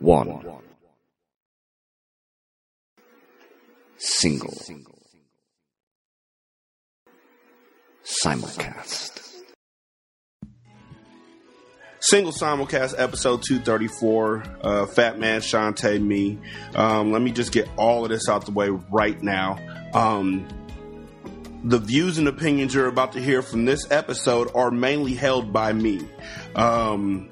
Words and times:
one. 0.00 0.42
Single. 3.98 4.54
Simulcast. 8.02 9.20
Single 12.02 12.32
simulcast 12.32 12.94
episode 12.96 13.42
234. 13.46 14.42
Uh, 14.62 14.86
Fat 14.86 15.18
Man, 15.18 15.42
Shanta, 15.42 15.98
me. 15.98 16.38
Um, 16.74 17.12
let 17.12 17.20
me 17.20 17.30
just 17.30 17.52
get 17.52 17.68
all 17.76 18.04
of 18.04 18.10
this 18.10 18.26
out 18.28 18.46
the 18.46 18.52
way 18.52 18.70
right 18.70 19.22
now. 19.22 19.58
Um, 19.92 20.48
the 21.62 21.78
views 21.78 22.16
and 22.16 22.26
opinions 22.26 22.72
you're 22.72 22.86
about 22.86 23.12
to 23.12 23.20
hear 23.20 23.42
from 23.42 23.66
this 23.66 23.90
episode 23.90 24.50
are 24.54 24.70
mainly 24.70 25.14
held 25.14 25.52
by 25.52 25.74
me. 25.74 26.00
Um, 26.56 27.28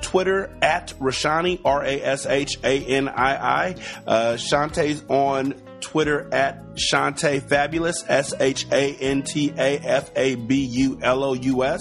Twitter 0.00 0.56
at 0.62 0.94
Rashanii, 0.98 1.60
R 1.64 1.84
A 1.84 2.02
S 2.02 2.26
H 2.26 2.58
A 2.62 2.84
N 2.84 3.08
I 3.08 3.36
I. 3.36 3.74
Uh, 4.06 4.36
Shanta's 4.36 5.04
on 5.08 5.54
Twitter 5.80 6.28
at 6.32 6.62
Shanta 6.76 7.40
Fabulous, 7.40 8.04
S 8.08 8.34
H 8.38 8.66
A 8.72 8.94
N 8.94 9.22
T 9.22 9.52
A 9.56 9.78
F 9.78 10.10
A 10.16 10.34
B 10.34 10.64
U 10.64 10.98
L 11.02 11.24
O 11.24 11.32
U 11.34 11.64
S. 11.64 11.80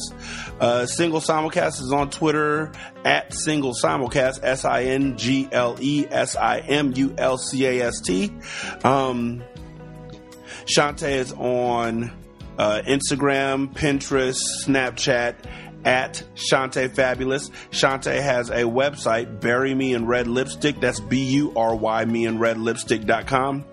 Uh, 0.59 0.85
Single 0.85 1.19
Simulcast 1.19 1.81
is 1.81 1.91
on 1.91 2.09
Twitter 2.09 2.71
at 3.03 3.33
Single 3.33 3.73
Simulcast, 3.73 4.39
S 4.43 4.65
I 4.65 4.83
N 4.83 5.17
G 5.17 5.47
L 5.51 5.77
E 5.79 6.05
S 6.09 6.35
I 6.35 6.59
M 6.59 6.93
U 6.95 7.15
L 7.17 7.37
C 7.37 7.65
A 7.65 7.87
S 7.87 8.01
T. 8.01 8.31
Um, 8.83 9.43
Shanta 10.65 11.07
is 11.07 11.31
on 11.33 12.11
uh, 12.57 12.81
Instagram, 12.85 13.73
Pinterest, 13.73 14.39
Snapchat, 14.65 15.35
at 15.83 16.23
Shanta 16.35 16.89
Fabulous. 16.89 17.49
Shanta 17.71 18.21
has 18.21 18.49
a 18.49 18.63
website, 18.63 19.39
Bury 19.39 19.73
Me 19.73 19.93
in 19.93 20.05
Red 20.05 20.27
Lipstick. 20.27 20.79
That's 20.79 20.99
B 20.99 21.23
U 21.35 21.53
R 21.55 21.75
Y 21.75 22.05
me 22.05 22.25
in 22.25 22.39
red 22.39 22.57
lipstick.com. 22.57 23.65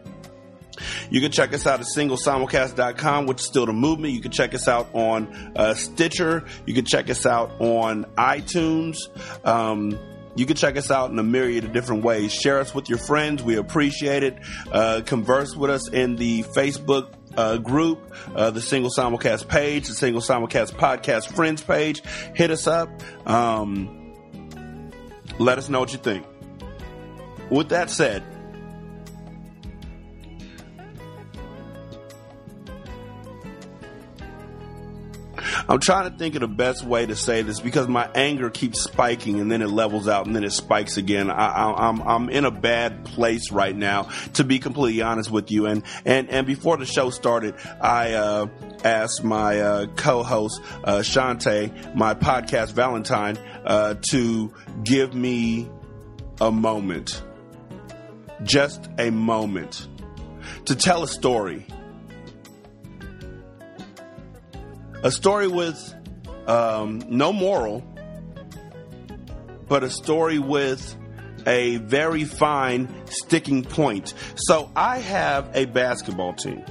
You 1.11 1.21
can 1.21 1.31
check 1.31 1.53
us 1.53 1.67
out 1.67 1.81
at 1.81 1.87
singlesimulcast.com, 1.97 3.27
which 3.27 3.41
is 3.41 3.47
still 3.47 3.67
the 3.67 3.73
movement. 3.73 4.15
You 4.15 4.21
can 4.21 4.33
check 4.33 4.55
us 4.55 4.67
out 4.67 4.89
on 4.93 5.53
uh, 5.57 5.75
Stitcher. 5.75 6.45
You 6.67 6.75
can 6.75 6.85
check 6.85 7.09
us 7.11 7.27
out 7.27 7.53
on 7.61 8.05
iTunes. 8.17 8.97
Um, 9.45 9.99
you 10.37 10.47
can 10.47 10.57
check 10.57 10.77
us 10.77 10.91
out 10.91 11.11
in 11.11 11.19
a 11.19 11.23
myriad 11.23 11.65
of 11.65 11.73
different 11.73 12.03
ways. 12.03 12.33
Share 12.33 12.59
us 12.59 12.75
with 12.75 12.89
your 12.89 12.99
friends. 12.99 13.43
We 13.43 13.57
appreciate 13.57 14.25
it. 14.25 14.37
Uh, 14.71 15.03
converse 15.07 15.55
with 15.55 15.71
us 15.71 15.89
in 15.89 16.17
the 16.17 16.43
Facebook 16.43 17.13
uh, 17.37 17.59
group, 17.59 18.13
uh, 18.35 18.51
the 18.51 18.61
Single 18.61 18.91
Simulcast 18.91 19.49
page, 19.49 19.89
the 19.89 19.95
Single 19.95 20.23
Simulcast 20.23 20.73
podcast 20.73 21.33
friends 21.35 21.63
page. 21.63 22.03
Hit 22.35 22.51
us 22.51 22.67
up. 22.67 22.89
Um, 23.27 24.93
let 25.39 25.59
us 25.59 25.69
know 25.69 25.81
what 25.81 25.93
you 25.93 25.99
think. 25.99 26.27
With 27.51 27.69
that 27.71 27.91
said, 27.91 28.23
I'm 35.69 35.81
trying 35.81 36.11
to 36.11 36.17
think 36.17 36.35
of 36.35 36.41
the 36.41 36.49
best 36.49 36.85
way 36.85 37.07
to 37.07 37.17
say 37.17 37.43
this 37.43 37.61
because 37.61 37.89
my 37.89 38.09
anger 38.15 38.51
keeps 38.51 38.83
spiking 38.83 39.41
and 39.41 39.51
then 39.51 39.63
it 39.63 39.69
levels 39.69 40.09
out 40.09 40.27
and 40.27 40.35
then 40.35 40.45
it 40.45 40.53
spikes 40.53 40.97
again. 40.97 41.31
I, 41.31 41.71
am 41.71 42.01
I'm, 42.01 42.09
I'm 42.09 42.29
in 42.31 42.45
a 42.45 42.51
bad 42.51 43.05
place 43.05 43.51
right 43.51 43.75
now, 43.75 44.09
to 44.35 44.45
be 44.45 44.59
completely 44.59 45.03
honest 45.03 45.31
with 45.31 45.51
you. 45.51 45.67
And 45.67 45.83
and 46.05 46.31
and 46.31 46.47
before 46.47 46.77
the 46.77 46.87
show 46.87 47.11
started, 47.11 47.55
I 47.81 48.13
uh, 48.13 48.47
asked 48.85 49.25
my 49.25 49.61
uh, 49.61 49.87
co-host 49.97 50.61
uh, 50.85 51.03
Shanta, 51.03 51.71
my 51.95 52.15
podcast 52.15 52.73
Valentine, 52.73 53.39
uh, 53.65 53.95
to 54.11 54.53
give 54.83 55.15
me 55.15 55.69
a 56.41 56.51
moment, 56.51 57.23
just 58.43 58.89
a 58.99 59.11
moment, 59.11 59.89
to 60.67 60.75
tell 60.75 61.03
a 61.03 61.09
story 61.09 61.67
a 65.05 65.13
story 65.13 65.47
with 65.47 65.95
um, 66.49 67.03
no 67.09 67.33
moral, 67.33 67.85
but 69.69 69.85
a 69.85 69.91
story 69.91 70.39
with 70.39 70.97
a 71.47 71.77
very 71.77 72.25
fine 72.25 72.89
sticking 73.07 73.63
point. 73.63 74.15
So 74.35 74.71
I 74.75 74.99
have 74.99 75.51
a 75.55 75.67
basketball 75.67 76.33
team. 76.33 76.65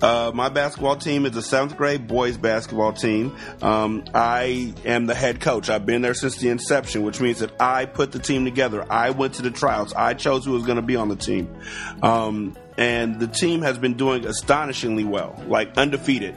Uh, 0.00 0.32
my 0.34 0.48
basketball 0.48 0.96
team 0.96 1.26
is 1.26 1.36
a 1.36 1.42
seventh 1.42 1.76
grade 1.76 2.06
boys 2.06 2.36
basketball 2.36 2.92
team. 2.92 3.36
Um, 3.60 4.04
I 4.14 4.74
am 4.84 5.06
the 5.06 5.14
head 5.14 5.40
coach. 5.40 5.68
I've 5.68 5.84
been 5.84 6.02
there 6.02 6.14
since 6.14 6.36
the 6.36 6.48
inception, 6.48 7.02
which 7.02 7.20
means 7.20 7.40
that 7.40 7.52
I 7.60 7.84
put 7.84 8.12
the 8.12 8.18
team 8.18 8.44
together. 8.44 8.86
I 8.90 9.10
went 9.10 9.34
to 9.34 9.42
the 9.42 9.50
tryouts. 9.50 9.92
I 9.94 10.14
chose 10.14 10.44
who 10.44 10.52
was 10.52 10.64
going 10.64 10.76
to 10.76 10.82
be 10.82 10.96
on 10.96 11.08
the 11.08 11.16
team. 11.16 11.54
Um, 12.02 12.56
and 12.78 13.20
the 13.20 13.26
team 13.26 13.62
has 13.62 13.78
been 13.78 13.94
doing 13.94 14.24
astonishingly 14.24 15.04
well, 15.04 15.42
like 15.46 15.76
undefeated. 15.76 16.34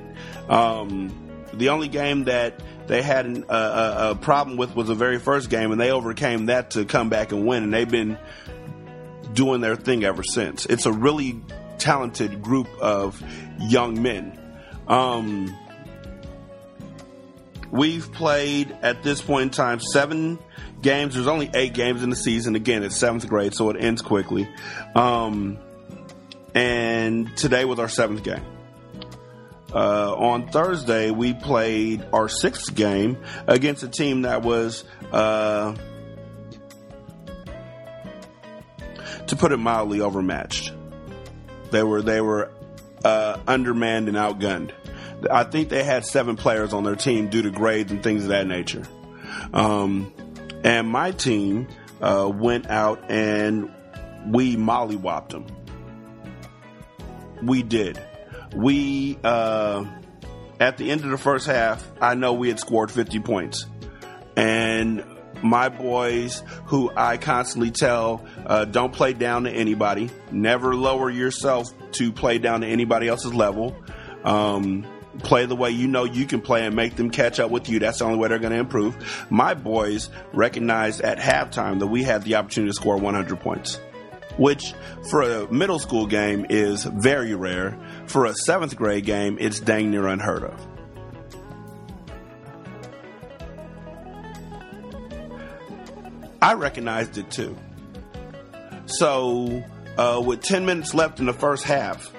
Um, 0.49 1.19
the 1.53 1.69
only 1.69 1.87
game 1.87 2.25
that 2.25 2.61
they 2.87 3.01
had 3.01 3.25
an, 3.25 3.45
a 3.47 4.15
problem 4.19 4.57
with 4.57 4.75
was 4.75 4.87
the 4.87 4.95
very 4.95 5.19
first 5.19 5.49
game, 5.49 5.71
and 5.71 5.79
they 5.79 5.91
overcame 5.91 6.47
that 6.47 6.71
to 6.71 6.83
come 6.83 7.09
back 7.09 7.31
and 7.31 7.47
win, 7.47 7.63
and 7.63 7.73
they've 7.73 7.89
been 7.89 8.17
doing 9.33 9.61
their 9.61 9.75
thing 9.75 10.03
ever 10.03 10.23
since. 10.23 10.65
It's 10.65 10.85
a 10.85 10.91
really 10.91 11.41
talented 11.77 12.41
group 12.41 12.67
of 12.79 13.21
young 13.59 14.01
men. 14.01 14.39
Um, 14.87 15.55
we've 17.71 18.11
played 18.11 18.75
at 18.81 19.03
this 19.03 19.21
point 19.21 19.43
in 19.43 19.49
time 19.49 19.79
seven 19.79 20.39
games. 20.81 21.15
There's 21.15 21.27
only 21.27 21.49
eight 21.53 21.73
games 21.73 22.03
in 22.03 22.09
the 22.09 22.15
season. 22.15 22.55
Again, 22.55 22.83
it's 22.83 22.97
seventh 22.97 23.27
grade, 23.27 23.53
so 23.53 23.69
it 23.69 23.77
ends 23.81 24.01
quickly. 24.01 24.47
Um, 24.95 25.57
and 26.53 27.35
today 27.35 27.65
was 27.65 27.79
our 27.79 27.89
seventh 27.89 28.23
game. 28.23 28.45
Uh, 29.73 30.13
on 30.13 30.47
Thursday, 30.49 31.09
we 31.09 31.33
played 31.33 32.05
our 32.13 32.29
sixth 32.29 32.75
game 32.75 33.17
against 33.47 33.81
a 33.81 33.87
team 33.87 34.21
that 34.21 34.43
was, 34.43 34.83
uh, 35.11 35.75
to 39.25 39.35
put 39.35 39.51
it 39.51 39.57
mildly, 39.57 39.99
overmatched. 39.99 40.73
They 41.73 41.83
were 41.83 42.01
they 42.03 42.21
were 42.21 42.51
uh, 43.03 43.39
undermanned 43.47 44.07
and 44.07 44.15
outgunned. 44.15 44.71
I 45.29 45.43
think 45.43 45.69
they 45.69 45.83
had 45.83 46.05
seven 46.05 46.35
players 46.35 46.71
on 46.71 46.83
their 46.83 46.95
team 46.95 47.29
due 47.29 47.41
to 47.41 47.49
grades 47.49 47.91
and 47.91 48.03
things 48.03 48.23
of 48.23 48.29
that 48.29 48.45
nature. 48.45 48.83
Um, 49.53 50.13
and 50.63 50.87
my 50.87 51.11
team 51.11 51.67
uh, 51.99 52.31
went 52.33 52.67
out 52.67 53.09
and 53.09 53.71
we 54.27 54.55
mollywopped 54.55 55.29
them. 55.29 55.47
We 57.41 57.63
did. 57.63 57.99
We 58.55 59.17
uh, 59.23 59.85
at 60.59 60.77
the 60.77 60.91
end 60.91 61.03
of 61.03 61.09
the 61.09 61.17
first 61.17 61.47
half, 61.47 61.89
I 61.99 62.13
know 62.13 62.33
we 62.33 62.49
had 62.49 62.59
scored 62.59 62.91
50 62.91 63.19
points, 63.21 63.65
and 64.35 65.03
my 65.43 65.69
boys 65.69 66.41
who 66.65 66.91
I 66.95 67.17
constantly 67.17 67.71
tell 67.71 68.25
uh, 68.45 68.65
don't 68.65 68.93
play 68.93 69.13
down 69.13 69.43
to 69.43 69.51
anybody. 69.51 70.09
Never 70.31 70.75
lower 70.75 71.09
yourself 71.09 71.67
to 71.93 72.11
play 72.11 72.37
down 72.37 72.61
to 72.61 72.67
anybody 72.67 73.07
else's 73.07 73.33
level. 73.33 73.75
Um, 74.23 74.87
play 75.19 75.45
the 75.45 75.55
way 75.55 75.69
you 75.69 75.87
know 75.87 76.05
you 76.05 76.25
can 76.25 76.41
play 76.41 76.65
and 76.65 76.75
make 76.75 76.95
them 76.95 77.09
catch 77.09 77.39
up 77.39 77.51
with 77.51 77.69
you. 77.69 77.79
That's 77.79 77.99
the 77.99 78.05
only 78.05 78.17
way 78.17 78.29
they're 78.29 78.39
going 78.39 78.53
to 78.53 78.59
improve. 78.59 79.27
My 79.29 79.53
boys 79.53 80.09
recognized 80.31 81.01
at 81.01 81.19
halftime 81.19 81.79
that 81.79 81.87
we 81.87 82.03
had 82.03 82.23
the 82.23 82.35
opportunity 82.35 82.71
to 82.71 82.75
score 82.75 82.97
100 82.97 83.39
points, 83.39 83.79
which 84.37 84.73
for 85.09 85.21
a 85.21 85.51
middle 85.51 85.79
school 85.79 86.07
game 86.07 86.45
is 86.49 86.83
very 86.85 87.35
rare. 87.35 87.77
For 88.07 88.25
a 88.25 88.33
seventh 88.33 88.75
grade 88.75 89.05
game, 89.05 89.37
it's 89.39 89.59
dang 89.59 89.91
near 89.91 90.07
unheard 90.07 90.43
of. 90.43 90.72
I 96.43 96.55
recognized 96.55 97.17
it 97.17 97.31
too. 97.31 97.57
So, 98.85 99.63
uh, 99.97 100.21
with 100.25 100.41
10 100.41 100.65
minutes 100.65 100.93
left 100.93 101.21
in 101.21 101.25
the 101.25 101.31
first 101.31 101.63
half, 101.63 102.13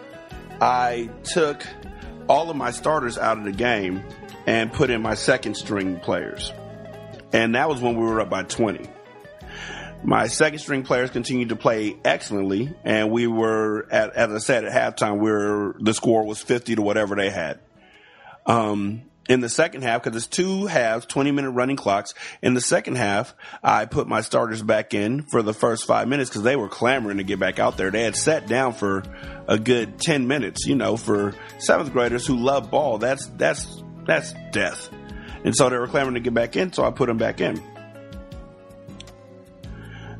I 0.62 1.10
took 1.24 1.62
all 2.26 2.48
of 2.48 2.56
my 2.56 2.70
starters 2.70 3.18
out 3.18 3.36
of 3.36 3.44
the 3.44 3.52
game 3.52 4.02
and 4.46 4.72
put 4.72 4.88
in 4.88 5.02
my 5.02 5.12
second 5.12 5.56
string 5.58 6.00
players. 6.00 6.50
And 7.34 7.54
that 7.54 7.68
was 7.68 7.82
when 7.82 7.96
we 7.96 8.02
were 8.06 8.18
up 8.22 8.30
by 8.30 8.44
20. 8.44 8.88
My 10.02 10.26
second 10.28 10.60
string 10.60 10.84
players 10.84 11.10
continued 11.10 11.50
to 11.50 11.56
play 11.56 11.94
excellently, 12.02 12.74
and 12.82 13.10
we 13.10 13.26
were 13.26 13.86
at, 13.90 14.16
as 14.16 14.32
I 14.32 14.38
said 14.38 14.64
at 14.64 14.72
halftime, 14.72 15.18
we 15.18 15.30
were 15.30 15.76
the 15.80 15.92
score 15.92 16.24
was 16.26 16.42
fifty 16.42 16.74
to 16.74 16.82
whatever 16.82 17.14
they 17.14 17.30
had. 17.30 17.60
Um, 18.44 19.02
in 19.28 19.40
the 19.40 19.48
second 19.48 19.82
half, 19.82 20.02
because 20.02 20.16
it's 20.16 20.26
two 20.26 20.66
halves, 20.66 21.06
20 21.06 21.30
minute 21.30 21.50
running 21.50 21.76
clocks. 21.76 22.14
In 22.42 22.54
the 22.54 22.60
second 22.60 22.96
half, 22.96 23.34
I 23.62 23.86
put 23.86 24.06
my 24.06 24.20
starters 24.20 24.62
back 24.62 24.94
in 24.94 25.22
for 25.22 25.42
the 25.42 25.54
first 25.54 25.86
five 25.86 26.08
minutes 26.08 26.30
because 26.30 26.42
they 26.42 26.56
were 26.56 26.68
clamoring 26.68 27.18
to 27.18 27.24
get 27.24 27.38
back 27.38 27.58
out 27.58 27.76
there. 27.76 27.90
They 27.90 28.02
had 28.02 28.16
sat 28.16 28.46
down 28.46 28.74
for 28.74 29.02
a 29.48 29.58
good 29.58 29.98
10 29.98 30.26
minutes, 30.26 30.66
you 30.66 30.74
know, 30.74 30.96
for 30.96 31.34
seventh 31.58 31.92
graders 31.92 32.26
who 32.26 32.36
love 32.36 32.70
ball. 32.70 32.98
That's, 32.98 33.26
that's, 33.36 33.82
that's 34.04 34.34
death. 34.52 34.90
And 35.44 35.54
so 35.54 35.68
they 35.68 35.78
were 35.78 35.88
clamoring 35.88 36.14
to 36.14 36.20
get 36.20 36.34
back 36.34 36.56
in, 36.56 36.72
so 36.72 36.84
I 36.84 36.90
put 36.90 37.06
them 37.06 37.18
back 37.18 37.40
in. 37.40 37.62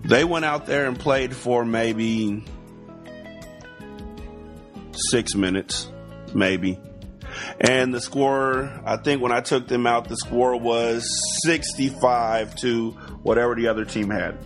They 0.03 0.25
went 0.25 0.45
out 0.45 0.67
there 0.67 0.87
and 0.87 0.99
played 0.99 1.35
for 1.35 1.65
maybe 1.65 2.45
six 5.11 5.35
minutes, 5.35 5.91
maybe 6.35 6.79
and 7.61 7.93
the 7.95 8.01
score, 8.01 8.71
I 8.85 8.97
think 8.97 9.23
when 9.23 9.33
I 9.33 9.41
took 9.41 9.69
them 9.69 9.87
out, 9.87 10.09
the 10.09 10.17
score 10.17 10.57
was 10.59 11.09
65 11.45 12.55
to 12.57 12.91
whatever 13.23 13.55
the 13.55 13.69
other 13.69 13.85
team 13.85 14.11
had. 14.11 14.39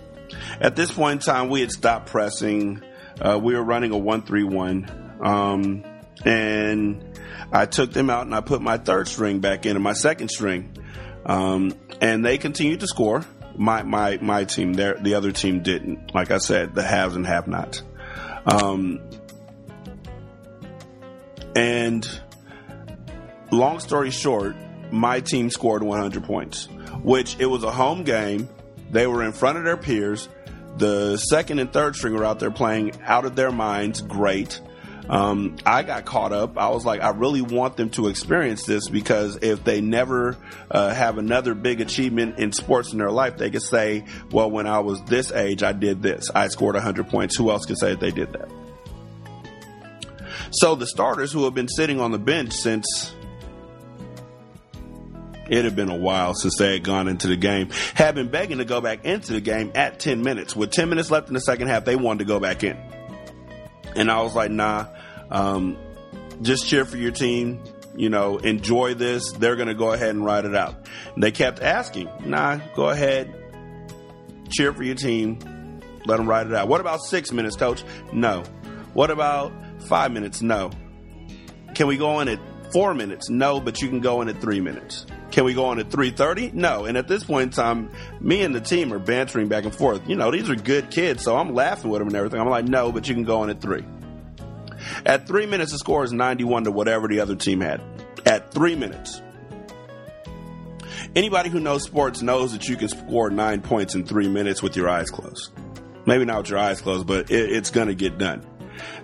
At 0.60 0.76
this 0.76 0.90
point 0.92 1.22
in 1.22 1.26
time, 1.26 1.48
we 1.48 1.60
had 1.60 1.70
stopped 1.70 2.10
pressing. 2.10 2.82
Uh, 3.20 3.38
we 3.42 3.54
were 3.54 3.62
running 3.62 3.92
a 3.92 3.98
1 3.98 4.22
3 4.22 4.44
1. 4.44 5.18
Um, 5.20 5.84
and 6.24 7.04
I 7.52 7.66
took 7.66 7.92
them 7.92 8.10
out 8.10 8.26
and 8.26 8.34
I 8.34 8.40
put 8.40 8.60
my 8.60 8.78
third 8.78 9.08
string 9.08 9.40
back 9.40 9.66
into 9.66 9.80
my 9.80 9.92
second 9.92 10.28
string. 10.28 10.76
Um, 11.24 11.72
and 12.00 12.24
they 12.24 12.38
continued 12.38 12.80
to 12.80 12.86
score. 12.86 13.24
My, 13.56 13.82
my, 13.82 14.18
my 14.20 14.44
team, 14.44 14.72
there, 14.74 14.94
the 14.94 15.14
other 15.14 15.32
team 15.32 15.62
didn't. 15.62 16.14
Like 16.14 16.30
I 16.30 16.38
said, 16.38 16.74
the 16.74 16.82
haves 16.82 17.16
and 17.16 17.26
have 17.26 17.48
nots. 17.48 17.82
Um, 18.46 19.00
and 21.56 22.08
long 23.50 23.80
story 23.80 24.10
short, 24.10 24.56
my 24.90 25.20
team 25.20 25.50
scored 25.50 25.82
100 25.82 26.24
points, 26.24 26.66
which 27.02 27.36
it 27.38 27.46
was 27.46 27.64
a 27.64 27.70
home 27.70 28.04
game. 28.04 28.48
They 28.90 29.06
were 29.06 29.22
in 29.22 29.32
front 29.32 29.58
of 29.58 29.64
their 29.64 29.76
peers. 29.76 30.28
The 30.76 31.16
second 31.16 31.58
and 31.58 31.72
third 31.72 31.96
string 31.96 32.14
were 32.14 32.24
out 32.24 32.38
there 32.38 32.50
playing 32.50 32.92
out 33.02 33.24
of 33.24 33.36
their 33.36 33.50
minds. 33.50 34.00
Great. 34.00 34.60
Um, 35.08 35.56
I 35.64 35.82
got 35.82 36.04
caught 36.04 36.32
up. 36.32 36.58
I 36.58 36.68
was 36.68 36.84
like, 36.84 37.00
I 37.00 37.10
really 37.10 37.40
want 37.40 37.76
them 37.76 37.88
to 37.90 38.08
experience 38.08 38.64
this 38.64 38.88
because 38.88 39.38
if 39.40 39.64
they 39.64 39.80
never 39.80 40.36
uh, 40.70 40.92
have 40.92 41.16
another 41.16 41.54
big 41.54 41.80
achievement 41.80 42.38
in 42.38 42.52
sports 42.52 42.92
in 42.92 42.98
their 42.98 43.10
life, 43.10 43.38
they 43.38 43.50
could 43.50 43.62
say, 43.62 44.04
well, 44.30 44.50
when 44.50 44.66
I 44.66 44.80
was 44.80 45.02
this 45.04 45.32
age, 45.32 45.62
I 45.62 45.72
did 45.72 46.02
this. 46.02 46.30
I 46.34 46.48
scored 46.48 46.74
100 46.74 47.08
points. 47.08 47.36
Who 47.36 47.50
else 47.50 47.64
could 47.64 47.78
say 47.78 47.90
that 47.90 48.00
they 48.00 48.10
did 48.10 48.32
that? 48.34 48.50
So 50.50 50.74
the 50.74 50.86
starters 50.86 51.32
who 51.32 51.44
have 51.44 51.54
been 51.54 51.68
sitting 51.68 52.00
on 52.00 52.10
the 52.10 52.18
bench 52.18 52.52
since 52.52 53.12
it 55.48 55.64
had 55.64 55.74
been 55.76 55.90
a 55.90 55.96
while 55.96 56.34
since 56.34 56.56
they 56.58 56.72
had 56.74 56.84
gone 56.84 57.08
into 57.08 57.28
the 57.28 57.36
game. 57.36 57.70
Had 57.94 58.14
been 58.14 58.28
begging 58.28 58.58
to 58.58 58.64
go 58.64 58.80
back 58.80 59.04
into 59.04 59.32
the 59.32 59.40
game 59.40 59.72
at 59.74 59.98
10 59.98 60.22
minutes. 60.22 60.54
With 60.54 60.70
10 60.70 60.88
minutes 60.88 61.10
left 61.10 61.28
in 61.28 61.34
the 61.34 61.40
second 61.40 61.68
half, 61.68 61.84
they 61.84 61.96
wanted 61.96 62.20
to 62.20 62.24
go 62.24 62.40
back 62.40 62.64
in. 62.64 62.76
And 63.96 64.10
I 64.10 64.22
was 64.22 64.34
like, 64.34 64.50
nah, 64.50 64.86
um, 65.30 65.76
just 66.42 66.66
cheer 66.66 66.84
for 66.84 66.96
your 66.96 67.12
team. 67.12 67.62
You 67.96 68.10
know, 68.10 68.38
enjoy 68.38 68.94
this. 68.94 69.32
They're 69.32 69.56
going 69.56 69.68
to 69.68 69.74
go 69.74 69.92
ahead 69.92 70.10
and 70.10 70.24
ride 70.24 70.44
it 70.44 70.54
out. 70.54 70.86
And 71.14 71.22
they 71.22 71.32
kept 71.32 71.60
asking, 71.60 72.08
nah, 72.24 72.60
go 72.76 72.90
ahead, 72.90 73.34
cheer 74.50 74.72
for 74.72 74.84
your 74.84 74.94
team. 74.94 75.38
Let 76.06 76.18
them 76.18 76.28
ride 76.28 76.46
it 76.46 76.54
out. 76.54 76.68
What 76.68 76.80
about 76.80 77.00
six 77.02 77.32
minutes, 77.32 77.56
coach? 77.56 77.82
No. 78.12 78.44
What 78.94 79.10
about 79.10 79.52
five 79.82 80.12
minutes? 80.12 80.42
No. 80.42 80.70
Can 81.74 81.86
we 81.86 81.96
go 81.96 82.20
in 82.20 82.28
at 82.28 82.38
four 82.73 82.94
minutes? 82.94 83.29
No, 83.29 83.61
but 83.61 83.81
you 83.81 83.88
can 83.88 84.00
go 84.00 84.20
in 84.23 84.29
at 84.29 84.41
three 84.41 84.61
minutes. 84.61 85.06
Can 85.31 85.44
we 85.44 85.55
go 85.55 85.67
on 85.67 85.79
at 85.79 85.91
3:30? 85.91 86.55
No. 86.55 86.85
And 86.85 86.97
at 86.97 87.06
this 87.09 87.25
point 87.25 87.44
in 87.44 87.50
time, 87.50 87.91
me 88.20 88.43
and 88.43 88.55
the 88.55 88.61
team 88.61 88.93
are 88.93 88.99
bantering 88.99 89.49
back 89.49 89.65
and 89.65 89.75
forth. 89.75 90.09
You 90.09 90.17
know, 90.17 90.31
these 90.31 90.49
are 90.49 90.56
good 90.56 90.91
kids, 90.91 91.23
so 91.23 91.37
I'm 91.37 91.55
laughing 91.55 91.91
with 91.91 92.00
them 92.00 92.09
and 92.09 92.17
everything. 92.17 92.41
I'm 92.41 92.49
like, 92.49 92.65
no, 92.65 92.93
but 92.93 93.09
you 93.09 93.15
can 93.15 93.25
go 93.25 93.44
in 93.44 93.50
at 93.50 93.61
three. 93.61 93.85
At 95.05 95.26
three 95.26 95.47
minutes, 95.47 95.73
the 95.73 95.79
score 95.79 96.05
is 96.05 96.12
91 96.12 96.65
to 96.65 96.73
whatever 96.73 97.09
the 97.09 97.20
other 97.20 97.35
team 97.35 97.61
had. 97.61 97.82
At 98.25 98.53
three 98.53 98.75
minutes. 98.75 99.20
Anybody 101.15 101.49
who 101.49 101.61
knows 101.61 101.82
sports 101.85 102.23
knows 102.23 102.53
that 102.53 102.69
you 102.69 102.76
can 102.76 102.88
score 102.88 103.31
nine 103.31 103.61
points 103.61 103.94
in 103.94 104.06
three 104.06 104.29
minutes 104.29 104.62
with 104.62 104.76
your 104.76 104.88
eyes 104.88 105.11
closed. 105.11 105.50
Maybe 106.06 106.25
not 106.25 106.38
with 106.38 106.50
your 106.50 106.59
eyes 106.59 106.81
closed, 106.81 107.06
but 107.06 107.31
it, 107.31 107.53
it's 107.53 107.70
going 107.70 107.88
to 107.88 107.94
get 107.94 108.19
done. 108.19 108.47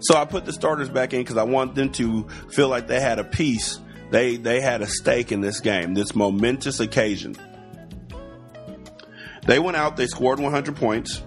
So 0.00 0.16
I 0.16 0.24
put 0.24 0.44
the 0.44 0.52
starters 0.52 0.88
back 0.88 1.12
in 1.12 1.20
because 1.20 1.36
I 1.36 1.44
want 1.44 1.74
them 1.74 1.90
to 1.92 2.28
feel 2.50 2.68
like 2.68 2.86
they 2.86 3.00
had 3.00 3.18
a 3.18 3.24
piece 3.24 3.80
they 4.14 4.36
they 4.36 4.60
had 4.60 4.80
a 4.80 4.86
stake 4.86 5.32
in 5.32 5.40
this 5.40 5.58
game, 5.58 5.94
this 5.94 6.14
momentous 6.14 6.78
occasion. 6.78 7.36
They 9.44 9.58
went 9.58 9.76
out, 9.76 9.96
they 9.96 10.06
scored 10.06 10.38
100 10.38 10.76
points. 10.76 11.20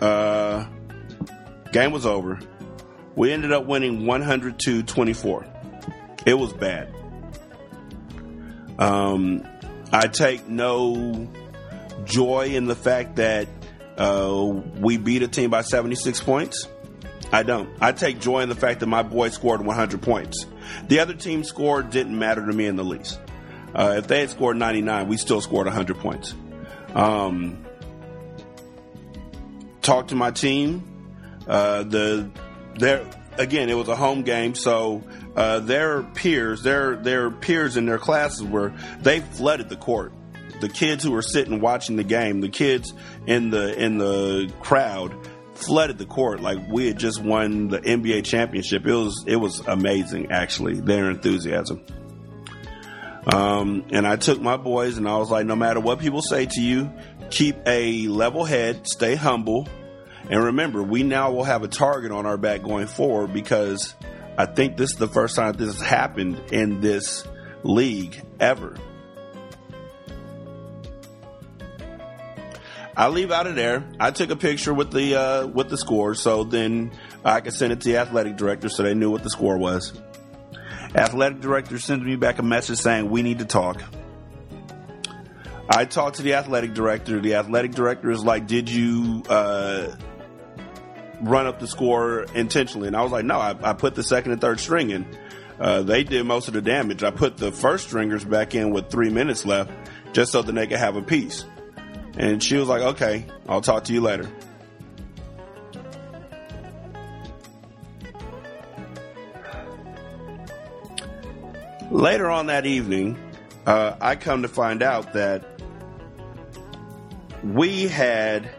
Uh, 0.00 0.66
game 1.72 1.92
was 1.92 2.06
over. 2.06 2.40
We 3.16 3.32
ended 3.32 3.52
up 3.52 3.66
winning 3.66 4.06
102 4.06 4.82
24. 4.82 5.46
It 6.24 6.34
was 6.34 6.54
bad. 6.54 6.94
Um, 8.78 9.46
I 9.92 10.06
take 10.06 10.48
no 10.48 11.30
joy 12.04 12.46
in 12.46 12.64
the 12.64 12.76
fact 12.76 13.16
that 13.16 13.46
uh, 13.98 14.42
we 14.78 14.96
beat 14.96 15.22
a 15.22 15.28
team 15.28 15.50
by 15.50 15.60
76 15.60 16.22
points. 16.22 16.66
I 17.32 17.42
don't. 17.42 17.70
I 17.80 17.92
take 17.92 18.18
joy 18.20 18.40
in 18.40 18.48
the 18.48 18.54
fact 18.54 18.80
that 18.80 18.86
my 18.86 19.02
boy 19.02 19.28
scored 19.28 19.64
100 19.64 20.02
points. 20.02 20.46
The 20.88 21.00
other 21.00 21.14
team 21.14 21.44
score 21.44 21.82
didn't 21.82 22.18
matter 22.18 22.44
to 22.44 22.52
me 22.52 22.66
in 22.66 22.76
the 22.76 22.84
least. 22.84 23.20
Uh, 23.74 23.94
if 23.98 24.08
they 24.08 24.20
had 24.20 24.30
scored 24.30 24.56
99, 24.56 25.08
we 25.08 25.16
still 25.16 25.40
scored 25.40 25.66
100 25.66 25.98
points. 25.98 26.34
Um, 26.94 27.64
talk 29.80 30.08
to 30.08 30.14
my 30.14 30.30
team. 30.30 30.86
Uh, 31.46 31.84
the 31.84 32.30
their 32.76 33.04
again, 33.38 33.68
it 33.68 33.74
was 33.74 33.88
a 33.88 33.96
home 33.96 34.22
game, 34.22 34.54
so 34.54 35.02
uh, 35.36 35.60
their 35.60 36.02
peers, 36.02 36.62
their 36.62 36.96
their 36.96 37.30
peers 37.30 37.76
in 37.76 37.86
their 37.86 37.98
classes 37.98 38.42
were 38.42 38.72
they 39.00 39.20
flooded 39.20 39.68
the 39.68 39.76
court. 39.76 40.12
The 40.60 40.68
kids 40.68 41.02
who 41.02 41.12
were 41.12 41.22
sitting 41.22 41.60
watching 41.60 41.96
the 41.96 42.04
game, 42.04 42.40
the 42.40 42.48
kids 42.48 42.92
in 43.26 43.50
the 43.50 43.74
in 43.82 43.98
the 43.98 44.52
crowd, 44.60 45.14
flooded 45.60 45.98
the 45.98 46.06
court 46.06 46.40
like 46.40 46.58
we 46.68 46.86
had 46.86 46.98
just 46.98 47.22
won 47.22 47.68
the 47.68 47.80
NBA 47.80 48.24
championship. 48.24 48.86
It 48.86 48.94
was 48.94 49.24
it 49.26 49.36
was 49.36 49.60
amazing 49.60 50.32
actually 50.32 50.80
their 50.80 51.10
enthusiasm. 51.10 51.84
Um, 53.26 53.84
and 53.90 54.06
I 54.06 54.16
took 54.16 54.40
my 54.40 54.56
boys 54.56 54.96
and 54.96 55.06
I 55.06 55.18
was 55.18 55.30
like, 55.30 55.44
no 55.44 55.54
matter 55.54 55.78
what 55.78 55.98
people 55.98 56.22
say 56.22 56.46
to 56.46 56.60
you, 56.60 56.90
keep 57.30 57.56
a 57.66 58.08
level 58.08 58.44
head, 58.44 58.86
stay 58.88 59.14
humble, 59.14 59.68
and 60.30 60.44
remember, 60.44 60.82
we 60.82 61.02
now 61.02 61.32
will 61.32 61.44
have 61.44 61.62
a 61.62 61.68
target 61.68 62.12
on 62.12 62.24
our 62.24 62.36
back 62.36 62.62
going 62.62 62.86
forward 62.86 63.32
because 63.32 63.94
I 64.38 64.46
think 64.46 64.76
this 64.76 64.90
is 64.90 64.96
the 64.96 65.08
first 65.08 65.36
time 65.36 65.54
this 65.54 65.76
has 65.76 65.86
happened 65.86 66.40
in 66.52 66.80
this 66.80 67.26
league 67.62 68.22
ever. 68.38 68.76
I 72.96 73.08
leave 73.08 73.30
out 73.30 73.46
of 73.46 73.54
there. 73.54 73.84
I 73.98 74.10
took 74.10 74.30
a 74.30 74.36
picture 74.36 74.74
with 74.74 74.90
the 74.90 75.14
uh, 75.14 75.46
with 75.46 75.68
the 75.68 75.78
score, 75.78 76.14
so 76.14 76.44
then 76.44 76.90
I 77.24 77.40
could 77.40 77.52
send 77.52 77.72
it 77.72 77.80
to 77.82 77.88
the 77.88 77.98
athletic 77.98 78.36
director, 78.36 78.68
so 78.68 78.82
they 78.82 78.94
knew 78.94 79.10
what 79.10 79.22
the 79.22 79.30
score 79.30 79.56
was. 79.56 79.92
Athletic 80.94 81.40
director 81.40 81.78
sends 81.78 82.04
me 82.04 82.16
back 82.16 82.38
a 82.40 82.42
message 82.42 82.78
saying 82.78 83.08
we 83.08 83.22
need 83.22 83.38
to 83.38 83.44
talk. 83.44 83.82
I 85.68 85.84
talked 85.84 86.16
to 86.16 86.22
the 86.22 86.34
athletic 86.34 86.74
director. 86.74 87.20
The 87.20 87.34
athletic 87.34 87.72
director 87.72 88.10
is 88.10 88.24
like, 88.24 88.48
"Did 88.48 88.68
you 88.68 89.22
uh, 89.28 89.94
run 91.20 91.46
up 91.46 91.60
the 91.60 91.68
score 91.68 92.26
intentionally?" 92.34 92.88
And 92.88 92.96
I 92.96 93.02
was 93.02 93.12
like, 93.12 93.24
"No, 93.24 93.38
I, 93.38 93.54
I 93.62 93.72
put 93.74 93.94
the 93.94 94.02
second 94.02 94.32
and 94.32 94.40
third 94.40 94.58
string 94.58 94.90
in. 94.90 95.06
Uh, 95.60 95.82
they 95.82 96.02
did 96.02 96.26
most 96.26 96.48
of 96.48 96.54
the 96.54 96.62
damage. 96.62 97.04
I 97.04 97.12
put 97.12 97.36
the 97.36 97.52
first 97.52 97.86
stringers 97.86 98.24
back 98.24 98.56
in 98.56 98.72
with 98.72 98.90
three 98.90 99.10
minutes 99.10 99.46
left, 99.46 99.70
just 100.12 100.32
so 100.32 100.42
that 100.42 100.52
they 100.52 100.66
could 100.66 100.78
have 100.78 100.96
a 100.96 101.02
piece." 101.02 101.44
And 102.20 102.42
she 102.42 102.58
was 102.58 102.68
like, 102.68 102.82
okay, 102.82 103.24
I'll 103.48 103.62
talk 103.62 103.84
to 103.84 103.94
you 103.94 104.02
later. 104.02 104.28
Later 111.90 112.28
on 112.28 112.48
that 112.48 112.66
evening, 112.66 113.18
uh, 113.64 113.96
I 114.02 114.16
come 114.16 114.42
to 114.42 114.48
find 114.48 114.82
out 114.82 115.14
that 115.14 115.62
we 117.42 117.88
had, 117.88 118.50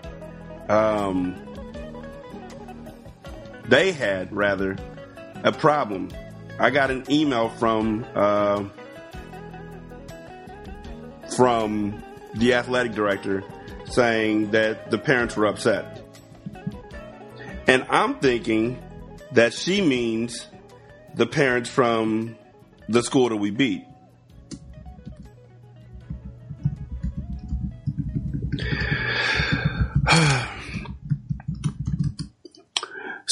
um, 0.67 1.35
they 3.69 3.91
had 3.91 4.33
rather, 4.35 4.75
a 5.43 5.51
problem. 5.51 6.09
I 6.59 6.71
got 6.71 6.89
an 6.89 7.05
email 7.11 7.49
from, 7.49 8.07
uh, 8.15 8.63
from 11.35 12.01
the 12.35 12.53
athletic 12.53 12.93
director 12.93 13.43
saying 13.85 14.51
that 14.51 14.91
the 14.91 14.97
parents 14.97 15.35
were 15.35 15.45
upset. 15.45 16.01
And 17.67 17.85
I'm 17.89 18.19
thinking 18.19 18.81
that 19.33 19.53
she 19.53 19.81
means 19.81 20.47
the 21.15 21.25
parents 21.25 21.69
from 21.69 22.35
the 22.89 23.03
school 23.03 23.29
that 23.29 23.37
we 23.37 23.51
beat. 23.51 23.85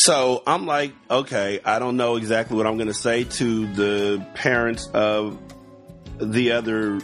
So 0.02 0.42
I'm 0.48 0.66
like, 0.66 0.94
okay, 1.12 1.60
I 1.66 1.78
don't 1.78 1.98
know 1.98 2.16
exactly 2.16 2.56
what 2.56 2.66
I'm 2.66 2.78
going 2.78 2.88
to 2.88 2.94
say 2.94 3.26
to 3.26 3.74
the 3.74 4.26
parents 4.34 4.88
of 4.94 5.38
the 6.18 6.54
other 6.54 7.00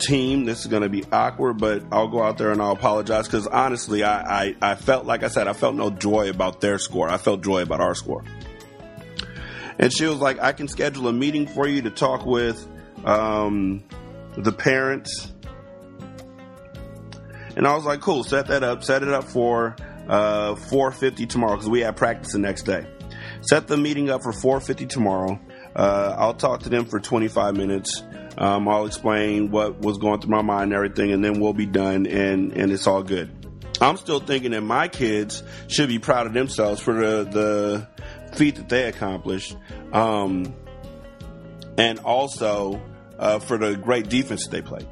team. 0.00 0.44
This 0.44 0.60
is 0.60 0.66
going 0.66 0.82
to 0.82 0.88
be 0.88 1.04
awkward, 1.12 1.58
but 1.58 1.82
I'll 1.92 2.08
go 2.08 2.22
out 2.22 2.38
there 2.38 2.50
and 2.50 2.60
I'll 2.60 2.72
apologize 2.72 3.26
because 3.26 3.46
honestly, 3.46 4.02
I, 4.02 4.42
I, 4.42 4.56
I, 4.60 4.74
felt, 4.74 5.06
like 5.06 5.22
I 5.22 5.28
said, 5.28 5.46
I 5.48 5.52
felt 5.52 5.74
no 5.74 5.90
joy 5.90 6.30
about 6.30 6.60
their 6.60 6.78
score. 6.78 7.08
I 7.08 7.18
felt 7.18 7.42
joy 7.42 7.62
about 7.62 7.80
our 7.80 7.94
score. 7.94 8.24
And 9.78 9.92
she 9.92 10.06
was 10.06 10.18
like, 10.18 10.40
I 10.40 10.52
can 10.52 10.68
schedule 10.68 11.08
a 11.08 11.12
meeting 11.12 11.46
for 11.46 11.66
you 11.66 11.82
to 11.82 11.90
talk 11.90 12.26
with 12.26 12.66
um, 13.04 13.84
the 14.36 14.52
parents. 14.52 15.32
And 17.56 17.66
I 17.66 17.74
was 17.74 17.84
like, 17.84 18.00
cool, 18.00 18.24
set 18.24 18.48
that 18.48 18.62
up, 18.62 18.84
set 18.84 19.02
it 19.02 19.08
up 19.08 19.24
for 19.24 19.76
uh, 20.08 20.54
4.50 20.54 21.28
tomorrow 21.28 21.56
because 21.56 21.68
we 21.68 21.80
have 21.80 21.96
practice 21.96 22.32
the 22.32 22.38
next 22.38 22.62
day. 22.62 22.86
Set 23.42 23.68
the 23.68 23.76
meeting 23.76 24.10
up 24.10 24.22
for 24.22 24.32
4.50 24.32 24.88
tomorrow. 24.88 25.40
Uh, 25.74 26.14
I'll 26.18 26.34
talk 26.34 26.62
to 26.64 26.68
them 26.68 26.84
for 26.84 27.00
25 27.00 27.56
minutes. 27.56 28.02
Um, 28.40 28.66
I'll 28.68 28.86
explain 28.86 29.50
what 29.50 29.80
was 29.80 29.98
going 29.98 30.20
through 30.22 30.30
my 30.30 30.40
mind 30.40 30.64
and 30.64 30.72
everything, 30.72 31.12
and 31.12 31.22
then 31.22 31.40
we'll 31.40 31.52
be 31.52 31.66
done, 31.66 32.06
and, 32.06 32.52
and 32.54 32.72
it's 32.72 32.86
all 32.86 33.02
good. 33.02 33.30
I'm 33.82 33.98
still 33.98 34.18
thinking 34.18 34.52
that 34.52 34.62
my 34.62 34.88
kids 34.88 35.42
should 35.68 35.88
be 35.88 35.98
proud 35.98 36.26
of 36.26 36.32
themselves 36.32 36.80
for 36.80 36.94
the, 36.94 37.24
the 37.24 38.36
feat 38.36 38.56
that 38.56 38.70
they 38.70 38.84
accomplished, 38.84 39.56
um, 39.92 40.54
and 41.76 41.98
also 41.98 42.80
uh, 43.18 43.40
for 43.40 43.58
the 43.58 43.76
great 43.76 44.08
defense 44.08 44.46
that 44.46 44.50
they 44.50 44.62
played. 44.62 44.88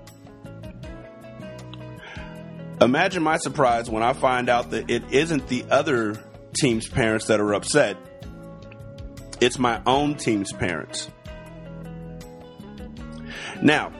Imagine 2.82 3.22
my 3.22 3.38
surprise 3.38 3.88
when 3.88 4.02
I 4.02 4.12
find 4.12 4.50
out 4.50 4.70
that 4.70 4.90
it 4.90 5.10
isn't 5.10 5.48
the 5.48 5.64
other 5.70 6.22
team's 6.60 6.86
parents 6.86 7.26
that 7.26 7.40
are 7.40 7.54
upset. 7.54 7.96
It's 9.40 9.58
my 9.58 9.80
own 9.86 10.16
team's 10.16 10.52
parents. 10.52 11.10
Now, 13.62 13.92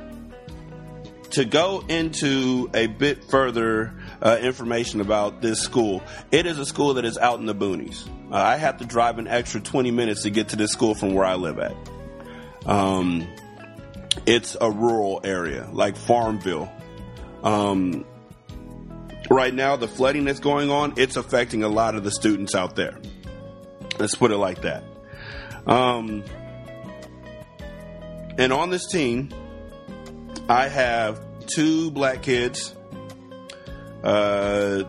to 1.31 1.45
go 1.45 1.85
into 1.89 2.71
a 2.75 2.87
bit 2.87 3.25
further 3.25 3.93
uh, 4.23 4.39
information 4.41 5.01
about 5.01 5.43
this 5.43 5.61
school, 5.61 6.03
it 6.31 6.47
is 6.47 6.59
a 6.59 6.67
school 6.67 6.95
that 6.95 7.05
is 7.05 7.19
out 7.19 7.39
in 7.39 7.47
the 7.47 7.55
boonies. 7.55 8.09
Uh, 8.31 8.37
I 8.37 8.57
have 8.57 8.79
to 8.79 8.85
drive 8.85 9.19
an 9.19 9.27
extra 9.27 9.61
20 9.61 9.91
minutes 9.91 10.23
to 10.23 10.31
get 10.31 10.51
to 10.51 10.57
this 10.57 10.73
school 10.73 10.95
from 10.95 11.15
where 11.15 11.25
I 11.25 11.35
live 11.35 11.59
at. 11.59 11.77
Um, 12.67 13.27
it's 14.27 14.57
a 14.61 14.71
rural 14.71 15.21
area, 15.25 15.69
like 15.73 15.97
Farmville. 15.97 16.71
Um, 17.43 18.05
right 19.31 19.55
now, 19.55 19.77
the 19.77 19.89
flooding 19.89 20.25
that's 20.25 20.41
going 20.41 20.71
on, 20.71 20.95
it's 20.97 21.17
affecting 21.17 21.63
a 21.63 21.69
lot 21.69 21.95
of 21.95 22.05
the 22.05 22.11
students 22.11 22.55
out 22.55 22.77
there. 22.77 22.99
Let's 23.99 24.15
put 24.15 24.31
it 24.31 24.37
like 24.37 24.63
that. 24.63 24.85
Um, 25.67 26.25
and 28.39 28.53
on 28.53 28.71
this 28.71 28.87
team, 28.87 29.31
I 30.49 30.69
have 30.69 31.21
two 31.47 31.91
black 31.91 32.23
kids. 32.23 32.75
Uh, 34.03 34.85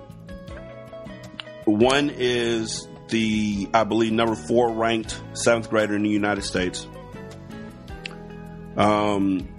one 1.66 2.10
is 2.10 2.88
the, 3.10 3.68
I 3.74 3.84
believe, 3.84 4.14
number 4.14 4.36
four 4.36 4.72
ranked 4.72 5.22
seventh 5.34 5.70
grader 5.70 5.96
in 5.96 6.04
the 6.04 6.10
United 6.10 6.44
States. 6.44 6.88
Um, 8.78 9.50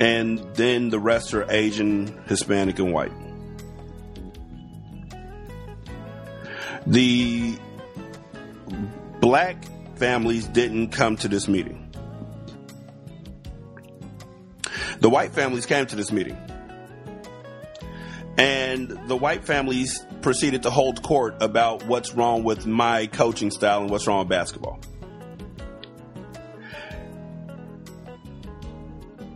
and 0.00 0.38
then 0.54 0.90
the 0.90 0.98
rest 0.98 1.32
are 1.32 1.50
Asian, 1.50 2.22
Hispanic, 2.26 2.78
and 2.78 2.92
white. 2.92 3.12
The 6.86 7.56
black 9.20 9.64
families 9.96 10.46
didn't 10.46 10.88
come 10.88 11.16
to 11.16 11.28
this 11.28 11.48
meeting. 11.48 11.87
The 15.00 15.10
white 15.10 15.32
families 15.32 15.66
came 15.66 15.86
to 15.86 15.96
this 15.96 16.10
meeting. 16.10 16.36
And 18.36 18.88
the 19.08 19.16
white 19.16 19.44
families 19.44 20.04
proceeded 20.22 20.62
to 20.62 20.70
hold 20.70 21.02
court 21.02 21.36
about 21.40 21.84
what's 21.86 22.14
wrong 22.14 22.44
with 22.44 22.66
my 22.66 23.06
coaching 23.06 23.50
style 23.50 23.82
and 23.82 23.90
what's 23.90 24.06
wrong 24.06 24.20
with 24.20 24.28
basketball. 24.28 24.80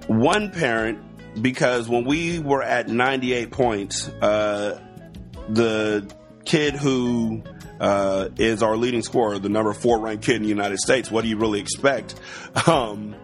One 0.06 0.50
parent, 0.50 1.42
because 1.42 1.88
when 1.88 2.04
we 2.04 2.38
were 2.38 2.62
at 2.62 2.88
98 2.88 3.50
points, 3.50 4.08
uh, 4.08 4.80
the 5.48 6.08
kid 6.44 6.74
who 6.74 7.42
uh, 7.80 8.28
is 8.36 8.62
our 8.62 8.76
leading 8.76 9.02
scorer, 9.02 9.38
the 9.38 9.48
number 9.48 9.72
four 9.72 9.98
ranked 9.98 10.24
kid 10.24 10.36
in 10.36 10.42
the 10.42 10.48
United 10.48 10.78
States, 10.78 11.10
what 11.10 11.22
do 11.22 11.28
you 11.28 11.36
really 11.36 11.60
expect? 11.60 12.14
Um, 12.66 13.16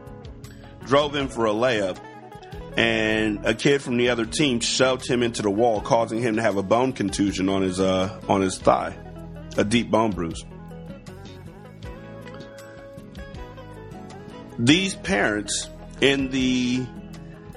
drove 0.86 1.14
in 1.14 1.28
for 1.28 1.44
a 1.44 1.50
layup 1.50 1.98
and 2.78 3.44
a 3.44 3.54
kid 3.54 3.82
from 3.82 3.96
the 3.96 4.10
other 4.10 4.24
team 4.24 4.60
shoved 4.60 5.04
him 5.04 5.24
into 5.24 5.42
the 5.42 5.50
wall, 5.50 5.80
causing 5.80 6.20
him 6.20 6.36
to 6.36 6.42
have 6.42 6.56
a 6.56 6.62
bone 6.62 6.92
contusion 6.92 7.48
on 7.48 7.62
his 7.62 7.80
uh, 7.80 8.20
on 8.28 8.40
his 8.40 8.56
thigh, 8.56 8.96
a 9.56 9.64
deep 9.64 9.90
bone 9.90 10.12
bruise. 10.12 10.44
These 14.60 14.94
parents, 14.94 15.68
in 16.00 16.30
the 16.30 16.86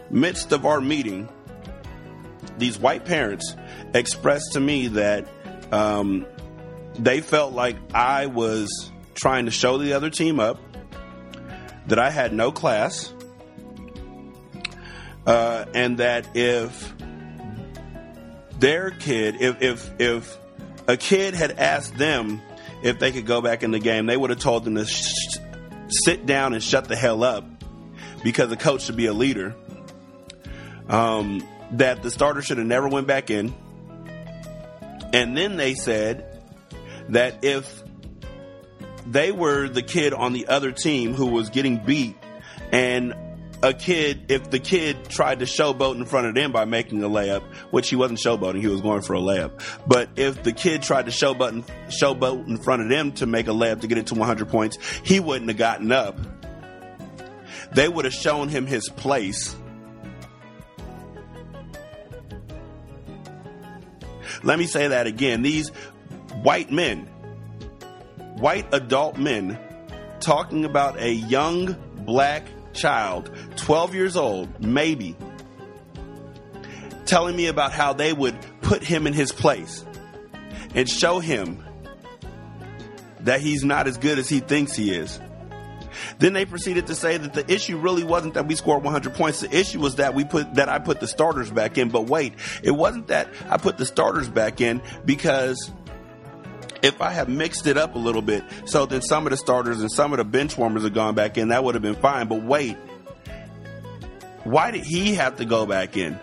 midst 0.09 0.53
of 0.53 0.65
our 0.65 0.81
meeting, 0.81 1.29
these 2.57 2.79
white 2.79 3.05
parents 3.05 3.55
expressed 3.93 4.53
to 4.53 4.59
me 4.59 4.87
that 4.87 5.27
um, 5.71 6.25
they 6.95 7.21
felt 7.21 7.53
like 7.53 7.77
I 7.93 8.25
was 8.25 8.91
trying 9.13 9.45
to 9.45 9.51
show 9.51 9.77
the 9.77 9.93
other 9.93 10.09
team 10.09 10.39
up, 10.39 10.59
that 11.85 11.99
I 11.99 12.09
had 12.09 12.33
no 12.33 12.51
class 12.51 13.13
uh, 15.25 15.65
and 15.73 15.97
that 15.97 16.35
if 16.35 16.93
their 18.59 18.91
kid, 18.91 19.41
if 19.41 19.61
if 19.61 19.99
if 19.99 20.37
a 20.87 20.97
kid 20.97 21.33
had 21.33 21.51
asked 21.51 21.97
them 21.97 22.41
if 22.83 22.99
they 22.99 23.11
could 23.11 23.25
go 23.25 23.41
back 23.41 23.63
in 23.63 23.71
the 23.71 23.79
game, 23.79 24.05
they 24.05 24.17
would 24.17 24.29
have 24.29 24.39
told 24.39 24.65
them 24.65 24.75
to 24.75 24.85
sh- 24.85 25.37
sit 25.89 26.25
down 26.25 26.53
and 26.53 26.63
shut 26.63 26.87
the 26.87 26.95
hell 26.95 27.23
up 27.23 27.45
because 28.23 28.49
the 28.49 28.57
coach 28.57 28.83
should 28.83 28.95
be 28.97 29.07
a 29.07 29.13
leader. 29.13 29.55
Um, 30.87 31.47
that 31.73 32.03
the 32.03 32.11
starter 32.11 32.41
should 32.41 32.57
have 32.57 32.67
never 32.67 32.87
went 32.87 33.07
back 33.07 33.29
in. 33.29 33.53
And 35.13 35.37
then 35.37 35.57
they 35.57 35.73
said 35.73 36.41
that 37.09 37.43
if 37.43 37.83
they 39.05 39.31
were 39.31 39.67
the 39.67 39.81
kid 39.81 40.13
on 40.13 40.33
the 40.33 40.47
other 40.47 40.71
team 40.71 41.13
who 41.13 41.27
was 41.27 41.49
getting 41.49 41.77
beat 41.77 42.15
and 42.71 43.13
a 43.63 43.73
kid, 43.73 44.31
if 44.31 44.49
the 44.49 44.59
kid 44.59 45.09
tried 45.09 45.39
to 45.39 45.45
showboat 45.45 45.95
in 45.95 46.05
front 46.05 46.27
of 46.27 46.35
them 46.35 46.51
by 46.51 46.65
making 46.65 47.03
a 47.03 47.09
layup, 47.09 47.43
which 47.71 47.89
he 47.89 47.95
wasn't 47.95 48.19
showboating, 48.19 48.59
he 48.59 48.67
was 48.67 48.81
going 48.81 49.01
for 49.01 49.13
a 49.13 49.19
layup. 49.19 49.61
But 49.87 50.09
if 50.15 50.43
the 50.43 50.51
kid 50.51 50.81
tried 50.81 51.05
to 51.05 51.11
showboat 51.11 51.51
in, 51.51 51.63
showboat 51.89 52.47
in 52.47 52.57
front 52.57 52.81
of 52.81 52.89
them 52.89 53.11
to 53.13 53.25
make 53.25 53.47
a 53.47 53.51
layup 53.51 53.81
to 53.81 53.87
get 53.87 53.97
it 53.97 54.07
to 54.07 54.15
100 54.15 54.49
points, 54.49 54.77
he 55.03 55.19
wouldn't 55.19 55.49
have 55.49 55.57
gotten 55.57 55.91
up. 55.91 56.19
They 57.73 57.87
would 57.87 58.05
have 58.05 58.13
shown 58.13 58.49
him 58.49 58.65
his 58.65 58.89
place. 58.89 59.55
Let 64.43 64.57
me 64.57 64.65
say 64.65 64.87
that 64.87 65.05
again. 65.05 65.43
These 65.43 65.69
white 66.41 66.71
men, 66.71 67.05
white 68.37 68.73
adult 68.73 69.17
men, 69.17 69.59
talking 70.19 70.65
about 70.65 70.99
a 70.99 71.11
young 71.11 71.75
black 72.05 72.43
child, 72.73 73.31
12 73.57 73.95
years 73.95 74.15
old, 74.15 74.63
maybe, 74.63 75.15
telling 77.05 77.35
me 77.35 77.47
about 77.47 77.71
how 77.71 77.93
they 77.93 78.13
would 78.13 78.35
put 78.61 78.83
him 78.83 79.07
in 79.07 79.13
his 79.13 79.31
place 79.31 79.85
and 80.75 80.89
show 80.89 81.19
him 81.19 81.63
that 83.21 83.41
he's 83.41 83.63
not 83.63 83.87
as 83.87 83.97
good 83.97 84.17
as 84.17 84.29
he 84.29 84.39
thinks 84.39 84.75
he 84.75 84.91
is. 84.91 85.19
Then 86.19 86.33
they 86.33 86.45
proceeded 86.45 86.87
to 86.87 86.95
say 86.95 87.17
that 87.17 87.33
the 87.33 87.51
issue 87.51 87.77
really 87.77 88.03
wasn't 88.03 88.35
that 88.35 88.47
we 88.47 88.55
scored 88.55 88.83
100 88.83 89.13
points. 89.13 89.41
The 89.41 89.55
issue 89.55 89.79
was 89.79 89.95
that 89.95 90.13
we 90.13 90.23
put 90.23 90.55
that 90.55 90.69
I 90.69 90.79
put 90.79 90.99
the 90.99 91.07
starters 91.07 91.51
back 91.51 91.77
in. 91.77 91.89
But 91.89 92.05
wait, 92.05 92.33
it 92.63 92.71
wasn't 92.71 93.07
that 93.07 93.29
I 93.49 93.57
put 93.57 93.77
the 93.77 93.85
starters 93.85 94.29
back 94.29 94.61
in 94.61 94.81
because 95.05 95.71
if 96.81 97.01
I 97.01 97.11
have 97.11 97.29
mixed 97.29 97.67
it 97.67 97.77
up 97.77 97.95
a 97.95 97.99
little 97.99 98.21
bit, 98.21 98.43
so 98.65 98.85
then 98.85 99.01
some 99.01 99.25
of 99.25 99.31
the 99.31 99.37
starters 99.37 99.81
and 99.81 99.91
some 99.91 100.13
of 100.13 100.17
the 100.17 100.23
bench 100.23 100.57
warmers 100.57 100.83
have 100.83 100.93
gone 100.93 101.15
back 101.15 101.37
in, 101.37 101.49
that 101.49 101.63
would 101.63 101.75
have 101.75 101.81
been 101.81 101.95
fine. 101.95 102.27
But 102.27 102.43
wait, 102.43 102.77
why 104.43 104.71
did 104.71 104.83
he 104.83 105.15
have 105.15 105.37
to 105.37 105.45
go 105.45 105.65
back 105.65 105.97
in? 105.97 106.19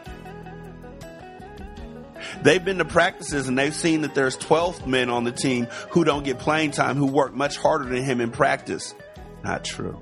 They've 2.42 2.64
been 2.64 2.78
to 2.78 2.84
practices 2.84 3.48
and 3.48 3.58
they've 3.58 3.74
seen 3.74 4.02
that 4.02 4.14
there's 4.14 4.36
12 4.36 4.86
men 4.86 5.10
on 5.10 5.24
the 5.24 5.32
team 5.32 5.66
who 5.90 6.04
don't 6.04 6.24
get 6.24 6.38
playing 6.38 6.70
time, 6.70 6.96
who 6.96 7.06
work 7.06 7.34
much 7.34 7.56
harder 7.56 7.84
than 7.84 8.02
him 8.02 8.20
in 8.20 8.30
practice. 8.30 8.94
Not 9.42 9.64
true. 9.64 10.00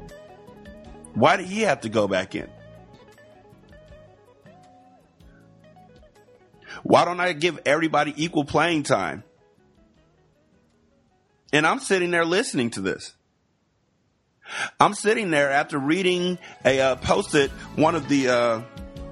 Why 1.15 1.37
did 1.37 1.47
he 1.47 1.63
have 1.63 1.83
to 1.83 1.89
go 1.89 2.09
back 2.09 2.35
in? 2.35 2.49
Why 6.83 7.05
don't 7.05 7.21
I 7.21 7.33
give 7.33 7.59
everybody 7.65 8.13
equal 8.17 8.45
playing 8.45 8.83
time? 8.83 9.25
And 11.57 11.67
I'm 11.67 11.79
sitting 11.79 12.11
there 12.11 12.27
listening 12.27 12.69
to 12.73 12.83
this. 12.83 13.15
I'm 14.79 14.93
sitting 14.93 15.31
there 15.31 15.51
after 15.51 15.79
reading 15.79 16.39
a 16.67 16.79
uh, 16.81 16.97
post 16.97 17.33
that 17.33 17.49
one 17.77 17.95
of 17.95 18.11
the 18.11 18.29
uh, 18.29 18.63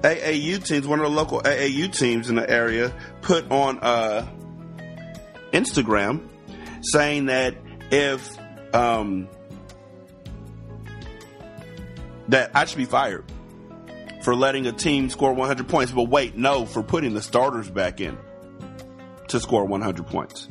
AAU 0.01 0.63
teams, 0.63 0.85
one 0.85 0.99
of 0.99 1.05
the 1.05 1.11
local 1.11 1.41
AAU 1.41 1.91
teams 1.91 2.29
in 2.29 2.35
the 2.35 2.47
area, 2.47 2.93
put 3.23 3.49
on 3.49 3.79
uh, 3.79 4.27
Instagram 5.53 6.29
saying 6.83 7.25
that 7.25 7.55
if 7.89 8.37
um, 8.75 9.27
that 12.27 12.51
I 12.53 12.65
should 12.65 12.77
be 12.77 12.85
fired 12.85 13.25
for 14.21 14.35
letting 14.35 14.67
a 14.67 14.71
team 14.71 15.09
score 15.09 15.33
100 15.33 15.67
points, 15.67 15.91
but 15.91 16.09
wait, 16.09 16.37
no, 16.37 16.67
for 16.67 16.83
putting 16.83 17.15
the 17.15 17.23
starters 17.23 17.71
back 17.71 18.01
in 18.01 18.15
to 19.29 19.39
score 19.39 19.65
100 19.65 20.05
points. 20.05 20.47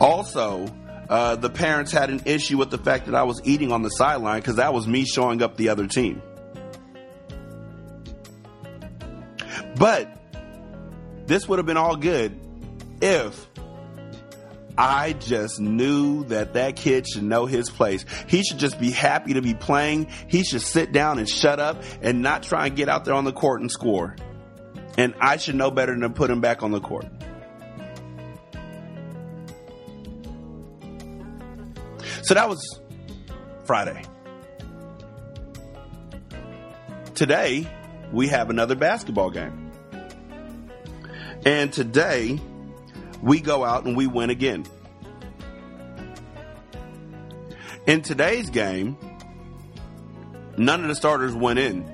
Also, 0.00 0.66
uh, 1.10 1.34
the 1.34 1.50
parents 1.50 1.90
had 1.90 2.08
an 2.08 2.22
issue 2.24 2.56
with 2.56 2.70
the 2.70 2.78
fact 2.78 3.06
that 3.06 3.16
I 3.16 3.24
was 3.24 3.40
eating 3.44 3.72
on 3.72 3.82
the 3.82 3.88
sideline 3.88 4.40
because 4.40 4.56
that 4.56 4.72
was 4.72 4.86
me 4.86 5.04
showing 5.04 5.42
up 5.42 5.56
the 5.56 5.70
other 5.70 5.88
team. 5.88 6.22
But 9.76 10.08
this 11.26 11.48
would 11.48 11.58
have 11.58 11.66
been 11.66 11.76
all 11.76 11.96
good 11.96 12.38
if 13.02 13.48
I 14.78 15.14
just 15.14 15.58
knew 15.58 16.24
that 16.26 16.54
that 16.54 16.76
kid 16.76 17.08
should 17.08 17.24
know 17.24 17.46
his 17.46 17.70
place. 17.70 18.04
He 18.28 18.44
should 18.44 18.58
just 18.58 18.78
be 18.78 18.92
happy 18.92 19.34
to 19.34 19.42
be 19.42 19.54
playing. 19.54 20.06
He 20.28 20.44
should 20.44 20.62
sit 20.62 20.92
down 20.92 21.18
and 21.18 21.28
shut 21.28 21.58
up 21.58 21.82
and 22.02 22.22
not 22.22 22.44
try 22.44 22.68
and 22.68 22.76
get 22.76 22.88
out 22.88 23.04
there 23.04 23.14
on 23.14 23.24
the 23.24 23.32
court 23.32 23.62
and 23.62 23.70
score. 23.70 24.14
And 24.96 25.14
I 25.20 25.38
should 25.38 25.56
know 25.56 25.72
better 25.72 25.92
than 25.92 26.02
to 26.02 26.10
put 26.10 26.30
him 26.30 26.40
back 26.40 26.62
on 26.62 26.70
the 26.70 26.80
court. 26.80 27.06
So 32.30 32.34
that 32.34 32.48
was 32.48 32.80
Friday. 33.64 34.04
Today, 37.16 37.66
we 38.12 38.28
have 38.28 38.50
another 38.50 38.76
basketball 38.76 39.30
game. 39.30 39.72
And 41.44 41.72
today, 41.72 42.38
we 43.20 43.40
go 43.40 43.64
out 43.64 43.84
and 43.84 43.96
we 43.96 44.06
win 44.06 44.30
again. 44.30 44.64
In 47.88 48.02
today's 48.02 48.48
game, 48.48 48.96
none 50.56 50.82
of 50.82 50.88
the 50.88 50.94
starters 50.94 51.34
went 51.34 51.58
in. 51.58 51.84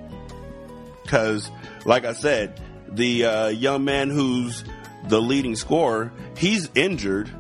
Because, 1.03 1.51
like 1.87 2.05
I 2.05 2.13
said, 2.13 2.61
the 2.91 3.25
uh, 3.25 3.49
young 3.49 3.87
man 3.87 4.11
who's 4.11 4.65
the 5.09 5.19
leading 5.19 5.57
scorer, 5.57 6.13
he's 6.37 6.69
injured 6.75 7.31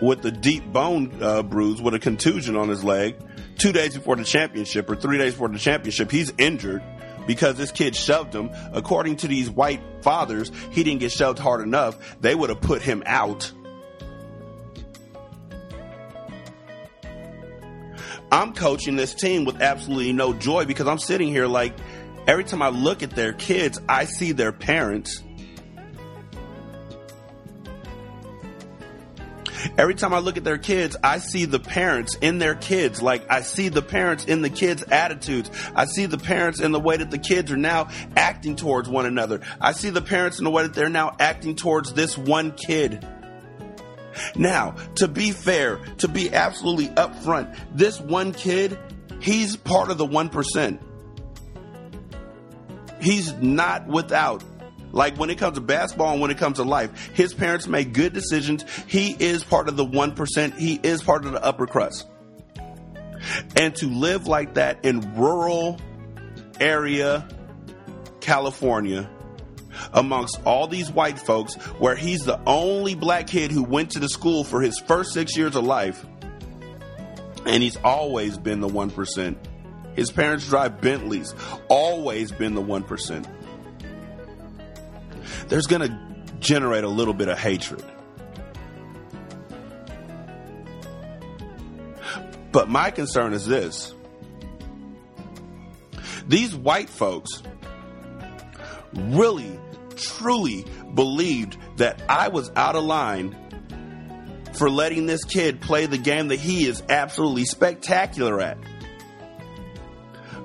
with 0.00 0.24
a 0.24 0.30
deep 0.30 0.64
bone 0.72 1.22
uh, 1.22 1.42
bruise 1.42 1.80
with 1.80 1.94
a 1.94 1.98
contusion 1.98 2.56
on 2.56 2.68
his 2.68 2.84
leg 2.84 3.16
two 3.58 3.72
days 3.72 3.94
before 3.94 4.16
the 4.16 4.24
championship 4.24 4.88
or 4.90 4.96
three 4.96 5.18
days 5.18 5.32
before 5.32 5.48
the 5.48 5.58
championship. 5.58 6.10
He's 6.10 6.32
injured 6.38 6.82
because 7.26 7.56
this 7.56 7.72
kid 7.72 7.96
shoved 7.96 8.34
him. 8.34 8.50
According 8.72 9.16
to 9.16 9.28
these 9.28 9.50
white 9.50 9.80
fathers, 10.02 10.52
he 10.70 10.84
didn't 10.84 11.00
get 11.00 11.12
shoved 11.12 11.38
hard 11.38 11.60
enough. 11.60 12.20
They 12.20 12.34
would 12.34 12.50
have 12.50 12.60
put 12.60 12.82
him 12.82 13.02
out. 13.06 13.50
I'm 18.30 18.54
coaching 18.54 18.96
this 18.96 19.14
team 19.14 19.44
with 19.44 19.60
absolutely 19.60 20.12
no 20.12 20.32
joy 20.32 20.64
because 20.64 20.88
I'm 20.88 20.98
sitting 20.98 21.28
here 21.28 21.46
like 21.46 21.72
every 22.26 22.44
time 22.44 22.60
I 22.60 22.68
look 22.70 23.02
at 23.02 23.10
their 23.10 23.32
kids, 23.32 23.80
I 23.88 24.04
see 24.04 24.32
their 24.32 24.52
parents 24.52 25.22
Every 29.78 29.94
time 29.94 30.12
I 30.14 30.18
look 30.18 30.36
at 30.36 30.44
their 30.44 30.58
kids, 30.58 30.96
I 31.02 31.18
see 31.18 31.44
the 31.44 31.58
parents 31.58 32.16
in 32.16 32.38
their 32.38 32.54
kids. 32.54 33.02
Like 33.02 33.30
I 33.30 33.42
see 33.42 33.68
the 33.68 33.82
parents 33.82 34.24
in 34.24 34.42
the 34.42 34.50
kids' 34.50 34.82
attitudes. 34.82 35.50
I 35.74 35.86
see 35.86 36.06
the 36.06 36.18
parents 36.18 36.60
in 36.60 36.72
the 36.72 36.80
way 36.80 36.96
that 36.96 37.10
the 37.10 37.18
kids 37.18 37.50
are 37.52 37.56
now 37.56 37.88
acting 38.16 38.56
towards 38.56 38.88
one 38.88 39.06
another. 39.06 39.40
I 39.60 39.72
see 39.72 39.90
the 39.90 40.02
parents 40.02 40.38
in 40.38 40.44
the 40.44 40.50
way 40.50 40.62
that 40.64 40.74
they're 40.74 40.88
now 40.88 41.16
acting 41.18 41.56
towards 41.56 41.92
this 41.92 42.16
one 42.16 42.52
kid. 42.52 43.06
Now, 44.34 44.76
to 44.96 45.08
be 45.08 45.32
fair, 45.32 45.76
to 45.98 46.08
be 46.08 46.32
absolutely 46.32 46.88
upfront, 46.88 47.56
this 47.74 48.00
one 48.00 48.32
kid, 48.32 48.78
he's 49.20 49.56
part 49.56 49.90
of 49.90 49.98
the 49.98 50.06
1%. 50.06 50.78
He's 53.00 53.32
not 53.34 53.86
without 53.86 54.42
like 54.96 55.18
when 55.18 55.28
it 55.28 55.36
comes 55.36 55.56
to 55.56 55.60
basketball 55.60 56.12
and 56.12 56.22
when 56.22 56.30
it 56.30 56.38
comes 56.38 56.56
to 56.56 56.64
life, 56.64 57.10
his 57.12 57.34
parents 57.34 57.68
made 57.68 57.92
good 57.92 58.14
decisions. 58.14 58.64
He 58.86 59.10
is 59.10 59.44
part 59.44 59.68
of 59.68 59.76
the 59.76 59.84
1%. 59.84 60.56
He 60.56 60.80
is 60.82 61.02
part 61.02 61.26
of 61.26 61.32
the 61.32 61.44
upper 61.44 61.66
crust. 61.66 62.08
And 63.56 63.74
to 63.76 63.88
live 63.88 64.26
like 64.26 64.54
that 64.54 64.86
in 64.86 65.14
rural 65.14 65.78
area 66.58 67.28
California 68.20 69.10
amongst 69.92 70.40
all 70.46 70.66
these 70.66 70.90
white 70.90 71.18
folks 71.18 71.54
where 71.78 71.94
he's 71.94 72.24
the 72.24 72.40
only 72.46 72.94
black 72.94 73.26
kid 73.26 73.50
who 73.50 73.62
went 73.62 73.90
to 73.90 73.98
the 73.98 74.08
school 74.08 74.44
for 74.44 74.62
his 74.62 74.78
first 74.78 75.12
6 75.12 75.36
years 75.36 75.54
of 75.54 75.64
life 75.64 76.06
and 77.44 77.62
he's 77.62 77.76
always 77.84 78.38
been 78.38 78.60
the 78.60 78.68
1%. 78.68 79.36
His 79.94 80.10
parents 80.10 80.46
drive 80.48 80.80
Bentleys, 80.80 81.34
always 81.68 82.32
been 82.32 82.54
the 82.54 82.62
1% 82.62 83.35
there's 85.48 85.66
going 85.66 85.82
to 85.82 86.36
generate 86.40 86.84
a 86.84 86.88
little 86.88 87.14
bit 87.14 87.28
of 87.28 87.38
hatred. 87.38 87.84
But 92.52 92.68
my 92.68 92.90
concern 92.90 93.32
is 93.34 93.46
this 93.46 93.94
these 96.26 96.54
white 96.54 96.88
folks 96.88 97.42
really, 98.94 99.58
truly 99.96 100.64
believed 100.94 101.56
that 101.76 102.02
I 102.08 102.28
was 102.28 102.50
out 102.56 102.74
of 102.74 102.84
line 102.84 103.36
for 104.54 104.70
letting 104.70 105.06
this 105.06 105.24
kid 105.24 105.60
play 105.60 105.86
the 105.86 105.98
game 105.98 106.28
that 106.28 106.40
he 106.40 106.66
is 106.66 106.82
absolutely 106.88 107.44
spectacular 107.44 108.40
at. 108.40 108.58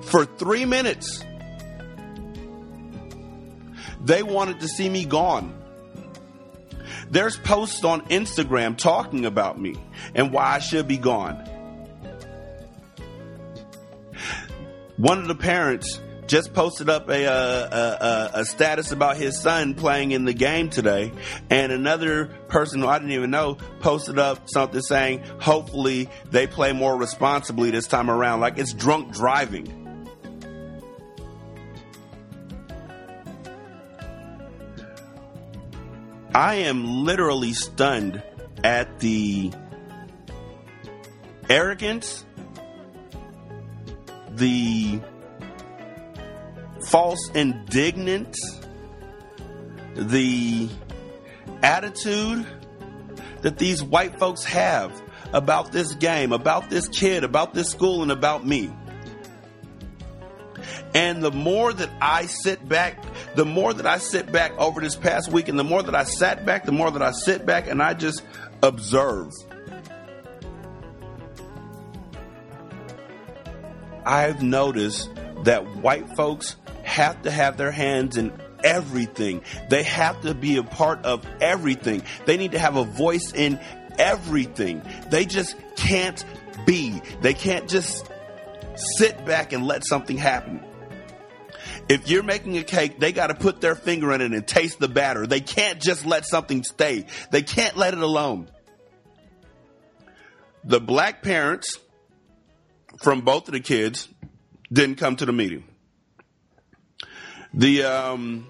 For 0.02 0.26
three 0.26 0.66
minutes, 0.66 1.24
they 4.04 4.22
wanted 4.22 4.60
to 4.60 4.68
see 4.68 4.88
me 4.88 5.04
gone. 5.04 5.58
There's 7.10 7.36
posts 7.36 7.84
on 7.84 8.02
Instagram 8.08 8.76
talking 8.76 9.26
about 9.26 9.60
me 9.60 9.76
and 10.14 10.32
why 10.32 10.54
I 10.54 10.58
should 10.58 10.88
be 10.88 10.96
gone. 10.96 11.36
One 14.96 15.18
of 15.18 15.28
the 15.28 15.34
parents 15.34 16.00
just 16.26 16.54
posted 16.54 16.88
up 16.88 17.08
a, 17.08 17.26
uh, 17.26 17.68
a, 17.72 18.36
a, 18.36 18.40
a, 18.40 18.44
status 18.44 18.92
about 18.92 19.16
his 19.16 19.38
son 19.38 19.74
playing 19.74 20.12
in 20.12 20.24
the 20.24 20.32
game 20.32 20.70
today, 20.70 21.12
and 21.50 21.72
another 21.72 22.26
person 22.48 22.80
who 22.80 22.86
I 22.86 22.98
didn't 22.98 23.12
even 23.12 23.30
know 23.30 23.58
posted 23.80 24.18
up 24.18 24.48
something 24.48 24.80
saying, 24.80 25.24
hopefully 25.40 26.08
they 26.30 26.46
play 26.46 26.72
more 26.72 26.96
responsibly 26.96 27.70
this 27.70 27.86
time 27.86 28.10
around. 28.10 28.40
Like 28.40 28.58
it's 28.58 28.72
drunk 28.72 29.12
driving. 29.12 29.81
I 36.34 36.54
am 36.56 37.04
literally 37.04 37.52
stunned 37.52 38.22
at 38.64 39.00
the 39.00 39.52
arrogance, 41.50 42.24
the 44.30 45.00
false 46.88 47.30
indignant, 47.34 48.34
the 49.94 50.70
attitude 51.62 52.46
that 53.42 53.58
these 53.58 53.82
white 53.82 54.18
folks 54.18 54.44
have 54.44 55.02
about 55.34 55.70
this 55.72 55.94
game, 55.94 56.32
about 56.32 56.70
this 56.70 56.88
kid, 56.88 57.24
about 57.24 57.52
this 57.52 57.68
school, 57.68 58.02
and 58.02 58.10
about 58.10 58.46
me. 58.46 58.70
And 60.94 61.22
the 61.22 61.30
more 61.30 61.72
that 61.72 61.90
I 62.00 62.26
sit 62.26 62.66
back, 62.68 63.02
the 63.34 63.44
more 63.44 63.72
that 63.72 63.86
I 63.86 63.98
sit 63.98 64.30
back 64.30 64.52
over 64.58 64.80
this 64.80 64.96
past 64.96 65.30
week, 65.30 65.48
and 65.48 65.58
the 65.58 65.64
more 65.64 65.82
that 65.82 65.94
I 65.94 66.04
sat 66.04 66.44
back, 66.44 66.64
the 66.64 66.72
more 66.72 66.90
that 66.90 67.02
I 67.02 67.12
sit 67.12 67.46
back 67.46 67.66
and 67.68 67.82
I 67.82 67.94
just 67.94 68.22
observe. 68.62 69.32
I've 74.04 74.42
noticed 74.42 75.10
that 75.44 75.76
white 75.76 76.16
folks 76.16 76.56
have 76.82 77.22
to 77.22 77.30
have 77.30 77.56
their 77.56 77.70
hands 77.70 78.16
in 78.16 78.32
everything. 78.64 79.42
They 79.68 79.82
have 79.84 80.20
to 80.22 80.34
be 80.34 80.56
a 80.56 80.62
part 80.62 81.04
of 81.04 81.26
everything. 81.40 82.02
They 82.26 82.36
need 82.36 82.52
to 82.52 82.58
have 82.58 82.76
a 82.76 82.84
voice 82.84 83.32
in 83.32 83.60
everything. 83.98 84.82
They 85.08 85.24
just 85.24 85.56
can't 85.76 86.24
be. 86.66 87.00
They 87.20 87.34
can't 87.34 87.68
just 87.68 88.10
sit 88.98 89.24
back 89.24 89.52
and 89.52 89.66
let 89.66 89.86
something 89.86 90.16
happen. 90.16 90.64
If 91.92 92.08
you're 92.08 92.22
making 92.22 92.56
a 92.56 92.62
cake, 92.62 92.98
they 92.98 93.12
got 93.12 93.26
to 93.26 93.34
put 93.34 93.60
their 93.60 93.74
finger 93.74 94.14
in 94.14 94.22
it 94.22 94.32
and 94.32 94.48
taste 94.48 94.78
the 94.78 94.88
batter. 94.88 95.26
They 95.26 95.40
can't 95.40 95.78
just 95.78 96.06
let 96.06 96.24
something 96.24 96.64
stay. 96.64 97.04
They 97.30 97.42
can't 97.42 97.76
let 97.76 97.92
it 97.92 98.00
alone. 98.00 98.48
The 100.64 100.80
black 100.80 101.22
parents 101.22 101.78
from 103.02 103.20
both 103.20 103.46
of 103.48 103.52
the 103.52 103.60
kids 103.60 104.08
didn't 104.72 104.96
come 104.96 105.16
to 105.16 105.26
the 105.26 105.34
meeting. 105.34 105.64
The 107.52 107.82
um, 107.82 108.46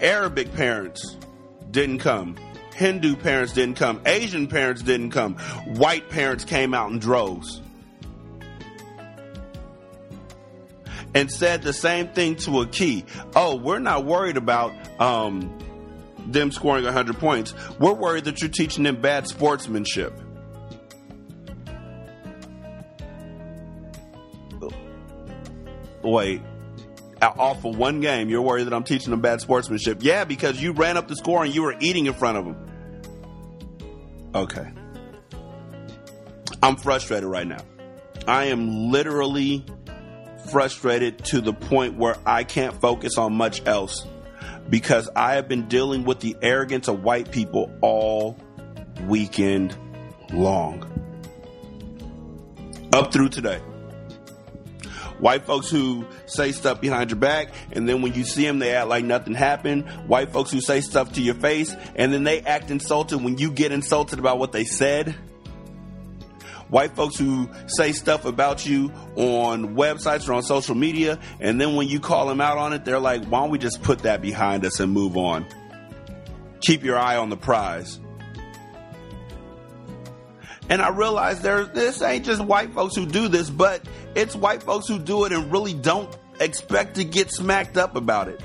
Arabic 0.00 0.52
parents 0.54 1.16
didn't 1.70 1.98
come. 2.00 2.34
Hindu 2.74 3.14
parents 3.14 3.52
didn't 3.52 3.76
come. 3.76 4.00
Asian 4.06 4.48
parents 4.48 4.82
didn't 4.82 5.10
come. 5.10 5.36
White 5.36 6.08
parents 6.10 6.44
came 6.44 6.74
out 6.74 6.90
in 6.90 6.98
droves. 6.98 7.60
And 11.12 11.30
said 11.30 11.62
the 11.62 11.72
same 11.72 12.08
thing 12.08 12.36
to 12.36 12.60
a 12.60 12.66
key. 12.66 13.04
Oh, 13.34 13.56
we're 13.56 13.80
not 13.80 14.04
worried 14.04 14.36
about 14.36 14.72
um, 15.00 15.58
them 16.26 16.52
scoring 16.52 16.84
100 16.84 17.18
points. 17.18 17.52
We're 17.78 17.94
worried 17.94 18.24
that 18.24 18.40
you're 18.40 18.50
teaching 18.50 18.84
them 18.84 19.00
bad 19.00 19.26
sportsmanship. 19.26 20.12
Wait, 26.02 26.40
off 27.20 27.64
of 27.64 27.76
one 27.76 28.00
game, 28.00 28.30
you're 28.30 28.42
worried 28.42 28.64
that 28.64 28.72
I'm 28.72 28.84
teaching 28.84 29.10
them 29.10 29.20
bad 29.20 29.40
sportsmanship. 29.40 29.98
Yeah, 30.00 30.24
because 30.24 30.60
you 30.60 30.72
ran 30.72 30.96
up 30.96 31.08
the 31.08 31.16
score 31.16 31.44
and 31.44 31.54
you 31.54 31.62
were 31.62 31.74
eating 31.78 32.06
in 32.06 32.14
front 32.14 32.38
of 32.38 32.44
them. 32.46 34.30
Okay. 34.34 34.72
I'm 36.62 36.76
frustrated 36.76 37.28
right 37.28 37.46
now. 37.46 37.62
I 38.26 38.46
am 38.46 38.90
literally 38.90 39.64
frustrated 40.50 41.24
to 41.26 41.40
the 41.40 41.52
point 41.52 41.96
where 41.96 42.16
I 42.24 42.44
can't 42.44 42.80
focus 42.80 43.18
on 43.18 43.34
much 43.34 43.66
else 43.66 44.06
because 44.68 45.08
I 45.14 45.34
have 45.34 45.48
been 45.48 45.68
dealing 45.68 46.04
with 46.04 46.20
the 46.20 46.36
arrogance 46.40 46.88
of 46.88 47.02
white 47.02 47.30
people 47.30 47.72
all 47.80 48.38
weekend 49.06 49.76
long. 50.32 50.86
Up 52.92 53.12
through 53.12 53.28
today. 53.28 53.60
White 55.18 55.44
folks 55.44 55.68
who 55.68 56.06
say 56.24 56.50
stuff 56.52 56.80
behind 56.80 57.10
your 57.10 57.18
back, 57.18 57.52
and 57.72 57.86
then 57.86 58.00
when 58.00 58.14
you 58.14 58.24
see 58.24 58.46
them, 58.46 58.58
they 58.58 58.74
act 58.74 58.88
like 58.88 59.04
nothing 59.04 59.34
happened. 59.34 59.86
White 60.06 60.32
folks 60.32 60.50
who 60.50 60.62
say 60.62 60.80
stuff 60.80 61.12
to 61.12 61.20
your 61.20 61.34
face, 61.34 61.76
and 61.94 62.12
then 62.12 62.24
they 62.24 62.40
act 62.40 62.70
insulted 62.70 63.22
when 63.22 63.36
you 63.36 63.50
get 63.50 63.70
insulted 63.70 64.18
about 64.18 64.38
what 64.38 64.52
they 64.52 64.64
said. 64.64 65.14
White 66.70 66.94
folks 66.94 67.18
who 67.18 67.50
say 67.66 67.92
stuff 67.92 68.24
about 68.24 68.64
you 68.64 68.92
on 69.16 69.74
websites 69.74 70.28
or 70.28 70.34
on 70.34 70.42
social 70.42 70.74
media, 70.74 71.18
and 71.40 71.60
then 71.60 71.74
when 71.74 71.88
you 71.88 72.00
call 72.00 72.26
them 72.26 72.40
out 72.40 72.58
on 72.58 72.72
it, 72.72 72.84
they're 72.84 73.00
like, 73.00 73.24
why 73.24 73.40
don't 73.40 73.50
we 73.50 73.58
just 73.58 73.82
put 73.82 74.00
that 74.00 74.22
behind 74.22 74.64
us 74.64 74.80
and 74.80 74.92
move 74.92 75.16
on? 75.16 75.46
Keep 76.60 76.84
your 76.84 76.98
eye 76.98 77.16
on 77.16 77.28
the 77.28 77.36
prize. 77.36 77.98
And 80.68 80.80
I 80.80 80.90
realize 80.90 81.40
there's 81.40 81.68
this 81.70 82.00
ain't 82.00 82.24
just 82.24 82.40
white 82.40 82.72
folks 82.72 82.94
who 82.94 83.04
do 83.04 83.26
this, 83.26 83.50
but 83.50 83.82
it's 84.14 84.36
white 84.36 84.62
folks 84.62 84.86
who 84.86 85.00
do 85.00 85.24
it 85.24 85.32
and 85.32 85.50
really 85.50 85.74
don't 85.74 86.16
expect 86.38 86.94
to 86.94 87.04
get 87.04 87.32
smacked 87.32 87.76
up 87.76 87.96
about 87.96 88.28
it. 88.28 88.40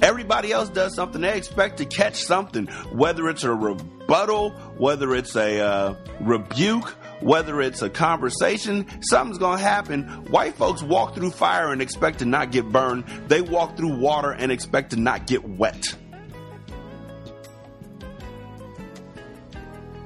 Everybody 0.00 0.52
else 0.52 0.68
does 0.68 0.94
something, 0.94 1.20
they 1.20 1.36
expect 1.36 1.78
to 1.78 1.86
catch 1.86 2.22
something, 2.22 2.66
whether 2.92 3.28
it's 3.28 3.44
a 3.44 3.52
rebuttal, 3.52 4.50
whether 4.78 5.14
it's 5.14 5.34
a 5.36 5.60
uh, 5.60 5.94
rebuke, 6.20 6.88
whether 7.20 7.60
it's 7.60 7.82
a 7.82 7.90
conversation, 7.90 8.86
something's 9.02 9.38
gonna 9.38 9.60
happen. 9.60 10.04
White 10.30 10.54
folks 10.54 10.82
walk 10.82 11.14
through 11.14 11.30
fire 11.30 11.72
and 11.72 11.80
expect 11.80 12.18
to 12.20 12.24
not 12.24 12.52
get 12.52 12.70
burned, 12.70 13.04
they 13.28 13.40
walk 13.40 13.76
through 13.76 13.96
water 13.96 14.32
and 14.32 14.52
expect 14.52 14.90
to 14.90 14.96
not 14.96 15.26
get 15.26 15.46
wet. 15.48 15.84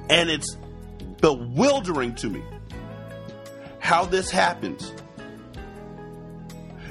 And 0.09 0.29
it's 0.29 0.57
bewildering 1.21 2.15
to 2.15 2.29
me 2.29 2.43
how 3.79 4.05
this 4.05 4.29
happens. 4.29 4.93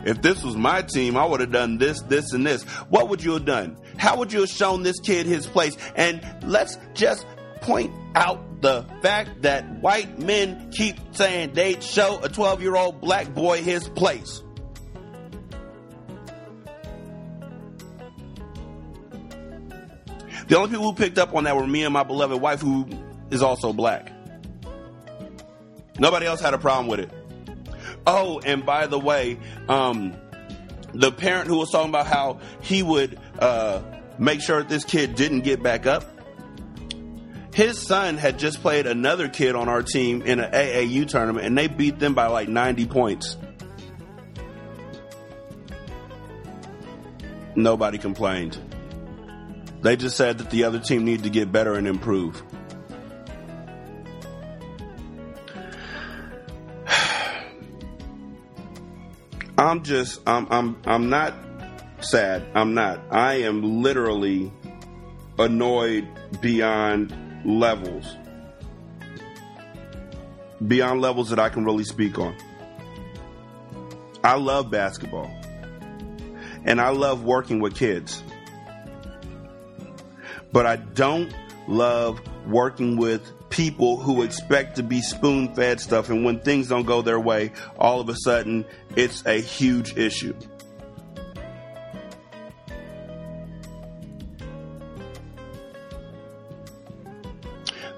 If 0.04 0.22
this 0.22 0.42
was 0.42 0.56
my 0.56 0.82
team, 0.82 1.16
I 1.16 1.24
would 1.26 1.40
have 1.40 1.52
done 1.52 1.76
this, 1.76 2.00
this, 2.02 2.32
and 2.32 2.46
this. 2.46 2.62
What 2.88 3.10
would 3.10 3.22
you 3.22 3.34
have 3.34 3.44
done? 3.44 3.76
How 3.98 4.16
would 4.16 4.32
you 4.32 4.40
have 4.40 4.48
shown 4.48 4.82
this 4.82 4.98
kid 4.98 5.26
his 5.26 5.46
place? 5.46 5.76
And 5.94 6.24
let's 6.42 6.78
just 6.94 7.26
point 7.60 7.92
out 8.14 8.60
the 8.60 8.84
fact 9.02 9.42
that 9.42 9.64
white 9.80 10.18
men 10.18 10.70
keep 10.70 10.96
saying 11.12 11.52
they'd 11.54 11.82
show 11.82 12.20
a 12.22 12.28
12 12.28 12.62
year 12.62 12.76
old 12.76 13.00
black 13.00 13.32
boy 13.34 13.62
his 13.62 13.88
place. 13.88 14.42
The 20.48 20.56
only 20.56 20.70
people 20.70 20.84
who 20.84 20.94
picked 20.94 21.18
up 21.18 21.32
on 21.34 21.44
that 21.44 21.54
were 21.54 21.66
me 21.66 21.84
and 21.84 21.92
my 21.94 22.02
beloved 22.02 22.40
wife, 22.40 22.60
who 22.60 22.88
is 23.30 23.40
also 23.40 23.72
black. 23.72 24.10
Nobody 26.00 26.26
else 26.26 26.40
had 26.40 26.54
a 26.54 26.58
problem 26.58 26.88
with 26.88 26.98
it. 26.98 27.10
Oh, 28.04 28.40
and 28.40 28.66
by 28.66 28.88
the 28.88 28.98
way, 28.98 29.38
um, 29.68 30.12
the 30.92 31.12
parent 31.12 31.46
who 31.46 31.58
was 31.58 31.70
talking 31.70 31.90
about 31.90 32.06
how 32.06 32.40
he 32.62 32.82
would 32.82 33.20
uh, 33.38 33.80
make 34.18 34.40
sure 34.40 34.64
this 34.64 34.84
kid 34.84 35.14
didn't 35.14 35.42
get 35.42 35.62
back 35.62 35.86
up, 35.86 36.04
his 37.52 37.78
son 37.78 38.16
had 38.16 38.38
just 38.38 38.62
played 38.62 38.86
another 38.86 39.28
kid 39.28 39.56
on 39.56 39.68
our 39.68 39.82
team 39.82 40.22
in 40.22 40.40
an 40.40 40.52
AAU 40.52 41.08
tournament, 41.08 41.46
and 41.46 41.58
they 41.58 41.66
beat 41.66 41.98
them 41.98 42.14
by 42.14 42.26
like 42.26 42.48
90 42.48 42.86
points. 42.86 43.36
Nobody 47.56 47.98
complained. 47.98 48.56
They 49.82 49.96
just 49.96 50.16
said 50.16 50.38
that 50.38 50.50
the 50.50 50.62
other 50.64 50.78
team 50.78 51.04
needed 51.04 51.24
to 51.24 51.30
get 51.30 51.50
better 51.50 51.74
and 51.74 51.88
improve. 51.88 52.40
I'm 59.58 59.82
just 59.82 60.20
I'm 60.26 60.46
I'm 60.50 60.76
I'm 60.84 61.10
not 61.10 61.34
sad. 62.00 62.46
I'm 62.54 62.74
not. 62.74 63.00
I 63.10 63.42
am 63.42 63.82
literally 63.82 64.52
annoyed 65.38 66.06
beyond 66.40 67.12
levels. 67.44 68.16
Beyond 70.66 71.00
levels 71.00 71.30
that 71.30 71.38
I 71.38 71.48
can 71.48 71.64
really 71.64 71.84
speak 71.84 72.18
on. 72.18 72.36
I 74.22 74.36
love 74.36 74.70
basketball. 74.70 75.30
And 76.64 76.80
I 76.80 76.90
love 76.90 77.24
working 77.24 77.60
with 77.60 77.74
kids. 77.74 78.22
But 80.52 80.66
I 80.66 80.76
don't 80.76 81.32
love 81.66 82.20
working 82.46 82.96
with 82.96 83.32
people 83.50 83.96
who 83.96 84.22
expect 84.22 84.76
to 84.76 84.82
be 84.82 85.00
spoon 85.00 85.54
fed 85.54 85.80
stuff, 85.80 86.08
and 86.08 86.24
when 86.24 86.40
things 86.40 86.68
don't 86.68 86.86
go 86.86 87.02
their 87.02 87.20
way, 87.20 87.52
all 87.78 88.00
of 88.00 88.08
a 88.08 88.16
sudden 88.16 88.64
it's 88.96 89.24
a 89.26 89.40
huge 89.40 89.96
issue. 89.96 90.34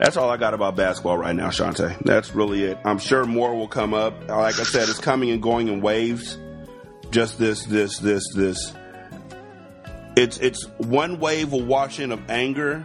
That's 0.03 0.17
all 0.17 0.29
I 0.31 0.37
got 0.37 0.53
about 0.53 0.75
basketball 0.75 1.17
right 1.17 1.35
now, 1.35 1.51
Shanta. 1.51 1.97
That's 2.05 2.35
really 2.35 2.65
it. 2.65 2.77
I'm 2.85 2.99
sure 2.99 3.25
more 3.25 3.55
will 3.55 3.69
come 3.69 3.95
up. 3.95 4.29
Like 4.29 4.59
I 4.59 4.65
said, 4.65 4.89
it's 4.89 4.99
coming 4.99 5.31
and 5.31 5.41
going 5.41 5.69
in 5.69 5.81
waves. 5.81 6.37
Just 7.13 7.39
this, 7.39 7.65
this, 7.67 7.99
this, 7.99 8.25
this. 8.35 8.73
It's 10.17 10.39
it's 10.39 10.65
one 10.79 11.21
wave 11.21 11.53
will 11.53 11.65
wash 11.65 12.01
in 12.01 12.11
of 12.11 12.29
anger 12.29 12.85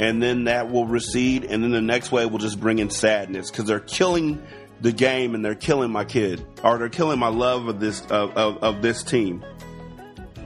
and 0.00 0.20
then 0.20 0.44
that 0.44 0.68
will 0.68 0.86
recede, 0.86 1.44
and 1.44 1.62
then 1.62 1.70
the 1.70 1.80
next 1.80 2.10
wave 2.10 2.32
will 2.32 2.40
just 2.40 2.58
bring 2.58 2.80
in 2.80 2.90
sadness 2.90 3.48
because 3.48 3.66
they're 3.66 3.78
killing 3.78 4.44
the 4.80 4.90
game 4.90 5.36
and 5.36 5.44
they're 5.44 5.54
killing 5.54 5.92
my 5.92 6.04
kid, 6.04 6.44
or 6.64 6.78
they're 6.78 6.88
killing 6.88 7.20
my 7.20 7.28
love 7.28 7.68
of 7.68 7.78
this 7.78 8.00
of, 8.10 8.36
of, 8.36 8.58
of 8.58 8.82
this 8.82 9.04
team, 9.04 9.44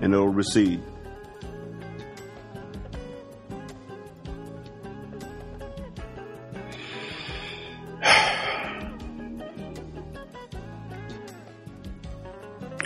and 0.02 0.12
it'll 0.12 0.28
recede. 0.28 0.82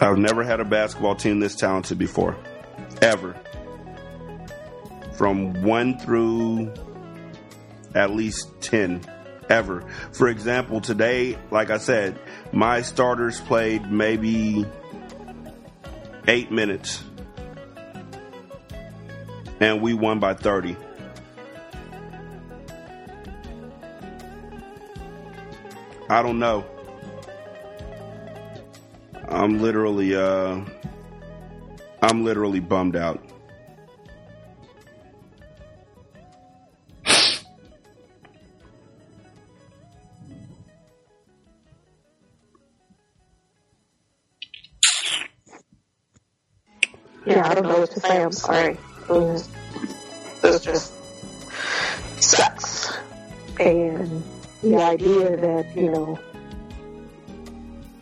I've 0.04 0.18
never 0.18 0.44
had 0.44 0.60
a 0.60 0.64
basketball 0.64 1.14
team 1.14 1.40
this 1.40 1.54
talented 1.54 1.98
before, 1.98 2.36
ever 3.00 3.34
from 5.14 5.62
one 5.62 5.98
through 5.98 6.72
at 7.94 8.10
least 8.10 8.60
10 8.60 9.00
ever. 9.48 9.88
For 10.12 10.28
example, 10.28 10.80
today, 10.80 11.38
like 11.50 11.70
I 11.70 11.78
said, 11.78 12.18
my 12.52 12.82
starters 12.82 13.40
played 13.40 13.90
maybe 13.90 14.66
eight 16.26 16.50
minutes, 16.50 17.02
and 19.60 19.80
we 19.80 19.94
won 19.94 20.18
by 20.18 20.34
30. 20.34 20.76
I 26.08 26.22
don't 26.22 26.38
know. 26.38 26.66
I'm 29.28 29.60
literally, 29.60 30.14
uh, 30.14 30.60
I'm 32.02 32.24
literally 32.24 32.60
bummed 32.60 32.96
out. 32.96 33.20
Yeah, 47.26 47.48
I 47.48 47.54
don't 47.54 47.64
know 47.64 47.78
what 47.78 47.90
to 47.92 48.00
say. 48.00 48.22
I'm 48.22 48.32
sorry. 48.32 48.76
This 50.42 50.60
just 50.60 50.92
sucks. 52.22 52.92
And 53.58 54.22
the 54.62 54.76
idea 54.76 55.36
that, 55.36 55.74
you 55.74 55.90
know, 55.90 56.18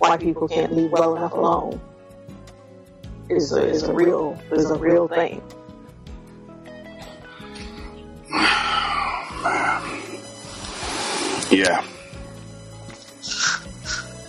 white 0.03 0.21
people 0.21 0.49
can't 0.49 0.75
leave 0.75 0.91
well 0.91 1.17
enough 1.17 1.33
alone 1.33 1.81
is 3.29 3.53
a, 3.53 3.65
is 3.65 3.85
a 3.85 3.95
real 3.95 4.39
is 4.51 4.71
a 4.71 4.77
real 4.77 5.09
thing. 5.09 5.43
Yeah. 11.51 11.85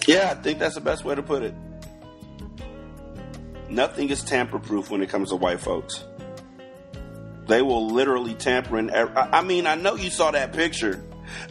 Yeah, 0.07 0.31
I 0.31 0.33
think 0.33 0.59
that's 0.59 0.75
the 0.75 0.81
best 0.81 1.05
way 1.05 1.15
to 1.15 1.23
put 1.23 1.41
it. 1.41 1.53
Nothing 3.69 4.09
is 4.09 4.25
tamper 4.25 4.59
proof 4.59 4.89
when 4.89 5.01
it 5.01 5.07
comes 5.07 5.29
to 5.29 5.37
white 5.37 5.61
folks. 5.61 6.03
They 7.47 7.61
will 7.61 7.87
literally 7.87 8.33
tamper 8.33 8.77
in. 8.77 8.91
I 8.91 9.37
I 9.39 9.41
mean, 9.41 9.67
I 9.67 9.75
know 9.75 9.95
you 9.95 10.09
saw 10.09 10.31
that 10.31 10.51
picture. 10.51 11.01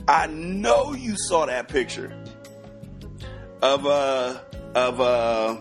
I 0.07 0.27
know 0.27 0.93
you 0.93 1.17
saw 1.17 1.47
that 1.47 1.69
picture 1.69 2.22
of 3.63 3.87
uh 3.87 4.39
of 4.75 5.01
uh 5.01 5.57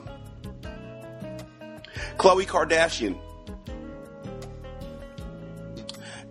Khloe 2.18 2.46
Kardashian. 2.46 3.18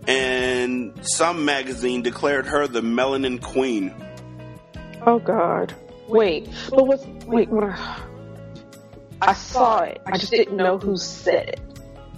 And 0.06 0.92
some 1.02 1.44
magazine 1.44 2.02
declared 2.02 2.46
her 2.46 2.66
the 2.66 2.80
melanin 2.80 3.40
queen. 3.40 3.94
Oh 5.06 5.18
God! 5.18 5.74
Wait, 6.08 6.48
but 6.70 6.86
what's 6.86 7.06
wait? 7.26 7.48
What? 7.48 7.78
I 9.22 9.34
saw 9.34 9.80
it. 9.80 10.00
I 10.06 10.16
just 10.16 10.32
didn't 10.32 10.56
know 10.56 10.78
who 10.78 10.96
said 10.96 11.50
it. 11.50 11.59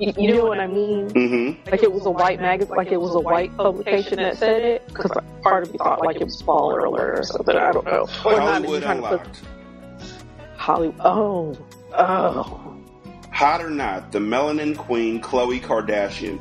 You, 0.02 0.12
you 0.18 0.34
know 0.34 0.46
what 0.46 0.58
I 0.58 0.66
mean? 0.66 1.08
Mm-hmm. 1.10 1.70
Like 1.70 1.84
it 1.84 1.92
was 1.92 2.06
a 2.06 2.10
white 2.10 2.40
magazine, 2.40 2.74
like 2.74 2.90
it 2.90 3.00
was 3.00 3.14
a 3.14 3.20
white 3.20 3.56
publication 3.56 4.16
that 4.16 4.36
said 4.36 4.60
it. 4.62 4.84
Because 4.88 5.12
part 5.42 5.62
of 5.62 5.70
me 5.70 5.78
thought 5.78 6.04
like 6.04 6.16
it 6.16 6.24
was 6.24 6.42
Baller 6.42 6.84
Alert 6.84 7.20
or 7.20 7.22
something. 7.22 7.56
I 7.56 7.70
don't 7.70 7.86
know. 7.86 8.08
Or 8.24 8.40
Hollywood 8.40 8.82
you're 8.82 8.90
put 8.90 8.96
Unlocked. 8.96 9.42
Hollywood. 10.56 11.00
Oh, 11.04 11.56
oh. 11.92 12.76
Hot 13.30 13.62
or 13.62 13.70
not, 13.70 14.10
the 14.10 14.18
melanin 14.18 14.76
queen, 14.76 15.20
Khloe 15.20 15.60
Kardashian. 15.60 16.40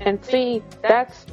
And 0.00 0.24
see, 0.24 0.62
that's 0.80 1.26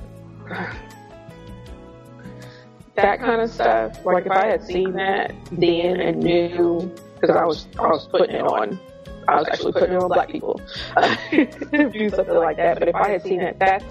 that 2.95 3.19
kind 3.19 3.39
of 3.41 3.49
stuff. 3.49 4.05
Like 4.05 4.25
if 4.25 4.31
I 4.33 4.47
had 4.47 4.61
seen 4.65 4.91
that 4.91 5.33
then 5.53 6.01
and 6.01 6.19
knew, 6.19 6.93
because 7.15 7.33
I 7.33 7.45
was 7.45 7.65
I 7.79 7.87
was 7.87 8.07
putting 8.07 8.35
it 8.35 8.41
on, 8.41 8.77
I 9.27 9.35
was 9.35 9.47
actually 9.51 9.73
putting 9.73 9.93
it 9.93 10.01
on 10.01 10.09
black 10.09 10.29
people 10.29 10.61
to 10.95 11.89
do 11.93 12.09
something 12.09 12.35
like 12.35 12.57
that. 12.57 12.79
But 12.79 12.87
if 12.87 12.95
I 12.95 13.09
had 13.09 13.23
seen 13.23 13.39
that, 13.39 13.59
that's 13.59 13.85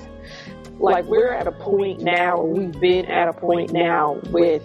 like 0.79 1.05
we're 1.05 1.33
at 1.33 1.47
a 1.47 1.53
point 1.53 2.01
now, 2.01 2.41
we've 2.43 2.79
been 2.81 3.07
at 3.07 3.29
a 3.29 3.33
point 3.33 3.73
now 3.73 4.21
with 4.31 4.63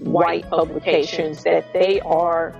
white 0.00 0.48
publications 0.50 1.42
that 1.44 1.72
they 1.72 2.00
are 2.00 2.54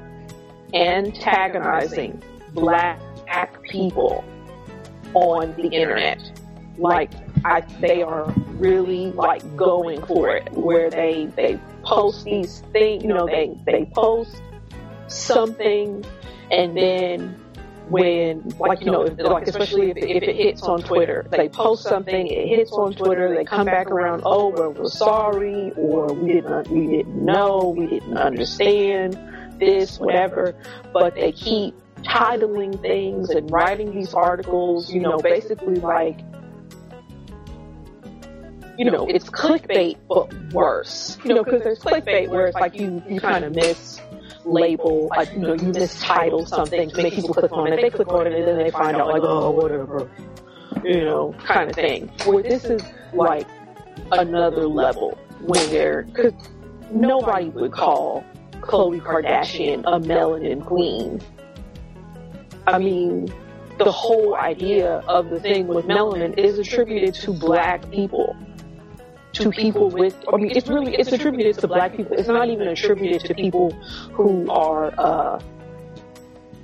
antagonizing 0.73 2.23
black 2.53 3.01
people 3.63 4.25
on 5.15 5.55
the 5.57 5.69
internet. 5.69 6.31
Like 6.79 7.11
I, 7.45 7.61
they 7.81 8.03
are 8.03 8.33
really 8.55 9.13
like 9.13 9.57
going 9.57 10.05
for 10.07 10.37
it, 10.37 10.51
where 10.53 10.91
they 10.91 11.27
they 11.37 11.59
post 11.83 12.25
these 12.25 12.61
things. 12.73 13.03
You 13.03 13.11
know, 13.11 13.27
they 13.27 13.57
they 13.65 13.91
post 13.95 14.43
something, 15.09 16.05
and 16.51 16.77
then 16.77 17.41
when 17.89 18.49
like 18.59 18.81
you 18.81 18.91
know, 18.91 19.03
if, 19.03 19.19
like 19.19 19.47
especially 19.47 19.91
if, 19.91 19.97
if 19.97 20.23
it 20.23 20.37
hits 20.37 20.63
on 20.63 20.83
Twitter, 20.83 21.27
they 21.31 21.49
post 21.49 21.85
something, 21.85 22.27
it 22.27 22.49
hits 22.49 22.73
on 22.73 22.95
Twitter, 22.95 23.35
they 23.35 23.45
come 23.45 23.67
back 23.67 23.89
around. 23.89 24.23
Oh, 24.25 24.37
oh, 24.37 24.49
well, 24.49 24.73
we're 24.73 24.89
sorry, 24.89 25.73
or 25.77 26.13
we 26.13 26.35
didn't 26.35 26.53
uh, 26.53 26.65
we 26.69 26.87
didn't 26.89 27.25
know, 27.25 27.75
we 27.77 27.87
didn't 27.87 28.17
understand 28.17 29.19
this, 29.61 29.99
whatever. 29.99 30.55
But 30.93 31.15
they 31.15 31.33
keep 31.33 31.75
titling 32.03 32.81
things 32.81 33.31
and 33.31 33.51
writing 33.51 33.95
these 33.95 34.15
articles, 34.15 34.93
you 34.93 35.01
know, 35.01 35.19
basically 35.19 35.77
like, 35.77 36.21
you 38.79 38.91
know, 38.91 39.07
it's 39.09 39.31
clickbait, 39.31 39.97
but 40.09 40.33
worse. 40.53 41.19
You 41.25 41.35
know, 41.35 41.45
because 41.45 41.63
there's 41.63 41.79
clickbait 41.79 42.29
where 42.29 42.47
it's 42.47 42.57
like 42.57 42.75
you, 42.75 43.03
you 43.09 43.21
kind 43.21 43.45
of 43.45 43.55
mislabel, 44.47 45.09
like, 45.17 45.33
you 45.33 45.39
know, 45.41 45.55
you 45.55 45.73
mistitle 45.73 46.47
something 46.47 46.91
to 46.91 47.03
make 47.03 47.15
people 47.15 47.35
click 47.35 47.53
on 47.53 47.73
it. 47.73 47.81
They 47.81 47.91
click 47.91 48.09
on 48.09 48.27
it 48.27 48.33
and 48.33 48.47
then 48.47 48.59
they 48.59 48.71
find 48.71 48.97
out, 48.97 49.09
like, 49.09 49.23
oh, 49.23 49.45
oh 49.45 49.51
whatever, 49.51 50.11
you 50.85 51.05
know, 51.05 51.35
kind 51.45 51.69
of 51.71 51.77
thing. 51.77 52.09
Where 52.25 52.43
this 52.43 52.65
is 52.65 52.83
like 53.13 53.47
another 54.13 54.67
level 54.67 55.19
when 55.41 55.69
they're, 55.71 56.03
because 56.03 56.33
nobody 56.91 57.49
would 57.51 57.73
call 57.73 58.25
Khloe 58.61 59.01
Kardashian 59.01 59.81
a 59.81 60.01
melanin 60.01 60.65
queen. 60.65 61.21
I 62.67 62.79
mean, 62.79 63.33
the 63.79 63.93
whole 63.93 64.35
idea 64.35 65.05
of 65.07 65.31
the 65.31 65.39
thing 65.39 65.67
with 65.67 65.85
melanin 65.87 66.39
is 66.39 66.59
attributed 66.59 67.15
to 67.15 67.33
black 67.33 67.91
people. 67.91 68.37
To 69.37 69.51
people 69.51 69.91
with, 69.91 70.17
I 70.33 70.37
mean, 70.37 70.53
it's 70.55 70.69
really, 70.69 70.95
it's 70.95 71.13
attributed 71.13 71.59
to 71.59 71.69
black 71.69 71.97
people. 71.97 72.17
It's 72.17 72.29
not 72.29 72.49
even 72.49 72.69
attributed 72.69 73.23
to 73.23 73.35
people 73.35 73.71
who 74.13 74.51
are, 74.51 74.93
uh, 74.99 75.43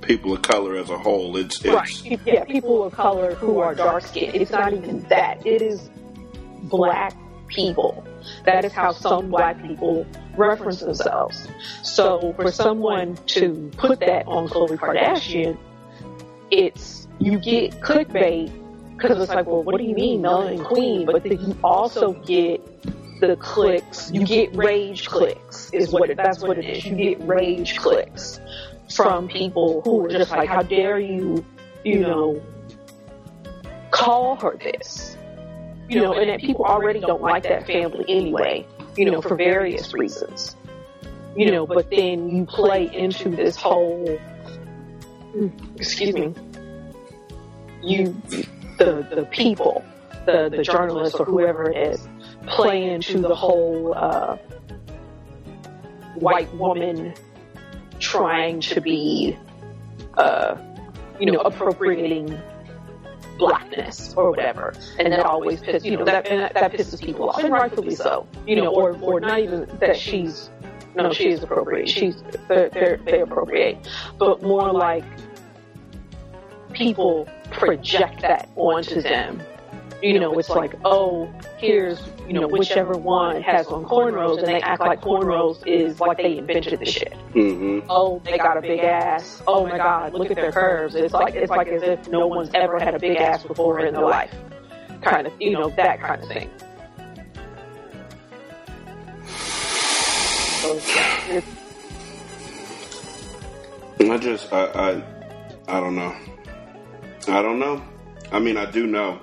People 0.01 0.33
of 0.33 0.41
color 0.41 0.75
as 0.75 0.89
a 0.89 0.97
whole. 0.97 1.37
It's, 1.37 1.63
it's 1.63 1.73
right. 1.73 2.19
Yeah, 2.25 2.43
people 2.43 2.83
of 2.83 2.93
color 2.93 3.35
who 3.35 3.59
are 3.59 3.73
dark 3.73 4.03
skinned. 4.03 4.35
It's 4.35 4.51
not 4.51 4.73
even 4.73 5.01
that. 5.03 5.45
It 5.45 5.61
is 5.61 5.89
black 6.63 7.15
people. 7.47 8.05
That 8.45 8.65
is 8.65 8.73
how 8.73 8.91
some 8.91 9.29
black 9.29 9.61
people 9.61 10.05
reference 10.35 10.81
themselves. 10.81 11.47
So 11.83 12.33
for 12.35 12.51
someone 12.51 13.15
to 13.27 13.71
put 13.77 13.99
that 14.01 14.27
on 14.27 14.49
Khloe 14.49 14.77
Kardashian, 14.77 15.57
it's 16.51 17.07
you 17.19 17.39
get 17.39 17.79
clickbait 17.79 18.51
because 19.03 19.21
it's 19.21 19.33
like, 19.33 19.45
well, 19.45 19.63
what 19.63 19.77
do 19.77 19.83
you 19.83 19.93
mean, 19.93 20.21
melanin 20.21 20.63
queen? 20.63 21.05
But 21.05 21.23
then 21.23 21.39
you 21.39 21.57
also 21.63 22.13
get 22.13 22.61
the 23.19 23.35
clicks. 23.35 24.09
You 24.11 24.25
get 24.25 24.55
rage 24.55 25.07
clicks. 25.07 25.69
Is 25.71 25.91
what 25.91 26.09
it, 26.09 26.17
that's 26.17 26.39
what 26.39 26.57
it 26.57 26.65
is. 26.65 26.85
You 26.85 26.95
get 26.95 27.21
rage 27.27 27.77
clicks 27.77 28.39
from 28.89 29.27
people 29.27 29.81
who 29.83 30.05
are 30.05 30.09
just 30.09 30.31
like, 30.31 30.47
how 30.47 30.61
dare 30.61 30.99
you, 30.99 31.45
you 31.83 31.99
know, 31.99 32.41
call 33.91 34.37
her 34.37 34.57
this? 34.57 35.17
You 35.89 36.01
know, 36.01 36.13
and 36.13 36.29
that 36.29 36.39
people 36.39 36.63
already 36.63 37.01
don't 37.01 37.21
like 37.21 37.43
that 37.43 37.67
family 37.67 38.05
anyway. 38.07 38.65
You 38.95 39.11
know, 39.11 39.21
for 39.21 39.35
various 39.35 39.93
reasons. 39.93 40.55
You 41.35 41.51
know, 41.51 41.67
but 41.67 41.89
then 41.89 42.29
you 42.29 42.45
play 42.45 42.89
into 42.95 43.29
this 43.29 43.57
whole 43.57 44.19
mm, 45.35 45.75
excuse 45.75 46.13
me, 46.13 46.33
you, 47.81 48.15
the 48.85 49.15
the 49.15 49.25
people, 49.25 49.83
the 50.25 50.49
the 50.49 50.63
journalists 50.63 51.19
or 51.19 51.25
whoever 51.25 51.69
it 51.69 51.93
is, 51.93 52.07
play 52.47 52.83
into 52.89 53.19
the 53.19 53.35
whole 53.35 53.93
uh, 53.95 54.37
white 56.15 56.53
woman 56.55 57.13
trying 57.99 58.59
to 58.59 58.81
be, 58.81 59.37
uh, 60.15 60.57
you 61.19 61.31
know, 61.31 61.39
appropriating 61.39 62.39
blackness 63.37 64.13
or 64.15 64.29
whatever, 64.29 64.73
and 64.99 65.11
that 65.11 65.25
always 65.25 65.59
pisses 65.61 65.83
you 65.83 65.97
know 65.97 66.05
that 66.05 66.25
that, 66.25 66.53
that 66.53 66.71
pisses 66.71 67.01
people 67.01 67.29
off, 67.29 67.43
and 67.43 67.51
rightfully 67.51 67.95
so. 67.95 68.27
You 68.45 68.57
know, 68.57 68.67
or 68.67 68.97
or 69.01 69.19
not 69.19 69.39
even 69.39 69.67
that 69.79 69.97
she's 69.97 70.49
no, 70.95 71.11
she 71.11 71.29
is 71.29 71.41
appropriate. 71.41 71.89
She's 71.89 72.23
they're, 72.47 72.69
they're, 72.69 72.97
they 72.97 73.21
appropriate, 73.21 73.87
but 74.17 74.43
more 74.43 74.71
like 74.71 75.03
people 76.73 77.27
project 77.53 78.21
that 78.21 78.49
onto 78.55 79.01
them. 79.01 79.41
you 80.03 80.19
know, 80.19 80.37
it's 80.37 80.49
like, 80.49 80.75
oh, 80.83 81.33
here's, 81.57 82.01
you 82.27 82.33
know, 82.33 82.45
whichever 82.47 82.93
one 82.97 83.41
has 83.41 83.67
on 83.67 83.85
cornrows, 83.85 84.39
and 84.39 84.47
they 84.47 84.61
act 84.61 84.81
like 84.81 84.99
cornrows 85.01 85.65
is 85.65 86.01
like 86.01 86.17
they 86.17 86.37
invented 86.39 86.77
the 86.79 86.85
shit. 86.85 87.13
Mm-hmm. 87.33 87.87
Oh, 87.89 88.21
they 88.25 88.37
got 88.37 88.57
a 88.57 88.61
big 88.61 88.81
ass. 88.81 89.41
Oh 89.47 89.65
my 89.65 89.77
God, 89.77 90.13
look 90.13 90.29
at 90.29 90.35
their 90.35 90.51
curves. 90.51 90.95
It's 90.95 91.13
like 91.13 91.35
it's 91.35 91.49
like 91.49 91.67
as 91.67 91.83
if 91.83 92.09
no 92.09 92.27
one's 92.27 92.49
ever 92.53 92.79
had 92.79 92.95
a 92.95 92.99
big 92.99 93.17
ass 93.17 93.43
before 93.43 93.79
in 93.79 93.93
their 93.93 94.03
life, 94.03 94.35
kind 95.01 95.25
of, 95.25 95.33
you 95.39 95.51
know, 95.51 95.69
that 95.69 96.01
kind 96.01 96.21
of 96.21 96.27
thing. 96.27 96.49
So, 100.59 100.79
yeah, 103.99 104.13
I 104.13 104.17
just, 104.17 104.51
I, 104.51 104.65
I, 104.65 105.03
I 105.67 105.79
don't 105.79 105.95
know. 105.95 106.15
I 107.29 107.41
don't 107.41 107.59
know. 107.59 107.81
I 108.31 108.39
mean, 108.39 108.57
I 108.57 108.69
do 108.69 108.87
know. 108.87 109.19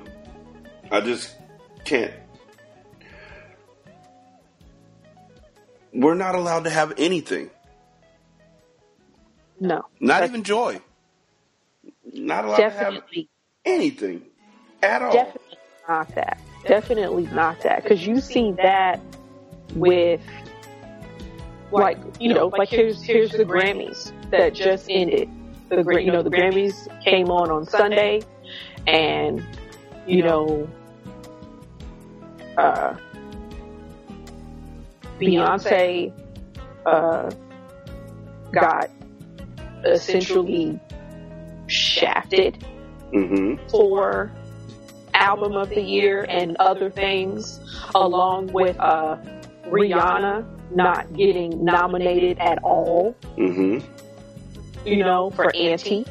I 0.90 1.00
just 1.00 1.34
can't. 1.84 2.12
We're 5.92 6.14
not 6.14 6.34
allowed 6.34 6.64
to 6.64 6.70
have 6.70 6.94
anything. 6.98 7.50
no, 9.58 9.84
Not 10.00 10.24
even 10.24 10.42
joy. 10.44 10.80
Not 12.12 12.44
allowed 12.44 12.56
to 12.56 12.70
have 12.70 13.02
anything 13.64 14.22
at 14.82 15.02
all. 15.02 15.12
Definitely 15.12 15.58
not 15.88 16.14
that. 16.14 16.40
Definitely 16.66 17.26
not 17.26 17.60
that. 17.62 17.82
Because 17.82 18.06
you 18.06 18.20
see 18.20 18.52
that 18.52 19.00
with, 19.74 20.20
like, 21.72 21.98
you 22.20 22.32
know, 22.32 22.48
like 22.48 22.68
here's 22.68 23.02
here's 23.02 23.30
the 23.32 23.44
Grammys 23.44 24.12
that 24.30 24.54
just 24.54 24.86
ended. 24.88 25.28
The 25.70 25.82
Gra- 25.84 26.02
you 26.02 26.10
know 26.12 26.22
the 26.22 26.30
Grammys 26.30 26.88
came 27.04 27.30
on 27.30 27.50
on 27.50 27.64
Sunday, 27.64 28.20
and 28.86 29.40
you 30.06 30.22
know, 30.24 30.68
uh, 32.58 32.96
Beyonce 35.20 36.12
uh, 36.86 37.30
got 38.52 38.90
essentially 39.84 40.78
shafted 41.66 42.64
Mm-hmm. 43.12 43.68
for 43.70 44.30
album 45.14 45.54
of 45.56 45.68
the 45.70 45.80
year 45.82 46.24
and 46.28 46.56
other 46.58 46.88
things, 46.90 47.58
along 47.96 48.52
with 48.52 48.78
uh, 48.78 49.16
Rihanna 49.66 50.46
not 50.76 51.12
getting 51.14 51.64
nominated 51.64 52.38
at 52.38 52.62
all, 52.62 53.16
Mm-hmm. 53.36 53.84
You 54.84 55.04
know, 55.04 55.30
for 55.30 55.54
Anti. 55.54 56.04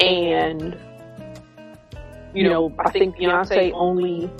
And, 0.00 0.76
you 2.34 2.48
know, 2.48 2.74
I 2.78 2.90
think 2.90 3.16
Beyonce 3.16 3.72
only, 3.74 4.30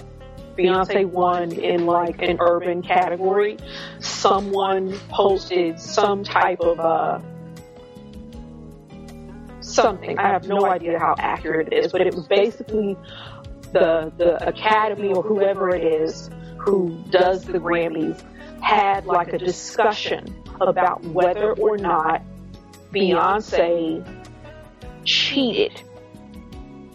Beyonce 0.56 1.06
won 1.06 1.52
in 1.52 1.86
like 1.86 2.20
an 2.22 2.38
urban 2.40 2.82
category. 2.82 3.58
Someone 4.00 4.98
posted 5.08 5.78
some 5.78 6.24
type 6.24 6.60
of, 6.60 6.80
uh, 6.80 7.20
something. 9.60 10.18
I 10.18 10.28
have 10.28 10.48
no 10.48 10.66
idea 10.66 10.98
how 10.98 11.14
accurate 11.18 11.72
it 11.72 11.84
is, 11.84 11.92
but 11.92 12.00
it 12.02 12.14
was 12.14 12.26
basically 12.26 12.96
the 13.72 14.12
the 14.18 14.46
academy 14.46 15.12
or 15.12 15.22
whoever 15.22 15.74
it 15.74 15.84
is 15.84 16.28
who 16.58 17.02
does 17.10 17.44
the 17.44 17.58
Grammys 17.58 18.22
had 18.60 19.06
like 19.06 19.32
a 19.32 19.38
discussion 19.38 20.42
about 20.60 21.02
whether 21.04 21.52
or 21.54 21.76
not 21.76 22.22
Beyonce 22.92 24.04
cheated 25.04 25.82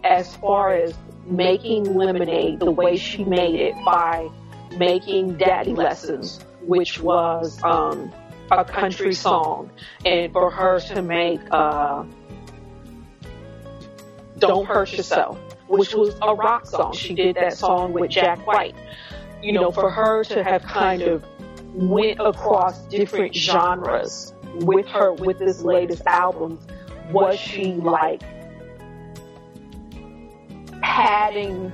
as 0.03 0.35
far 0.37 0.73
as 0.73 0.93
making 1.25 1.95
lemonade 1.95 2.59
the 2.59 2.71
way 2.71 2.95
she 2.95 3.23
made 3.23 3.59
it 3.59 3.75
by 3.83 4.29
making 4.77 5.37
daddy 5.37 5.73
lessons 5.73 6.39
which 6.61 6.99
was 6.99 7.61
um, 7.63 8.13
a 8.51 8.63
country 8.63 9.13
song 9.13 9.71
and 10.05 10.31
for 10.31 10.49
her 10.49 10.79
to 10.79 11.01
make 11.01 11.41
uh, 11.51 12.03
don't 14.39 14.65
Hurt 14.65 14.93
Yourself, 14.93 15.39
which 15.67 15.93
was 15.95 16.15
a 16.21 16.33
rock 16.33 16.67
song. 16.67 16.93
She 16.93 17.15
did 17.15 17.35
that 17.37 17.57
song 17.57 17.91
with 17.93 18.11
Jack 18.11 18.45
White. 18.45 18.75
You 19.41 19.53
know, 19.53 19.71
for 19.71 19.89
her 19.89 20.23
to 20.25 20.43
have 20.43 20.63
kind 20.63 21.01
of 21.01 21.25
went 21.73 22.19
across 22.19 22.79
different 22.87 23.35
genres 23.35 24.33
with 24.65 24.87
her, 24.87 25.13
with 25.13 25.39
this 25.39 25.61
latest 25.61 26.05
album, 26.05 26.59
was 27.11 27.39
she 27.39 27.73
like 27.73 28.21
padding 30.81 31.71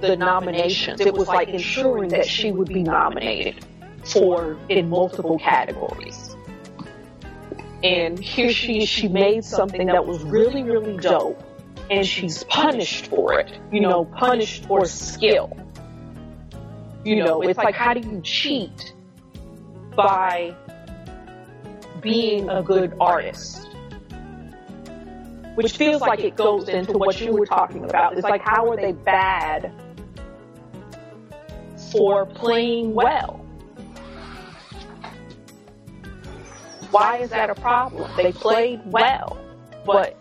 the 0.00 0.16
nominations? 0.16 1.00
It 1.00 1.14
was 1.14 1.28
like 1.28 1.48
ensuring 1.48 2.08
that 2.10 2.26
she 2.26 2.52
would 2.52 2.68
be 2.68 2.82
nominated 2.82 3.64
for 4.04 4.58
in 4.68 4.88
multiple 4.88 5.38
categories 5.38 6.34
and 7.84 8.18
here 8.18 8.50
she 8.50 8.82
is, 8.82 8.88
she 8.88 9.08
made 9.08 9.44
something 9.44 9.88
that 9.88 10.06
was 10.06 10.22
really, 10.22 10.62
really 10.62 10.96
dope, 10.96 11.40
and 11.90 12.06
she's 12.06 12.42
punished 12.44 13.08
for 13.08 13.38
it. 13.38 13.52
You 13.70 13.82
know, 13.82 14.06
punished 14.06 14.64
for 14.64 14.86
skill. 14.86 15.54
You 17.04 17.22
know, 17.22 17.42
it's 17.42 17.58
like 17.58 17.74
how 17.74 17.92
do 17.92 18.00
you 18.00 18.22
cheat 18.22 18.94
by 19.94 20.56
being 22.04 22.48
a 22.50 22.62
good 22.62 22.94
artist? 23.00 23.66
Which 25.56 25.76
feels 25.76 26.02
like 26.02 26.20
it 26.20 26.36
goes 26.36 26.68
into 26.68 26.98
what 26.98 27.20
you 27.20 27.32
were 27.32 27.46
talking 27.46 27.84
about. 27.84 28.12
It's 28.12 28.22
like 28.22 28.42
how 28.42 28.70
are 28.70 28.76
they 28.76 28.92
bad 28.92 29.72
for 31.90 32.26
playing 32.26 32.94
well? 32.94 33.40
Why 36.90 37.18
is 37.18 37.30
that 37.30 37.50
a 37.50 37.54
problem? 37.54 38.10
They 38.16 38.32
played 38.32 38.80
well, 38.84 39.38
but 39.84 40.16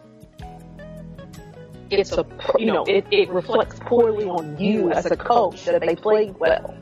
it's 1.90 2.12
a 2.14 2.26
you 2.58 2.68
know 2.68 2.84
it, 2.86 3.06
it 3.12 3.30
reflects 3.30 3.80
poorly 3.82 4.26
on 4.26 4.58
you 4.58 4.92
as 4.92 5.06
a 5.06 5.18
coach 5.18 5.66
that 5.66 5.82
they 5.82 5.96
played 5.96 6.36
well, 6.40 6.76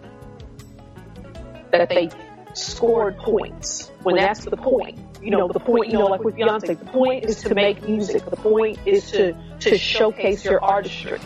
that 1.71 1.89
they 1.89 2.09
scored 2.57 3.17
points 3.17 3.91
when 4.03 4.15
that's 4.15 4.45
the 4.45 4.57
point. 4.57 4.99
You 5.21 5.31
know 5.31 5.47
the 5.47 5.59
point. 5.59 5.91
You 5.91 5.99
know 5.99 6.07
like 6.07 6.23
with 6.23 6.35
Beyonce, 6.35 6.79
the 6.79 6.85
point 6.85 7.25
is 7.25 7.41
to 7.43 7.53
make 7.53 7.87
music. 7.87 8.25
The 8.25 8.35
point 8.35 8.79
is 8.85 9.11
to 9.11 9.35
to 9.59 9.77
showcase 9.77 10.43
your 10.43 10.63
artistry. 10.63 11.19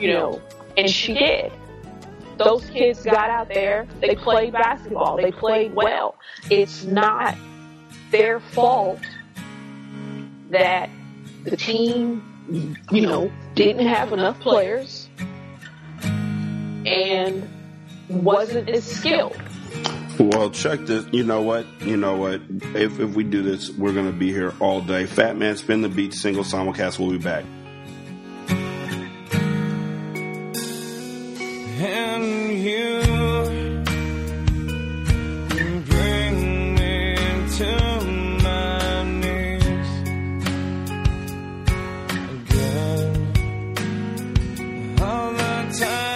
You 0.00 0.12
know, 0.12 0.42
and 0.76 0.90
she 0.90 1.14
did. 1.14 1.52
Those 2.36 2.68
kids 2.70 3.02
got 3.02 3.30
out 3.30 3.48
there. 3.52 3.86
They 4.00 4.14
played 4.14 4.52
basketball. 4.52 5.16
They 5.16 5.32
played 5.32 5.74
well. 5.74 6.14
It's 6.50 6.84
not 6.84 7.36
their 8.10 8.38
fault 8.38 9.00
that 10.50 10.88
the 11.44 11.56
team, 11.56 12.76
you 12.90 13.00
know, 13.00 13.30
didn't 13.54 13.86
have 13.86 14.12
enough 14.12 14.38
players 14.40 15.08
and 16.86 17.48
wasn't 18.08 18.68
as 18.68 18.84
skilled. 18.84 19.36
Well, 20.18 20.50
check 20.50 20.80
this. 20.80 21.06
You 21.12 21.22
know 21.22 21.42
what? 21.42 21.64
You 21.80 21.96
know 21.96 22.16
what? 22.16 22.40
If, 22.48 22.98
if 22.98 23.14
we 23.14 23.22
do 23.22 23.42
this, 23.42 23.70
we're 23.70 23.92
going 23.92 24.10
to 24.10 24.12
be 24.12 24.32
here 24.32 24.52
all 24.58 24.80
day. 24.80 25.06
Fat 25.06 25.36
Man, 25.36 25.56
spin 25.56 25.80
the 25.82 25.88
beat, 25.88 26.12
single 26.12 26.42
simulcast. 26.42 26.98
We'll 26.98 27.10
be 27.10 27.18
back. 27.18 27.44
And 31.80 32.58
you 32.64 33.00
bring 35.84 36.74
me 36.74 37.14
to 37.56 37.70
my 38.42 39.04
knees 39.04 39.90
again. 42.50 43.14
All 45.00 45.30
the 45.32 45.78
times 45.78 46.07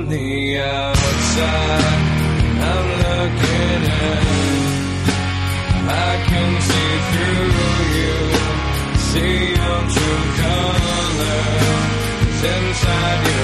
from 0.00 0.08
the 0.08 0.58
outside. 0.60 2.02
I'm 2.70 2.88
looking 3.04 3.82
in. 3.84 4.24
I 5.88 6.24
can 6.28 6.50
see 6.68 6.92
through 7.10 7.50
you, 7.98 8.18
see 9.10 9.38
your 9.58 9.80
true 9.94 10.24
colors 10.40 11.60
inside 12.54 13.22
you. 13.26 13.39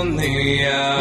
On 0.00 0.16
the 0.16 0.64
outside, 0.64 0.99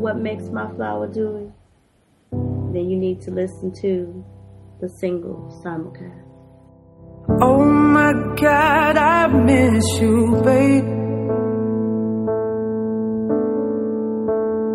what 0.00 0.16
makes 0.16 0.44
my 0.44 0.66
flower 0.74 1.06
do, 1.06 1.52
then 2.32 2.88
you 2.88 2.96
need 2.96 3.20
to 3.20 3.30
listen 3.30 3.70
to 3.82 4.24
the 4.80 4.88
single 4.88 5.62
simulcast. 5.62 6.24
Oh 7.42 7.64
my 7.64 8.12
god, 8.36 8.96
I 8.96 9.26
miss 9.28 9.84
you, 10.00 10.40
babe. 10.42 10.84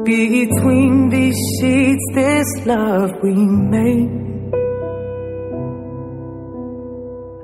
Between 0.06 1.10
these 1.10 1.40
sheets, 1.60 2.06
this 2.14 2.66
love 2.68 3.12
we 3.24 3.34
made. 3.34 4.26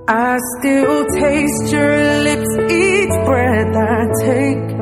I 0.08 0.38
still 0.60 1.06
taste 1.16 1.74
your 1.74 1.98
lips 2.22 2.72
each 2.72 3.26
breath 3.26 3.76
I 3.76 4.06
take. 4.24 4.81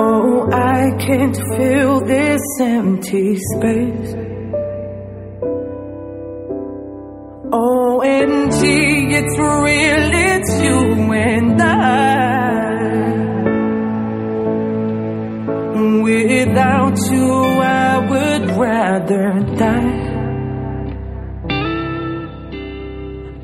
Oh, 0.00 0.48
I 0.52 0.92
can't 1.00 1.36
fill 1.56 1.98
this 2.06 2.40
empty 2.60 3.34
space. 3.34 4.14
Oh, 7.50 8.00
OMG, 8.04 8.62
it's 9.18 9.36
real, 9.38 10.10
it's 10.30 10.62
you 10.62 11.12
and 11.12 11.60
I. 11.60 11.88
Without 16.04 16.96
you, 17.10 17.32
I 17.60 17.98
would 18.08 18.50
rather 18.56 19.40
die. 19.56 20.08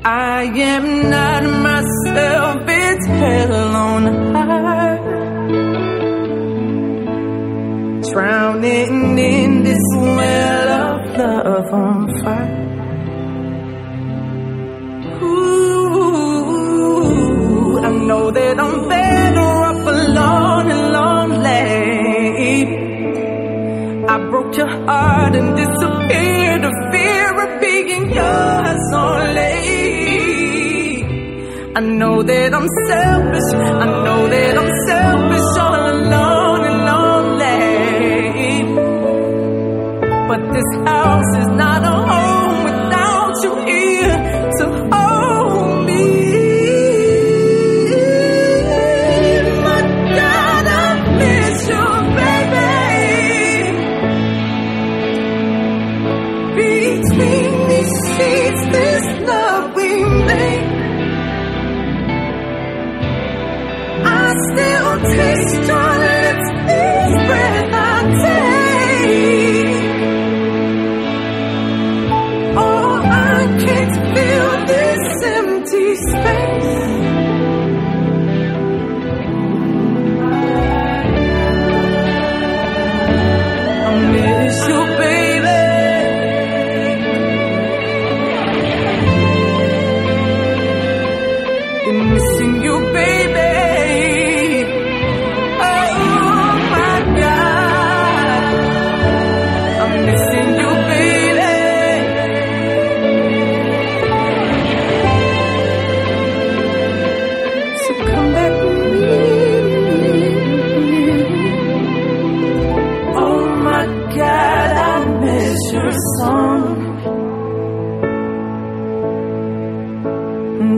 I 0.05 0.43
am 0.45 1.09
not 1.09 1.43
myself, 1.43 2.61
it's 2.65 3.07
hell 3.07 3.75
on 3.75 4.33
high. 4.33 4.84
Drowning 8.15 9.19
in 9.19 9.63
this 9.63 9.83
well 9.93 10.69
of 10.69 11.17
love 11.17 11.73
on 11.73 12.07
fire. 12.23 12.63
Ooh, 15.21 16.55
I 17.83 17.89
know 18.07 18.31
that 18.31 18.57
I'm 18.57 18.87
better 18.87 19.49
off 19.67 19.85
alone 19.95 20.67
and 20.75 20.85
lonely. 20.95 21.65
I 24.07 24.17
broke 24.29 24.55
your 24.55 24.71
heart 24.85 25.35
and 25.35 25.57
disappeared 25.57 26.61
the 26.63 26.71
fear 26.93 27.31
of 27.43 27.49
being 27.59 28.05
yours 28.15 28.93
only. 28.93 29.57
I 31.75 31.81
know 31.81 32.23
that 32.23 32.53
I'm 32.53 32.67
selfish. 32.87 33.49
I 33.53 33.85
know 34.05 34.21
that 34.29 34.57
I'm 34.57 34.71
selfish 34.87 35.57
all 35.59 35.75
alone 35.91 36.34
But 40.71 40.83
this 40.85 40.94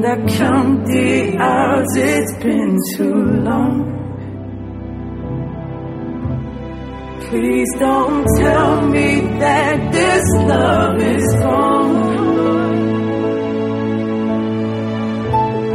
I 0.10 0.16
count 0.38 0.86
the 0.88 1.38
hours, 1.38 1.88
it's 1.98 2.38
been 2.42 2.78
too 2.96 3.24
long. 3.44 3.74
Please 7.28 7.68
don't 7.78 8.26
tell 8.38 8.88
me 8.88 9.20
that 9.44 9.92
this 9.92 10.24
love 10.48 11.02
is 11.02 11.34
gone. 11.44 11.98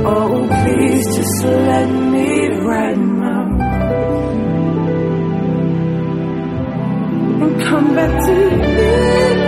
Oh, 0.06 0.48
please 0.64 1.04
just 1.14 1.44
let 1.44 1.90
me 2.14 2.48
right 2.70 2.96
now. 2.96 3.44
And 7.42 7.60
come 7.60 7.94
back 7.94 8.24
to 8.24 8.32
you. 8.32 9.41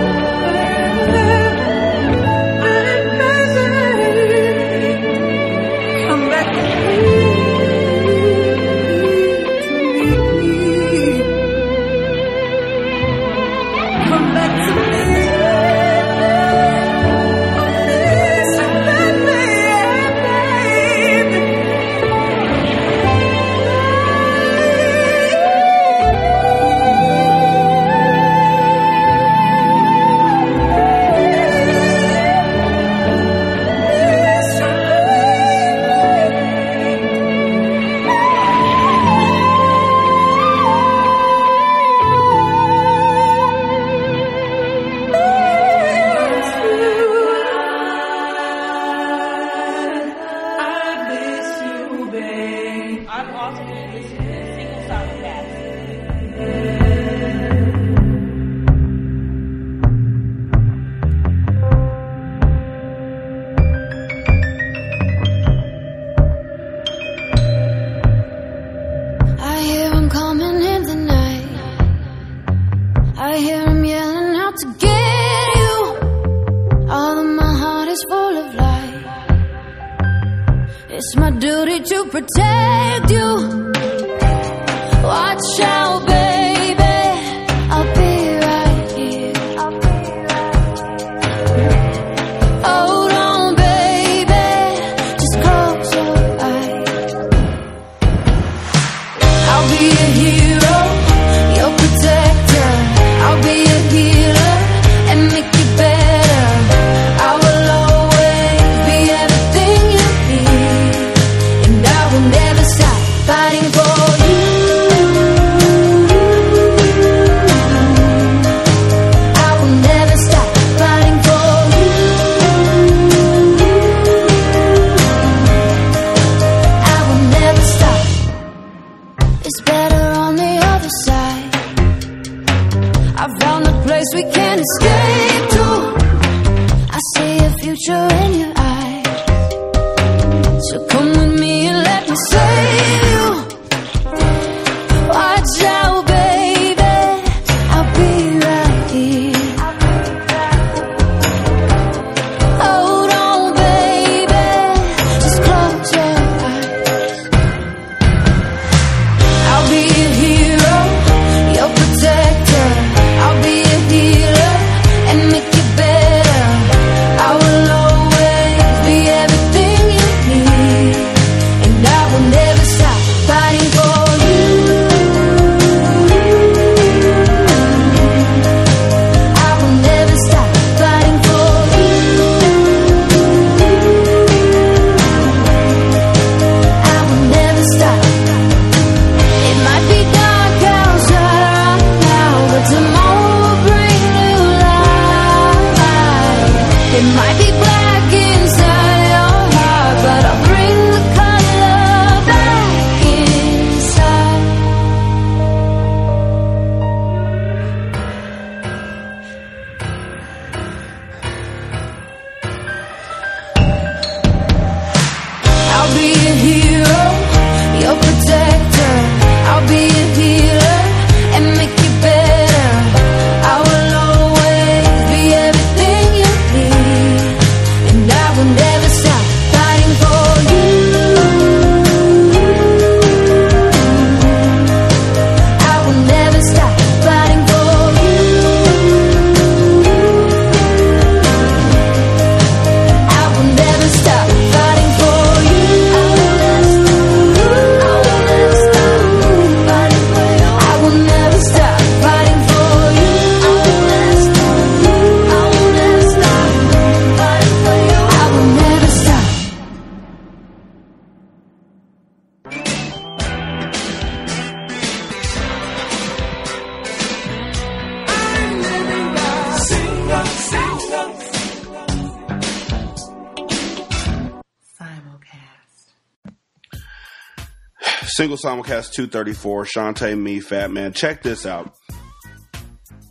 Single 278.25 278.39
simulcast 278.39 278.93
234, 278.93 279.65
Shanta, 279.65 280.15
me, 280.15 280.39
Fat 280.39 280.71
Man. 280.71 280.93
Check 280.93 281.21
this 281.21 281.45
out. 281.45 281.75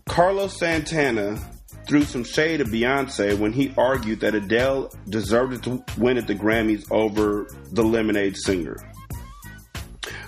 Carlos 0.08 0.58
Santana 0.58 1.38
threw 1.86 2.02
some 2.02 2.24
shade 2.24 2.60
at 2.60 2.66
Beyonce 2.66 3.38
when 3.38 3.52
he 3.52 3.72
argued 3.78 4.18
that 4.18 4.34
Adele 4.34 4.92
deserved 5.08 5.62
to 5.62 5.84
win 5.98 6.18
at 6.18 6.26
the 6.26 6.34
Grammys 6.34 6.90
over 6.90 7.46
the 7.70 7.84
Lemonade 7.84 8.36
singer. 8.36 8.76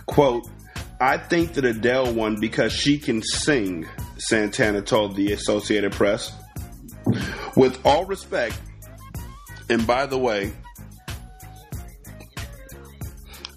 Quote, 0.06 0.48
I 1.00 1.18
think 1.18 1.54
that 1.54 1.64
Adele 1.64 2.14
won 2.14 2.38
because 2.38 2.72
she 2.72 2.96
can 2.96 3.24
sing, 3.24 3.88
Santana 4.18 4.82
told 4.82 5.16
the 5.16 5.32
Associated 5.32 5.90
Press. 5.90 6.32
With 7.56 7.84
all 7.84 8.04
respect, 8.04 8.56
and 9.68 9.84
by 9.84 10.06
the 10.06 10.16
way, 10.16 10.52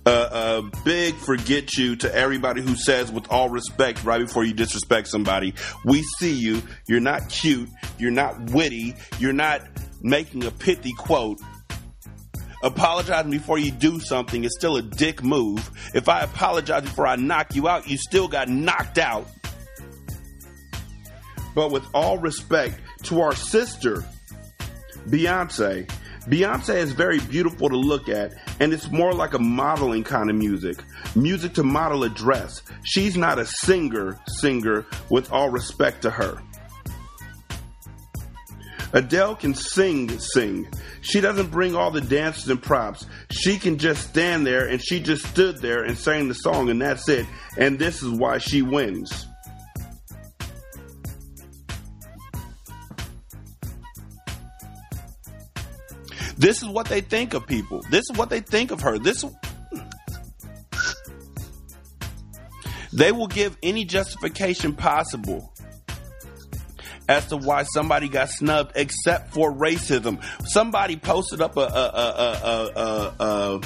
uh, 0.10 0.30
uh, 0.32 0.62
big 0.84 1.14
forget 1.16 1.78
you 1.78 1.96
to 1.96 2.14
everybody 2.14 2.62
who 2.64 2.76
says 2.76 3.12
with 3.12 3.30
all 3.30 3.50
respect 3.50 4.04
right 4.04 4.20
before 4.20 4.44
you 4.44 4.54
disrespect 4.54 5.08
somebody. 5.08 5.54
We 5.86 6.02
see 6.18 6.34
you. 6.34 6.64
You're 6.88 7.00
not 7.00 7.30
cute. 7.30 7.70
You're 8.00 8.10
not 8.10 8.50
witty. 8.50 8.96
You're 9.20 9.34
not 9.34 9.62
making 10.02 10.46
a 10.46 10.52
pithy 10.52 10.94
quote. 10.98 11.40
Apologizing 12.64 13.30
before 13.30 13.60
you 13.60 13.72
do 13.72 14.00
something 14.00 14.44
is 14.44 14.56
still 14.58 14.78
a 14.78 14.82
dick 14.82 15.24
move. 15.24 15.70
If 15.94 16.10
I 16.10 16.22
apologize 16.22 16.82
before 16.82 17.06
I 17.06 17.16
knock 17.16 17.54
you 17.54 17.68
out, 17.68 17.88
you 17.88 17.98
still 17.98 18.28
got 18.28 18.50
knocked 18.50 18.98
out. 18.98 19.28
But 21.54 21.70
with 21.70 21.86
all 21.94 22.18
respect 22.18 22.80
to 23.04 23.22
our 23.22 23.36
sister, 23.36 24.04
Beyonce, 25.08 25.90
Beyonce 26.30 26.76
is 26.76 26.92
very 26.92 27.20
beautiful 27.20 27.70
to 27.70 27.76
look 27.76 28.08
at, 28.08 28.34
and 28.60 28.72
it's 28.72 28.92
more 28.92 29.14
like 29.14 29.34
a 29.34 29.40
modeling 29.40 30.04
kind 30.04 30.30
of 30.30 30.36
music. 30.36 30.78
Music 31.16 31.54
to 31.54 31.64
model 31.64 32.04
a 32.04 32.10
dress. 32.10 32.62
She's 32.84 33.18
not 33.18 33.40
a 33.40 33.48
singer, 33.48 34.20
singer, 34.40 34.86
with 35.10 35.32
all 35.32 35.50
respect 35.50 36.04
to 36.04 36.12
her. 36.12 36.40
Adele 38.94 39.36
can 39.38 39.56
sing, 39.56 40.20
sing. 40.20 40.68
She 41.02 41.20
doesn't 41.20 41.50
bring 41.50 41.76
all 41.76 41.90
the 41.90 42.02
dances 42.02 42.48
and 42.48 42.62
props. 42.62 43.08
She 43.32 43.58
can 43.58 43.80
just 43.80 44.10
stand 44.10 44.46
there 44.46 44.68
and 44.68 44.82
she 44.84 45.00
just 45.00 45.26
stood 45.28 45.62
there 45.62 45.84
and 45.84 45.98
sang 45.98 46.28
the 46.28 46.34
song 46.34 46.70
and 46.70 46.82
that's 46.82 47.08
it. 47.10 47.26
And 47.58 47.78
this 47.78 48.02
is 48.02 48.10
why 48.10 48.40
she 48.40 48.62
wins. 48.62 49.28
This 56.40 56.64
is 56.64 56.70
what 56.70 56.88
they 56.88 57.02
think 57.02 57.34
of 57.34 57.46
people. 57.46 57.82
This 57.92 58.10
is 58.10 58.18
what 58.18 58.30
they 58.30 58.40
think 58.40 58.72
of 58.72 58.82
her. 58.82 58.98
This 58.98 59.26
they 62.94 63.12
will 63.12 63.28
give 63.28 63.58
any 63.62 63.84
justification 63.84 64.74
possible 64.74 65.54
as 67.10 67.28
to 67.28 67.38
why 67.38 67.64
somebody 67.64 68.08
got 68.08 68.30
snubbed 68.30 68.72
except 68.76 69.34
for 69.34 69.52
racism. 69.52 70.24
Somebody 70.48 70.96
posted 70.96 71.42
up 71.42 71.58
a, 71.58 71.62
a, 71.62 71.64
a, 72.46 73.14
a, 73.20 73.62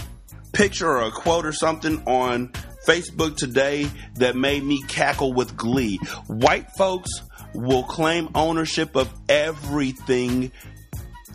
picture 0.52 0.90
or 0.90 1.04
a 1.04 1.12
quote 1.12 1.46
or 1.46 1.52
something 1.52 2.02
on 2.06 2.52
Facebook 2.88 3.36
today 3.38 3.90
that 4.16 4.36
made 4.36 4.64
me 4.64 4.82
cackle 4.88 5.34
with 5.34 5.56
glee. 5.56 5.98
White 6.28 6.72
folks 6.78 7.10
will 7.54 7.84
claim 7.84 8.30
ownership 8.36 8.96
of 8.96 9.14
everything, 9.30 10.52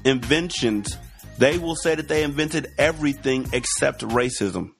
inventions. 0.04 0.96
They 1.38 1.56
will 1.58 1.76
say 1.76 1.94
that 1.94 2.08
they 2.08 2.24
invented 2.24 2.72
everything 2.78 3.48
except 3.52 4.02
racism. 4.02 4.72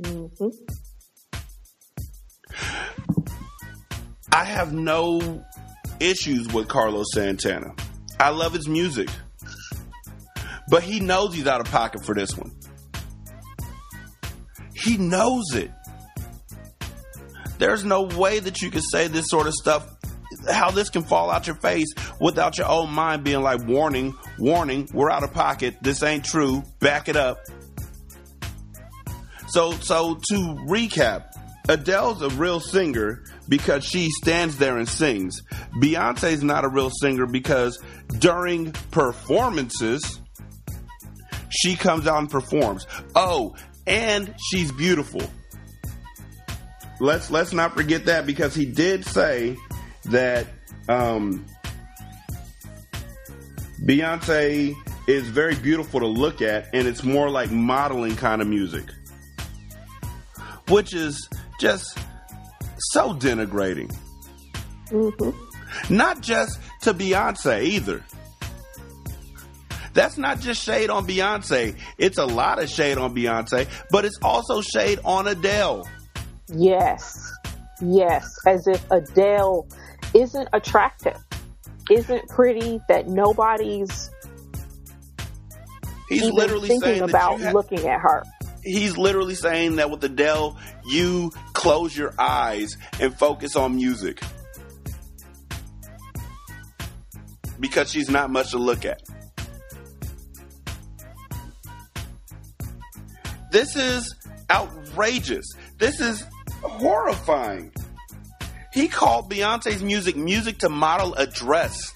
Mm-hmm. 0.00 0.48
I 4.32 4.44
have 4.44 4.72
no 4.72 5.44
issues 6.00 6.52
with 6.52 6.66
Carlos 6.66 7.06
Santana. 7.12 7.74
I 8.18 8.30
love 8.30 8.52
his 8.52 8.66
music. 8.66 9.08
But 10.68 10.82
he 10.82 11.00
knows 11.00 11.34
he's 11.34 11.46
out 11.46 11.60
of 11.60 11.66
pocket 11.66 12.04
for 12.04 12.14
this 12.14 12.36
one. 12.36 12.50
He 14.74 14.96
knows 14.96 15.54
it. 15.54 15.70
There's 17.58 17.84
no 17.84 18.02
way 18.02 18.40
that 18.40 18.62
you 18.62 18.70
can 18.70 18.80
say 18.80 19.06
this 19.06 19.28
sort 19.28 19.46
of 19.46 19.54
stuff, 19.54 19.86
how 20.50 20.70
this 20.70 20.90
can 20.90 21.02
fall 21.02 21.30
out 21.30 21.46
your 21.46 21.56
face 21.56 21.88
without 22.20 22.58
your 22.58 22.68
own 22.68 22.90
mind 22.90 23.24
being 23.24 23.42
like, 23.42 23.66
warning, 23.66 24.14
warning, 24.38 24.88
we're 24.92 25.10
out 25.10 25.22
of 25.22 25.32
pocket. 25.32 25.76
This 25.82 26.02
ain't 26.02 26.24
true. 26.24 26.62
Back 26.80 27.08
it 27.08 27.16
up. 27.16 27.38
So, 29.48 29.72
so 29.72 30.14
to 30.14 30.36
recap, 30.68 31.26
Adele's 31.68 32.22
a 32.22 32.30
real 32.30 32.58
singer 32.58 33.22
because 33.48 33.84
she 33.84 34.10
stands 34.10 34.58
there 34.58 34.78
and 34.78 34.88
sings. 34.88 35.42
Beyonce's 35.80 36.42
not 36.42 36.64
a 36.64 36.68
real 36.68 36.90
singer 36.90 37.26
because 37.26 37.78
during 38.18 38.72
performances, 38.90 40.20
she 41.50 41.76
comes 41.76 42.06
out 42.06 42.18
and 42.18 42.30
performs. 42.30 42.86
Oh, 43.14 43.54
and 43.86 44.34
she's 44.50 44.72
beautiful. 44.72 45.22
Let's 47.00 47.30
let's 47.30 47.52
not 47.52 47.74
forget 47.74 48.06
that 48.06 48.26
because 48.26 48.54
he 48.54 48.64
did 48.64 49.04
say 49.04 49.56
that 50.04 50.46
um, 50.88 51.44
Beyonce 53.84 54.74
is 55.06 55.28
very 55.28 55.54
beautiful 55.56 56.00
to 56.00 56.06
look 56.06 56.42
at, 56.42 56.68
and 56.72 56.86
it's 56.86 57.02
more 57.02 57.30
like 57.30 57.50
modeling 57.50 58.16
kind 58.16 58.40
of 58.40 58.48
music, 58.48 58.84
which 60.68 60.94
is 60.94 61.28
just 61.58 61.98
so 62.78 63.14
denigrating. 63.14 63.94
Mm-hmm. 64.86 65.94
Not 65.94 66.20
just 66.20 66.60
to 66.82 66.94
Beyonce 66.94 67.62
either. 67.64 68.04
That's 69.94 70.16
not 70.16 70.40
just 70.40 70.62
shade 70.62 70.90
on 70.90 71.06
Beyonce. 71.06 71.76
It's 71.98 72.18
a 72.18 72.24
lot 72.24 72.58
of 72.58 72.68
shade 72.68 72.98
on 72.98 73.14
Beyonce, 73.14 73.68
but 73.90 74.04
it's 74.04 74.18
also 74.22 74.62
shade 74.62 75.00
on 75.04 75.26
Adele. 75.26 75.86
Yes. 76.48 77.30
Yes. 77.80 78.26
As 78.46 78.66
if 78.66 78.90
Adele 78.90 79.66
isn't 80.14 80.48
attractive, 80.52 81.16
isn't 81.90 82.28
pretty, 82.28 82.80
that 82.88 83.08
nobody's 83.08 84.10
He's 86.08 86.22
even 86.24 86.34
literally 86.34 86.68
thinking 86.68 86.88
saying 86.98 87.02
about 87.02 87.38
that 87.38 87.46
ha- 87.46 87.52
looking 87.52 87.86
at 87.88 88.00
her. 88.00 88.22
he's 88.62 88.98
literally 88.98 89.34
saying 89.34 89.76
that 89.76 89.90
with 89.90 90.04
Adele, 90.04 90.58
you 90.86 91.30
close 91.54 91.96
your 91.96 92.12
eyes 92.18 92.76
and 93.00 93.16
focus 93.18 93.56
on 93.56 93.76
music. 93.76 94.20
Because 97.58 97.90
she's 97.90 98.10
not 98.10 98.30
much 98.30 98.50
to 98.50 98.58
look 98.58 98.84
at. 98.84 99.00
This 103.50 103.76
is 103.76 104.14
outrageous. 104.50 105.46
This 105.78 106.00
is 106.00 106.24
horrifying. 106.62 107.72
He 108.72 108.88
called 108.88 109.30
Beyonce's 109.30 109.82
music 109.82 110.16
music 110.16 110.58
to 110.58 110.68
model 110.68 111.14
a 111.14 111.26
dress. 111.26 111.92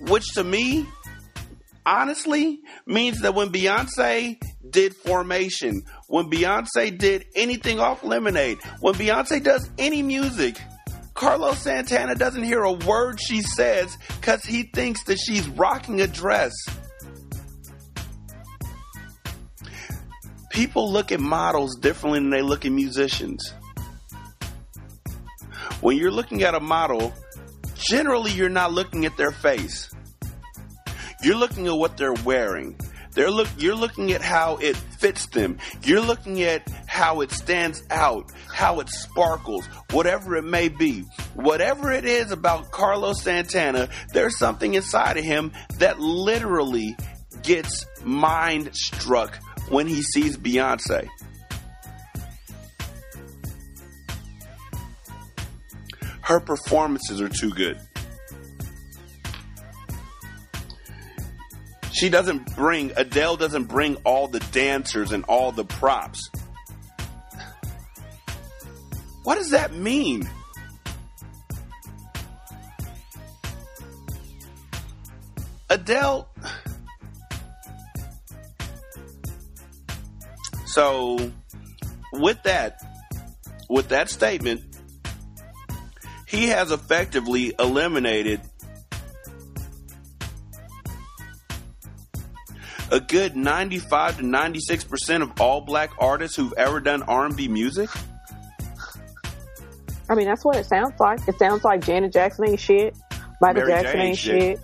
Which 0.00 0.24
to 0.34 0.44
me 0.44 0.86
honestly 1.86 2.60
means 2.86 3.20
that 3.20 3.34
when 3.34 3.50
Beyonce 3.50 4.40
did 4.68 4.94
Formation, 4.96 5.82
when 6.08 6.30
Beyonce 6.30 6.96
did 6.96 7.26
anything 7.34 7.80
off 7.80 8.02
Lemonade, 8.02 8.58
when 8.80 8.94
Beyonce 8.94 9.42
does 9.42 9.68
any 9.78 10.02
music, 10.02 10.56
Carlos 11.14 11.58
Santana 11.58 12.14
doesn't 12.14 12.42
hear 12.42 12.62
a 12.62 12.72
word 12.72 13.20
she 13.20 13.40
says 13.40 13.96
because 14.20 14.44
he 14.44 14.64
thinks 14.64 15.04
that 15.04 15.18
she's 15.18 15.48
rocking 15.48 16.00
a 16.00 16.06
dress. 16.06 16.52
People 20.54 20.92
look 20.92 21.10
at 21.10 21.18
models 21.18 21.74
differently 21.74 22.20
than 22.20 22.30
they 22.30 22.40
look 22.40 22.64
at 22.64 22.70
musicians. 22.70 23.52
When 25.80 25.96
you're 25.96 26.12
looking 26.12 26.44
at 26.44 26.54
a 26.54 26.60
model, 26.60 27.12
generally 27.74 28.30
you're 28.30 28.48
not 28.48 28.72
looking 28.72 29.04
at 29.04 29.16
their 29.16 29.32
face. 29.32 29.92
You're 31.24 31.34
looking 31.34 31.66
at 31.66 31.74
what 31.74 31.96
they're 31.96 32.14
wearing. 32.24 32.78
They're 33.14 33.32
look 33.32 33.48
you're 33.58 33.74
looking 33.74 34.12
at 34.12 34.22
how 34.22 34.58
it 34.58 34.76
fits 34.76 35.26
them. 35.26 35.58
You're 35.82 36.00
looking 36.00 36.40
at 36.44 36.62
how 36.86 37.20
it 37.22 37.32
stands 37.32 37.82
out, 37.90 38.30
how 38.46 38.78
it 38.78 38.88
sparkles, 38.88 39.66
whatever 39.90 40.36
it 40.36 40.44
may 40.44 40.68
be. 40.68 41.00
Whatever 41.34 41.90
it 41.90 42.04
is 42.04 42.30
about 42.30 42.70
Carlos 42.70 43.20
Santana, 43.20 43.88
there's 44.12 44.38
something 44.38 44.74
inside 44.74 45.16
of 45.16 45.24
him 45.24 45.50
that 45.78 45.98
literally 45.98 46.96
gets 47.42 47.86
mind 48.04 48.70
struck 48.72 49.40
when 49.68 49.86
he 49.86 50.02
sees 50.02 50.36
Beyonce. 50.36 51.08
Her 56.22 56.40
performances 56.40 57.20
are 57.20 57.28
too 57.28 57.50
good. 57.50 57.78
She 61.92 62.08
doesn't 62.08 62.56
bring 62.56 62.92
Adele 62.96 63.36
doesn't 63.36 63.64
bring 63.64 63.96
all 64.04 64.26
the 64.26 64.40
dancers 64.40 65.12
and 65.12 65.24
all 65.26 65.52
the 65.52 65.64
props. 65.64 66.30
What 69.22 69.36
does 69.36 69.50
that 69.50 69.74
mean? 69.74 70.28
Adele 75.70 76.28
So 80.74 81.30
with 82.12 82.42
that 82.42 82.82
with 83.70 83.90
that 83.90 84.10
statement, 84.10 84.60
he 86.26 86.48
has 86.48 86.72
effectively 86.72 87.54
eliminated 87.60 88.40
a 92.90 92.98
good 92.98 93.36
95 93.36 94.16
to 94.16 94.22
96% 94.24 95.22
of 95.22 95.40
all 95.40 95.60
black 95.60 95.92
artists 96.00 96.36
who've 96.36 96.52
ever 96.54 96.80
done 96.80 97.04
R&B 97.04 97.46
music. 97.46 97.88
I 100.10 100.16
mean, 100.16 100.26
that's 100.26 100.44
what 100.44 100.56
it 100.56 100.66
sounds 100.66 100.98
like. 100.98 101.20
It 101.28 101.38
sounds 101.38 101.62
like 101.62 101.82
Janet 101.82 102.12
Jackson 102.12 102.48
ain't 102.48 102.58
shit. 102.58 102.96
Michael 103.40 103.62
Mary 103.62 103.70
Jackson 103.70 103.92
Jane 103.92 104.06
ain't 104.08 104.18
shit. 104.18 104.58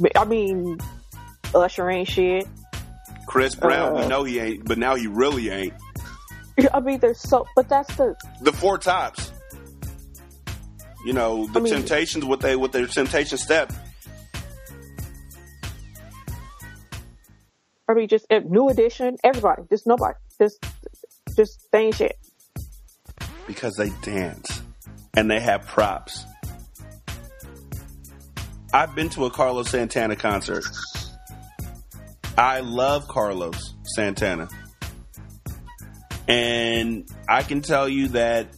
shit. 0.00 0.12
I 0.16 0.24
mean, 0.24 0.78
Usher 1.54 1.90
ain't 1.90 2.08
shit. 2.08 2.48
Chris 3.30 3.54
Brown, 3.54 3.94
we 3.94 4.00
Uh. 4.02 4.08
know 4.08 4.24
he 4.24 4.40
ain't, 4.40 4.64
but 4.64 4.76
now 4.76 4.96
he 4.96 5.06
really 5.06 5.50
ain't. 5.50 5.72
I 6.74 6.80
mean, 6.80 6.98
there's 6.98 7.20
so, 7.20 7.46
but 7.54 7.68
that's 7.68 7.94
the, 7.96 8.16
The 8.42 8.52
Four 8.52 8.76
Tops. 8.76 9.30
You 11.06 11.12
know, 11.12 11.46
the 11.46 11.60
I 11.60 11.62
mean- 11.62 11.72
Temptations 11.74 12.24
with 12.24 12.40
they 12.40 12.56
with 12.56 12.72
their 12.72 12.86
Temptation 12.88 13.38
step. 13.38 13.72
I 17.88 17.94
mean, 17.94 18.08
just 18.08 18.26
New 18.30 18.68
Edition, 18.68 19.16
everybody, 19.22 19.62
just 19.70 19.86
nobody, 19.86 20.14
just, 20.40 20.64
just 21.36 21.68
they 21.70 21.86
ain't 21.86 21.94
shit. 21.94 22.16
because 23.46 23.74
they 23.76 23.90
dance 24.02 24.62
and 25.14 25.30
they 25.30 25.38
have 25.40 25.66
props. 25.66 26.24
I've 28.72 28.94
been 28.96 29.08
to 29.10 29.24
a 29.26 29.30
Carlos 29.30 29.70
Santana 29.70 30.14
concert. 30.16 30.64
I 32.36 32.60
love 32.60 33.08
Carlos 33.08 33.74
Santana. 33.94 34.48
And 36.28 37.08
I 37.28 37.42
can 37.42 37.60
tell 37.60 37.88
you 37.88 38.08
that 38.08 38.48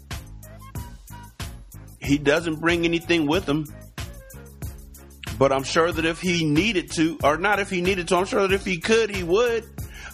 he 2.01 2.19
doesn't 2.19 2.57
bring 2.57 2.85
anything 2.85 3.27
with 3.27 3.49
him. 3.49 3.67
But 5.39 5.53
I'm 5.53 5.65
sure 5.65 5.91
that 5.91 6.05
if 6.05 6.21
he 6.21 6.45
needed 6.45 6.93
to, 6.93 7.19
or 7.25 7.39
not 7.39 7.59
if 7.59 7.71
he 7.71 7.81
needed 7.81 8.09
to, 8.09 8.17
I'm 8.17 8.27
sure 8.27 8.43
that 8.43 8.53
if 8.53 8.65
he 8.65 8.79
could, 8.79 9.15
he 9.15 9.23
would. 9.23 9.65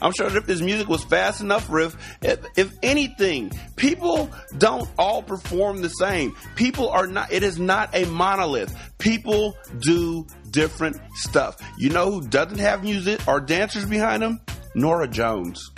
I'm 0.00 0.12
sure 0.16 0.30
that 0.30 0.36
if 0.38 0.46
his 0.46 0.62
music 0.62 0.88
was 0.88 1.02
fast 1.04 1.40
enough, 1.40 1.68
or 1.68 1.80
if, 1.80 2.18
if, 2.22 2.38
if 2.56 2.78
anything, 2.82 3.50
people 3.76 4.30
don't 4.56 4.88
all 4.96 5.22
perform 5.22 5.82
the 5.82 5.88
same. 5.88 6.36
People 6.54 6.88
are 6.90 7.06
not, 7.06 7.32
it 7.32 7.42
is 7.42 7.59
not 7.59 7.94
a 7.94 8.04
monolith. 8.04 8.72
People 8.98 9.56
do 9.80 10.26
different 10.59 11.00
stuff. 11.14 11.56
You 11.78 11.90
know 11.90 12.11
who 12.11 12.26
doesn't 12.26 12.59
have 12.59 12.82
music 12.82 13.28
or 13.28 13.38
dancers 13.38 13.86
behind 13.86 14.24
them? 14.24 14.40
Norah 14.74 15.06
Jones. 15.06 15.70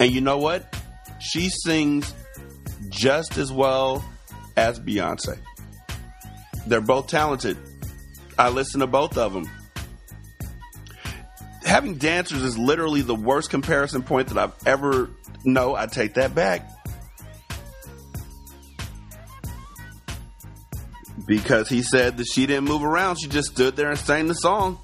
And 0.00 0.10
you 0.10 0.22
know 0.22 0.38
what? 0.38 0.74
She 1.20 1.50
sings 1.50 2.14
just 2.88 3.36
as 3.36 3.52
well 3.52 4.02
as 4.56 4.80
Beyonce. 4.80 5.36
They're 6.66 6.80
both 6.80 7.08
talented. 7.08 7.58
I 8.38 8.48
listen 8.48 8.80
to 8.80 8.86
both 8.86 9.18
of 9.18 9.34
them. 9.34 9.46
Having 11.64 11.96
dancers 11.96 12.42
is 12.42 12.56
literally 12.56 13.02
the 13.02 13.14
worst 13.14 13.50
comparison 13.50 14.04
point 14.04 14.28
that 14.28 14.38
I've 14.38 14.54
ever. 14.66 15.10
No, 15.44 15.74
I 15.74 15.84
take 15.84 16.14
that 16.14 16.34
back. 16.34 16.66
Because 21.26 21.68
he 21.68 21.82
said 21.82 22.18
that 22.18 22.26
she 22.26 22.46
didn't 22.46 22.64
move 22.64 22.84
around, 22.84 23.16
she 23.16 23.28
just 23.28 23.48
stood 23.52 23.76
there 23.76 23.90
and 23.90 23.98
sang 23.98 24.28
the 24.28 24.34
song. 24.34 24.78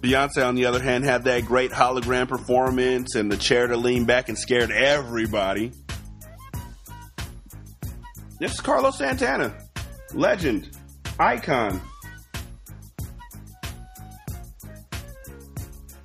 Beyonce, 0.00 0.46
on 0.46 0.54
the 0.54 0.66
other 0.66 0.80
hand, 0.80 1.04
had 1.04 1.24
that 1.24 1.44
great 1.44 1.72
hologram 1.72 2.28
performance 2.28 3.14
and 3.16 3.30
the 3.30 3.36
chair 3.36 3.66
to 3.66 3.76
lean 3.76 4.04
back 4.04 4.28
and 4.28 4.38
scared 4.38 4.70
everybody. 4.70 5.72
This 8.38 8.54
is 8.54 8.60
Carlos 8.60 8.96
Santana, 8.96 9.52
legend, 10.14 10.70
icon. 11.18 11.80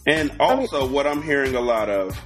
And 0.07 0.31
also, 0.39 0.87
what 0.87 1.05
I'm 1.05 1.21
hearing 1.21 1.55
a 1.55 1.61
lot 1.61 1.89
of. 1.89 2.19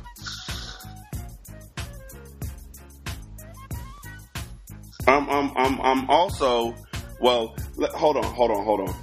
I'm, 5.07 5.29
I'm, 5.29 5.51
I'm, 5.55 5.81
I'm 5.81 6.09
also, 6.09 6.75
well, 7.21 7.55
le- 7.77 7.95
hold 7.97 8.17
on, 8.17 8.23
hold 8.23 8.51
on, 8.51 8.63
hold 8.63 8.89
on. 8.89 8.95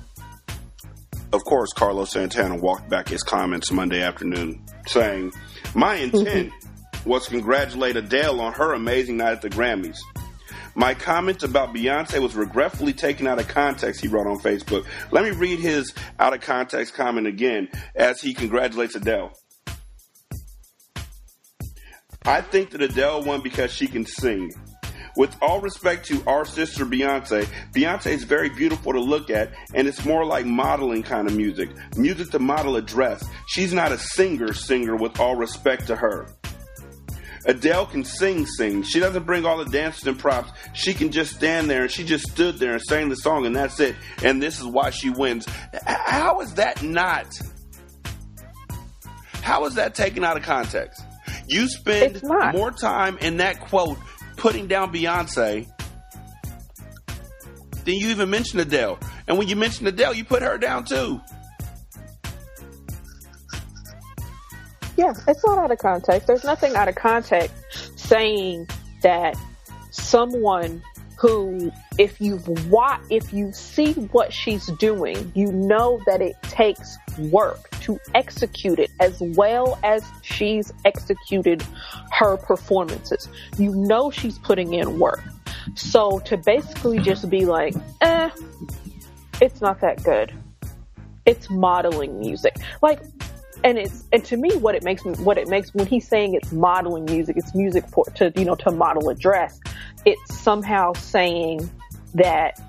Of 1.33 1.43
course, 1.45 1.73
Carlos 1.73 2.13
Santana 2.13 2.57
walked 2.57 2.89
back 2.89 3.09
his 3.09 3.23
comments 3.23 3.73
Monday 3.73 4.03
afternoon, 4.03 4.63
saying, 4.87 5.33
My 5.75 5.95
intent 5.97 6.53
was 7.05 7.25
to 7.25 7.31
congratulate 7.31 7.97
Adele 7.97 8.41
on 8.41 8.53
her 8.53 8.73
amazing 8.73 9.17
night 9.17 9.33
at 9.33 9.43
the 9.43 9.51
Grammys. 9.51 9.99
My 10.77 10.93
comment 10.95 11.43
about 11.43 11.73
Beyonce 11.73 12.19
was 12.19 12.35
regretfully 12.35 12.93
taken 12.93 13.27
out 13.27 13.39
of 13.39 13.47
context, 13.49 14.01
he 14.01 14.09
wrote 14.09 14.27
on 14.27 14.39
Facebook. 14.41 14.85
Let 15.13 15.23
me 15.25 15.31
read 15.31 15.61
his 15.61 15.95
out 16.19 16.35
of 16.35 16.41
context 16.41 16.95
comment 16.95 17.27
again 17.27 17.69
as 17.95 18.21
he 18.21 18.35
congratulates 18.35 18.95
Adele. 18.95 19.33
I 22.27 22.41
think 22.41 22.71
that 22.71 22.83
Adele 22.83 23.23
won 23.23 23.43
because 23.43 23.71
she 23.71 23.87
can 23.87 24.05
sing. 24.07 24.51
With 25.17 25.37
all 25.41 25.61
respect 25.61 26.07
to 26.07 26.23
our 26.27 26.45
sister 26.45 26.85
Beyonce, 26.85 27.47
Beyonce 27.73 28.13
is 28.13 28.25
very 28.25 28.49
beautiful 28.49 28.93
to 28.93 29.01
look 29.01 29.31
at, 29.31 29.53
and 29.73 29.87
it's 29.87 30.05
more 30.05 30.25
like 30.25 30.45
modeling 30.45 31.05
kind 31.05 31.29
of 31.29 31.37
music. 31.37 31.71
Music 31.97 32.31
to 32.31 32.39
model 32.41 32.77
a 32.77 32.83
dress. 32.83 33.25
She's 33.47 33.73
not 33.73 33.93
a 33.93 33.99
singer 33.99 34.53
singer 34.53 34.97
with 34.97 35.21
all 35.21 35.37
respect 35.37 35.87
to 35.87 35.97
her. 35.97 36.27
Adele 37.47 37.87
can 37.87 38.05
sing, 38.05 38.47
sing. 38.47 38.83
She 38.83 39.01
doesn't 39.01 39.25
bring 39.25 39.45
all 39.45 39.59
the 39.59 39.71
dancers 39.71 40.07
and 40.07 40.19
props. 40.19 40.51
She 40.73 40.95
can 40.95 41.11
just 41.13 41.35
stand 41.35 41.69
there 41.69 41.83
and 41.83 41.91
she 41.91 42.03
just 42.03 42.31
stood 42.31 42.57
there 42.57 42.73
and 42.73 42.83
sang 42.83 43.11
the 43.11 43.17
song 43.17 43.45
and 43.47 43.55
that's 43.55 43.79
it. 43.81 43.97
And 44.23 44.43
this 44.43 44.59
is 44.59 44.65
why 44.65 44.91
she 44.91 45.11
wins. 45.11 45.47
How 45.87 46.41
is 46.41 46.55
that 46.55 46.83
not? 46.83 47.27
How 49.43 49.67
is 49.67 49.75
that 49.75 49.95
taken 49.95 50.25
out 50.25 50.39
of 50.39 50.43
context? 50.43 51.03
You 51.47 51.69
spend 51.69 52.23
more 52.23 52.71
time 52.71 53.19
in 53.19 53.37
that 53.39 53.61
quote 53.61 53.99
putting 54.37 54.67
down 54.67 54.93
Beyonce 54.93 55.67
then 57.85 57.97
you 57.97 58.09
even 58.09 58.31
mention 58.31 58.59
Adele. 58.61 58.99
And 59.29 59.39
when 59.39 59.49
you 59.49 59.57
mention 59.57 59.87
Adele, 59.87 60.15
you 60.15 60.25
put 60.25 60.43
her 60.43 60.59
down 60.59 60.85
too. 60.85 61.21
Yeah, 64.97 65.13
it's 65.27 65.45
not 65.45 65.59
out 65.59 65.71
of 65.71 65.79
context. 65.79 66.27
There's 66.27 66.45
nothing 66.45 66.75
out 66.77 66.89
of 66.89 66.95
context 66.95 67.55
saying 67.99 68.69
that 69.03 69.37
someone 69.91 70.83
who, 71.17 71.73
if 71.99 72.21
you 72.21 72.41
wa 72.69 72.99
if 73.11 73.33
you 73.33 73.53
see 73.53 73.93
what 73.93 74.33
she's 74.33 74.67
doing, 74.79 75.33
you 75.35 75.53
know 75.53 76.01
that 76.07 76.21
it 76.21 76.37
takes 76.43 76.99
work 77.19 77.71
to 77.81 77.99
execute 78.15 78.79
it 78.79 78.91
as 79.01 79.21
well 79.21 79.79
as 79.83 80.05
she's 80.23 80.73
executed 80.85 81.65
her 82.13 82.37
performances. 82.37 83.29
You 83.59 83.75
know 83.75 84.11
she's 84.11 84.39
putting 84.39 84.75
in 84.75 84.99
work. 84.99 85.23
So 85.77 86.19
to 86.21 86.37
basically 86.37 86.99
just 86.99 87.31
be 87.31 87.45
like, 87.45 87.75
eh, 88.01 88.31
it's 89.41 89.61
not 89.61 89.81
that 89.81 90.03
good. 90.03 90.33
It's 91.27 91.49
modeling 91.49 92.19
music. 92.19 92.57
Like, 92.83 93.01
and 93.65 93.79
it's 93.79 94.05
and 94.13 94.25
to 94.25 94.37
me 94.37 94.55
what 94.59 94.75
it 94.75 94.85
makes 94.85 95.03
what 95.03 95.39
it 95.39 95.49
makes 95.49 95.75
when 95.75 95.87
he's 95.87 96.07
saying 96.07 96.35
it's 96.35 96.53
modeling 96.53 97.05
music 97.07 97.37
it's 97.37 97.55
music 97.55 97.85
for 97.89 98.05
to 98.15 98.33
you 98.37 98.45
know 98.45 98.55
to 98.55 98.71
model 98.71 99.09
a 99.09 99.15
dress 99.15 99.59
it's 100.05 100.39
somehow 100.39 100.93
saying 100.93 101.69
that 102.15 102.61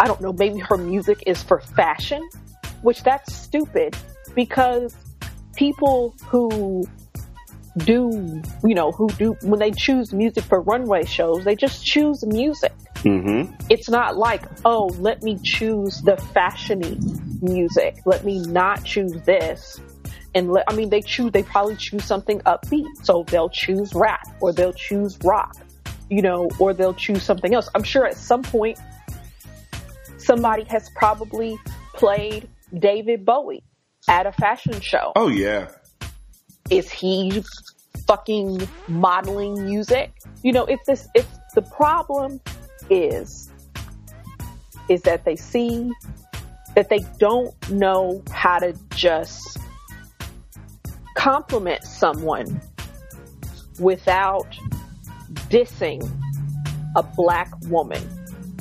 i 0.00 0.06
don't 0.06 0.20
know 0.20 0.32
maybe 0.32 0.58
her 0.58 0.78
music 0.78 1.22
is 1.26 1.42
for 1.42 1.60
fashion 1.60 2.26
which 2.82 3.02
that's 3.02 3.34
stupid 3.34 3.96
because 4.34 4.96
people 5.54 6.14
who 6.24 6.88
do 7.76 8.42
you 8.64 8.74
know 8.74 8.90
who 8.92 9.08
do 9.10 9.36
when 9.42 9.60
they 9.60 9.70
choose 9.70 10.12
music 10.12 10.42
for 10.44 10.60
runway 10.62 11.04
shows 11.04 11.44
they 11.44 11.54
just 11.54 11.84
choose 11.84 12.24
music 12.26 12.72
Mm-hmm. 13.04 13.54
it's 13.70 13.88
not 13.88 14.16
like, 14.16 14.42
oh, 14.64 14.86
let 14.98 15.22
me 15.22 15.38
choose 15.44 16.02
the 16.02 16.16
fashiony 16.34 16.98
music. 17.40 17.98
Let 18.04 18.24
me 18.24 18.40
not 18.40 18.84
choose 18.84 19.12
this. 19.22 19.80
And 20.34 20.50
let, 20.50 20.64
I 20.68 20.74
mean, 20.74 20.90
they 20.90 21.00
choose, 21.00 21.30
they 21.30 21.44
probably 21.44 21.76
choose 21.76 22.04
something 22.04 22.40
upbeat. 22.40 22.86
So 23.02 23.24
they'll 23.28 23.50
choose 23.50 23.94
rap 23.94 24.26
or 24.40 24.52
they'll 24.52 24.72
choose 24.72 25.16
rock, 25.22 25.56
you 26.10 26.22
know, 26.22 26.48
or 26.58 26.74
they'll 26.74 26.94
choose 26.94 27.22
something 27.22 27.54
else. 27.54 27.68
I'm 27.74 27.84
sure 27.84 28.04
at 28.04 28.16
some 28.16 28.42
point 28.42 28.78
somebody 30.16 30.64
has 30.64 30.90
probably 30.90 31.56
played 31.94 32.48
David 32.76 33.24
Bowie 33.24 33.62
at 34.08 34.26
a 34.26 34.32
fashion 34.32 34.80
show. 34.80 35.12
Oh 35.14 35.28
yeah. 35.28 35.68
Is 36.70 36.90
he 36.90 37.42
fucking 38.06 38.68
modeling 38.88 39.64
music? 39.64 40.12
You 40.42 40.52
know, 40.52 40.64
if 40.64 40.80
this, 40.86 41.08
if 41.14 41.26
the 41.54 41.62
problem 41.62 42.40
is, 42.90 43.50
is 44.88 45.02
that 45.02 45.24
they 45.24 45.36
see 45.36 45.90
that 46.74 46.88
they 46.88 47.00
don't 47.18 47.54
know 47.70 48.22
how 48.30 48.58
to 48.58 48.74
just 48.90 49.58
compliment 51.16 51.82
someone 51.84 52.60
without 53.78 54.46
dissing 55.50 56.08
a 56.96 57.02
black 57.02 57.50
woman. 57.66 58.02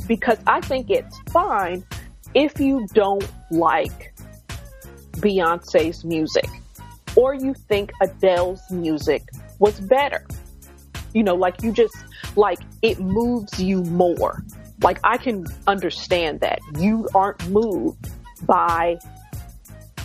Because 0.08 0.40
I 0.48 0.62
think 0.62 0.90
it's 0.90 1.20
fine 1.30 1.86
if 2.34 2.60
you 2.60 2.88
don't 2.94 3.30
like 3.52 4.14
Beyonce's 5.14 6.06
music 6.06 6.50
or 7.18 7.34
you 7.34 7.54
think 7.54 7.92
Adele's 8.00 8.62
music 8.72 9.24
was 9.60 9.80
better. 9.82 10.26
You 11.14 11.24
know, 11.24 11.36
like 11.36 11.64
you 11.64 11.72
just, 11.72 11.96
like 12.36 12.60
it 12.84 13.00
moves 13.00 13.60
you 13.60 13.82
more. 13.84 14.44
Like 14.84 15.00
I 15.04 15.18
can 15.18 15.46
understand 15.66 16.40
that. 16.42 16.60
You 16.78 17.10
aren't 17.16 17.50
moved 17.50 18.12
by 18.46 19.00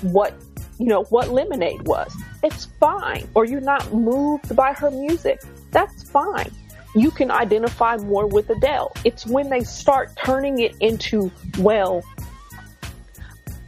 what, 0.01 0.33
you 0.79 0.87
know, 0.87 1.05
what 1.05 1.29
Lemonade 1.29 1.87
was. 1.87 2.17
It's 2.43 2.65
fine. 2.81 3.29
Or 3.35 3.45
you're 3.45 3.61
not 3.61 3.93
moved 3.93 4.57
by 4.57 4.73
her 4.73 4.91
music. 4.91 5.43
That's 5.71 6.03
fine. 6.05 6.51
You 6.95 7.11
can 7.11 7.31
identify 7.31 7.97
more 7.99 8.27
with 8.27 8.49
Adele. 8.49 8.91
It's 9.05 9.27
when 9.27 9.51
they 9.51 9.65
start 9.65 10.17
turning 10.17 10.61
it 10.61 10.75
into, 10.81 11.31
well, 11.59 12.03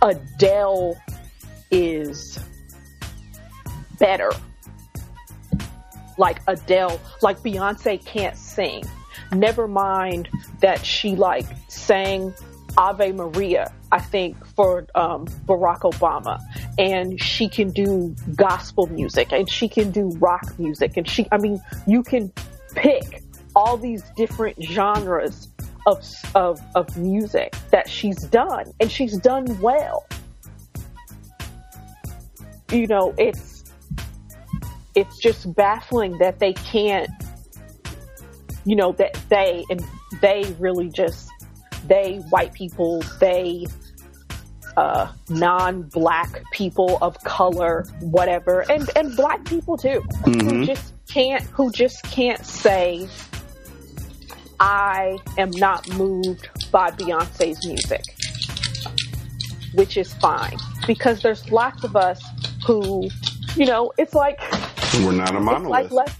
Adele 0.01 0.97
is 1.71 2.39
better. 4.05 4.31
Like 6.19 6.41
Adele, 6.47 7.01
like 7.23 7.39
Beyonce 7.39 8.05
can't 8.05 8.37
sing. 8.37 8.85
Never 9.33 9.67
mind 9.67 10.29
that 10.61 10.85
she 10.85 11.17
like 11.17 11.47
sang 11.69 12.35
Ave 12.77 13.13
Maria, 13.13 13.73
I 13.91 14.01
think, 14.01 14.45
for 14.49 14.87
um, 14.95 15.27
Barack 15.47 15.81
Obama. 15.81 16.39
And 16.79 17.21
she 17.21 17.49
can 17.49 17.71
do 17.71 18.15
gospel 18.35 18.89
music 18.89 19.33
and 19.33 19.51
she 19.51 19.69
can 19.69 19.91
do 19.91 20.11
rock 20.19 20.59
music. 20.59 20.99
And 20.99 21.09
she, 21.09 21.27
I 21.33 21.39
mean, 21.39 21.63
you 21.87 22.03
can 22.03 22.31
pick 22.75 23.23
all 23.57 23.79
these 23.79 24.03
different 24.17 24.63
genres 24.63 25.49
of, 25.87 26.05
of, 26.35 26.61
of 26.75 26.95
music 26.99 27.57
that 27.71 27.89
she's 27.89 28.23
done 28.25 28.71
and 28.81 28.91
she's 28.91 29.17
done 29.17 29.47
well. 29.61 30.05
You 32.71 32.87
know, 32.87 33.15
it's, 33.17 33.54
it's 34.95 35.19
just 35.19 35.55
baffling 35.55 36.19
that 36.19 36.39
they 36.39 36.53
can't, 36.53 37.09
you 38.65 38.77
know, 38.77 38.93
that 38.93 39.19
they, 39.29 39.65
and 39.71 39.83
they 40.21 40.55
really 40.59 40.89
just, 40.89 41.31
they, 41.87 42.17
white 42.31 42.53
people, 42.53 43.03
they, 43.19 43.67
uh, 44.77 45.09
non-black 45.29 46.43
people 46.53 46.99
of 47.03 47.19
color, 47.25 47.87
whatever, 48.01 48.61
and, 48.71 48.89
and 48.97 49.17
black 49.17 49.45
people 49.45 49.77
too, 49.77 50.03
who 50.25 50.65
just 50.65 50.95
can't, 51.09 51.43
who 51.45 51.71
just 51.71 52.03
can't 52.05 52.45
say, 52.45 53.09
I 54.61 55.19
am 55.37 55.51
not 55.51 55.89
moved 55.97 56.49
by 56.71 56.91
Beyonce's 56.91 57.67
music, 57.67 58.03
which 59.75 59.97
is 59.97 60.15
fine 60.15 60.57
because 60.87 61.23
there's 61.23 61.51
lots 61.51 61.85
of 61.85 61.97
us 61.97 62.23
who, 62.67 63.09
you 63.57 63.67
know, 63.67 63.93
it's 63.99 64.15
like 64.15 64.41
We're 65.03 65.13
not 65.13 65.35
a 65.35 65.41
monolith. 65.41 65.71
like 65.71 65.91
less, 65.91 66.17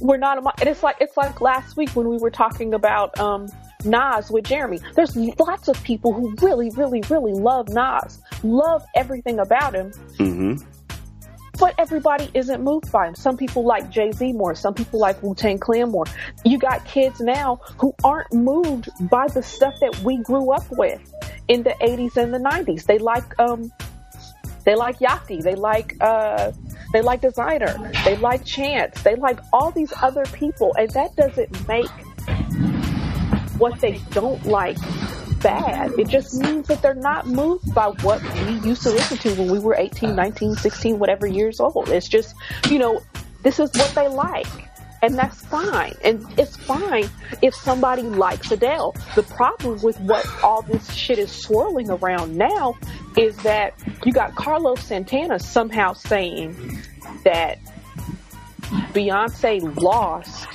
we're 0.00 0.16
not 0.16 0.38
a 0.38 0.40
mo- 0.42 0.52
and 0.58 0.68
it's 0.68 0.82
like 0.82 0.96
it's 1.00 1.16
like 1.16 1.40
last 1.40 1.76
week 1.76 1.90
when 1.90 2.08
we 2.08 2.18
were 2.18 2.30
talking 2.30 2.74
about 2.74 3.18
um 3.18 3.48
Nas 3.84 4.30
with 4.30 4.44
Jeremy. 4.44 4.80
There's 4.94 5.16
lots 5.38 5.68
of 5.68 5.80
people 5.84 6.12
who 6.12 6.34
really, 6.40 6.70
really, 6.70 7.02
really 7.08 7.32
love 7.32 7.68
Nas, 7.68 8.20
love 8.42 8.84
everything 8.94 9.38
about 9.38 9.74
him, 9.74 9.92
hmm 10.18 10.56
but 11.58 11.74
everybody 11.78 12.30
isn't 12.34 12.62
moved 12.62 12.92
by 12.92 13.08
him. 13.08 13.14
Some 13.14 13.36
people 13.36 13.64
like 13.64 13.90
Jay 13.90 14.12
Z 14.12 14.32
more. 14.34 14.54
Some 14.54 14.74
people 14.74 15.00
like 15.00 15.22
Wu 15.22 15.34
Tang 15.34 15.58
Clan 15.58 15.90
more. 15.90 16.04
You 16.44 16.58
got 16.58 16.84
kids 16.84 17.20
now 17.20 17.60
who 17.78 17.94
aren't 18.04 18.32
moved 18.32 18.88
by 19.08 19.26
the 19.28 19.42
stuff 19.42 19.74
that 19.80 19.98
we 20.00 20.18
grew 20.18 20.52
up 20.52 20.64
with 20.72 21.00
in 21.48 21.62
the 21.62 21.74
80s 21.80 22.16
and 22.16 22.34
the 22.34 22.38
90s. 22.38 22.84
They 22.84 22.98
like, 22.98 23.38
um, 23.38 23.72
they 24.66 24.74
like 24.74 24.98
Yachty. 24.98 25.42
They 25.42 25.54
like, 25.54 25.96
uh, 26.00 26.50
they 26.92 27.00
like 27.00 27.22
Desiigner. 27.22 28.04
They 28.04 28.16
like 28.16 28.44
Chance. 28.44 29.02
They 29.02 29.14
like 29.14 29.38
all 29.52 29.70
these 29.70 29.92
other 30.02 30.24
people. 30.26 30.74
And 30.76 30.90
that 30.90 31.14
doesn't 31.16 31.68
make 31.68 31.88
what 33.58 33.80
they 33.80 34.00
don't 34.10 34.44
like 34.44 34.76
bad. 35.40 35.92
It 35.98 36.08
just 36.08 36.34
means 36.34 36.66
that 36.66 36.82
they're 36.82 36.94
not 36.94 37.28
moved 37.28 37.72
by 37.74 37.90
what 38.02 38.20
we 38.22 38.68
used 38.68 38.82
to 38.82 38.90
listen 38.90 39.18
to 39.18 39.34
when 39.36 39.52
we 39.52 39.60
were 39.60 39.76
18, 39.76 40.16
19, 40.16 40.56
16, 40.56 40.98
whatever 40.98 41.28
years 41.28 41.60
old. 41.60 41.88
It's 41.88 42.08
just, 42.08 42.34
you 42.68 42.80
know, 42.80 43.00
this 43.42 43.60
is 43.60 43.70
what 43.72 43.92
they 43.94 44.08
like. 44.08 44.46
And 45.02 45.14
that's 45.14 45.44
fine. 45.46 45.94
And 46.02 46.24
it's 46.38 46.56
fine 46.56 47.08
if 47.42 47.54
somebody 47.54 48.02
likes 48.02 48.50
Adele. 48.50 48.94
The 49.14 49.22
problem 49.22 49.80
with 49.82 50.00
what 50.00 50.26
all 50.42 50.62
this 50.62 50.92
shit 50.92 51.18
is 51.18 51.30
swirling 51.30 51.90
around 51.90 52.36
now 52.36 52.76
is 53.16 53.36
that 53.38 53.74
you 54.04 54.12
got 54.12 54.34
Carlos 54.34 54.80
Santana 54.82 55.38
somehow 55.38 55.92
saying 55.92 56.80
that 57.24 57.58
Beyonce 58.92 59.80
lost 59.80 60.48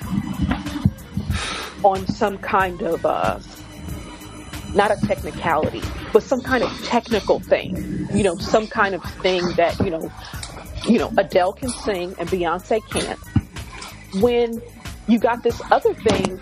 on 1.84 2.06
some 2.08 2.38
kind 2.38 2.82
of 2.82 3.06
uh 3.06 3.40
not 4.74 4.92
a 4.92 5.08
technicality, 5.08 5.82
but 6.14 6.24
some 6.24 6.42
kind 6.42 6.64
of 6.64 6.72
technical 6.86 7.40
thing. 7.40 8.08
You 8.14 8.24
know, 8.24 8.36
some 8.38 8.68
kind 8.68 8.96
of 8.96 9.04
thing 9.22 9.44
that, 9.58 9.78
you 9.80 9.90
know, 9.90 10.12
you 10.88 10.98
know, 10.98 11.12
Adele 11.18 11.54
can 11.54 11.70
sing 11.70 12.16
and 12.18 12.30
Beyonce 12.30 12.82
can't. 12.90 13.20
When 14.20 14.62
you 15.08 15.20
got 15.20 15.44
this 15.44 15.62
other 15.72 15.94
thing 15.94 16.40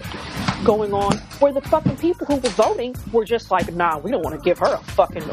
going 0.63 0.93
on 0.93 1.17
where 1.39 1.53
the 1.53 1.61
fucking 1.61 1.97
people 1.97 2.25
who 2.27 2.35
were 2.35 2.49
voting 2.49 2.95
were 3.11 3.25
just 3.25 3.49
like, 3.51 3.73
nah, 3.73 3.97
we 3.97 4.11
don't 4.11 4.23
want 4.23 4.35
to 4.35 4.41
give 4.43 4.59
her 4.59 4.73
a 4.73 4.77
fucking 4.77 5.23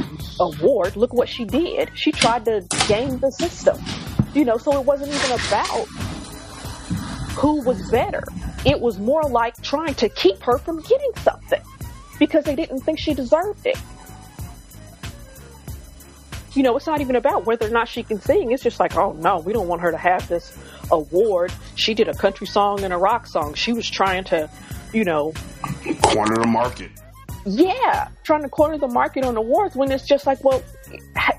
award. 0.40 0.96
Look 0.96 1.12
what 1.12 1.28
she 1.28 1.44
did. 1.44 1.90
She 1.94 2.12
tried 2.12 2.44
to 2.44 2.64
game 2.88 3.18
the 3.18 3.30
system. 3.30 3.78
You 4.34 4.44
know, 4.44 4.58
so 4.58 4.78
it 4.78 4.84
wasn't 4.84 5.12
even 5.12 5.32
about 5.32 5.86
who 7.36 7.62
was 7.62 7.90
better. 7.90 8.22
It 8.64 8.80
was 8.80 8.98
more 8.98 9.22
like 9.22 9.60
trying 9.62 9.94
to 9.94 10.08
keep 10.08 10.42
her 10.42 10.58
from 10.58 10.80
getting 10.80 11.12
something 11.16 11.62
because 12.18 12.44
they 12.44 12.54
didn't 12.54 12.80
think 12.80 12.98
she 12.98 13.14
deserved 13.14 13.66
it. 13.66 13.78
You 16.56 16.62
know, 16.62 16.76
it's 16.76 16.86
not 16.86 17.00
even 17.02 17.16
about 17.16 17.44
whether 17.44 17.66
or 17.66 17.70
not 17.70 17.86
she 17.86 18.02
can 18.02 18.18
sing. 18.20 18.50
It's 18.50 18.62
just 18.62 18.80
like, 18.80 18.96
oh 18.96 19.12
no, 19.12 19.38
we 19.40 19.52
don't 19.52 19.68
want 19.68 19.82
her 19.82 19.90
to 19.90 19.98
have 19.98 20.26
this 20.26 20.56
award. 20.90 21.52
She 21.74 21.92
did 21.92 22.08
a 22.08 22.14
country 22.14 22.46
song 22.46 22.82
and 22.82 22.92
a 22.92 22.96
rock 22.96 23.26
song. 23.26 23.52
She 23.54 23.74
was 23.74 23.88
trying 23.88 24.24
to, 24.24 24.48
you 24.92 25.04
know, 25.04 25.34
Corner 26.02 26.36
the 26.36 26.46
market. 26.46 26.90
yeah, 27.44 28.08
trying 28.24 28.42
to 28.42 28.48
corner 28.48 28.78
the 28.78 28.88
market 28.88 29.24
on 29.24 29.36
awards 29.36 29.76
when 29.76 29.92
it's 29.92 30.06
just 30.06 30.26
like, 30.26 30.42
well, 30.42 30.62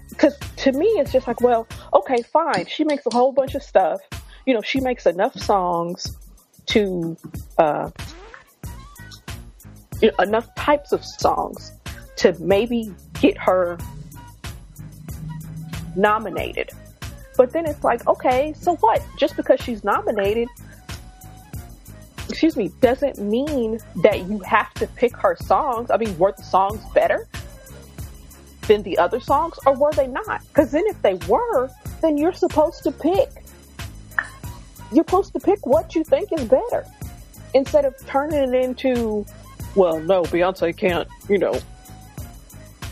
because 0.09 0.38
to 0.57 0.72
me, 0.72 0.86
it's 0.86 1.11
just 1.11 1.28
like, 1.28 1.41
well, 1.41 1.68
okay, 1.93 2.22
fine. 2.22 2.65
She 2.68 2.84
makes 2.84 3.03
a 3.05 3.13
whole 3.13 3.32
bunch 3.32 3.55
of 3.55 3.63
stuff. 3.63 3.99
You 4.45 4.53
know, 4.53 4.61
she 4.61 4.80
makes 4.80 5.05
enough 5.05 5.34
songs 5.34 6.15
to, 6.68 7.18
uh, 7.57 7.89
enough 10.20 10.53
types 10.55 10.91
of 10.91 11.03
songs 11.03 11.72
to 12.18 12.34
maybe 12.39 12.93
get 13.20 13.38
her 13.38 13.78
nominated. 15.98 16.72
But 17.36 17.52
then 17.52 17.66
it's 17.66 17.84
like, 17.84 18.08
okay, 18.08 18.54
so 18.54 18.76
what? 18.78 19.04
Just 19.18 19.36
because 19.36 19.60
she's 19.62 19.84
nominated, 19.84 20.48
excuse 22.30 22.58
me, 22.58 22.72
doesn't 22.82 23.20
mean 23.20 23.80
that 24.04 24.28
you 24.28 24.39
have 24.39 24.74
to 24.76 24.88
pick 24.88 25.16
her 25.18 25.36
songs. 25.41 25.91
I 25.91 25.98
mean, 25.98 26.18
were 26.18 26.34
the 26.36 26.43
songs 26.43 26.82
better 26.93 27.28
than 28.68 28.84
the 28.84 28.98
other 28.98 29.20
songs 29.20 29.58
or 29.66 29.76
were 29.76 29.91
they 29.93 30.08
not? 30.08 30.41
Because 30.48 30.72
then 30.72 30.84
if 30.88 31.02
they 31.02 31.16
were, 31.28 31.70
then 32.02 32.18
you're 32.18 32.34
supposed 32.34 32.84
to 32.84 32.91
pick. 32.91 33.30
You're 34.91 35.04
supposed 35.06 35.34
to 35.34 35.39
pick 35.39 35.66
what 35.66 35.95
you 35.95 36.04
think 36.04 36.32
is 36.34 36.45
better 36.45 36.86
instead 37.54 37.86
of 37.86 37.95
turning 38.08 38.54
it 38.54 38.56
into, 38.56 39.26
well, 39.76 40.00
no, 40.00 40.24
Beyonce 40.24 40.76
can't, 40.76 41.08
you 41.30 41.38
know, 41.38 41.60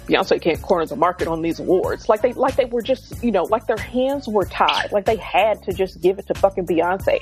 Beyonce 0.07 0.41
can't 0.41 0.61
corner 0.61 0.85
the 0.85 0.95
market 0.95 1.27
on 1.27 1.41
these 1.41 1.59
awards. 1.59 2.07
Like 2.07 2.21
they, 2.21 2.33
like 2.33 2.55
they 2.55 2.65
were 2.65 2.81
just, 2.81 3.23
you 3.23 3.31
know, 3.31 3.43
like 3.43 3.65
their 3.67 3.77
hands 3.77 4.27
were 4.27 4.45
tied. 4.45 4.91
Like 4.91 5.05
they 5.05 5.15
had 5.17 5.63
to 5.63 5.73
just 5.73 6.01
give 6.01 6.19
it 6.19 6.27
to 6.27 6.33
fucking 6.35 6.67
Beyonce. 6.67 7.19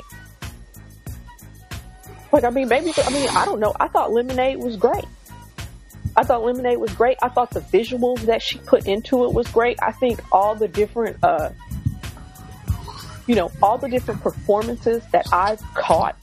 Like 2.31 2.43
I 2.43 2.49
mean, 2.49 2.67
maybe 2.67 2.91
I 2.97 3.09
mean 3.11 3.29
I 3.29 3.45
don't 3.45 3.59
know. 3.59 3.73
I 3.79 3.87
thought 3.87 4.11
Lemonade 4.11 4.57
was 4.57 4.75
great. 4.75 5.05
I 6.15 6.23
thought 6.23 6.43
Lemonade 6.43 6.77
was 6.77 6.93
great. 6.93 7.17
I 7.21 7.29
thought 7.29 7.51
the 7.51 7.61
visuals 7.61 8.21
that 8.21 8.41
she 8.41 8.59
put 8.59 8.87
into 8.87 9.25
it 9.25 9.33
was 9.33 9.47
great. 9.47 9.79
I 9.81 9.91
think 9.91 10.19
all 10.31 10.55
the 10.55 10.67
different, 10.67 11.17
uh, 11.23 11.49
you 13.25 13.35
know, 13.35 13.51
all 13.61 13.77
the 13.77 13.89
different 13.89 14.21
performances 14.21 15.03
that 15.11 15.27
I've 15.31 15.61
caught, 15.73 16.15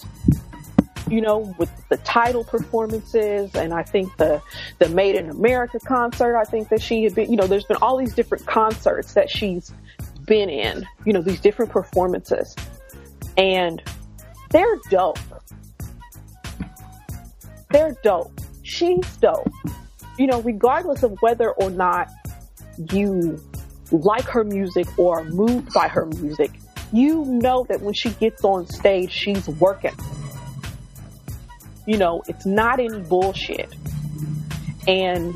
you 1.11 1.21
know, 1.21 1.55
with 1.59 1.71
the 1.89 1.97
title 1.99 2.45
performances, 2.45 3.55
and 3.55 3.75
I 3.75 3.83
think 3.83 4.17
the 4.17 4.41
the 4.79 4.89
Made 4.89 5.17
in 5.17 5.29
America 5.29 5.81
concert. 5.81 6.37
I 6.39 6.45
think 6.45 6.69
that 6.69 6.81
she 6.81 7.03
had 7.03 7.15
been, 7.15 7.31
you 7.31 7.37
know, 7.37 7.47
there's 7.47 7.65
been 7.65 7.79
all 7.83 7.97
these 7.97 8.15
different 8.15 8.47
concerts 8.47 9.15
that 9.15 9.29
she's 9.29 9.73
been 10.25 10.49
in, 10.49 10.87
you 11.05 11.13
know, 11.13 11.21
these 11.21 11.41
different 11.41 11.73
performances, 11.73 12.55
and 13.37 13.83
they're 14.51 14.79
dope. 14.89 15.19
They're 17.71 17.97
dope. 18.03 18.33
She's 18.63 19.17
dope. 19.17 19.53
You 20.19 20.29
know, 20.29 20.41
regardless 20.43 21.03
of 21.03 21.17
whether 21.21 21.51
or 21.51 21.71
not 21.71 22.09
you 22.93 23.43
like 23.91 24.25
her 24.25 24.45
music 24.45 24.87
or 24.99 25.21
are 25.21 25.25
moved 25.25 25.73
by 25.73 25.89
her 25.89 26.07
music, 26.07 26.53
you 26.93 27.25
know 27.25 27.65
that 27.69 27.81
when 27.81 27.95
she 27.95 28.11
gets 28.11 28.45
on 28.45 28.67
stage, 28.67 29.11
she's 29.11 29.49
working. 29.49 29.95
You 31.87 31.99
know, 31.99 32.23
it's 32.29 32.47
not 32.47 32.81
any 32.81 33.01
bullshit. 33.01 33.75
And 34.87 35.35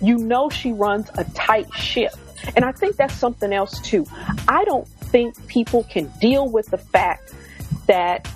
you 0.00 0.18
know 0.18 0.50
she 0.50 0.72
runs 0.72 1.08
a 1.14 1.24
tight 1.24 1.72
ship. 1.74 2.12
And 2.56 2.64
I 2.64 2.72
think 2.72 2.96
that's 2.96 3.14
something 3.14 3.52
else 3.52 3.80
too. 3.80 4.06
I 4.48 4.64
don't 4.64 4.88
think 4.88 5.46
people 5.46 5.84
can 5.84 6.10
deal 6.20 6.48
with 6.48 6.66
the 6.66 6.78
fact 6.78 7.32
that 7.86 8.28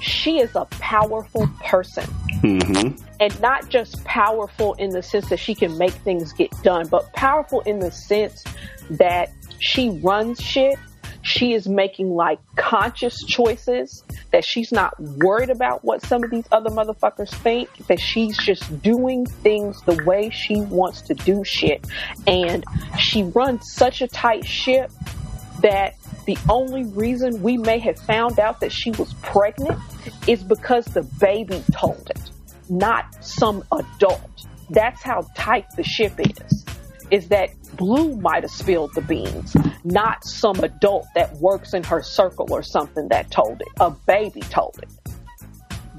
she 0.00 0.38
is 0.38 0.54
a 0.56 0.64
powerful 0.66 1.46
person. 1.62 2.04
Mm-hmm. 2.42 3.02
And 3.20 3.40
not 3.40 3.68
just 3.68 4.02
powerful 4.04 4.72
in 4.74 4.90
the 4.90 5.02
sense 5.02 5.28
that 5.28 5.38
she 5.38 5.54
can 5.54 5.76
make 5.76 5.92
things 5.92 6.32
get 6.32 6.50
done, 6.62 6.86
but 6.88 7.12
powerful 7.12 7.60
in 7.60 7.80
the 7.80 7.90
sense 7.90 8.42
that 8.88 9.30
she 9.58 9.90
runs 10.02 10.40
shit. 10.40 10.78
She 11.22 11.52
is 11.52 11.68
making 11.68 12.14
like 12.14 12.38
conscious 12.56 13.22
choices 13.24 14.02
that 14.32 14.44
she's 14.44 14.72
not 14.72 14.98
worried 14.98 15.50
about 15.50 15.84
what 15.84 16.02
some 16.02 16.24
of 16.24 16.30
these 16.30 16.46
other 16.50 16.70
motherfuckers 16.70 17.28
think, 17.28 17.68
that 17.88 18.00
she's 18.00 18.36
just 18.38 18.82
doing 18.82 19.26
things 19.26 19.80
the 19.82 20.02
way 20.04 20.30
she 20.30 20.60
wants 20.62 21.02
to 21.02 21.14
do 21.14 21.44
shit. 21.44 21.86
And 22.26 22.64
she 22.98 23.24
runs 23.24 23.72
such 23.72 24.00
a 24.00 24.08
tight 24.08 24.46
ship 24.46 24.90
that 25.60 25.96
the 26.26 26.38
only 26.48 26.84
reason 26.84 27.42
we 27.42 27.56
may 27.56 27.78
have 27.80 27.98
found 27.98 28.38
out 28.38 28.60
that 28.60 28.72
she 28.72 28.90
was 28.92 29.12
pregnant 29.14 29.78
is 30.26 30.42
because 30.42 30.84
the 30.86 31.02
baby 31.02 31.62
told 31.72 32.10
it, 32.10 32.30
not 32.68 33.06
some 33.24 33.64
adult. 33.72 34.46
That's 34.70 35.02
how 35.02 35.26
tight 35.36 35.66
the 35.76 35.82
ship 35.82 36.14
is. 36.18 36.64
Is 37.10 37.28
that 37.28 37.50
Blue 37.76 38.16
might 38.16 38.42
have 38.42 38.50
spilled 38.50 38.94
the 38.94 39.00
beans, 39.02 39.56
not 39.84 40.24
some 40.24 40.58
adult 40.60 41.06
that 41.14 41.34
works 41.36 41.72
in 41.74 41.82
her 41.84 42.02
circle 42.02 42.46
or 42.50 42.62
something 42.62 43.08
that 43.08 43.30
told 43.30 43.60
it. 43.60 43.68
A 43.80 43.90
baby 43.90 44.40
told 44.40 44.78
it. 44.82 44.88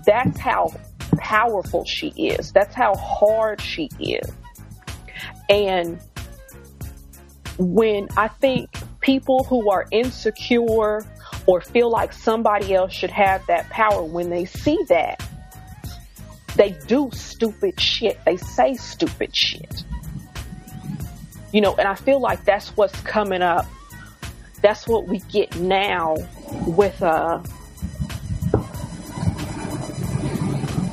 That's 0.06 0.40
how 0.40 0.74
powerful 1.18 1.86
she 1.86 2.10
is. 2.10 2.52
That's 2.52 2.76
how 2.76 2.96
hard 2.96 3.62
she 3.62 3.90
is. 4.00 4.30
And 5.50 6.00
when 7.58 8.08
I 8.18 8.28
think 8.28 8.70
people 9.02 9.44
who 9.44 9.70
are 9.70 9.86
insecure 9.92 11.06
or 11.46 11.62
feel 11.62 11.90
like 11.90 12.14
somebody 12.14 12.74
else 12.74 12.94
should 12.94 13.12
have 13.12 13.46
that 13.48 13.70
power, 13.70 14.04
when 14.04 14.30
they 14.30 14.46
see 14.46 14.78
that, 14.90 15.24
they 16.56 16.72
do 16.88 17.10
stupid 17.14 17.80
shit. 17.80 18.20
They 18.26 18.38
say 18.38 18.76
stupid 18.76 19.36
shit. 19.36 19.84
You 21.52 21.62
know, 21.62 21.76
and 21.76 21.88
I 21.88 21.96
feel 21.96 22.20
like 22.20 22.46
that's 22.46 22.70
what's 22.78 23.00
coming 23.02 23.42
up. 23.42 23.66
That's 24.62 24.88
what 24.88 25.08
we 25.08 25.20
get 25.32 25.56
now 25.58 26.16
with, 26.68 27.02
uh, 27.02 27.42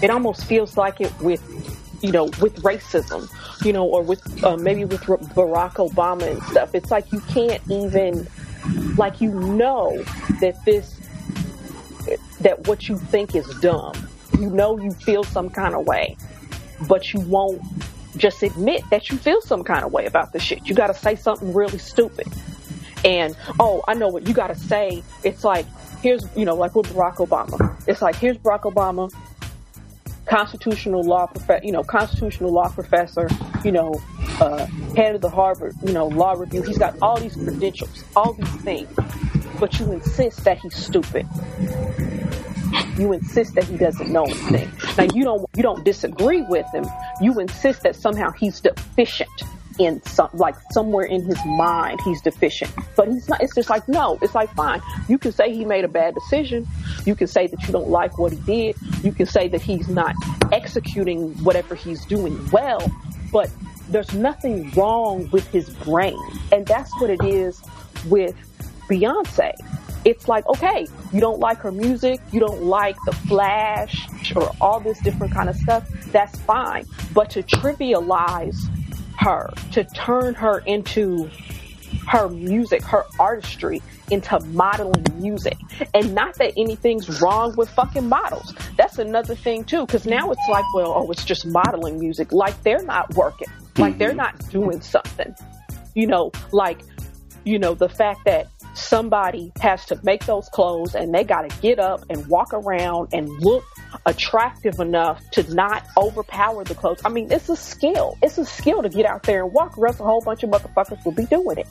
it 0.03 0.11
almost 0.11 0.45
feels 0.47 0.77
like 0.77 1.01
it 1.01 1.13
with, 1.21 1.43
you 2.03 2.11
know, 2.13 2.25
with 2.41 2.63
racism, 2.63 3.29
you 3.65 3.73
know, 3.73 3.85
or 3.85 4.03
with, 4.03 4.43
uh, 4.43 4.57
maybe 4.57 4.85
with 4.85 5.03
Barack 5.03 5.75
Obama 5.75 6.31
and 6.31 6.43
stuff. 6.45 6.75
It's 6.75 6.91
like 6.91 7.13
you 7.13 7.21
can't 7.21 7.63
even, 7.71 8.27
like, 8.97 9.21
you 9.21 9.33
know 9.33 10.03
that 10.41 10.65
this, 10.65 10.99
that 12.41 12.67
what 12.67 12.89
you 12.89 12.97
think 12.97 13.35
is 13.35 13.47
dumb. 13.61 13.95
You 14.39 14.51
know 14.51 14.79
you 14.79 14.93
feel 14.93 15.25
some 15.25 15.51
kind 15.51 15.75
of 15.75 15.87
way, 15.87 16.17
but 16.89 17.13
you 17.13 17.21
won't 17.21 17.61
just 18.19 18.43
admit 18.43 18.83
that 18.91 19.11
you 19.11 19.17
feel 19.17 19.41
some 19.41 19.65
kind 19.65 19.85
of 19.85 19.93
way 19.93 20.07
about 20.07 20.33
the 20.33 20.39
shit. 20.39 20.67
You 20.67 20.75
got 20.75 20.89
to 20.89 20.95
say 20.95 21.17
something 21.17 21.53
really 21.55 21.79
stupid. 21.79 22.27
And, 23.05 23.37
oh, 23.61 23.83
I 23.87 23.95
know 23.95 24.09
what 24.09 24.27
you 24.27 24.35
got 24.35 24.49
to 24.49 24.57
say. 24.57 25.03
It's 25.23 25.45
like, 25.45 25.67
here's, 26.03 26.25
you 26.37 26.45
know, 26.45 26.55
like 26.55 26.75
with 26.75 26.93
Barack 26.93 27.17
Obama. 27.17 27.77
It's 27.87 28.03
like, 28.03 28.17
here's 28.17 28.37
Barack 28.39 28.63
Obama, 28.63 29.13
constitutional 30.27 31.03
law 31.03 31.27
professor, 31.27 31.65
you 31.65 31.73
know, 31.73 31.83
constitutional 31.83 32.53
law 32.53 32.69
professor, 32.69 33.29
you 33.65 33.73
know, 33.73 33.95
uh, 34.41 34.67
head 34.97 35.15
of 35.15 35.21
the 35.21 35.31
Harvard, 35.31 35.75
you 35.85 35.93
know, 35.93 36.09
law 36.09 36.33
review. 36.33 36.63
He's 36.63 36.79
got 36.79 36.97
all 37.01 37.19
these 37.19 37.35
credentials, 37.35 38.05
all 38.15 38.33
these 38.35 38.57
things, 38.63 38.89
but 39.59 39.79
you 39.79 39.93
insist 39.93 40.45
that 40.45 40.59
he's 40.59 40.77
stupid. 40.77 41.27
You 42.97 43.13
insist 43.13 43.55
that 43.55 43.65
he 43.65 43.77
doesn't 43.77 44.11
know 44.11 44.25
anything. 44.25 44.71
Now 44.97 45.15
you 45.15 45.25
don't 45.25 45.47
you 45.57 45.63
don't 45.63 45.85
disagree 45.85 46.43
with 46.43 46.67
him. 46.75 46.85
You 47.21 47.39
insist 47.39 47.83
that 47.83 47.97
somehow 47.97 48.31
he's 48.33 48.61
deficient 48.61 49.31
in 49.79 50.03
some 50.03 50.29
like 50.33 50.57
somewhere 50.73 51.05
in 51.05 51.25
his 51.25 51.39
mind 51.47 52.01
he's 52.05 52.21
deficient. 52.21 52.73
But 52.97 53.09
he's 53.09 53.29
not 53.29 53.43
it's 53.43 53.55
just 53.55 53.71
like 53.71 53.89
no, 53.89 54.19
it's 54.21 54.35
like 54.35 54.53
fine. 54.55 54.83
You 55.09 55.19
can 55.19 55.33
say 55.33 55.55
he 55.55 55.65
made 55.65 55.85
a 55.85 55.89
bad 55.89 56.15
decision. 56.15 56.67
You 57.05 57.15
can 57.15 57.27
say 57.27 57.47
that 57.47 57.63
you 57.63 57.73
don't 57.73 57.89
like 57.89 58.19
what 58.19 58.33
he 58.33 58.39
did. 58.39 58.77
You 59.05 59.13
can 59.13 59.27
say 59.27 59.49
that 59.49 59.63
he's 59.63 59.89
not 59.89 60.15
executing 60.53 61.33
whatever 61.45 61.75
he's 61.75 62.05
doing 62.07 62.49
well, 62.51 62.91
but 63.33 63.51
there's 63.89 64.13
nothing 64.13 64.71
wrong 64.73 65.29
with 65.31 65.47
his 65.49 65.71
brain. 65.71 66.19
And 66.53 66.67
that's 66.67 66.93
what 67.01 67.11
it 67.11 67.23
is 67.25 67.63
with 68.07 68.35
Beyonce 68.89 69.53
it's 70.09 70.27
like, 70.27 70.47
okay, 70.47 70.87
you 71.13 71.21
don't 71.21 71.39
like 71.39 71.59
her 71.59 71.71
music, 71.71 72.19
you 72.33 72.41
don't 72.41 72.63
like 72.63 72.97
the 73.05 73.13
flash 73.13 74.09
or 74.35 74.51
all 74.59 74.81
this 74.81 74.99
different 75.01 75.35
kind 75.35 75.51
of 75.51 75.57
stuff, 75.57 75.87
that's 76.13 76.39
fine. 76.41 76.87
But 77.13 77.29
to 77.31 77.43
trivialize 77.43 78.57
her, 79.19 79.53
to 79.73 79.85
turn 79.85 80.33
her 80.35 80.61
into 80.61 81.29
her 82.07 82.31
music, 82.31 82.83
her 82.85 83.05
artistry 83.21 83.83
into 84.11 84.41
modeling 84.47 85.05
music. 85.17 85.59
And 85.93 86.15
not 86.15 86.37
that 86.37 86.55
anything's 86.57 87.21
wrong 87.21 87.55
with 87.57 87.69
fucking 87.69 88.09
models. 88.09 88.55
That's 88.79 88.99
another 88.99 89.35
thing 89.35 89.65
too, 89.65 89.85
because 89.85 90.07
now 90.07 90.31
it's 90.31 90.49
like, 90.49 90.65
well, 90.73 90.95
oh, 90.97 91.11
it's 91.11 91.25
just 91.25 91.45
modeling 91.45 91.99
music. 91.99 92.33
Like 92.33 92.63
they're 92.63 92.83
not 92.83 93.15
working. 93.15 93.49
Like 93.77 93.99
they're 93.99 94.09
mm-hmm. 94.09 94.17
not 94.17 94.51
doing 94.51 94.81
something. 94.81 95.35
You 95.95 96.07
know, 96.07 96.33
like, 96.53 96.81
you 97.45 97.59
know, 97.59 97.75
the 97.75 97.91
fact 97.91 98.21
that 98.25 98.49
somebody 98.79 99.53
has 99.61 99.85
to 99.87 100.01
make 100.03 100.25
those 100.27 100.49
clothes 100.49 100.95
and 100.95 101.15
they 101.15 101.25
got 101.25 101.49
to 101.49 101.61
get 101.61 101.79
up 101.79 102.05
and 102.09 102.27
walk 102.29 102.53
around 102.53 103.09
and 103.13 103.29
look 103.41 103.65
attractive 104.07 104.79
enough 104.81 105.23
to 105.33 105.43
not 105.55 105.85
overpower 105.97 106.65
the 106.65 106.75
clothes. 106.75 107.01
I 107.05 107.09
mean, 107.09 107.31
it's 107.31 107.49
a 107.49 107.57
skill. 107.57 108.17
It's 108.23 108.39
a 108.39 108.45
skill 108.45 108.83
to 108.83 108.89
get 108.89 109.07
out 109.07 109.25
there 109.25 109.45
and 109.45 109.53
walk. 109.53 109.77
Or 109.79 109.89
else 109.89 110.01
a 110.01 110.05
whole 110.05 110.21
bunch 110.21 110.43
of 110.43 110.51
motherfuckers 110.51 111.05
will 111.05 111.13
be 111.13 111.27
doing 111.27 111.59
it. 111.59 111.67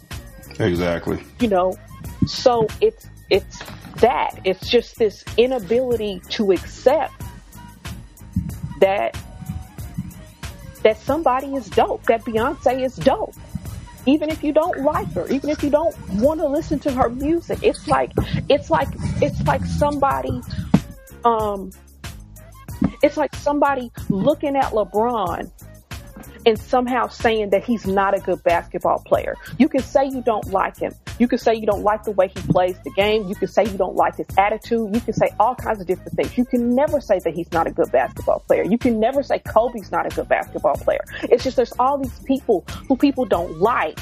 Exactly. 0.59 1.23
You 1.39 1.47
know, 1.47 1.77
so 2.25 2.67
it's 2.81 3.07
it's 3.29 3.59
that. 3.97 4.39
It's 4.43 4.69
just 4.69 4.97
this 4.97 5.23
inability 5.37 6.21
to 6.29 6.51
accept 6.51 7.13
that 8.79 9.17
that 10.83 10.97
somebody 10.99 11.53
is 11.53 11.69
dope. 11.69 12.03
That 12.03 12.23
Beyonce 12.23 12.83
is 12.83 12.95
dope 12.95 13.35
even 14.07 14.29
if 14.29 14.43
you 14.43 14.53
don't 14.53 14.79
like 14.79 15.11
her, 15.13 15.27
even 15.27 15.49
if 15.49 15.61
you 15.61 15.69
don't 15.69 15.95
want 16.13 16.39
to 16.39 16.47
listen 16.47 16.79
to 16.79 16.91
her 16.91 17.09
music. 17.09 17.59
It's 17.61 17.87
like 17.87 18.11
it's 18.49 18.69
like 18.71 18.87
it's 19.21 19.41
like 19.45 19.63
somebody 19.65 20.41
um 21.25 21.71
it's 23.03 23.17
like 23.17 23.35
somebody 23.35 23.91
looking 24.09 24.55
at 24.55 24.71
LeBron 24.71 25.51
and 26.47 26.57
somehow 26.57 27.07
saying 27.07 27.49
that 27.49 27.61
he's 27.65 27.85
not 27.85 28.17
a 28.17 28.21
good 28.21 28.41
basketball 28.41 29.03
player. 29.05 29.35
You 29.57 29.67
can 29.67 29.83
say 29.83 30.05
you 30.05 30.21
don't 30.21 30.47
like 30.47 30.77
him. 30.77 30.93
You 31.19 31.27
can 31.27 31.39
say 31.39 31.53
you 31.55 31.65
don't 31.65 31.83
like 31.83 32.03
the 32.03 32.11
way 32.11 32.29
he 32.29 32.41
plays 32.41 32.77
the 32.85 32.91
game. 32.91 33.27
You 33.27 33.35
can 33.35 33.49
say 33.49 33.65
you 33.65 33.77
don't 33.77 33.97
like 33.97 34.15
his 34.15 34.27
attitude. 34.37 34.95
You 34.95 35.01
can 35.01 35.13
say 35.13 35.29
all 35.41 35.55
kinds 35.55 35.81
of 35.81 35.87
different 35.87 36.13
things. 36.13 36.37
You 36.37 36.45
can 36.45 36.73
never 36.73 37.01
say 37.01 37.19
that 37.19 37.33
he's 37.33 37.51
not 37.51 37.67
a 37.67 37.71
good 37.71 37.91
basketball 37.91 38.39
player. 38.47 38.63
You 38.63 38.77
can 38.77 38.97
never 38.97 39.23
say 39.23 39.39
Kobe's 39.39 39.91
not 39.91 40.05
a 40.05 40.15
good 40.15 40.29
basketball 40.29 40.75
player. 40.75 41.03
It's 41.23 41.43
just 41.43 41.57
there's 41.57 41.73
all 41.79 41.97
these 41.97 42.17
people 42.19 42.63
who 42.87 42.95
people 42.95 43.25
don't 43.25 43.59
like. 43.59 43.99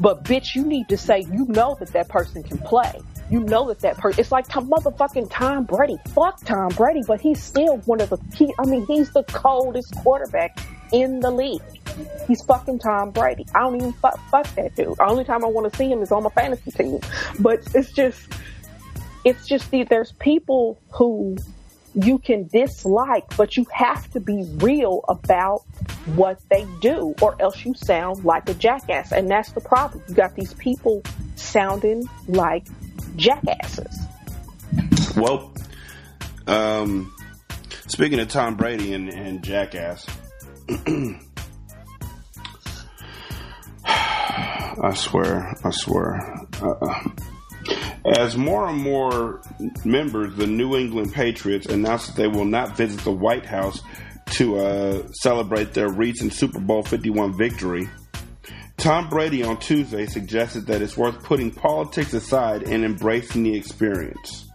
But 0.00 0.24
bitch, 0.24 0.56
you 0.56 0.64
need 0.64 0.88
to 0.88 0.96
say 0.96 1.20
you 1.30 1.46
know 1.46 1.76
that 1.78 1.92
that 1.92 2.08
person 2.08 2.42
can 2.42 2.58
play. 2.58 3.00
You 3.30 3.40
know 3.40 3.68
that 3.68 3.80
that 3.80 3.98
person, 3.98 4.18
it's 4.20 4.32
like 4.32 4.48
Tom, 4.48 4.68
motherfucking 4.68 5.28
Tom 5.30 5.62
Brady. 5.62 5.96
Fuck 6.08 6.44
Tom 6.44 6.70
Brady, 6.70 7.02
but 7.06 7.20
he's 7.20 7.40
still 7.40 7.76
one 7.78 8.00
of 8.00 8.10
the 8.10 8.18
key. 8.34 8.52
I 8.58 8.66
mean, 8.66 8.84
he's 8.86 9.12
the 9.12 9.22
coldest 9.24 9.94
quarterback 9.96 10.58
in 10.92 11.20
the 11.20 11.30
league. 11.30 11.62
He's 12.26 12.42
fucking 12.42 12.80
Tom 12.80 13.10
Brady. 13.10 13.46
I 13.54 13.60
don't 13.60 13.76
even 13.76 13.92
fuck, 13.94 14.18
fuck 14.30 14.46
that 14.54 14.74
dude. 14.76 14.96
The 14.96 15.04
only 15.04 15.24
time 15.24 15.44
I 15.44 15.48
want 15.48 15.70
to 15.72 15.76
see 15.76 15.90
him 15.90 16.02
is 16.02 16.12
on 16.12 16.24
my 16.24 16.30
fantasy 16.30 16.70
team. 16.70 17.00
But 17.38 17.60
it's 17.74 17.92
just, 17.92 18.20
it's 19.24 19.46
just 19.46 19.70
the, 19.70 19.84
there's 19.84 20.12
people 20.12 20.78
who 20.90 21.36
you 21.94 22.18
can 22.18 22.46
dislike, 22.48 23.24
but 23.36 23.56
you 23.56 23.64
have 23.72 24.10
to 24.12 24.20
be 24.20 24.44
real 24.56 25.02
about 25.08 25.62
what 26.14 26.38
they 26.50 26.66
do, 26.82 27.14
or 27.22 27.40
else 27.40 27.64
you 27.64 27.74
sound 27.74 28.24
like 28.24 28.48
a 28.50 28.54
jackass. 28.54 29.12
And 29.12 29.30
that's 29.30 29.52
the 29.52 29.62
problem. 29.62 30.02
You 30.08 30.14
got 30.14 30.34
these 30.34 30.52
people 30.54 31.02
sounding 31.36 32.06
like 32.28 32.66
jackasses. 33.16 33.98
Well, 35.16 35.54
um, 36.46 37.14
speaking 37.86 38.20
of 38.20 38.28
Tom 38.28 38.56
Brady 38.56 38.92
and, 38.92 39.08
and 39.08 39.42
Jackass, 39.42 40.06
I 44.78 44.94
swear, 44.94 45.54
I 45.64 45.70
swear. 45.70 46.46
Uh, 46.60 47.08
as 48.04 48.36
more 48.36 48.68
and 48.68 48.78
more 48.78 49.42
members 49.84 50.32
of 50.32 50.36
the 50.36 50.46
New 50.46 50.76
England 50.76 51.12
Patriots 51.12 51.66
announced 51.66 52.08
that 52.08 52.16
they 52.16 52.28
will 52.28 52.44
not 52.44 52.76
visit 52.76 53.00
the 53.00 53.10
White 53.12 53.46
House 53.46 53.80
to 54.32 54.58
uh, 54.58 55.06
celebrate 55.12 55.72
their 55.74 55.88
recent 55.88 56.32
Super 56.32 56.60
Bowl 56.60 56.82
51 56.82 57.36
victory, 57.36 57.88
Tom 58.76 59.08
Brady 59.08 59.42
on 59.42 59.58
Tuesday 59.58 60.06
suggested 60.06 60.66
that 60.66 60.82
it's 60.82 60.96
worth 60.96 61.22
putting 61.22 61.50
politics 61.50 62.12
aside 62.12 62.64
and 62.64 62.84
embracing 62.84 63.42
the 63.42 63.56
experience. 63.56 64.45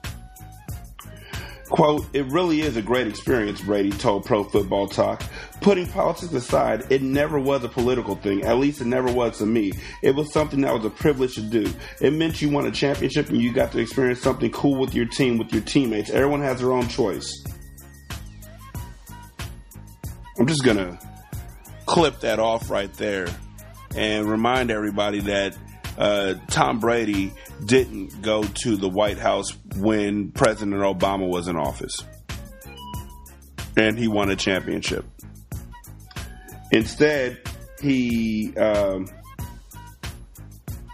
Quote, 1.71 2.05
it 2.11 2.25
really 2.25 2.59
is 2.61 2.75
a 2.75 2.81
great 2.81 3.07
experience, 3.07 3.61
Brady 3.61 3.91
told 3.91 4.25
Pro 4.25 4.43
Football 4.43 4.89
Talk. 4.89 5.23
Putting 5.61 5.87
politics 5.87 6.33
aside, 6.33 6.91
it 6.91 7.01
never 7.01 7.39
was 7.39 7.63
a 7.63 7.69
political 7.69 8.15
thing. 8.15 8.43
At 8.43 8.57
least 8.57 8.81
it 8.81 8.87
never 8.87 9.09
was 9.09 9.37
to 9.37 9.45
me. 9.45 9.71
It 10.01 10.13
was 10.13 10.33
something 10.33 10.59
that 10.61 10.73
was 10.73 10.83
a 10.83 10.89
privilege 10.89 11.35
to 11.35 11.41
do. 11.41 11.71
It 12.01 12.11
meant 12.11 12.41
you 12.41 12.49
won 12.49 12.67
a 12.67 12.71
championship 12.71 13.29
and 13.29 13.41
you 13.41 13.53
got 13.53 13.71
to 13.71 13.79
experience 13.79 14.19
something 14.19 14.51
cool 14.51 14.77
with 14.81 14.93
your 14.93 15.05
team, 15.05 15.37
with 15.37 15.53
your 15.53 15.61
teammates. 15.61 16.09
Everyone 16.09 16.41
has 16.41 16.59
their 16.59 16.73
own 16.73 16.89
choice. 16.89 17.41
I'm 20.37 20.47
just 20.47 20.65
gonna 20.65 20.99
clip 21.85 22.19
that 22.19 22.39
off 22.39 22.69
right 22.69 22.93
there 22.95 23.29
and 23.95 24.29
remind 24.29 24.71
everybody 24.71 25.21
that 25.21 25.57
uh, 25.97 26.33
Tom 26.47 26.79
Brady 26.81 27.31
didn't 27.65 28.21
go 28.21 28.43
to 28.43 28.75
the 28.75 28.89
White 28.89 29.17
House 29.17 29.51
when 29.77 30.31
President 30.31 30.81
Obama 30.81 31.27
was 31.27 31.47
in 31.47 31.55
office. 31.55 32.03
And 33.77 33.97
he 33.97 34.07
won 34.07 34.29
a 34.29 34.35
championship. 34.35 35.05
Instead, 36.71 37.39
he 37.81 38.55
um, 38.57 39.07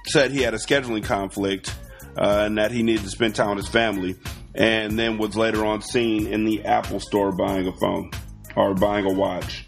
said 0.08 0.32
he 0.32 0.42
had 0.42 0.54
a 0.54 0.58
scheduling 0.58 1.04
conflict 1.04 1.74
uh, 2.18 2.44
and 2.46 2.58
that 2.58 2.72
he 2.72 2.84
needed 2.84 3.04
to 3.04 3.10
spend 3.10 3.36
time 3.36 3.50
with 3.50 3.66
his 3.66 3.68
family, 3.68 4.16
and 4.56 4.98
then 4.98 5.18
was 5.18 5.36
later 5.36 5.66
on 5.66 5.82
seen 5.82 6.28
in 6.28 6.46
the 6.46 6.66
Apple 6.66 7.00
store 7.00 7.32
buying 7.32 7.68
a 7.68 7.74
phone 7.74 8.10
or 8.56 8.74
buying 8.74 9.06
a 9.06 9.14
watch. 9.14 9.68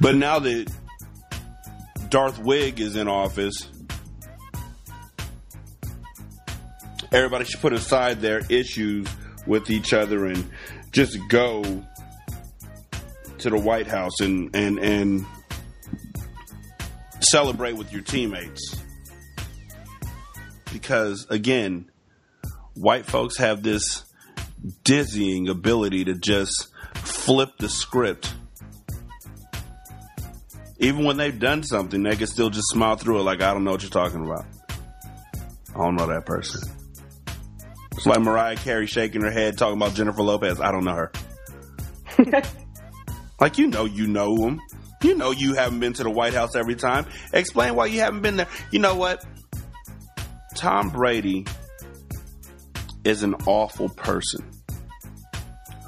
But 0.00 0.16
now 0.16 0.40
that 0.40 0.68
Darth 2.12 2.38
Wig 2.40 2.78
is 2.78 2.94
in 2.94 3.08
office, 3.08 3.70
everybody 7.10 7.46
should 7.46 7.62
put 7.62 7.72
aside 7.72 8.20
their 8.20 8.42
issues 8.50 9.08
with 9.46 9.70
each 9.70 9.94
other 9.94 10.26
and 10.26 10.50
just 10.90 11.16
go 11.30 11.62
to 13.38 13.48
the 13.48 13.58
White 13.58 13.86
House 13.86 14.20
and 14.20 14.54
and 14.54 14.78
and 14.78 15.24
celebrate 17.20 17.76
with 17.76 17.90
your 17.94 18.02
teammates. 18.02 18.76
Because 20.70 21.26
again, 21.30 21.90
white 22.74 23.06
folks 23.06 23.38
have 23.38 23.62
this 23.62 24.04
dizzying 24.84 25.48
ability 25.48 26.04
to 26.04 26.14
just 26.14 26.68
flip 26.92 27.56
the 27.58 27.70
script. 27.70 28.34
Even 30.82 31.04
when 31.04 31.16
they've 31.16 31.38
done 31.38 31.62
something, 31.62 32.02
they 32.02 32.16
can 32.16 32.26
still 32.26 32.50
just 32.50 32.68
smile 32.68 32.96
through 32.96 33.20
it 33.20 33.22
like, 33.22 33.40
I 33.40 33.54
don't 33.54 33.62
know 33.62 33.70
what 33.70 33.82
you're 33.82 33.90
talking 33.90 34.26
about. 34.26 34.44
I 35.74 35.78
don't 35.78 35.94
know 35.94 36.08
that 36.08 36.26
person. 36.26 36.60
It's 37.92 38.04
like 38.04 38.20
Mariah 38.20 38.56
Carey 38.56 38.86
shaking 38.86 39.22
her 39.22 39.30
head 39.30 39.56
talking 39.56 39.76
about 39.76 39.94
Jennifer 39.94 40.22
Lopez. 40.22 40.60
I 40.60 40.72
don't 40.72 40.84
know 40.84 40.94
her. 40.94 41.12
like, 43.40 43.58
you 43.58 43.68
know, 43.68 43.84
you 43.84 44.08
know 44.08 44.36
them. 44.36 44.60
You 45.04 45.14
know, 45.14 45.30
you 45.30 45.54
haven't 45.54 45.78
been 45.78 45.92
to 45.94 46.02
the 46.02 46.10
White 46.10 46.34
House 46.34 46.56
every 46.56 46.74
time. 46.74 47.06
Explain 47.32 47.76
why 47.76 47.86
you 47.86 48.00
haven't 48.00 48.22
been 48.22 48.36
there. 48.36 48.48
You 48.72 48.80
know 48.80 48.96
what? 48.96 49.24
Tom 50.56 50.90
Brady 50.90 51.46
is 53.04 53.22
an 53.22 53.34
awful 53.46 53.88
person 53.88 54.44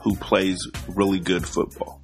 who 0.03 0.15
plays 0.17 0.59
really 0.89 1.19
good 1.19 1.45
football. 1.45 2.01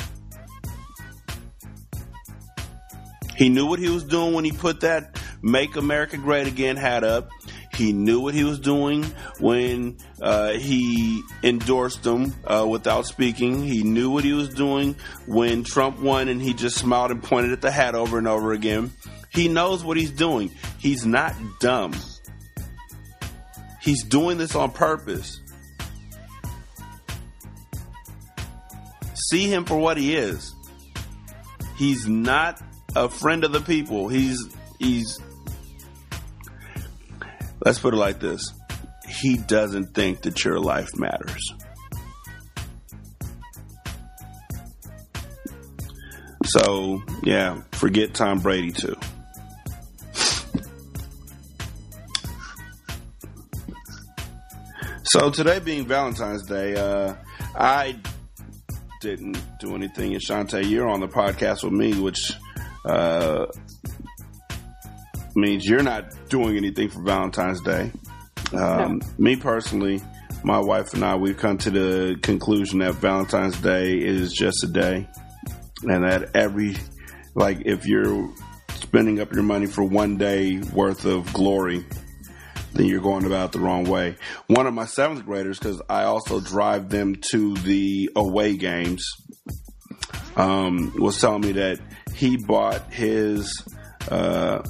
He 3.41 3.49
knew 3.49 3.65
what 3.65 3.79
he 3.79 3.89
was 3.89 4.05
doing 4.05 4.35
when 4.35 4.45
he 4.45 4.53
put 4.53 4.81
that 4.81 5.19
Make 5.41 5.77
America 5.77 6.19
Great 6.19 6.47
Again 6.47 6.77
hat 6.77 7.05
up. 7.05 7.31
He 7.73 7.95
knew 7.95 8.21
what 8.21 8.35
he 8.35 8.45
was 8.45 8.61
doing 8.61 9.03
when 9.39 9.97
uh, 10.21 10.51
he 10.51 11.23
endorsed 11.43 12.03
them 12.03 12.35
uh, 12.45 12.67
without 12.69 13.07
speaking. 13.07 13.63
He 13.63 13.83
knew 13.83 14.11
what 14.11 14.25
he 14.25 14.35
was 14.35 14.51
doing 14.51 14.95
when 15.25 15.65
Trump 15.65 16.01
won 16.01 16.29
and 16.29 16.43
he 16.43 16.53
just 16.53 16.77
smiled 16.77 17.13
and 17.13 17.23
pointed 17.23 17.53
at 17.53 17.63
the 17.63 17.71
hat 17.71 17.95
over 17.95 18.19
and 18.19 18.29
over 18.29 18.53
again. 18.53 18.93
He 19.31 19.49
knows 19.49 19.83
what 19.83 19.97
he's 19.97 20.11
doing. 20.11 20.51
He's 20.77 21.07
not 21.07 21.35
dumb. 21.61 21.95
He's 23.81 24.05
doing 24.05 24.37
this 24.37 24.55
on 24.55 24.71
purpose. 24.71 25.41
See 29.31 29.47
him 29.47 29.65
for 29.65 29.79
what 29.79 29.97
he 29.97 30.15
is. 30.15 30.55
He's 31.79 32.07
not 32.07 32.61
a 32.97 33.09
friend 33.09 33.45
of 33.45 33.53
the 33.53 33.61
people. 33.61 34.09
He's 34.09 34.39
he's 34.79 35.19
let's 37.65 37.79
put 37.79 37.95
it 37.95 37.99
like 37.99 38.21
this. 38.21 38.53
He 39.09 39.37
doesn't 39.37 39.95
think 39.95 40.23
that 40.23 40.45
your 40.45 40.59
life 40.61 40.97
matters. 40.97 41.55
So, 46.45 47.03
yeah, 47.23 47.61
forget 47.73 48.15
Tom 48.15 48.41
Brady 48.41 48.73
too. 48.73 48.97
So 55.05 55.31
today 55.31 55.59
being 55.59 55.87
Valentine's 55.87 56.47
Day, 56.47 56.77
uh, 56.77 57.15
I 57.57 57.97
didn't 59.01 59.41
do 59.59 59.75
anything. 59.75 60.13
And 60.13 60.23
Shanta, 60.23 60.65
you're 60.65 60.89
on 60.89 61.01
the 61.01 61.09
podcast 61.09 61.65
with 61.65 61.73
me, 61.73 62.01
which 62.01 62.33
uh, 62.85 63.47
means 65.35 65.65
you're 65.67 65.83
not 65.83 66.13
doing 66.29 66.57
anything 66.57 66.89
for 66.89 67.03
Valentine's 67.03 67.61
Day. 67.61 67.93
Um, 68.53 68.99
No. 68.99 68.99
Me 69.19 69.37
personally, 69.37 70.03
my 70.43 70.59
wife 70.59 70.95
and 70.95 71.05
I, 71.05 71.17
we've 71.17 71.37
come 71.37 71.59
to 71.59 71.71
the 71.71 72.19
conclusion 72.23 72.79
that 72.81 72.95
Valentine's 72.95 73.59
Day 73.61 73.99
is 73.99 74.33
just 74.33 74.65
a 74.65 74.69
day, 74.69 75.09
and 75.83 76.05
that 76.05 76.31
every 76.35 76.77
like 77.35 77.63
if 77.65 77.87
you're 77.87 78.29
spending 78.75 79.21
up 79.21 79.33
your 79.33 79.43
money 79.45 79.67
for 79.67 79.85
one 79.85 80.17
day 80.17 80.59
worth 80.73 81.05
of 81.05 81.33
glory, 81.33 81.87
then 82.73 82.87
you're 82.87 83.01
going 83.01 83.25
about 83.25 83.47
it 83.47 83.53
the 83.53 83.61
wrong 83.61 83.85
way. 83.85 84.17
One 84.49 84.67
of 84.67 84.75
my 84.75 84.87
seventh 84.87 85.25
graders, 85.25 85.59
because 85.59 85.81
I 85.89 86.05
also 86.05 86.41
drive 86.41 86.89
them 86.89 87.17
to 87.33 87.55
the 87.55 88.11
away 88.17 88.57
games, 88.57 89.07
um, 90.37 90.93
was 90.97 91.21
telling 91.21 91.43
me 91.43 91.53
that 91.53 91.79
he 92.21 92.37
bought 92.37 92.93
his 92.93 93.65
uh, 94.11 94.63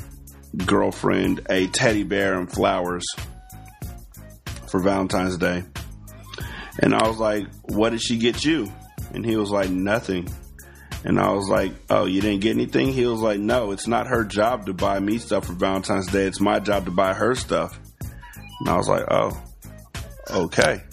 girlfriend 0.66 1.40
a 1.50 1.66
teddy 1.66 2.04
bear 2.04 2.38
and 2.38 2.50
flowers 2.50 3.04
for 4.68 4.78
Valentine's 4.78 5.36
Day. 5.36 5.64
And 6.78 6.94
I 6.94 7.08
was 7.08 7.18
like, 7.18 7.48
What 7.62 7.90
did 7.90 8.02
she 8.02 8.18
get 8.18 8.44
you? 8.44 8.70
And 9.12 9.26
he 9.26 9.34
was 9.34 9.50
like, 9.50 9.68
Nothing. 9.68 10.28
And 11.04 11.18
I 11.18 11.32
was 11.32 11.48
like, 11.48 11.72
Oh, 11.90 12.06
you 12.06 12.20
didn't 12.20 12.40
get 12.40 12.52
anything? 12.54 12.92
He 12.92 13.04
was 13.04 13.20
like, 13.20 13.40
No, 13.40 13.72
it's 13.72 13.88
not 13.88 14.06
her 14.06 14.24
job 14.24 14.66
to 14.66 14.72
buy 14.72 15.00
me 15.00 15.18
stuff 15.18 15.46
for 15.46 15.54
Valentine's 15.54 16.06
Day. 16.06 16.26
It's 16.26 16.40
my 16.40 16.60
job 16.60 16.84
to 16.84 16.92
buy 16.92 17.14
her 17.14 17.34
stuff. 17.34 17.80
And 18.60 18.68
I 18.68 18.76
was 18.76 18.88
like, 18.88 19.06
Oh, 19.10 19.42
okay. 20.30 20.84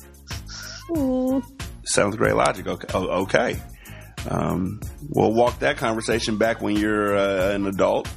Seventh 1.85 2.17
grade 2.17 2.33
logic. 2.33 2.65
Okay. 2.65 2.87
Oh, 2.95 3.21
okay. 3.23 3.61
Um, 4.29 4.81
we'll 5.09 5.33
walk 5.33 5.59
that 5.59 5.77
conversation 5.77 6.37
back 6.37 6.61
when 6.61 6.75
you're 6.75 7.15
uh, 7.15 7.51
an 7.53 7.65
adult 7.67 8.09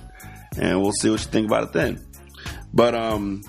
and 0.58 0.80
we'll 0.80 0.92
see 0.92 1.10
what 1.10 1.20
you 1.20 1.30
think 1.30 1.46
about 1.46 1.64
it 1.64 1.72
then. 1.72 2.04
But 2.72 2.94
um, 2.94 3.42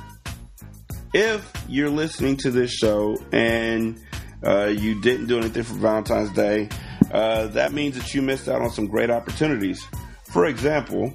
if 1.14 1.52
you're 1.68 1.90
listening 1.90 2.38
to 2.38 2.52
this 2.52 2.72
show 2.72 3.18
and 3.32 4.00
uh, 4.44 4.66
you 4.68 5.02
didn't 5.02 5.28
do 5.28 5.38
anything 5.38 5.64
for 5.64 5.76
Valentine's 5.76 6.32
Day, 6.32 6.70
uh, 7.12 7.48
that 7.48 7.74
means 7.74 7.98
that 7.98 8.14
you 8.14 8.22
missed 8.22 8.48
out 8.48 8.62
on 8.62 8.70
some 8.70 8.88
great 8.88 9.10
opportunities. 9.10 9.84
For 10.26 10.46
example, 10.46 11.14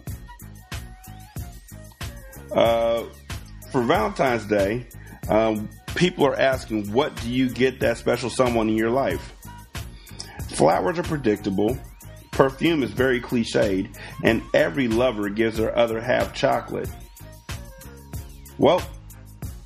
uh, 2.53 3.05
for 3.73 3.83
Valentine's 3.83 4.47
Day, 4.47 4.87
um, 5.29 5.69
people 5.95 6.27
are 6.27 6.39
asking, 6.39 6.93
what 6.93 7.17
do 7.23 7.31
you 7.31 7.49
get 7.49 7.81
that 7.81 7.97
special 7.97 8.31
someone 8.31 8.69
in 8.69 8.77
your 8.77 8.91
life? 8.91 9.33
Flowers 10.57 10.99
are 10.99 11.03
predictable, 11.03 11.79
perfume 12.31 12.83
is 12.83 12.91
very 12.91 13.21
cliched, 13.21 13.95
and 14.25 14.43
every 14.55 14.89
lover 14.89 15.29
gives 15.29 15.59
their 15.59 15.77
other 15.77 16.01
half 16.01 16.33
chocolate. 16.33 16.89
Well, 18.57 18.81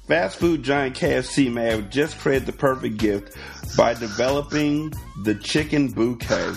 fast 0.08 0.38
food 0.40 0.64
giant 0.64 0.96
KFC 0.96 1.48
may 1.52 1.66
have 1.70 1.90
just 1.90 2.18
created 2.18 2.46
the 2.46 2.52
perfect 2.54 2.96
gift 2.96 3.36
by 3.76 3.94
developing 3.94 4.92
the 5.22 5.36
chicken 5.36 5.92
bouquet. 5.92 6.54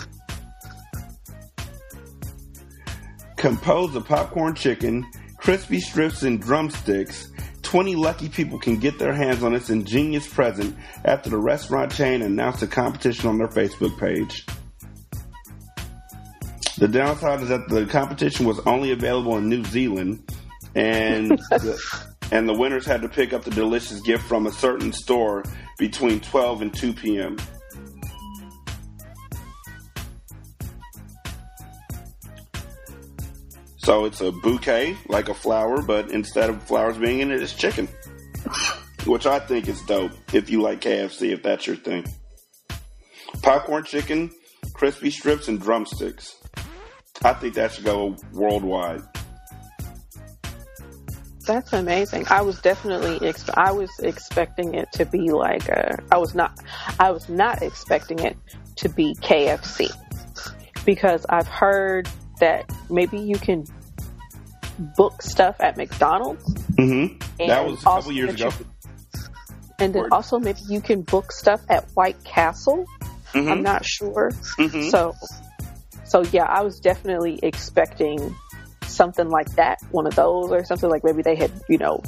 Composed 3.37 3.95
of 3.95 4.07
popcorn 4.07 4.55
chicken, 4.55 5.05
crispy 5.37 5.79
strips, 5.79 6.23
and 6.23 6.41
drumsticks, 6.41 7.31
20 7.73 7.95
lucky 7.95 8.29
people 8.29 8.59
can 8.59 8.77
get 8.77 8.99
their 8.99 9.13
hands 9.13 9.41
on 9.41 9.51
this 9.51 9.71
ingenious 9.71 10.27
present 10.27 10.77
after 11.05 11.31
the 11.31 11.37
restaurant 11.39 11.91
chain 11.91 12.21
announced 12.21 12.61
a 12.61 12.67
competition 12.67 13.27
on 13.27 13.39
their 13.39 13.47
Facebook 13.47 13.97
page. 13.99 14.45
The 16.77 16.87
downside 16.87 17.41
is 17.41 17.49
that 17.49 17.67
the 17.69 17.87
competition 17.87 18.45
was 18.45 18.59
only 18.67 18.91
available 18.91 19.39
in 19.39 19.49
New 19.49 19.63
Zealand, 19.63 20.23
and 20.75 21.31
the, 21.49 22.05
and 22.31 22.47
the 22.47 22.53
winners 22.53 22.85
had 22.85 23.01
to 23.01 23.09
pick 23.09 23.33
up 23.33 23.43
the 23.43 23.49
delicious 23.49 24.01
gift 24.01 24.23
from 24.25 24.45
a 24.45 24.51
certain 24.51 24.93
store 24.93 25.41
between 25.79 26.19
12 26.19 26.61
and 26.61 26.75
2 26.75 26.93
p.m. 26.93 27.37
So 33.93 34.05
it's 34.05 34.21
a 34.21 34.31
bouquet, 34.31 34.97
like 35.07 35.29
a 35.29 35.35
flower, 35.35 35.83
but 35.83 36.09
instead 36.09 36.49
of 36.49 36.63
flowers 36.63 36.97
being 36.97 37.19
in 37.19 37.29
it, 37.29 37.43
it's 37.43 37.53
chicken. 37.53 37.87
Which 39.05 39.27
I 39.27 39.37
think 39.37 39.67
is 39.67 39.83
dope 39.83 40.13
if 40.33 40.49
you 40.49 40.63
like 40.63 40.81
KFC, 40.81 41.31
if 41.31 41.43
that's 41.43 41.67
your 41.67 41.75
thing. 41.75 42.03
Popcorn 43.43 43.83
chicken, 43.83 44.31
crispy 44.73 45.11
strips, 45.11 45.47
and 45.47 45.61
drumsticks. 45.61 46.37
I 47.23 47.33
think 47.33 47.53
that 47.53 47.73
should 47.73 47.83
go 47.83 48.17
worldwide. 48.31 49.03
That's 51.45 51.71
amazing. 51.71 52.25
I 52.31 52.41
was 52.41 52.59
definitely 52.61 53.27
ex- 53.29 53.47
I 53.53 53.71
was 53.73 53.91
expecting 53.99 54.73
it 54.73 54.91
to 54.93 55.05
be 55.05 55.29
like 55.29 55.69
a, 55.69 55.99
I 56.11 56.17
was 56.17 56.33
not 56.33 56.59
I 56.99 57.11
was 57.11 57.29
not 57.29 57.61
expecting 57.61 58.17
it 58.17 58.37
to 58.77 58.89
be 58.89 59.13
KFC 59.21 59.91
because 60.83 61.27
I've 61.29 61.47
heard 61.47 62.09
that 62.39 62.67
maybe 62.89 63.19
you 63.19 63.35
can 63.35 63.65
book 64.77 65.21
stuff 65.21 65.55
at 65.59 65.77
McDonald's. 65.77 66.43
Mm-hmm. 66.73 67.47
That 67.47 67.65
was 67.65 67.79
a 67.81 67.83
couple 67.83 68.11
years 68.11 68.31
that 68.31 68.39
you 68.39 68.47
ago. 68.47 68.55
And 69.79 69.93
then 69.93 70.03
Word. 70.03 70.11
also 70.11 70.39
maybe 70.39 70.59
you 70.69 70.81
can 70.81 71.01
book 71.01 71.31
stuff 71.31 71.61
at 71.69 71.85
White 71.93 72.23
Castle. 72.23 72.85
I'm 73.33 73.45
Mhm. 73.45 73.61
not 73.63 73.85
sure. 73.85 74.31
Mhm. 74.59 74.91
So, 74.91 75.13
so 76.05 76.21
yeah, 76.31 76.43
I 76.43 76.61
was 76.61 76.79
definitely 76.79 77.39
expecting 77.41 78.35
something 78.85 79.29
like 79.29 79.49
that, 79.55 79.79
one 79.91 80.05
of 80.05 80.15
those 80.15 80.51
or 80.51 80.63
something 80.63 80.89
like 80.89 81.03
maybe 81.03 81.23
they 81.23 81.35
had, 81.35 81.51
you 81.67 81.79
know, 81.79 82.01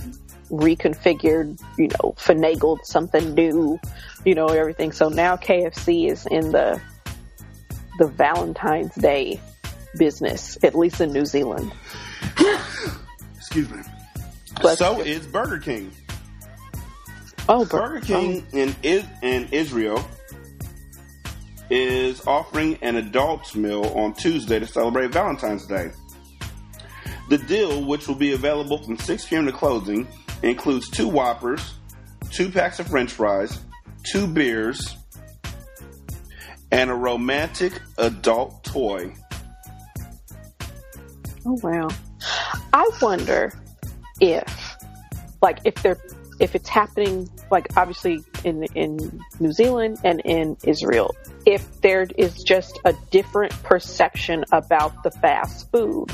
reconfigured, 0.52 1.60
you 1.78 1.88
know, 1.88 2.14
finagled 2.18 2.80
something 2.84 3.34
new, 3.34 3.80
you 4.24 4.36
know, 4.36 4.48
everything. 4.48 4.92
So 4.92 5.10
now 5.10 5.36
KFC 5.36 6.08
is 6.12 6.26
in 6.28 6.52
the 6.52 6.80
the 7.98 8.08
Valentine's 8.08 8.94
Day 8.96 9.40
business, 9.98 10.58
at 10.64 10.76
least 10.76 11.00
in 11.02 11.12
New 11.14 11.26
Zealand. 11.26 11.72
Excuse 13.38 13.70
me. 13.70 13.82
Bless 14.62 14.80
so 14.80 14.98
you. 14.98 15.04
is 15.04 15.26
Burger 15.28 15.60
King. 15.60 15.92
Oh, 17.48 17.66
Bur- 17.66 17.80
Burger 17.80 18.02
King 18.02 18.46
oh. 18.54 18.58
in, 18.58 18.76
is, 18.84 19.06
in 19.22 19.48
Israel 19.52 20.08
is 21.70 22.26
offering 22.28 22.78
an 22.82 22.96
adults 22.96 23.56
meal 23.56 23.86
on 23.96 24.14
Tuesday 24.14 24.60
to 24.60 24.68
celebrate 24.68 25.12
Valentine's 25.12 25.66
Day. 25.66 25.92
The 27.30 27.38
deal, 27.40 27.84
which 27.86 28.08
will 28.08 28.16
be 28.16 28.34
available 28.34 28.84
from 28.84 28.98
6 28.98 29.26
p.m. 29.26 29.46
to 29.46 29.52
closing, 29.52 30.08
includes 30.44 30.90
two 30.90 31.08
Whoppers, 31.08 31.74
two 32.30 32.52
packs 32.52 32.80
of 32.80 32.88
French 32.88 33.12
fries, 33.12 33.60
two 34.04 34.28
beers, 34.28 34.96
and 36.72 36.90
a 36.90 36.94
romantic 36.94 37.74
adult 37.98 38.64
toy. 38.64 39.14
Oh 41.48 41.58
wow. 41.64 41.88
I 42.74 42.90
wonder 43.02 43.54
if 44.20 44.78
like 45.42 45.60
if 45.64 45.76
they're 45.84 45.98
if 46.40 46.56
it's 46.56 46.68
happening 46.68 47.30
like 47.52 47.68
obviously 47.78 48.24
in 48.44 48.64
in 48.76 49.22
New 49.40 49.52
Zealand 49.52 50.00
and 50.04 50.22
in 50.26 50.58
Israel, 50.64 51.16
if 51.46 51.82
there 51.82 52.08
is 52.18 52.44
just 52.44 52.80
a 52.86 52.94
different 53.12 53.52
perception 53.64 54.44
about 54.52 55.04
the 55.04 55.12
fast 55.12 55.72
food 55.72 56.10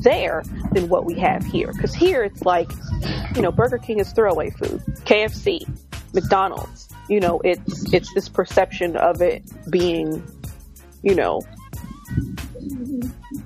there 0.00 0.44
than 0.72 0.88
what 0.88 1.04
we 1.04 1.14
have 1.18 1.44
here. 1.44 1.72
Because 1.72 1.94
here 1.94 2.22
it's 2.22 2.42
like, 2.42 2.70
you 3.34 3.42
know, 3.42 3.50
Burger 3.50 3.78
King 3.78 3.98
is 3.98 4.12
throwaway 4.12 4.50
food, 4.50 4.80
KFC, 5.04 5.66
McDonald's. 6.12 6.88
You 7.08 7.20
know, 7.20 7.40
it's 7.40 7.92
it's 7.92 8.14
this 8.14 8.28
perception 8.28 8.96
of 8.96 9.20
it 9.20 9.42
being, 9.70 10.22
you 11.02 11.14
know, 11.14 11.42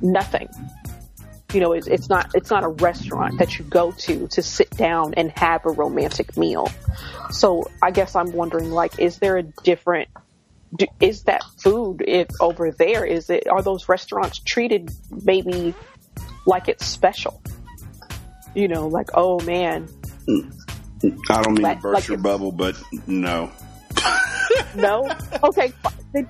nothing 0.03 0.49
you 1.53 1.61
know, 1.61 1.73
it's, 1.73 1.87
it's 1.87 2.09
not 2.11 2.31
it's 2.35 2.51
not 2.51 2.63
a 2.63 2.69
restaurant 2.69 3.39
that 3.39 3.59
you 3.59 3.65
go 3.65 3.93
to 3.93 4.29
to 4.29 4.43
sit 4.43 4.71
down 4.71 5.15
and 5.15 5.33
have 5.39 5.65
a 5.65 5.71
romantic 5.71 6.37
meal. 6.37 6.71
So 7.31 7.71
I 7.83 7.91
guess 7.91 8.15
I'm 8.15 8.33
wondering, 8.33 8.71
like, 8.71 8.99
is 8.99 9.19
there 9.19 9.39
a 9.39 9.43
different? 9.43 10.09
Do, 10.77 10.87
is 11.01 11.23
that 11.23 11.43
food 11.63 12.03
it 12.07 12.31
over 12.41 12.71
there? 12.71 13.07
Is 13.07 13.31
it 13.31 13.49
are 13.49 13.63
those 13.63 13.89
restaurants 13.89 14.39
treated 14.41 14.91
maybe 15.25 15.75
like 16.47 16.69
it's 16.69 16.85
special? 16.85 17.43
You 18.55 18.69
know, 18.69 18.87
like 18.89 19.09
oh 19.15 19.41
man, 19.41 19.89
mm. 20.29 20.53
I 21.31 21.43
don't 21.43 21.55
mean 21.55 21.63
Like- 21.63 21.79
to 21.79 21.83
burst 21.83 21.95
like 21.95 22.09
your 22.09 22.19
bubble, 22.19 22.53
but 22.53 22.77
no. 23.07 23.51
no, 24.75 25.11
okay. 25.43 25.73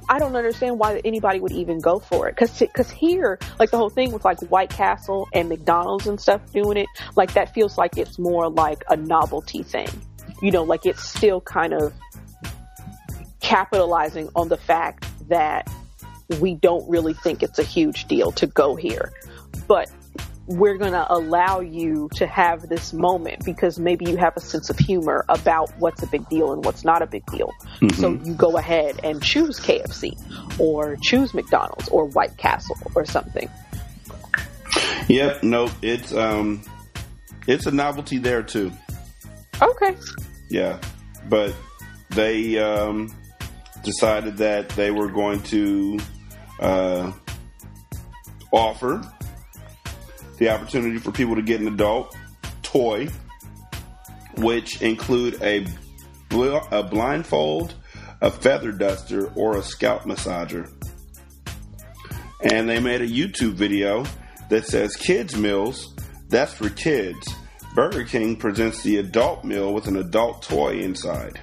I 0.08 0.18
don't 0.18 0.34
understand 0.34 0.78
why 0.78 1.00
anybody 1.04 1.38
would 1.40 1.52
even 1.52 1.80
go 1.80 2.00
for 2.00 2.28
it. 2.28 2.36
Cause, 2.36 2.62
cause 2.74 2.90
here, 2.90 3.38
like 3.58 3.70
the 3.70 3.78
whole 3.78 3.90
thing 3.90 4.12
with 4.12 4.24
like 4.24 4.40
White 4.50 4.70
Castle 4.70 5.28
and 5.32 5.48
McDonald's 5.48 6.06
and 6.06 6.20
stuff 6.20 6.40
doing 6.52 6.76
it, 6.76 6.88
like 7.16 7.32
that 7.34 7.54
feels 7.54 7.78
like 7.78 7.96
it's 7.96 8.18
more 8.18 8.48
like 8.50 8.82
a 8.90 8.96
novelty 8.96 9.62
thing. 9.62 9.88
You 10.42 10.50
know, 10.50 10.64
like 10.64 10.84
it's 10.84 11.08
still 11.08 11.40
kind 11.40 11.72
of 11.72 11.92
capitalizing 13.40 14.28
on 14.34 14.48
the 14.48 14.56
fact 14.56 15.06
that 15.28 15.70
we 16.40 16.54
don't 16.54 16.88
really 16.88 17.14
think 17.14 17.42
it's 17.42 17.58
a 17.58 17.64
huge 17.64 18.06
deal 18.06 18.32
to 18.32 18.46
go 18.46 18.76
here. 18.76 19.12
But 19.66 19.90
we're 20.48 20.78
going 20.78 20.92
to 20.92 21.12
allow 21.12 21.60
you 21.60 22.08
to 22.14 22.26
have 22.26 22.68
this 22.68 22.94
moment 22.94 23.44
because 23.44 23.78
maybe 23.78 24.06
you 24.06 24.16
have 24.16 24.34
a 24.34 24.40
sense 24.40 24.70
of 24.70 24.78
humor 24.78 25.24
about 25.28 25.70
what's 25.78 26.02
a 26.02 26.06
big 26.06 26.26
deal 26.30 26.52
and 26.52 26.64
what's 26.64 26.84
not 26.84 27.02
a 27.02 27.06
big 27.06 27.24
deal. 27.26 27.52
So 27.94 28.12
you 28.24 28.34
go 28.34 28.56
ahead 28.56 28.98
and 29.04 29.22
choose 29.22 29.60
KFC 29.60 30.18
or 30.58 30.96
choose 31.02 31.34
McDonald's 31.34 31.88
or 31.90 32.06
White 32.06 32.38
Castle 32.38 32.78
or 32.94 33.04
something. 33.04 33.48
Yep, 35.08 35.42
nope. 35.42 35.70
It's 35.82 36.14
um, 36.14 36.62
it's 37.46 37.66
a 37.66 37.70
novelty 37.70 38.16
there 38.16 38.42
too. 38.42 38.72
Okay. 39.60 39.96
Yeah, 40.48 40.80
but 41.28 41.54
they 42.10 42.58
um, 42.58 43.14
decided 43.82 44.38
that 44.38 44.70
they 44.70 44.90
were 44.90 45.08
going 45.08 45.42
to 45.44 45.98
uh, 46.58 47.12
offer 48.50 49.02
the 50.38 50.48
opportunity 50.48 50.98
for 50.98 51.12
people 51.12 51.34
to 51.36 51.42
get 51.42 51.60
an 51.60 51.68
adult 51.68 52.16
toy, 52.62 53.08
which 54.36 54.80
include 54.82 55.42
a 55.42 55.66
bl- 56.28 56.58
a 56.70 56.82
blindfold, 56.82 57.74
a 58.20 58.30
feather 58.30 58.72
duster, 58.72 59.32
or 59.34 59.56
a 59.56 59.62
scalp 59.62 60.02
massager. 60.02 60.70
And 62.52 62.68
they 62.68 62.78
made 62.80 63.00
a 63.00 63.08
YouTube 63.08 63.54
video 63.54 64.04
that 64.48 64.66
says 64.66 64.94
"Kids 64.96 65.36
meals, 65.36 65.94
that's 66.28 66.52
for 66.52 66.70
kids." 66.70 67.34
Burger 67.74 68.04
King 68.04 68.36
presents 68.36 68.82
the 68.82 68.96
adult 68.96 69.44
meal 69.44 69.74
with 69.74 69.86
an 69.88 69.96
adult 69.96 70.42
toy 70.42 70.78
inside. 70.78 71.38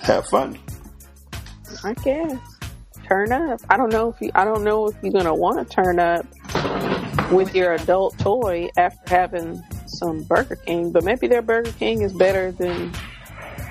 Have 0.00 0.26
fun. 0.28 0.58
I 1.82 1.94
guess 1.94 2.55
turn 3.06 3.32
up. 3.32 3.60
I 3.68 3.76
don't 3.76 3.92
know 3.92 4.10
if 4.10 4.20
you, 4.20 4.30
I 4.34 4.44
don't 4.44 4.64
know 4.64 4.88
if 4.88 4.96
you're 5.02 5.12
gonna 5.12 5.34
want 5.34 5.58
to 5.58 5.74
turn 5.74 5.98
up 5.98 6.26
with 7.30 7.54
your 7.54 7.74
adult 7.74 8.18
toy 8.18 8.70
after 8.76 9.14
having 9.14 9.62
some 9.86 10.22
Burger 10.22 10.56
King, 10.56 10.92
but 10.92 11.04
maybe 11.04 11.26
their 11.26 11.42
Burger 11.42 11.72
King 11.72 12.02
is 12.02 12.12
better 12.12 12.52
than 12.52 12.92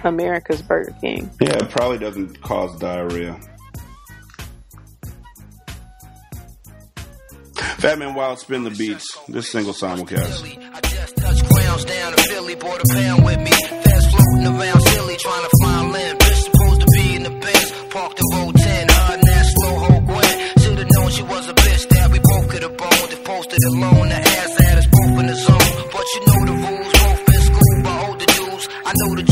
America's 0.04 0.62
Burger 0.62 0.96
King. 1.02 1.30
Yeah, 1.42 1.56
it 1.58 1.70
probably 1.70 1.98
doesn't 1.98 2.42
cause 2.42 2.78
diarrhea. 2.80 3.40
Fat 7.56 8.00
Man 8.00 8.16
Wild 8.16 8.40
spin 8.40 8.64
the 8.64 8.72
beats. 8.72 9.06
This 9.28 9.50
single 9.50 9.74
simulcast. 9.74 10.44
I 10.74 10.82
just 10.82 11.16
down 11.88 12.14
to 12.14 12.24
Philly, 12.24 12.56
bought 12.56 12.82
a 12.82 12.94
pound 12.94 13.26
with 13.26 13.40
me. 13.40 13.52
Fast 13.52 14.12
floating 14.12 14.48
around 14.48 14.84
Philly, 14.84 15.18
trying 15.18 15.44
to 15.44 15.50
find 15.62 15.92
limb. 15.92 16.25
posted 23.26 23.64
alone. 23.74 24.08
The 24.10 24.16
ass 24.16 24.54
had 24.62 24.78
us 24.78 24.88
both 24.88 25.20
in 25.20 25.28
the 25.28 25.36
zone. 25.36 25.72
But 25.92 26.06
you 26.14 26.20
know 26.28 26.40
the 26.46 26.56
rules, 26.64 26.92
both 27.02 27.30
in 27.34 27.42
school 27.50 27.76
by 27.84 27.96
older 28.06 28.26
dudes. 28.26 28.66
I 28.86 28.92
know 29.00 29.16
the 29.20 29.24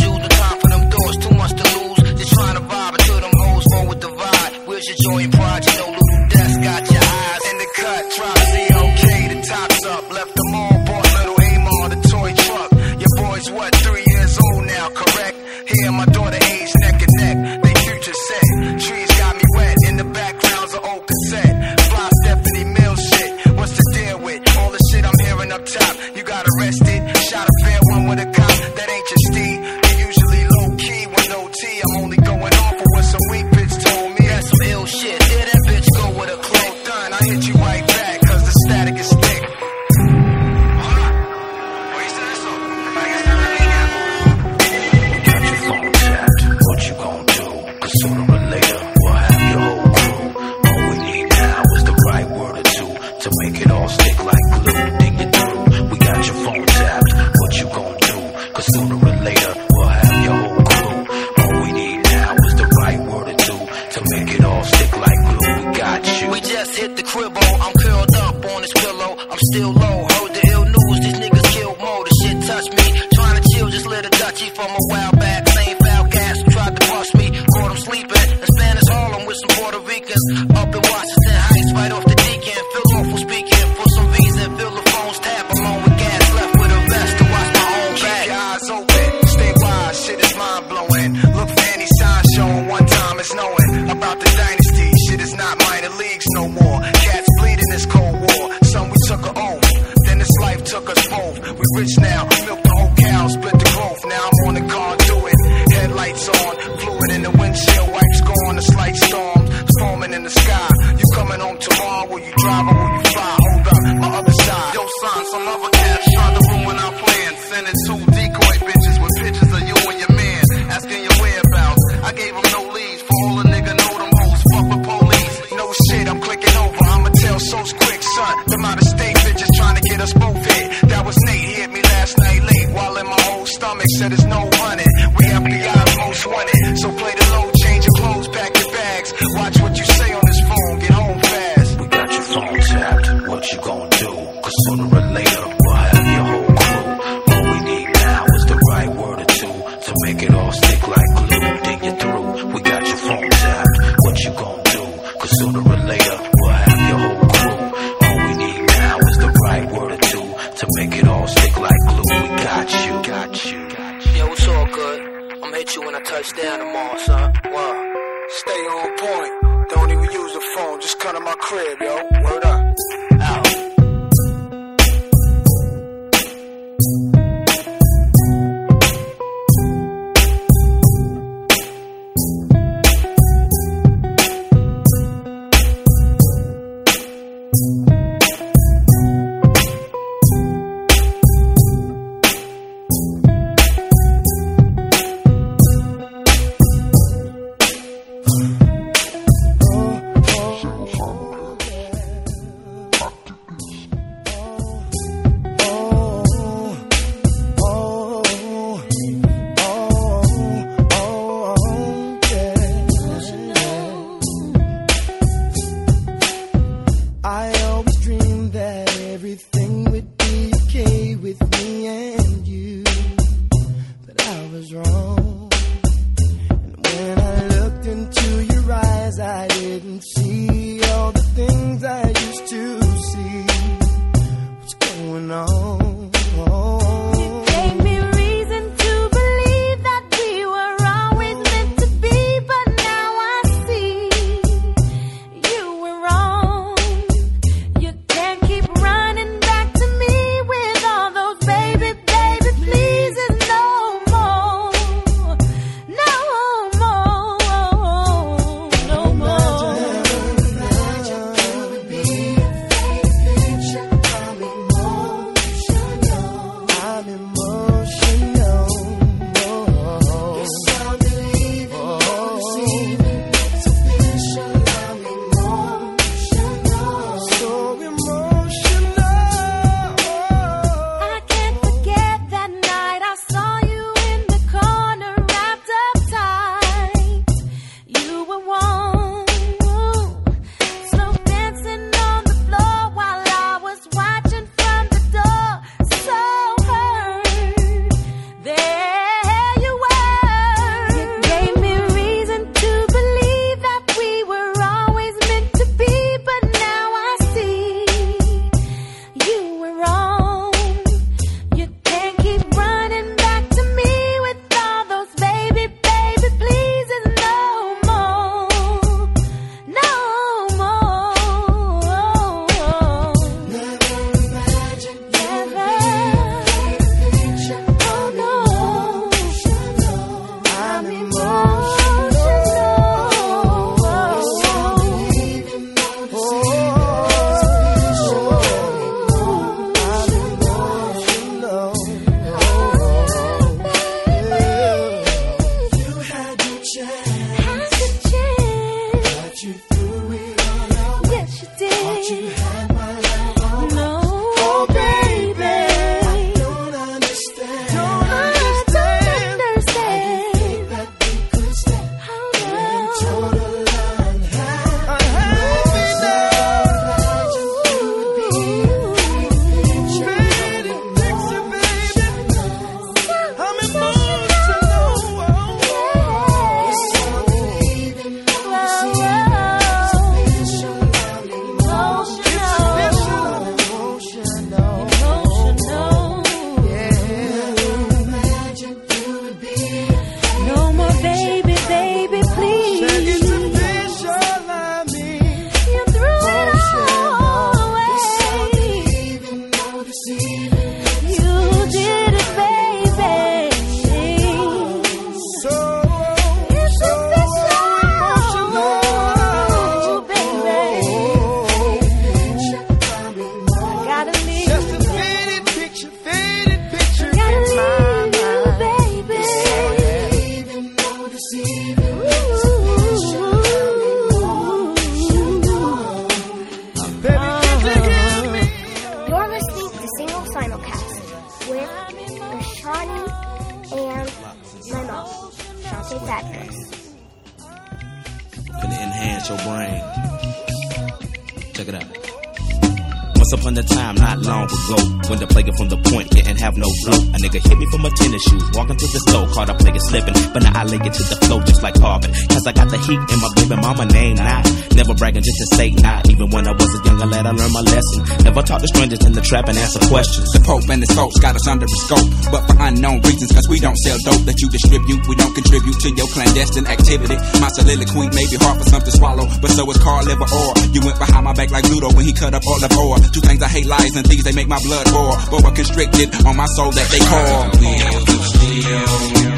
trap 459.33 459.49
and 459.49 459.57
answer 459.57 459.81
questions. 459.89 460.29
The 460.29 460.45
Pope 460.45 460.69
and 460.69 460.85
his 460.85 460.93
folks 460.93 461.17
got 461.17 461.33
us 461.33 461.49
under 461.49 461.65
the 461.65 461.79
scope, 461.89 462.05
but 462.29 462.45
for 462.45 462.53
unknown 462.61 463.01
reasons, 463.01 463.33
cause 463.33 463.49
we 463.49 463.57
don't 463.57 463.73
sell 463.81 463.97
dope 464.05 464.29
that 464.29 464.37
you 464.37 464.45
distribute. 464.53 465.01
We 465.09 465.17
don't 465.17 465.33
contribute 465.33 465.73
to 465.73 465.89
your 465.89 466.05
clandestine 466.13 466.69
activity. 466.69 467.17
My 467.41 467.49
soliloquy 467.49 468.13
may 468.13 468.29
be 468.29 468.37
hard 468.37 468.61
for 468.61 468.67
some 468.69 468.85
to 468.85 468.93
swallow, 468.93 469.25
but 469.41 469.49
so 469.49 469.65
is 469.73 469.81
Carl 469.81 470.05
Liver 470.05 470.29
you 470.69 470.85
went 470.85 471.01
behind 471.01 471.25
my 471.25 471.33
back 471.33 471.49
like 471.49 471.65
Ludo 471.65 471.89
when 471.97 472.05
he 472.05 472.13
cut 472.13 472.37
up 472.37 472.45
all 472.45 472.61
of 472.61 472.77
ore. 472.77 473.01
Two 473.09 473.25
things 473.25 473.41
I 473.41 473.49
hate 473.49 473.65
lies 473.65 473.97
and 473.97 474.05
things 474.05 474.21
they 474.21 474.37
make 474.37 474.47
my 474.47 474.61
blood 474.61 474.85
boil, 474.93 475.17
but 475.33 475.41
were 475.41 475.55
constricted 475.57 476.13
on 476.29 476.37
my 476.37 476.45
soul 476.53 476.69
that 476.69 476.87
they 476.93 477.01
call. 477.01 477.49
Wheels 477.57 479.32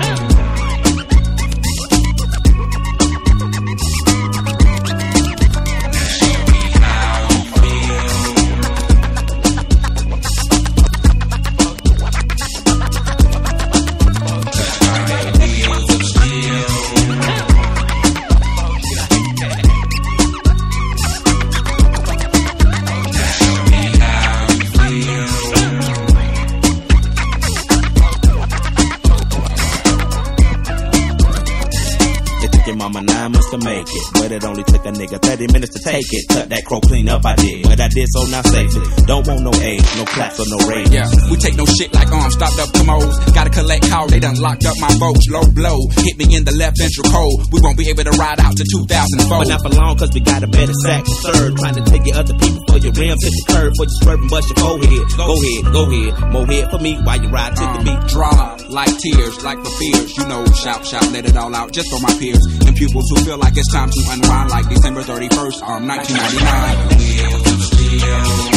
30 35.95 36.05
take 36.05 36.11
it. 36.11 36.23
Cut 36.30 36.49
that 36.49 36.63
crow 36.65 36.81
clean 36.81 37.07
up, 37.09 37.23
I 37.26 37.35
did, 37.35 37.63
but 37.63 37.80
I 37.80 37.88
did 37.88 38.07
so 38.11 38.27
now 38.27 38.43
safely. 38.43 38.84
Don't 39.07 39.26
want 39.27 39.41
no 39.43 39.53
aid, 39.63 39.81
no 39.95 40.03
claps 40.05 40.39
or 40.39 40.47
no 40.51 40.59
rage. 40.67 40.91
Yeah, 40.91 41.07
we 41.31 41.38
take 41.38 41.55
no 41.55 41.65
shit 41.65 41.93
like 41.93 42.11
arms 42.11 42.35
stopped 42.35 42.59
up 42.59 42.72
commodes. 42.73 43.15
Gotta 43.31 43.49
collect 43.49 43.88
call, 43.89 44.07
they 44.07 44.19
done 44.19 44.35
locked 44.39 44.65
up 44.65 44.76
my 44.80 44.91
votes. 44.99 45.26
Low 45.30 45.45
blow, 45.51 45.77
hit 46.03 46.17
me 46.17 46.35
in 46.35 46.43
the 46.43 46.55
left 46.55 46.77
ventral 46.77 47.07
cold. 47.07 47.51
We 47.51 47.59
won't 47.61 47.77
be 47.77 47.88
able 47.89 48.03
to 48.03 48.15
ride 48.19 48.39
out 48.39 48.55
to 48.57 48.65
2004. 48.65 49.39
But 49.39 49.47
not 49.47 49.61
for 49.61 49.72
long, 49.72 49.95
cause 49.97 50.11
we 50.13 50.19
got 50.19 50.43
a 50.43 50.47
better 50.47 50.76
sack. 50.84 51.05
Third, 51.05 51.55
trying 51.57 51.76
to 51.80 51.84
take 51.88 52.03
your 52.05 52.17
other 52.17 52.35
people 52.35 52.63
for 52.67 52.77
your 52.77 52.93
rims, 52.93 53.23
hit 53.23 53.34
the 53.34 53.43
curb 53.47 53.72
for 53.77 53.85
you 53.88 53.95
swerving, 54.03 54.30
bust 54.30 54.47
your 54.51 54.59
forehead. 54.59 55.05
Go 55.15 55.31
ahead, 55.31 55.63
go 55.72 55.81
ahead, 55.88 56.11
more 56.31 56.47
head 56.47 56.65
for 56.72 56.80
me 56.80 56.99
while 57.03 57.19
you 57.22 57.30
ride 57.30 57.55
to 57.55 57.63
the 57.63 57.80
uh, 57.80 57.85
beat. 57.85 58.01
Drama, 58.11 58.55
like 58.76 58.91
tears, 58.99 59.43
like 59.43 59.57
for 59.57 59.72
fears. 59.80 60.15
You 60.18 60.27
know, 60.27 60.45
shout, 60.52 60.85
shout, 60.85 61.10
let 61.11 61.26
it 61.26 61.35
all 61.38 61.56
out 61.56 61.72
just 61.72 61.89
for 61.89 61.99
my 62.02 62.14
peers 62.19 62.45
and 62.68 62.76
pupils 62.76 63.10
who 63.10 63.15
feel 63.23 63.38
like 63.38 63.53
it's 63.56 63.72
time 63.72 63.89
to 63.89 64.02
unwind, 64.11 64.49
like 64.52 64.68
December 64.69 65.02
31st, 65.02 65.64
um, 65.64 65.88
1999. 65.88 68.55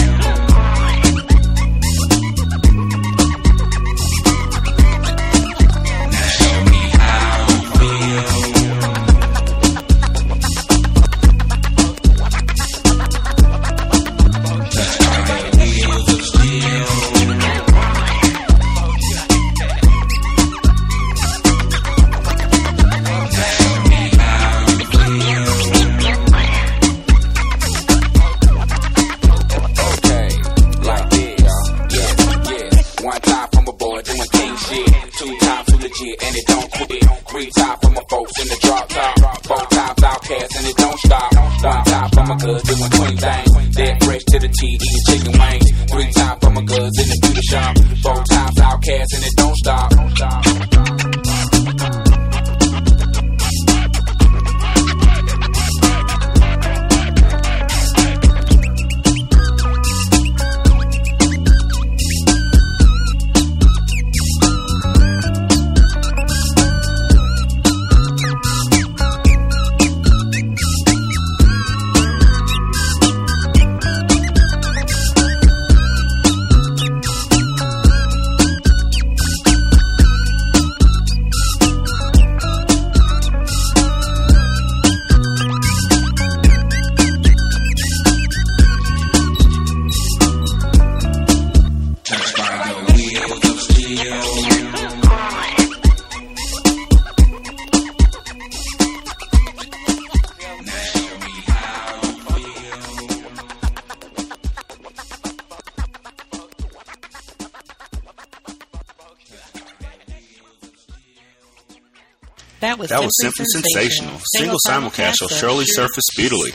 That 112.79 112.83
was 112.83 112.91
That 112.91 113.03
was 113.03 113.13
simply 113.21 113.45
simply 113.49 113.71
sensational. 113.75 114.21
Single 114.37 114.59
simulcast 114.65 115.15
shall 115.17 115.27
surely 115.27 115.65
surface 115.67 116.05
speedily. 116.13 116.53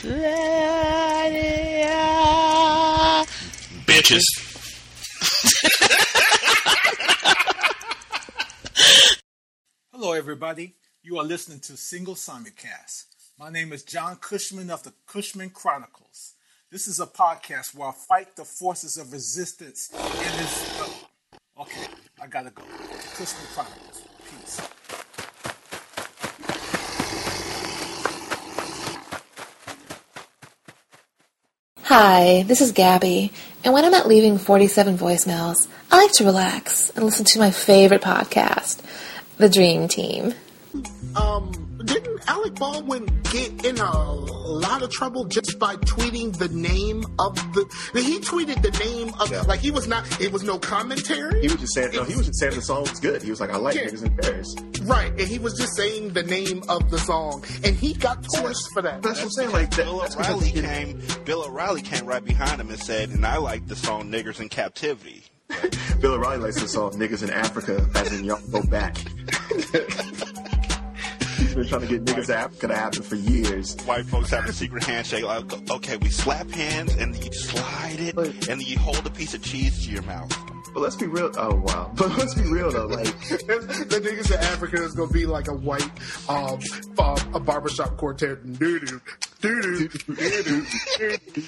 Bitches. 3.84 4.22
Hello, 9.92 10.12
everybody. 10.12 10.74
You 11.02 11.18
are 11.18 11.24
listening 11.24 11.60
to 11.60 11.76
Single 11.76 12.14
Simulcast. 12.14 13.04
My 13.38 13.50
name 13.50 13.70
is 13.74 13.82
John 13.82 14.16
Cushman 14.16 14.70
of 14.70 14.82
the 14.82 14.94
Cushman 15.06 15.50
Chronicles. 15.50 16.32
This 16.70 16.88
is 16.88 17.00
a 17.00 17.06
podcast 17.06 17.74
where 17.74 17.88
I 17.88 17.92
fight 17.92 18.34
the 18.36 18.44
forces 18.46 18.96
of 18.96 19.12
resistance 19.12 19.90
in 19.92 19.98
this. 20.38 20.78
oh, 20.80 21.08
okay, 21.60 21.86
I 22.22 22.26
gotta 22.28 22.50
go. 22.50 22.62
The 22.62 23.08
Cushman 23.14 23.46
Chronicles. 23.52 24.02
Peace. 24.30 24.60
Hi, 31.86 32.44
this 32.44 32.62
is 32.62 32.72
Gabby, 32.72 33.30
and 33.62 33.74
when 33.74 33.84
I'm 33.84 33.90
not 33.90 34.08
leaving 34.08 34.38
47 34.38 34.96
voicemails, 34.96 35.68
I 35.92 35.98
like 35.98 36.12
to 36.12 36.24
relax 36.24 36.88
and 36.88 37.04
listen 37.04 37.26
to 37.26 37.38
my 37.38 37.50
favorite 37.50 38.00
podcast, 38.00 38.80
The 39.36 39.50
Dream 39.50 39.86
Team. 39.86 40.32
Um, 41.14 41.63
didn't 42.16 42.28
Alec 42.28 42.54
Baldwin 42.54 43.06
get 43.24 43.64
in 43.64 43.78
a 43.78 44.12
lot 44.12 44.82
of 44.82 44.90
trouble 44.90 45.24
just 45.24 45.58
by 45.58 45.76
tweeting 45.76 46.36
the 46.36 46.48
name 46.48 47.04
of 47.18 47.34
the? 47.54 47.64
He 47.94 48.18
tweeted 48.20 48.62
the 48.62 48.70
name 48.84 49.12
of 49.20 49.46
like 49.46 49.60
he 49.60 49.70
was 49.70 49.86
not. 49.86 50.04
It 50.20 50.32
was 50.32 50.42
no 50.42 50.58
commentary. 50.58 51.40
He 51.40 51.48
was 51.48 51.56
just 51.56 51.74
saying. 51.74 51.92
No, 51.92 52.04
he 52.04 52.14
was 52.14 52.26
just 52.26 52.38
saying 52.38 52.54
the 52.54 52.62
song 52.62 52.82
was 52.82 53.00
good. 53.00 53.22
He 53.22 53.30
was 53.30 53.40
like, 53.40 53.50
I 53.50 53.56
like 53.56 53.74
Yeah. 53.74 53.86
niggas 53.86 54.04
in 54.04 54.16
Paris. 54.16 54.54
Right, 54.82 55.10
and 55.10 55.20
he 55.28 55.38
was 55.38 55.54
just 55.54 55.74
saying 55.76 56.12
the 56.12 56.22
name 56.22 56.62
of 56.68 56.90
the 56.90 56.98
song, 56.98 57.42
and 57.64 57.74
he 57.74 57.94
got 57.94 58.22
torched 58.22 58.68
for 58.74 58.82
that. 58.82 59.02
That's 59.02 59.18
what 59.18 59.24
I'm 59.24 59.30
saying. 59.30 59.52
Like 59.52 59.70
that, 59.70 59.84
Bill 59.84 59.98
that's 60.00 60.16
O'Reilly 60.16 60.52
came. 60.52 61.02
Bill 61.24 61.44
O'Reilly 61.44 61.82
came 61.82 62.06
right 62.06 62.24
behind 62.24 62.60
him 62.60 62.68
and 62.70 62.78
said, 62.78 63.10
"And 63.10 63.24
I 63.26 63.38
like 63.38 63.66
the 63.66 63.76
song 63.76 64.10
"Niggers 64.10 64.40
in 64.40 64.48
Captivity." 64.48 65.24
Bill 66.00 66.14
O'Reilly 66.14 66.38
likes 66.38 66.60
the 66.60 66.68
song 66.68 66.92
"Niggas 66.92 67.22
in 67.22 67.30
Africa," 67.30 67.88
as 67.94 68.12
in 68.12 68.24
y'all 68.24 68.40
go 68.50 68.62
back. 68.64 68.96
He's 71.54 71.70
been 71.70 71.78
trying 71.78 71.88
to 71.88 71.98
get 71.98 72.04
niggas 72.04 72.26
to 72.26 72.36
Africa 72.36 72.66
to 72.66 72.74
happen 72.74 73.02
for 73.02 73.14
years. 73.14 73.76
White 73.84 74.06
folks 74.06 74.30
have 74.30 74.44
a 74.48 74.52
secret 74.52 74.82
handshake. 74.82 75.22
Like, 75.22 75.70
okay, 75.70 75.96
we 75.98 76.08
slap 76.08 76.50
hands 76.50 76.96
and 76.96 77.14
you 77.14 77.32
slide 77.32 78.00
it, 78.00 78.48
and 78.48 78.60
you 78.60 78.76
hold 78.76 79.06
a 79.06 79.10
piece 79.10 79.34
of 79.34 79.42
cheese 79.44 79.84
to 79.84 79.92
your 79.92 80.02
mouth. 80.02 80.36
But 80.72 80.80
let's 80.80 80.96
be 80.96 81.06
real. 81.06 81.30
Oh 81.36 81.54
wow. 81.54 81.92
But 81.96 82.18
let's 82.18 82.34
be 82.34 82.42
real 82.42 82.72
though. 82.72 82.86
Like 82.86 83.04
the 83.28 84.00
niggas 84.02 84.34
in 84.34 84.40
Africa 84.40 84.82
is 84.82 84.94
gonna 84.94 85.12
be 85.12 85.26
like 85.26 85.46
a 85.46 85.54
white 85.54 85.88
um, 86.28 86.58
um 86.98 87.34
a 87.34 87.38
barbershop 87.38 87.96
quartet. 87.98 88.44
Doo 88.58 88.80
doo 88.80 89.00
doo 89.40 89.88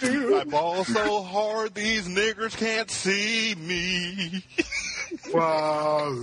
doo 0.00 0.36
I 0.36 0.44
ball 0.44 0.84
so 0.84 1.22
hard 1.22 1.74
these 1.74 2.06
niggers 2.06 2.56
can't 2.56 2.90
see 2.90 3.56
me. 3.56 4.44
Wow. 5.32 6.14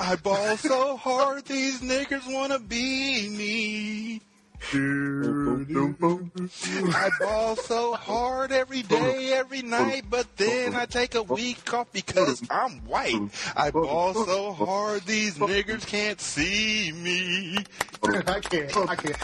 I 0.00 0.16
ball 0.22 0.56
so 0.56 0.96
hard 0.96 1.44
these 1.44 1.80
niggers 1.80 2.32
wanna 2.32 2.58
be 2.58 3.28
me. 3.28 4.20
I 6.94 7.10
ball 7.18 7.56
so 7.56 7.94
hard 7.94 8.52
every 8.52 8.82
day, 8.82 9.32
every 9.32 9.62
night, 9.62 10.04
but 10.08 10.36
then 10.36 10.74
I 10.74 10.86
take 10.86 11.14
a 11.14 11.22
week 11.22 11.74
off 11.74 11.90
because 11.92 12.42
I'm 12.48 12.78
white. 12.86 13.20
I 13.56 13.70
ball 13.70 14.14
so 14.14 14.52
hard 14.52 15.02
these 15.02 15.36
niggers 15.38 15.86
can't 15.86 16.20
see 16.20 16.92
me. 16.92 17.56
I 18.04 18.40
can't. 18.40 18.76
I 18.88 18.96
can't. 18.96 19.18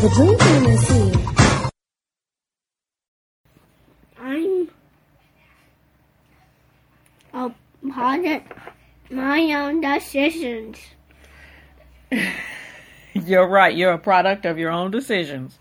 The 0.00 0.10
Dream 0.14 0.38
Team 0.38 0.64
is 0.70 0.88
here. 0.88 1.70
I'm 4.20 4.68
a 7.34 7.52
product 7.90 8.52
my 9.10 9.52
own 9.52 9.80
decisions. 9.80 10.78
You're 13.12 13.48
right. 13.48 13.76
You're 13.76 13.92
a 13.92 13.98
product 13.98 14.46
of 14.46 14.58
your 14.58 14.70
own 14.70 14.90
decisions. 14.90 15.58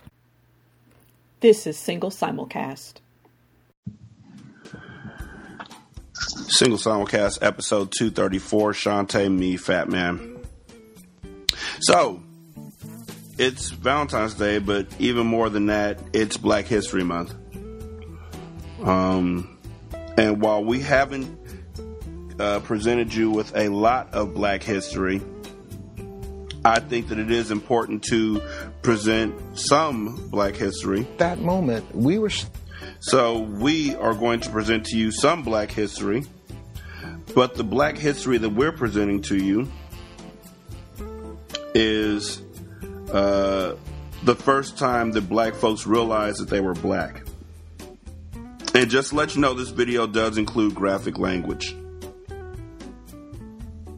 This 1.40 1.68
is 1.68 1.78
single 1.78 2.10
simulcast. 2.10 2.94
Single 6.14 6.78
simulcast 6.78 7.40
episode 7.42 7.92
234, 7.98 8.74
Shanta, 8.74 9.30
me, 9.30 9.58
Fat 9.58 9.90
Man. 9.90 10.40
So, 11.82 12.24
it's 13.38 13.72
Valentine's 13.72 14.36
Day, 14.36 14.60
but 14.60 14.88
even 15.00 15.28
more 15.28 15.50
than 15.50 15.66
that, 15.68 16.00
it's 16.14 16.38
Black 16.38 16.66
History 16.66 17.04
Month. 17.04 17.36
Um, 18.84 19.58
and 20.18 20.42
while 20.42 20.64
we 20.64 20.80
haven't 20.80 21.43
uh, 22.40 22.60
presented 22.62 23.14
you 23.14 23.30
with 23.32 23.56
a 23.56 23.70
lot 23.70 24.14
of 24.14 24.34
Black 24.34 24.64
history, 24.64 25.22
I 26.66 26.80
think 26.80 27.10
that 27.10 27.20
it 27.20 27.30
is 27.30 27.52
important 27.52 28.04
to 28.06 28.42
present 28.82 29.36
some 29.58 30.30
Black 30.30 30.56
history. 30.56 31.08
That 31.18 31.40
moment, 31.40 31.94
we 31.94 32.20
were. 32.20 32.32
So 33.00 33.40
we 33.40 33.96
are 33.96 34.14
going 34.14 34.40
to 34.42 34.50
present 34.50 34.86
to 34.88 34.98
you 34.98 35.12
some 35.12 35.44
Black 35.44 35.72
history, 35.72 36.24
but 37.36 37.56
the 37.56 37.64
Black 37.64 37.98
history 37.98 38.38
that 38.38 38.50
we're 38.50 38.72
presenting 38.72 39.22
to 39.24 39.36
you 39.36 39.70
is 41.76 42.42
uh, 43.12 43.76
the 44.24 44.36
first 44.36 44.78
time 44.78 45.12
that 45.12 45.28
Black 45.28 45.56
folks 45.56 45.86
realized 45.86 46.42
that 46.42 46.50
they 46.50 46.62
were 46.62 46.76
Black. 46.76 47.24
And 48.74 48.90
just 48.90 49.10
to 49.10 49.16
let 49.16 49.36
you 49.36 49.42
know, 49.42 49.54
this 49.54 49.70
video 49.70 50.08
does 50.08 50.38
include 50.38 50.74
graphic 50.74 51.20
language. 51.20 51.76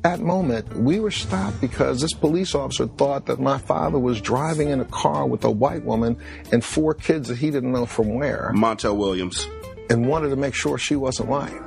That 0.05 0.19
moment, 0.19 0.71
we 0.77 0.99
were 0.99 1.09
stopped 1.09 1.59
because 1.59 1.99
this 1.99 2.13
police 2.13 2.53
officer 2.53 2.85
thought 2.85 3.25
that 3.25 3.39
my 3.39 3.57
father 3.57 3.97
was 3.97 4.21
driving 4.21 4.69
in 4.69 4.79
a 4.79 4.85
car 4.85 5.25
with 5.25 5.43
a 5.43 5.49
white 5.49 5.83
woman 5.83 6.15
and 6.51 6.63
four 6.63 6.93
kids 6.93 7.29
that 7.29 7.39
he 7.39 7.49
didn't 7.49 7.71
know 7.71 7.87
from 7.87 8.13
where. 8.13 8.51
Montel 8.53 8.95
Williams. 8.97 9.47
And 9.89 10.07
wanted 10.07 10.29
to 10.29 10.35
make 10.35 10.53
sure 10.53 10.77
she 10.77 10.95
wasn't 10.95 11.29
white. 11.29 11.59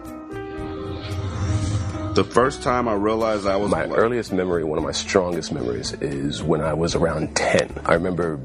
The 2.14 2.22
first 2.22 2.62
time 2.62 2.86
I 2.86 2.94
realized 2.94 3.44
I 3.44 3.56
was 3.56 3.72
my 3.72 3.86
earliest 3.86 4.32
memory, 4.32 4.62
one 4.62 4.78
of 4.78 4.84
my 4.84 4.92
strongest 4.92 5.50
memories, 5.50 5.94
is 5.94 6.40
when 6.40 6.60
I 6.60 6.74
was 6.74 6.94
around 6.94 7.34
10. 7.34 7.80
I 7.86 7.94
remember 7.94 8.36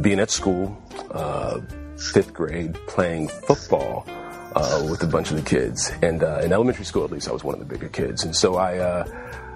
being 0.00 0.20
at 0.20 0.30
school, 0.30 0.74
uh, 1.10 1.60
fifth 1.98 2.32
grade, 2.32 2.72
playing 2.86 3.28
football 3.28 4.06
uh, 4.56 4.86
with 4.90 5.02
a 5.02 5.06
bunch 5.06 5.30
of 5.30 5.36
the 5.36 5.42
kids. 5.42 5.92
And 6.02 6.22
uh, 6.22 6.40
in 6.42 6.52
elementary 6.52 6.86
school, 6.86 7.04
at 7.04 7.12
least, 7.12 7.28
I 7.28 7.32
was 7.32 7.44
one 7.44 7.54
of 7.54 7.60
the 7.60 7.66
bigger 7.66 7.88
kids. 7.88 8.24
And 8.24 8.34
so 8.34 8.56
I, 8.56 8.78
uh, 8.78 9.04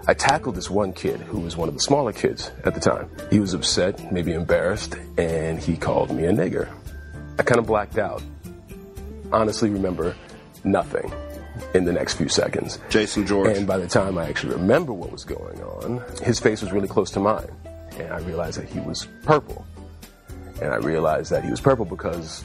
I 0.06 0.14
tackled 0.14 0.54
this 0.54 0.70
one 0.70 0.92
kid 0.92 1.20
who 1.20 1.40
was 1.40 1.56
one 1.56 1.68
of 1.68 1.74
the 1.74 1.80
smaller 1.80 2.12
kids 2.12 2.52
at 2.64 2.74
the 2.74 2.80
time. 2.80 3.10
He 3.30 3.40
was 3.40 3.54
upset, 3.54 4.12
maybe 4.12 4.32
embarrassed, 4.32 4.96
and 5.16 5.58
he 5.58 5.76
called 5.76 6.10
me 6.10 6.26
a 6.26 6.32
nigger. 6.32 6.68
I 7.38 7.42
kind 7.42 7.58
of 7.58 7.66
blacked 7.66 7.98
out. 7.98 8.22
Honestly, 9.32 9.70
remember 9.70 10.14
nothing 10.64 11.10
in 11.74 11.84
the 11.84 11.92
next 11.92 12.14
few 12.14 12.28
seconds. 12.28 12.78
Jason 12.90 13.26
George. 13.26 13.56
And 13.56 13.66
by 13.66 13.78
the 13.78 13.88
time 13.88 14.18
I 14.18 14.28
actually 14.28 14.54
remember 14.54 14.92
what 14.92 15.10
was 15.10 15.24
going 15.24 15.62
on, 15.62 16.02
his 16.22 16.38
face 16.38 16.60
was 16.60 16.72
really 16.72 16.88
close 16.88 17.10
to 17.12 17.20
mine. 17.20 17.50
And 17.98 18.12
I 18.12 18.18
realized 18.18 18.58
that 18.58 18.68
he 18.68 18.80
was 18.80 19.06
purple. 19.22 19.64
And 20.60 20.74
I 20.74 20.76
realized 20.76 21.30
that 21.30 21.42
he 21.42 21.50
was 21.50 21.60
purple 21.60 21.86
because 21.86 22.44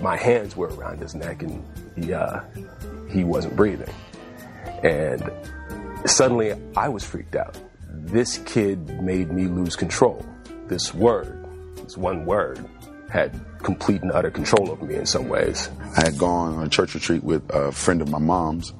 my 0.00 0.16
hands 0.16 0.56
were 0.56 0.68
around 0.68 0.98
his 0.98 1.14
neck 1.14 1.42
and 1.42 1.62
he, 1.96 2.12
uh, 2.12 2.40
he 3.08 3.24
wasn't 3.24 3.56
breathing. 3.56 3.92
And 4.82 5.30
suddenly 6.06 6.54
I 6.76 6.88
was 6.88 7.04
freaked 7.04 7.36
out. 7.36 7.58
This 7.88 8.38
kid 8.38 9.02
made 9.02 9.30
me 9.30 9.46
lose 9.46 9.76
control. 9.76 10.24
This 10.66 10.94
word, 10.94 11.46
this 11.76 11.96
one 11.96 12.24
word, 12.24 12.64
had 13.10 13.38
complete 13.58 14.02
and 14.02 14.12
utter 14.12 14.30
control 14.30 14.70
over 14.70 14.84
me 14.84 14.94
in 14.94 15.06
some 15.06 15.28
ways. 15.28 15.68
I 15.96 16.04
had 16.04 16.18
gone 16.18 16.54
on 16.54 16.64
a 16.64 16.68
church 16.68 16.94
retreat 16.94 17.22
with 17.22 17.42
a 17.50 17.72
friend 17.72 18.00
of 18.00 18.08
my 18.08 18.18
mom's, 18.18 18.72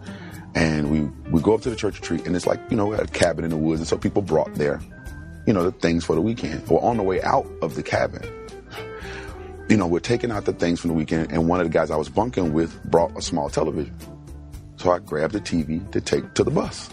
and 0.55 0.91
we 0.91 1.01
we 1.31 1.41
go 1.41 1.55
up 1.55 1.63
to 1.63 1.71
the 1.71 1.77
church 1.77 2.01
retreat, 2.01 2.27
and 2.27 2.35
it's 2.35 2.47
like 2.47 2.61
you 2.71 2.77
know 2.77 2.93
a 2.93 3.07
cabin 3.07 3.45
in 3.45 3.51
the 3.51 3.57
woods, 3.57 3.81
and 3.81 3.89
so 3.89 3.99
people 3.99 4.23
brought 4.23 4.55
their, 4.55 4.81
you 5.47 5.53
know, 5.53 5.65
the 5.65 5.73
things 5.73 6.05
for 6.05 6.15
the 6.15 6.21
weekend. 6.21 6.67
Well, 6.69 6.81
on 6.81 6.97
the 6.97 7.03
way 7.03 7.21
out 7.23 7.47
of 7.61 7.75
the 7.75 7.83
cabin, 7.83 8.23
you 9.71 9.77
know, 9.77 9.87
we're 9.87 10.01
taking 10.01 10.33
out 10.33 10.47
the 10.47 10.53
things 10.53 10.81
from 10.81 10.89
the 10.89 10.95
weekend, 10.95 11.31
and 11.31 11.49
one 11.49 11.61
of 11.61 11.67
the 11.67 11.73
guys 11.73 11.93
I 11.93 11.97
was 11.97 12.09
bunking 12.09 12.53
with 12.53 12.83
brought 12.91 13.17
a 13.17 13.23
small 13.23 13.49
television, 13.49 13.95
so 14.77 14.91
I 14.91 14.99
grabbed 14.99 15.33
the 15.33 15.41
TV 15.41 15.89
to 15.93 16.01
take 16.01 16.35
to 16.35 16.43
the 16.43 16.51
bus, 16.51 16.91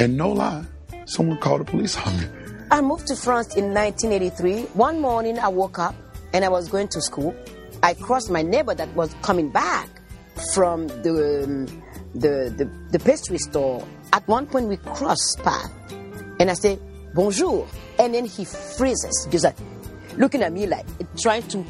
and 0.00 0.16
no 0.16 0.30
lie, 0.30 0.64
someone 1.04 1.36
called 1.36 1.60
the 1.60 1.66
police 1.66 1.96
on 1.98 2.16
me. 2.16 2.24
I 2.70 2.80
moved 2.80 3.06
to 3.08 3.16
France 3.16 3.54
in 3.54 3.74
1983. 3.74 4.62
One 4.72 5.00
morning 5.00 5.38
I 5.38 5.48
woke 5.48 5.78
up 5.78 5.94
and 6.32 6.44
I 6.44 6.48
was 6.48 6.68
going 6.68 6.88
to 6.88 7.02
school. 7.02 7.36
I 7.82 7.92
crossed 7.92 8.30
my 8.30 8.40
neighbor 8.40 8.74
that 8.74 8.88
was 8.96 9.14
coming 9.20 9.50
back 9.50 9.88
from 10.54 10.88
the, 10.88 11.44
um, 11.44 11.66
the, 12.14 12.52
the, 12.56 12.70
the 12.90 12.98
pastry 12.98 13.38
store. 13.38 13.86
At 14.14 14.26
one 14.26 14.46
point 14.46 14.68
we 14.68 14.78
crossed 14.78 15.38
path 15.44 15.70
and 16.40 16.50
I 16.50 16.54
say, 16.54 16.78
bonjour. 17.14 17.68
And 17.98 18.14
then 18.14 18.24
he 18.24 18.44
freezes, 18.46 19.28
just 19.30 19.44
like 19.44 19.56
looking 20.18 20.42
at 20.42 20.52
me 20.52 20.66
like 20.66 20.86
trying 21.18 21.42
to 21.48 21.64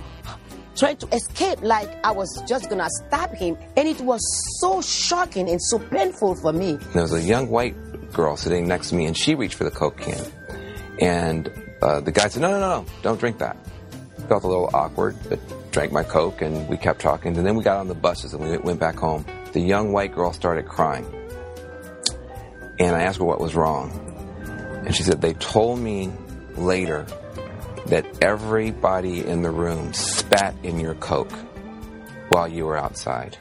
trying 0.77 0.97
to 0.97 1.07
escape 1.15 1.63
like 1.63 1.89
I 2.05 2.11
was 2.11 2.43
just 2.49 2.69
gonna 2.69 2.89
stab 3.07 3.33
him. 3.35 3.57
And 3.77 3.87
it 3.89 4.01
was 4.01 4.21
so 4.61 4.81
shocking 4.83 5.49
and 5.49 5.63
so 5.63 5.79
painful 5.79 6.35
for 6.37 6.53
me. 6.53 6.75
There 6.93 7.03
was 7.03 7.13
a 7.13 7.21
young 7.23 7.49
white 7.49 7.75
girl 8.13 8.37
sitting 8.37 8.67
next 8.67 8.89
to 8.91 8.95
me, 8.97 9.07
and 9.07 9.17
she 9.17 9.35
reached 9.35 9.55
for 9.55 9.65
the 9.65 9.71
Coke 9.71 9.99
can. 9.99 10.25
And 11.01 11.51
uh, 11.83 12.01
the 12.01 12.13
guy 12.13 12.29
said, 12.29 12.43
No, 12.43 12.51
no, 12.51 12.59
no, 12.61 12.81
no, 12.83 12.87
don't 13.03 13.21
drink 13.21 13.39
that. 13.39 13.57
Felt 14.29 14.43
a 14.45 14.49
little 14.49 14.71
awkward, 14.75 15.17
but 15.29 15.39
drank 15.71 15.93
my 15.93 16.03
Coke, 16.03 16.41
and 16.43 16.69
we 16.69 16.77
kept 16.77 17.01
talking. 17.01 17.37
And 17.37 17.47
then 17.47 17.57
we 17.57 17.63
got 17.63 17.79
on 17.79 17.89
the 17.89 17.95
buses 17.95 18.33
and 18.33 18.43
we 18.43 18.51
went- 18.51 18.65
went 18.65 18.81
back 18.81 18.97
home. 18.97 19.25
The 19.53 19.61
young 19.61 19.93
white 19.93 20.15
girl 20.15 20.33
started 20.33 20.67
crying. 20.67 21.05
And 22.79 22.97
I 22.97 23.03
asked 23.03 23.19
her 23.19 23.25
what 23.25 23.41
was 23.41 23.55
wrong. 23.55 23.93
And 24.85 24.95
she 24.95 25.03
said, 25.03 25.21
They 25.21 25.35
told 25.35 25.79
me 25.79 26.11
later 26.57 27.07
that 27.87 28.07
everybody 28.23 29.25
in 29.27 29.43
the 29.43 29.51
room 29.51 29.93
spat 29.93 30.55
in 30.63 30.81
your 30.81 30.95
Coke 30.95 31.33
while 32.29 32.49
you 32.49 32.65
were 32.65 32.77
outside. 32.77 33.37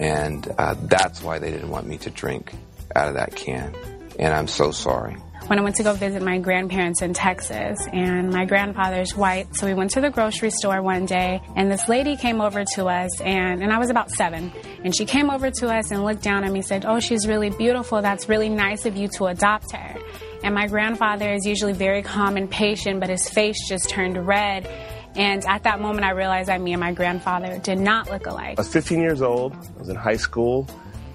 And 0.00 0.52
uh, 0.58 0.74
that's 0.82 1.22
why 1.22 1.38
they 1.38 1.50
didn't 1.50 1.70
want 1.70 1.86
me 1.86 1.98
to 1.98 2.10
drink 2.10 2.52
out 2.96 3.08
of 3.08 3.14
that 3.14 3.34
can. 3.34 3.74
And 4.18 4.34
I'm 4.34 4.48
so 4.48 4.70
sorry. 4.70 5.14
when 5.46 5.58
I 5.58 5.62
went 5.62 5.76
to 5.76 5.82
go 5.82 5.92
visit 5.92 6.22
my 6.22 6.38
grandparents 6.38 7.02
in 7.02 7.14
Texas, 7.14 7.78
and 7.92 8.30
my 8.30 8.44
grandfather's 8.44 9.14
white. 9.16 9.54
So 9.56 9.66
we 9.66 9.74
went 9.74 9.90
to 9.92 10.00
the 10.00 10.10
grocery 10.10 10.50
store 10.50 10.82
one 10.82 11.06
day, 11.06 11.40
and 11.56 11.70
this 11.70 11.88
lady 11.88 12.16
came 12.16 12.40
over 12.40 12.64
to 12.74 12.86
us, 12.86 13.20
and, 13.20 13.62
and 13.62 13.72
I 13.72 13.78
was 13.78 13.90
about 13.90 14.10
seven. 14.10 14.52
And 14.84 14.96
she 14.96 15.04
came 15.04 15.30
over 15.30 15.50
to 15.50 15.68
us 15.68 15.90
and 15.90 16.04
looked 16.04 16.22
down 16.22 16.44
at 16.44 16.50
me 16.52 16.60
and 16.60 16.66
said, 16.66 16.84
Oh, 16.86 16.98
she's 17.00 17.26
really 17.26 17.50
beautiful. 17.50 18.02
That's 18.02 18.28
really 18.28 18.48
nice 18.48 18.86
of 18.86 18.96
you 18.96 19.08
to 19.18 19.26
adopt 19.26 19.72
her. 19.72 19.96
And 20.44 20.54
my 20.54 20.66
grandfather 20.66 21.32
is 21.32 21.46
usually 21.46 21.72
very 21.72 22.02
calm 22.02 22.36
and 22.36 22.50
patient, 22.50 23.00
but 23.00 23.08
his 23.08 23.30
face 23.30 23.66
just 23.66 23.88
turned 23.88 24.26
red. 24.26 24.66
And 25.16 25.42
at 25.46 25.62
that 25.62 25.80
moment, 25.80 26.04
I 26.04 26.10
realized 26.10 26.50
that 26.50 26.60
me 26.60 26.74
and 26.74 26.80
my 26.80 26.92
grandfather 26.92 27.58
did 27.60 27.78
not 27.78 28.10
look 28.10 28.26
alike. 28.26 28.58
I 28.58 28.60
was 28.60 28.68
15 28.68 29.00
years 29.00 29.22
old. 29.22 29.54
I 29.54 29.78
was 29.78 29.88
in 29.88 29.96
high 29.96 30.18
school. 30.18 30.68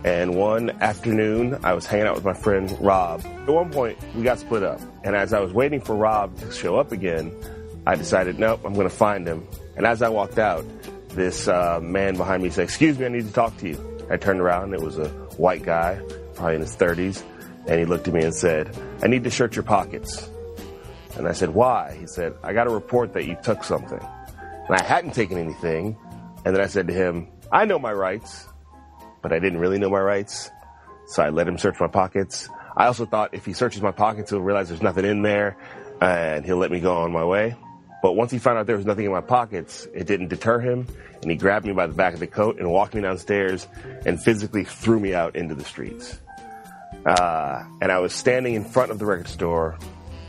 And 0.04 0.36
one 0.36 0.72
afternoon, 0.82 1.60
I 1.64 1.74
was 1.74 1.86
hanging 1.86 2.08
out 2.08 2.16
with 2.16 2.26
my 2.26 2.34
friend 2.34 2.76
Rob. 2.82 3.24
At 3.24 3.48
one 3.48 3.70
point, 3.70 4.00
we 4.16 4.24
got 4.24 4.40
split 4.40 4.64
up. 4.64 4.82
And 5.04 5.16
as 5.16 5.32
I 5.32 5.42
was 5.42 5.54
waiting 5.54 5.80
for 5.80 5.96
Rob 5.96 6.36
to 6.40 6.52
show 6.52 6.78
up 6.78 6.92
again, 6.92 7.32
I 7.86 7.94
decided, 7.94 8.40
nope, 8.40 8.62
I'm 8.66 8.74
going 8.74 8.90
to 8.90 8.96
find 8.96 9.28
him. 9.28 9.48
And 9.76 9.86
as 9.86 10.02
I 10.02 10.10
walked 10.10 10.40
out, 10.40 10.66
this 11.10 11.48
uh, 11.48 11.80
man 11.84 12.18
behind 12.18 12.42
me 12.42 12.50
said, 12.50 12.64
Excuse 12.64 12.98
me, 12.98 13.06
I 13.06 13.10
need 13.10 13.28
to 13.28 13.34
talk 13.34 13.56
to 13.58 13.70
you. 13.70 14.08
I 14.10 14.18
turned 14.18 14.40
around. 14.40 14.74
It 14.74 14.82
was 14.82 14.98
a 14.98 15.10
white 15.38 15.62
guy, 15.62 16.02
probably 16.34 16.56
in 16.56 16.62
his 16.62 16.76
30s. 16.76 17.22
And 17.70 17.80
he 17.80 17.86
looked 17.86 18.08
at 18.08 18.14
me 18.14 18.24
and 18.24 18.34
said, 18.34 18.76
I 19.02 19.08
need 19.08 19.24
to 19.24 19.32
search 19.32 19.56
your 19.56 19.64
pockets. 19.64 20.28
And 21.16 21.28
I 21.28 21.34
said, 21.34 21.50
Why? 21.50 21.96
He 22.00 22.08
said, 22.08 22.34
I 22.44 22.54
got 22.54 22.68
a 22.68 22.72
report 22.72 23.14
that 23.14 23.26
you 23.26 23.38
took 23.44 23.64
something. 23.64 24.00
And 24.00 24.76
I 24.76 24.84
hadn't 24.84 25.14
taken 25.14 25.38
anything. 25.38 25.96
And 26.44 26.56
then 26.56 26.62
I 26.62 26.68
said 26.68 26.88
to 26.88 26.94
him, 26.94 27.28
I 27.52 27.66
know 27.66 27.80
my 27.80 27.94
rights 27.94 28.50
but 29.22 29.34
I 29.34 29.40
didn't 29.40 29.60
really 29.60 29.80
know 29.80 29.90
my 29.90 30.00
rights. 30.00 30.52
So 31.08 31.24
I 31.24 31.30
let 31.30 31.48
him 31.48 31.58
search 31.58 31.80
my 31.80 31.88
pockets. 31.88 32.50
I 32.78 32.86
also 32.86 33.06
thought 33.06 33.34
if 33.34 33.46
he 33.46 33.54
searches 33.54 33.82
my 33.82 33.92
pockets, 33.92 34.30
he'll 34.30 34.42
realize 34.42 34.70
there's 34.70 34.82
nothing 34.82 35.06
in 35.06 35.22
there 35.22 35.58
and 36.02 36.46
he'll 36.46 36.58
let 36.58 36.72
me 36.72 36.80
go 36.80 36.98
on 36.98 37.12
my 37.12 37.26
way. 37.26 37.56
But 38.02 38.14
once 38.14 38.32
he 38.32 38.40
found 38.40 38.58
out 38.58 38.68
there 38.68 38.78
was 38.78 38.86
nothing 38.86 39.06
in 39.06 39.12
my 39.12 39.22
pockets, 39.22 39.88
it 39.94 40.08
didn't 40.08 40.30
deter 40.30 40.60
him. 40.60 40.88
And 41.22 41.30
he 41.30 41.36
grabbed 41.36 41.66
me 41.66 41.74
by 41.74 41.88
the 41.88 41.94
back 41.94 42.14
of 42.14 42.22
the 42.22 42.28
coat 42.28 42.58
and 42.60 42.72
walked 42.72 42.94
me 42.94 43.02
downstairs 43.02 43.68
and 44.06 44.22
physically 44.22 44.64
threw 44.64 45.00
me 45.00 45.14
out 45.14 45.36
into 45.36 45.56
the 45.56 45.66
streets. 45.66 46.20
Uh, 47.06 47.64
and 47.82 47.92
I 47.92 48.00
was 48.00 48.14
standing 48.14 48.56
in 48.56 48.64
front 48.64 48.92
of 48.92 49.00
the 49.00 49.06
record 49.06 49.28
store, 49.28 49.78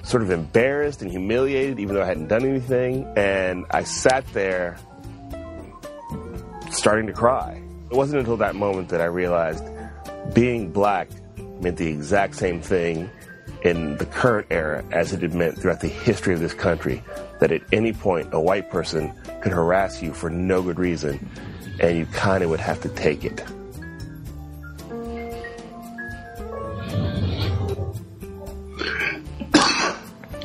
sort 0.02 0.22
of 0.22 0.30
embarrassed 0.30 1.02
and 1.02 1.10
humiliated, 1.10 1.80
even 1.80 1.94
though 1.94 2.02
I 2.02 2.06
hadn't 2.06 2.28
done 2.28 2.44
anything. 2.44 3.12
And 3.16 3.66
I 3.70 3.84
sat 3.84 4.26
there 4.32 4.78
starting 6.70 7.06
to 7.06 7.12
cry. 7.12 7.62
It 7.90 7.96
wasn't 7.96 8.20
until 8.20 8.36
that 8.38 8.54
moment 8.54 8.88
that 8.90 9.00
I 9.00 9.06
realized 9.06 9.64
being 10.32 10.70
black 10.70 11.08
meant 11.60 11.76
the 11.76 11.88
exact 11.88 12.36
same 12.36 12.60
thing 12.60 13.10
in 13.62 13.96
the 13.98 14.06
current 14.06 14.46
era 14.50 14.84
as 14.90 15.12
it 15.12 15.22
had 15.22 15.34
meant 15.34 15.58
throughout 15.58 15.80
the 15.80 15.88
history 15.88 16.32
of 16.34 16.40
this 16.40 16.54
country. 16.54 17.02
That 17.40 17.52
at 17.52 17.62
any 17.72 17.92
point, 17.92 18.28
a 18.32 18.40
white 18.40 18.70
person 18.70 19.12
could 19.42 19.52
harass 19.52 20.02
you 20.02 20.12
for 20.12 20.30
no 20.30 20.62
good 20.62 20.78
reason, 20.78 21.28
and 21.80 21.98
you 21.98 22.06
kind 22.06 22.44
of 22.44 22.50
would 22.50 22.60
have 22.60 22.80
to 22.82 22.88
take 22.90 23.24
it. 23.24 23.42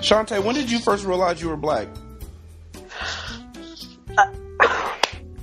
Shanta, 0.06 0.40
when 0.40 0.54
did 0.54 0.70
you 0.70 0.78
first 0.78 1.04
realize 1.04 1.42
you 1.42 1.50
were 1.50 1.58
black? 1.58 1.88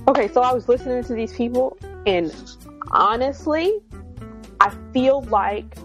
Okay, 0.05 0.27
so 0.27 0.41
I 0.41 0.51
was 0.51 0.67
listening 0.67 1.01
to 1.05 1.13
these 1.13 1.31
people, 1.31 1.77
and 2.05 2.33
honestly, 2.91 3.73
I 4.59 4.75
feel 4.91 5.21
like 5.23 5.77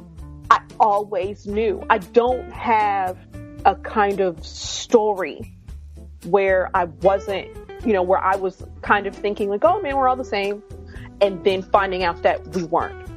I 0.51 0.61
always 0.81 1.47
knew. 1.47 1.85
I 1.89 1.99
don't 1.99 2.51
have 2.51 3.17
a 3.65 3.77
kind 3.77 4.19
of 4.19 4.45
story 4.45 5.55
where 6.25 6.69
I 6.75 6.87
wasn't, 6.87 7.49
you 7.87 7.93
know, 7.93 8.03
where 8.03 8.19
I 8.19 8.35
was 8.35 8.67
kind 8.83 9.07
of 9.07 9.15
thinking 9.15 9.49
like, 9.51 9.65
oh 9.65 9.81
man, 9.81 9.97
we're 9.97 10.09
all 10.09 10.17
the 10.17 10.25
same, 10.25 10.65
and 11.21 11.45
then 11.45 11.63
finding 11.63 12.03
out 12.03 12.23
that 12.25 12.45
we 12.49 12.65
weren't. 12.65 13.09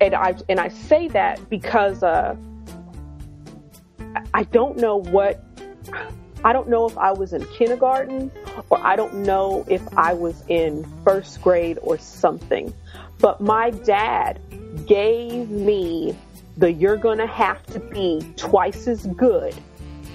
And 0.00 0.12
I 0.12 0.34
and 0.48 0.58
I 0.58 0.68
say 0.68 1.06
that 1.08 1.48
because 1.48 2.02
uh, 2.02 2.34
I 4.32 4.44
don't 4.44 4.76
know 4.78 4.96
what 4.96 5.44
I 6.42 6.52
don't 6.52 6.68
know 6.68 6.86
if 6.86 6.96
I 6.96 7.12
was 7.12 7.32
in 7.32 7.44
kindergarten 7.46 8.30
or 8.70 8.78
I 8.78 8.96
don't 8.96 9.14
know 9.14 9.64
if 9.68 9.82
I 9.96 10.14
was 10.14 10.42
in 10.48 10.86
first 11.04 11.42
grade 11.42 11.78
or 11.82 11.98
something. 11.98 12.72
But 13.18 13.40
my 13.40 13.70
dad 13.70 14.40
gave 14.86 15.50
me 15.50 16.16
the 16.56 16.72
you're 16.72 16.96
gonna 16.96 17.26
have 17.26 17.64
to 17.66 17.80
be 17.80 18.22
twice 18.36 18.86
as 18.88 19.06
good 19.06 19.54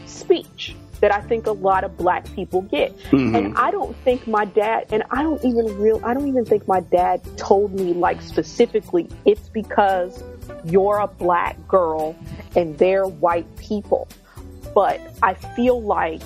speech 0.06 0.76
that 1.02 1.14
I 1.14 1.22
think 1.22 1.46
a 1.46 1.52
lot 1.52 1.84
of 1.84 1.98
black 1.98 2.26
people 2.34 2.62
get. 2.62 2.98
Mhm. 3.12 3.38
And 3.38 3.58
I 3.58 3.70
don't 3.70 3.96
think 3.98 4.26
my 4.28 4.46
dad 4.46 4.88
and 4.92 5.04
I 5.12 5.22
don't 5.24 5.44
even 5.44 5.78
real 5.80 6.00
I 6.04 6.14
don't 6.14 6.28
even 6.28 6.46
think 6.46 6.68
my 6.68 6.80
dad 6.80 7.22
told 7.38 7.74
me 7.74 7.94
like 7.94 8.22
specifically 8.22 9.10
it's 9.26 9.50
because 9.50 10.24
you're 10.64 11.00
a 11.00 11.08
black 11.08 11.56
girl 11.68 12.16
and 12.56 12.78
they're 12.78 13.08
white 13.08 13.54
people 13.58 14.08
but 14.76 15.00
I 15.24 15.34
feel 15.34 15.82
like 15.82 16.22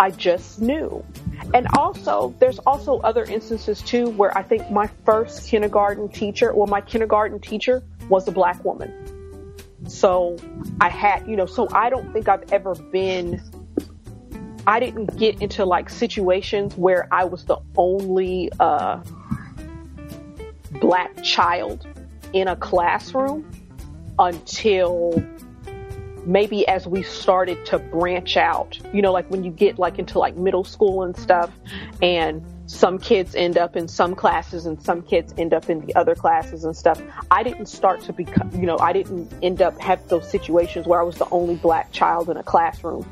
I 0.00 0.10
just 0.10 0.60
knew. 0.60 1.04
And 1.52 1.68
also, 1.76 2.34
there's 2.38 2.58
also 2.60 3.00
other 3.00 3.22
instances 3.24 3.82
too 3.82 4.08
where 4.08 4.36
I 4.36 4.42
think 4.42 4.70
my 4.70 4.88
first 5.04 5.48
kindergarten 5.48 6.08
teacher, 6.08 6.54
well, 6.54 6.66
my 6.66 6.80
kindergarten 6.80 7.38
teacher 7.38 7.82
was 8.08 8.26
a 8.26 8.32
black 8.32 8.64
woman. 8.64 8.92
So 9.86 10.36
I 10.80 10.88
had, 10.88 11.26
you 11.28 11.36
know, 11.36 11.46
so 11.46 11.68
I 11.72 11.90
don't 11.90 12.12
think 12.12 12.28
I've 12.28 12.50
ever 12.50 12.74
been, 12.74 13.42
I 14.66 14.80
didn't 14.80 15.16
get 15.18 15.42
into 15.42 15.64
like 15.66 15.90
situations 15.90 16.76
where 16.76 17.08
I 17.12 17.24
was 17.24 17.44
the 17.44 17.58
only, 17.76 18.50
uh, 18.58 19.02
black 20.80 21.22
child 21.22 21.86
in 22.32 22.48
a 22.48 22.56
classroom 22.56 23.50
until 24.18 25.22
maybe 26.26 26.66
as 26.68 26.86
we 26.86 27.02
started 27.02 27.64
to 27.66 27.78
branch 27.78 28.36
out 28.36 28.78
you 28.92 29.02
know 29.02 29.12
like 29.12 29.28
when 29.30 29.42
you 29.42 29.50
get 29.50 29.78
like 29.78 29.98
into 29.98 30.18
like 30.18 30.36
middle 30.36 30.64
school 30.64 31.02
and 31.02 31.16
stuff 31.16 31.50
and 32.02 32.44
some 32.66 32.98
kids 32.98 33.34
end 33.34 33.58
up 33.58 33.74
in 33.74 33.88
some 33.88 34.14
classes 34.14 34.66
and 34.66 34.80
some 34.82 35.02
kids 35.02 35.34
end 35.38 35.52
up 35.52 35.68
in 35.68 35.84
the 35.86 35.94
other 35.96 36.14
classes 36.14 36.64
and 36.64 36.76
stuff 36.76 37.00
i 37.30 37.42
didn't 37.42 37.66
start 37.66 38.00
to 38.02 38.12
become 38.12 38.50
you 38.54 38.66
know 38.66 38.78
i 38.78 38.92
didn't 38.92 39.32
end 39.42 39.62
up 39.62 39.78
have 39.80 40.06
those 40.08 40.30
situations 40.30 40.86
where 40.86 41.00
i 41.00 41.02
was 41.02 41.16
the 41.16 41.28
only 41.30 41.56
black 41.56 41.90
child 41.92 42.30
in 42.30 42.36
a 42.36 42.42
classroom. 42.42 43.04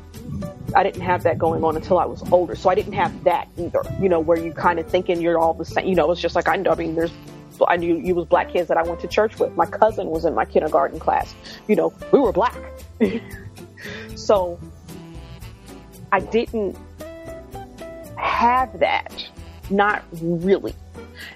I 0.75 0.83
didn't 0.83 1.01
have 1.01 1.23
that 1.23 1.39
going 1.39 1.63
on 1.63 1.75
until 1.75 1.97
i 1.97 2.05
was 2.05 2.21
older 2.31 2.55
so 2.55 2.69
i 2.69 2.75
didn't 2.75 2.93
have 2.93 3.23
that 3.23 3.47
either 3.57 3.81
you 3.99 4.07
know 4.07 4.19
where 4.19 4.37
you 4.37 4.53
kind 4.53 4.79
of 4.79 4.87
thinking 4.87 5.19
you're 5.19 5.39
all 5.39 5.55
the 5.55 5.65
same 5.65 5.87
you 5.87 5.95
know 5.95 6.11
it's 6.11 6.21
just 6.21 6.35
like 6.35 6.47
i 6.47 6.55
know 6.55 6.71
i 6.71 6.75
mean 6.75 6.93
there's 6.93 7.11
I 7.67 7.77
knew 7.77 7.97
you 7.97 8.15
was 8.15 8.25
black 8.25 8.51
kids 8.51 8.67
that 8.67 8.77
I 8.77 8.83
went 8.83 8.99
to 9.01 9.07
church 9.07 9.39
with. 9.39 9.55
My 9.55 9.65
cousin 9.65 10.07
was 10.07 10.25
in 10.25 10.33
my 10.33 10.45
kindergarten 10.45 10.99
class. 10.99 11.33
You 11.67 11.75
know, 11.75 11.93
we 12.11 12.19
were 12.19 12.31
black. 12.31 12.55
so 14.15 14.59
I 16.11 16.19
didn't 16.19 16.77
have 18.15 18.79
that. 18.79 19.25
Not 19.69 20.03
really. 20.21 20.73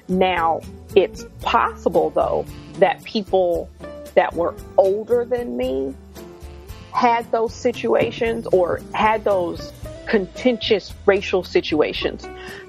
Now, 0.07 0.61
it's 0.95 1.25
possible 1.41 2.09
though 2.09 2.45
that 2.79 3.03
people 3.03 3.69
that 4.15 4.33
were 4.33 4.55
older 4.77 5.25
than 5.25 5.57
me 5.57 5.93
had 6.91 7.29
those 7.31 7.53
situations 7.53 8.47
or 8.51 8.81
had 8.93 9.23
those 9.23 9.73
contentious 10.05 10.93
racial 11.05 11.43
situations 11.43 12.27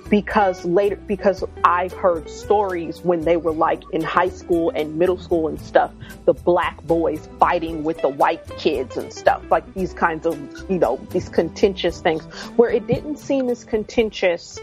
because 0.08 0.64
later 0.64 0.96
because 0.96 1.42
I've 1.64 1.92
heard 1.92 2.28
stories 2.28 3.00
when 3.00 3.22
they 3.22 3.36
were 3.36 3.52
like 3.52 3.82
in 3.92 4.02
high 4.02 4.28
school 4.28 4.70
and 4.74 4.96
middle 4.96 5.18
school 5.18 5.48
and 5.48 5.60
stuff, 5.60 5.92
the 6.24 6.34
black 6.34 6.82
boys 6.84 7.28
fighting 7.38 7.84
with 7.84 8.00
the 8.02 8.08
white 8.08 8.46
kids 8.58 8.96
and 8.96 9.12
stuff, 9.12 9.42
like 9.50 9.72
these 9.74 9.92
kinds 9.94 10.26
of 10.26 10.38
you 10.70 10.78
know, 10.78 11.00
these 11.10 11.28
contentious 11.28 12.00
things 12.00 12.24
where 12.56 12.70
it 12.70 12.86
didn't 12.86 13.18
seem 13.18 13.48
as 13.48 13.64
contentious 13.64 14.58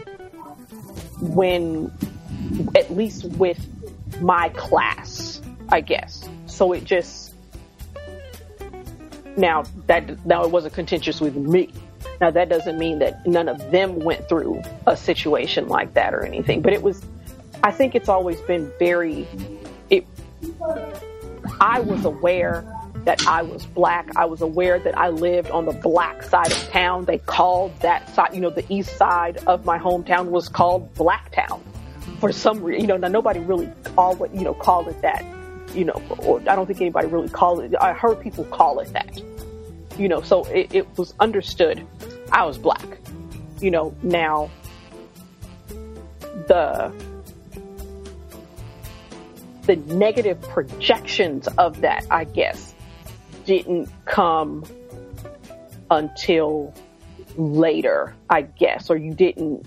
when 1.20 1.90
at 2.76 2.90
least 2.90 3.24
with 3.24 3.58
my 4.20 4.48
class, 4.50 5.40
I 5.68 5.80
guess. 5.80 6.28
So 6.46 6.72
it 6.72 6.84
just 6.84 7.34
now 9.36 9.64
that 9.86 10.24
now 10.26 10.44
it 10.44 10.50
wasn't 10.50 10.74
contentious 10.74 11.20
with 11.20 11.34
me. 11.36 11.72
Now 12.22 12.30
that 12.30 12.48
doesn't 12.48 12.78
mean 12.78 13.00
that 13.00 13.26
none 13.26 13.48
of 13.48 13.72
them 13.72 13.98
went 13.98 14.28
through 14.28 14.62
a 14.86 14.96
situation 14.96 15.66
like 15.66 15.94
that 15.94 16.14
or 16.14 16.24
anything, 16.24 16.62
but 16.62 16.72
it 16.72 16.80
was 16.80 17.04
I 17.64 17.72
think 17.72 17.96
it's 17.96 18.08
always 18.08 18.40
been 18.42 18.70
very 18.78 19.26
it 19.90 20.06
I 21.60 21.80
was 21.80 22.04
aware 22.04 22.64
that 23.06 23.26
I 23.26 23.42
was 23.42 23.66
black. 23.66 24.14
I 24.14 24.26
was 24.26 24.40
aware 24.40 24.78
that 24.78 24.96
I 24.96 25.08
lived 25.08 25.50
on 25.50 25.64
the 25.64 25.72
black 25.72 26.22
side 26.22 26.52
of 26.52 26.68
town. 26.70 27.06
They 27.06 27.18
called 27.18 27.76
that 27.80 28.08
side, 28.14 28.32
you 28.34 28.40
know, 28.40 28.50
the 28.50 28.64
east 28.72 28.96
side 28.96 29.38
of 29.48 29.64
my 29.64 29.80
hometown 29.80 30.26
was 30.26 30.48
called 30.48 30.94
Blacktown 30.94 31.60
for 32.20 32.30
some 32.30 32.62
reason. 32.62 32.82
You 32.82 32.86
know, 32.86 32.98
now 32.98 33.08
nobody 33.08 33.40
really 33.40 33.66
it, 33.66 34.30
you 34.32 34.44
know, 34.44 34.54
called 34.54 34.86
it 34.86 35.02
that. 35.02 35.24
You 35.74 35.86
know, 35.86 36.00
or 36.18 36.38
I 36.42 36.54
don't 36.54 36.66
think 36.66 36.80
anybody 36.80 37.08
really 37.08 37.30
called 37.30 37.64
it. 37.64 37.74
I 37.80 37.92
heard 37.94 38.20
people 38.20 38.44
call 38.44 38.78
it 38.78 38.92
that. 38.92 39.20
You 39.98 40.08
know, 40.08 40.22
so 40.22 40.44
it, 40.44 40.72
it 40.72 40.96
was 40.96 41.14
understood 41.18 41.84
I 42.32 42.44
was 42.44 42.58
black. 42.58 42.98
You 43.60 43.70
know, 43.70 43.94
now 44.02 44.50
the 46.48 46.92
the 49.62 49.76
negative 49.76 50.40
projections 50.42 51.46
of 51.58 51.82
that, 51.82 52.04
I 52.10 52.24
guess, 52.24 52.74
didn't 53.44 53.88
come 54.04 54.64
until 55.90 56.74
later, 57.36 58.14
I 58.28 58.42
guess, 58.42 58.90
or 58.90 58.96
you 58.96 59.14
didn't. 59.14 59.66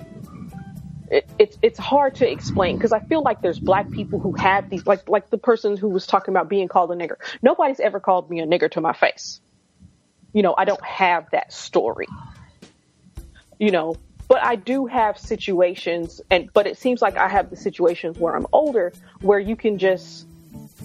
It, 1.10 1.30
it's 1.38 1.58
it's 1.62 1.80
hard 1.80 2.16
to 2.16 2.30
explain 2.30 2.78
because 2.78 2.92
I 2.92 3.00
feel 3.00 3.22
like 3.22 3.42
there's 3.42 3.60
black 3.60 3.92
people 3.92 4.20
who 4.20 4.34
have 4.34 4.70
these 4.70 4.88
like 4.88 5.08
like 5.08 5.30
the 5.30 5.38
person 5.38 5.78
who 5.78 5.88
was 5.90 6.08
talking 6.08 6.34
about 6.34 6.50
being 6.50 6.68
called 6.68 6.92
a 6.92 6.96
nigger. 6.96 7.18
Nobody's 7.44 7.80
ever 7.80 8.00
called 8.00 8.30
me 8.30 8.40
a 8.40 8.48
nigger 8.48 8.70
to 8.72 8.82
my 8.82 8.94
face. 8.94 9.40
You 10.34 10.42
know, 10.42 10.56
I 10.58 10.66
don't 10.66 10.84
have 10.84 11.30
that 11.32 11.54
story. 11.54 12.08
You 13.60 13.72
know, 13.72 13.96
but 14.28 14.44
I 14.44 14.56
do 14.56 14.86
have 14.86 15.18
situations, 15.18 16.22
and 16.30 16.52
but 16.54 16.68
it 16.68 16.78
seems 16.78 17.02
like 17.02 17.18
I 17.18 17.28
have 17.28 17.50
the 17.50 17.56
situations 17.56 18.18
where 18.18 18.36
I'm 18.36 18.48
older, 18.52 18.94
where 19.22 19.40
you 19.40 19.56
can 19.56 19.78
just 19.78 20.28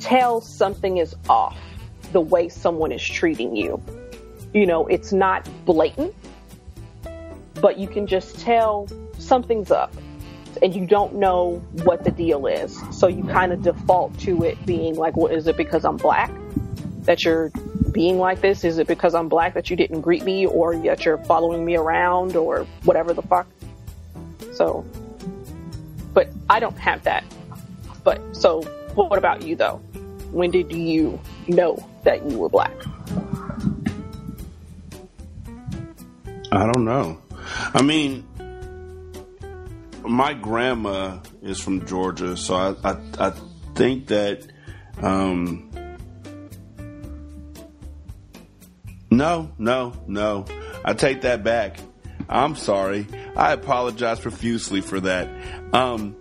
tell 0.01 0.41
something 0.41 0.99
is 0.99 1.15
off 1.29 1.59
the 2.13 2.21
way 2.21 2.49
someone 2.49 2.93
is 2.93 3.03
treating 3.03 3.57
you. 3.57 3.83
You 4.53 4.67
know, 4.67 4.87
it's 4.87 5.13
not 5.13 5.49
blatant, 5.65 6.15
but 7.61 7.79
you 7.79 7.89
can 7.89 8.07
just 8.07 8.39
tell 8.41 8.89
something's 9.19 9.71
up 9.71 9.95
and 10.63 10.75
you 10.75 10.87
don't 10.87 11.15
know 11.15 11.57
what 11.85 12.05
the 12.05 12.11
deal 12.11 12.47
is. 12.47 12.79
So 12.91 13.07
you 13.07 13.23
kind 13.25 13.53
of 13.53 13.63
default 13.63 14.19
to 14.21 14.43
it 14.43 14.65
being 14.67 14.97
like, 14.97 15.17
well, 15.17 15.33
is 15.33 15.47
it 15.47 15.57
because 15.57 15.85
I'm 15.85 15.97
black 15.97 16.33
that 17.05 17.25
you're 17.25 17.51
being 17.91 18.19
like 18.19 18.41
this? 18.41 18.65
Is 18.65 18.79
it 18.79 18.87
because 18.87 19.15
I'm 19.15 19.29
black 19.29 19.55
that 19.55 19.71
you 19.71 19.77
didn't 19.77 20.01
greet 20.01 20.23
me 20.25 20.47
or 20.47 20.77
that 20.77 21.05
you're 21.05 21.19
following 21.19 21.65
me 21.65 21.77
around 21.77 22.37
or 22.37 22.67
whatever 22.85 23.13
the 23.13 23.23
fuck? 23.23 23.47
So, 24.53 24.85
but 26.13 26.29
I 26.49 26.61
don't 26.61 26.79
have 26.79 27.03
that. 27.05 27.25
But 28.05 28.37
so, 28.37 28.63
what 28.95 29.19
about 29.19 29.43
you 29.43 29.57
though? 29.57 29.77
When 30.31 30.51
did 30.51 30.73
you 30.73 31.21
know 31.49 31.85
that 32.05 32.29
you 32.31 32.39
were 32.39 32.49
black? 32.49 32.75
I 36.53 36.67
don't 36.67 36.85
know. 36.85 37.21
I 37.75 37.83
mean, 37.83 38.27
my 40.03 40.35
grandma 40.35 41.19
is 41.43 41.61
from 41.61 41.87
Georgia, 41.87 42.37
so 42.37 42.55
I 42.55 42.75
I, 42.85 43.29
I 43.29 43.33
think 43.75 44.09
that 44.09 44.47
um, 45.01 45.70
no, 49.21 49.53
no, 49.59 49.93
no. 50.07 50.47
I 50.83 50.95
take 50.95 51.21
that 51.21 51.45
back. 51.45 51.77
I'm 52.27 52.57
sorry. 52.57 53.07
I 53.37 53.53
apologize 53.53 54.19
profusely 54.19 54.81
for 54.81 54.99
that. 55.01 55.29
Um, 55.75 56.17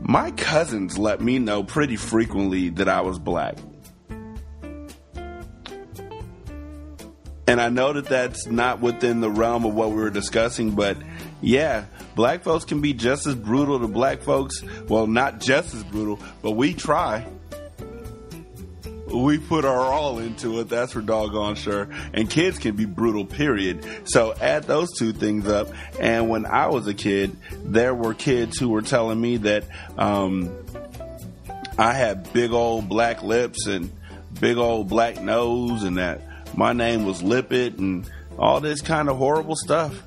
my 0.00 0.32
cousins 0.32 0.98
let 0.98 1.20
me 1.20 1.38
know 1.38 1.62
pretty 1.62 1.94
frequently 1.94 2.70
that 2.70 2.88
I 2.88 3.02
was 3.02 3.20
black. 3.20 3.58
And 7.46 7.60
I 7.60 7.68
know 7.68 7.92
that 7.92 8.06
that's 8.06 8.48
not 8.48 8.80
within 8.80 9.20
the 9.20 9.30
realm 9.30 9.64
of 9.64 9.72
what 9.72 9.90
we 9.90 9.98
were 9.98 10.10
discussing, 10.10 10.72
but 10.72 10.96
yeah, 11.40 11.84
black 12.16 12.42
folks 12.42 12.64
can 12.64 12.80
be 12.80 12.92
just 12.92 13.24
as 13.28 13.36
brutal 13.36 13.78
to 13.78 13.86
black 13.86 14.22
folks. 14.22 14.64
Well, 14.88 15.06
not 15.06 15.38
just 15.38 15.74
as 15.74 15.84
brutal, 15.84 16.18
but 16.42 16.50
we 16.50 16.74
try. 16.74 17.24
We 19.12 19.38
put 19.38 19.64
our 19.64 19.80
all 19.80 20.18
into 20.18 20.60
it, 20.60 20.68
that's 20.68 20.92
for 20.92 21.00
doggone 21.00 21.54
sure. 21.54 21.88
And 22.12 22.28
kids 22.28 22.58
can 22.58 22.76
be 22.76 22.84
brutal, 22.84 23.24
period. 23.24 23.84
So 24.04 24.34
add 24.34 24.64
those 24.64 24.92
two 24.96 25.12
things 25.12 25.46
up. 25.48 25.68
And 25.98 26.28
when 26.28 26.46
I 26.46 26.66
was 26.68 26.86
a 26.86 26.94
kid, 26.94 27.36
there 27.64 27.94
were 27.94 28.14
kids 28.14 28.58
who 28.58 28.68
were 28.68 28.82
telling 28.82 29.20
me 29.20 29.38
that 29.38 29.64
um, 29.96 30.54
I 31.78 31.92
had 31.92 32.32
big 32.32 32.52
old 32.52 32.88
black 32.88 33.22
lips 33.22 33.66
and 33.66 33.90
big 34.40 34.56
old 34.56 34.88
black 34.88 35.20
nose 35.20 35.82
and 35.82 35.96
that 35.96 36.22
my 36.56 36.72
name 36.72 37.04
was 37.04 37.22
Lipid 37.22 37.78
and 37.78 38.08
all 38.38 38.60
this 38.60 38.80
kind 38.80 39.08
of 39.08 39.16
horrible 39.16 39.56
stuff. 39.56 40.02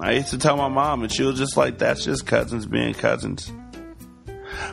I 0.00 0.12
used 0.12 0.30
to 0.30 0.38
tell 0.38 0.56
my 0.56 0.68
mom, 0.68 1.02
and 1.02 1.12
she 1.12 1.22
was 1.22 1.38
just 1.38 1.56
like, 1.56 1.78
that's 1.78 2.04
just 2.04 2.26
cousins 2.26 2.66
being 2.66 2.94
cousins. 2.94 3.50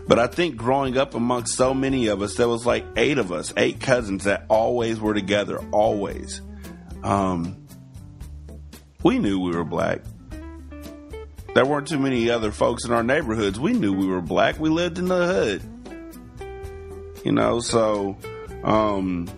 But 0.07 0.19
I 0.19 0.27
think 0.27 0.55
growing 0.55 0.97
up 0.97 1.15
amongst 1.15 1.55
so 1.55 1.73
many 1.73 2.07
of 2.07 2.21
us, 2.21 2.35
there 2.35 2.47
was 2.47 2.65
like 2.65 2.85
eight 2.95 3.17
of 3.17 3.31
us, 3.31 3.53
eight 3.57 3.79
cousins 3.79 4.25
that 4.25 4.45
always 4.49 4.99
were 4.99 5.13
together, 5.13 5.59
always. 5.71 6.41
Um, 7.03 7.67
we 9.03 9.19
knew 9.19 9.39
we 9.39 9.51
were 9.51 9.63
black. 9.63 10.01
There 11.53 11.65
weren't 11.65 11.87
too 11.87 11.99
many 11.99 12.29
other 12.29 12.51
folks 12.51 12.85
in 12.85 12.91
our 12.91 13.03
neighborhoods. 13.03 13.59
We 13.59 13.73
knew 13.73 13.93
we 13.93 14.07
were 14.07 14.21
black. 14.21 14.59
We 14.59 14.69
lived 14.69 14.97
in 14.97 15.07
the 15.07 15.27
hood. 15.27 15.61
You 17.25 17.33
know, 17.33 17.59
so 17.59 18.17
um, 18.63 19.29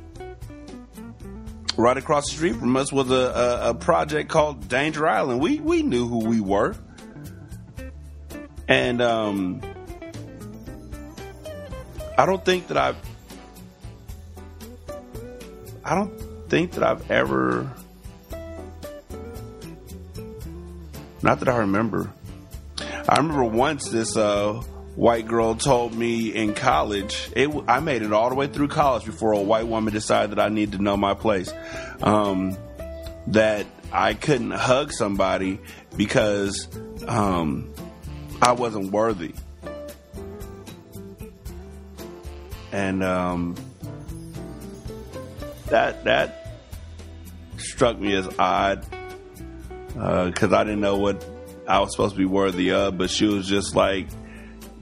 right 1.76 1.98
across 1.98 2.30
the 2.30 2.36
street 2.36 2.56
from 2.56 2.76
us 2.78 2.92
was 2.92 3.10
a, 3.10 3.14
a, 3.14 3.70
a, 3.70 3.74
project 3.74 4.30
called 4.30 4.68
Danger 4.68 5.08
Island. 5.08 5.42
We 5.42 5.60
we 5.60 5.82
knew 5.82 6.08
who 6.08 6.26
we 6.26 6.40
were, 6.40 6.76
and 8.68 9.02
um, 9.02 9.62
I 12.18 12.26
don't 12.26 12.44
think 12.44 12.68
that 12.68 12.78
I've 12.78 12.98
I 15.86 15.96
don't 15.96 16.50
think 16.50 16.74
that 16.74 16.84
I've 16.84 17.10
ever 17.12 17.72
not 21.22 21.40
that 21.40 21.50
I 21.50 21.58
remember. 21.58 22.12
I 23.08 23.18
remember 23.18 23.46
once 23.46 23.90
this 23.90 24.18
uh, 24.18 24.62
white 24.96 25.26
girl 25.26 25.56
told 25.56 25.96
me 25.96 26.30
in 26.30 26.54
college. 26.54 27.30
It, 27.36 27.50
I 27.68 27.80
made 27.80 28.02
it 28.02 28.12
all 28.12 28.30
the 28.30 28.36
way 28.36 28.48
through 28.48 28.68
college 28.68 29.06
before 29.06 29.32
a 29.32 29.42
white 29.42 29.68
woman 29.68 29.94
decided 29.94 30.32
that 30.32 30.40
I 30.40 30.50
needed 30.50 30.78
to 30.78 30.84
know 30.84 30.98
my 30.98 31.14
place. 31.14 31.52
Um, 32.02 32.58
that 33.28 33.66
I 33.92 34.14
couldn't 34.14 34.52
hug 34.52 34.92
somebody 34.92 35.60
because 35.96 36.68
um, 37.08 37.74
I 38.42 38.52
wasn't 38.52 38.92
worthy. 38.92 39.34
And 42.74 43.04
um, 43.04 43.56
that 45.68 46.04
that 46.06 46.48
struck 47.58 48.00
me 48.00 48.16
as 48.16 48.28
odd 48.40 48.86
because 49.90 50.52
uh, 50.52 50.58
I 50.58 50.64
didn't 50.64 50.82
know 50.82 50.98
what 50.98 51.24
I 51.68 51.80
was 51.80 51.92
supposed 51.92 52.16
to 52.16 52.18
be 52.18 52.26
worthy 52.26 52.72
of. 52.72 52.98
But 52.98 53.12
she 53.12 53.26
was 53.26 53.48
just 53.48 53.76
like, 53.76 54.08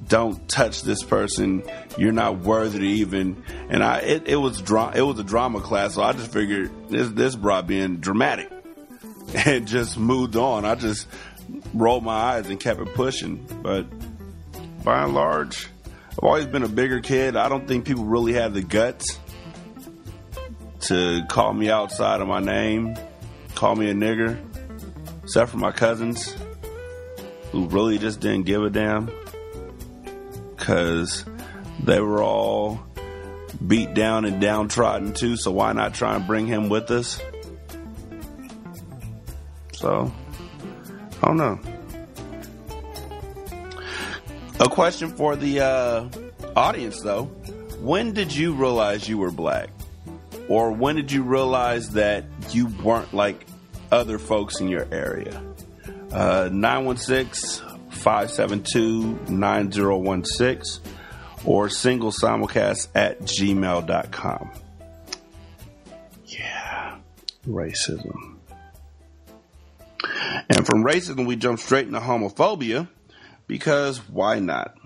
"Don't 0.07 0.47
touch 0.47 0.83
this 0.83 1.03
person. 1.03 1.63
You're 1.97 2.13
not 2.13 2.39
worthy 2.39 2.79
to 2.79 2.85
even." 2.85 3.43
And 3.69 3.83
I, 3.83 3.99
it, 3.99 4.27
it 4.27 4.37
was 4.37 4.61
dra- 4.61 4.93
it 4.95 5.01
was 5.01 5.19
a 5.19 5.23
drama 5.25 5.59
class, 5.59 5.95
so 5.95 6.01
I 6.01 6.13
just 6.13 6.31
figured 6.31 6.71
this 6.89 7.09
this 7.09 7.35
brought 7.35 7.67
being 7.67 7.97
dramatic, 7.97 8.49
and 9.45 9.67
just 9.67 9.97
moved 9.97 10.37
on. 10.37 10.63
I 10.63 10.75
just 10.75 11.07
rolled 11.73 12.05
my 12.05 12.13
eyes 12.13 12.49
and 12.49 12.57
kept 12.57 12.79
it 12.79 12.93
pushing. 12.93 13.45
But 13.61 13.85
by 14.83 15.03
and 15.03 15.13
large, 15.13 15.67
I've 16.11 16.19
always 16.19 16.45
been 16.45 16.63
a 16.63 16.67
bigger 16.69 16.99
kid. 16.99 17.35
I 17.35 17.47
don't 17.47 17.67
think 17.67 17.85
people 17.85 18.03
really 18.03 18.33
have 18.33 18.53
the 18.53 18.61
guts 18.61 19.19
to 20.81 21.21
call 21.29 21.53
me 21.53 21.69
outside 21.69 22.21
of 22.21 22.27
my 22.27 22.39
name, 22.39 22.97
call 23.55 23.75
me 23.75 23.89
a 23.89 23.93
nigger, 23.93 24.37
except 25.23 25.51
for 25.51 25.57
my 25.57 25.71
cousins 25.71 26.35
who 27.51 27.67
really 27.67 27.97
just 27.97 28.19
didn't 28.19 28.43
give 28.43 28.63
a 28.63 28.69
damn 28.69 29.09
because 30.55 31.25
they 31.83 31.99
were 31.99 32.21
all 32.21 32.83
beat 33.65 33.93
down 33.93 34.25
and 34.25 34.41
downtrodden 34.41 35.13
too. 35.13 35.37
So 35.37 35.51
why 35.51 35.71
not 35.73 35.93
try 35.93 36.15
and 36.15 36.27
bring 36.27 36.45
him 36.45 36.67
with 36.67 36.91
us? 36.91 37.21
So 39.73 40.11
I 41.21 41.27
don't 41.27 41.37
know. 41.37 41.59
A 44.61 44.69
question 44.69 45.09
for 45.09 45.35
the 45.35 45.61
uh, 45.61 46.07
audience 46.55 47.01
though: 47.01 47.23
When 47.79 48.13
did 48.13 48.31
you 48.31 48.53
realize 48.53 49.09
you 49.09 49.17
were 49.17 49.31
black, 49.31 49.71
or 50.47 50.71
when 50.71 50.97
did 50.97 51.11
you 51.11 51.23
realize 51.23 51.89
that 51.93 52.25
you 52.51 52.67
weren't 52.67 53.11
like 53.11 53.47
other 53.91 54.19
folks 54.19 54.59
in 54.59 54.67
your 54.67 54.87
area? 54.91 55.41
Uh, 56.11 56.47
916 56.51 57.65
572 57.89 59.31
9016 59.31 60.83
or 61.43 61.67
singlesimulcast 61.67 62.89
at 62.93 63.19
gmail.com. 63.21 64.51
Yeah, 66.27 66.97
racism. 67.47 68.37
And 70.49 70.67
from 70.67 70.83
racism, 70.83 71.25
we 71.25 71.35
jump 71.35 71.57
straight 71.57 71.87
into 71.87 71.99
homophobia 71.99 72.87
because 73.51 73.97
why 74.07 74.39
not? 74.39 74.77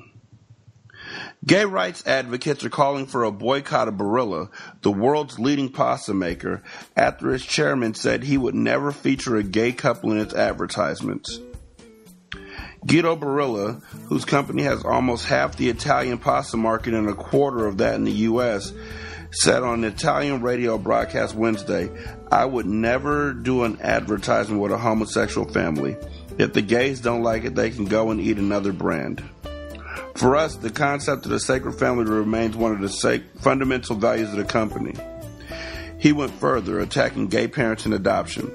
Gay 1.46 1.66
rights 1.66 2.02
advocates 2.08 2.66
are 2.66 2.70
calling 2.72 3.06
for 3.06 3.24
a 3.24 3.32
boycott 3.32 3.88
of 3.88 3.94
Barilla, 3.94 4.50
the 4.82 4.92
world's 4.92 5.38
leading 5.38 5.72
pasta 5.72 6.16
maker, 6.16 6.64
after 6.98 7.32
its 7.32 7.46
chairman 7.46 7.94
said 7.94 8.24
he 8.24 8.40
would 8.40 8.56
never 8.56 8.92
feature 8.92 9.36
a 9.36 9.44
gay 9.44 9.72
couple 9.72 10.12
in 10.12 10.18
its 10.18 10.34
advertisements. 10.34 11.40
Guido 12.88 13.16
Barilla, 13.16 13.84
whose 14.08 14.26
company 14.26 14.64
has 14.64 14.84
almost 14.84 15.28
half 15.28 15.58
the 15.58 15.70
Italian 15.70 16.18
pasta 16.18 16.58
market 16.58 16.96
and 16.96 17.08
a 17.08 17.14
quarter 17.14 17.68
of 17.68 17.78
that 17.78 17.94
in 17.94 18.04
the 18.04 18.12
U.S., 18.12 18.74
said 19.30 19.62
on 19.62 19.84
an 19.84 19.94
Italian 19.94 20.42
radio 20.42 20.80
broadcast 20.80 21.36
Wednesday, 21.36 21.92
I 22.32 22.46
would 22.46 22.66
never 22.66 23.32
do 23.32 23.64
an 23.64 23.80
advertisement 23.82 24.60
with 24.60 24.72
a 24.72 24.78
homosexual 24.80 25.48
family. 25.48 25.98
If 26.38 26.53
the 26.53 26.62
gays 26.62 27.02
don't 27.02 27.24
like 27.24 27.45
it, 27.45 27.56
they 27.56 27.70
can 27.70 27.86
go 27.86 28.12
and 28.12 28.20
eat 28.20 28.38
another 28.38 28.74
brand. 28.74 29.24
For 30.16 30.36
us, 30.36 30.56
the 30.56 30.70
concept 30.70 31.26
of 31.26 31.32
the 31.32 31.40
sacred 31.40 31.74
family 31.74 32.06
remains 32.06 32.56
one 32.56 32.72
of 32.72 32.82
the 32.82 32.90
sac- 32.90 33.38
fundamental 33.40 33.95
values 33.95 34.30
of 34.32 34.38
the 34.38 34.45
company. 34.45 34.95
He 35.99 36.12
went 36.12 36.32
further, 36.34 36.80
attacking 36.80 37.28
gay 37.28 37.48
parents 37.48 37.86
and 37.86 37.94
adoption. 37.94 38.52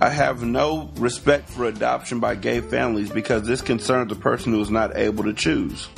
I 0.00 0.08
have 0.08 0.42
no 0.42 0.90
respect 0.96 1.48
for 1.48 1.64
adoption 1.64 2.18
by 2.18 2.34
gay 2.34 2.60
families 2.60 3.10
because 3.10 3.46
this 3.46 3.60
concerns 3.60 4.10
a 4.10 4.16
person 4.16 4.52
who 4.52 4.60
is 4.60 4.70
not 4.70 4.96
able 4.96 5.24
to 5.24 5.32
choose. 5.32 5.88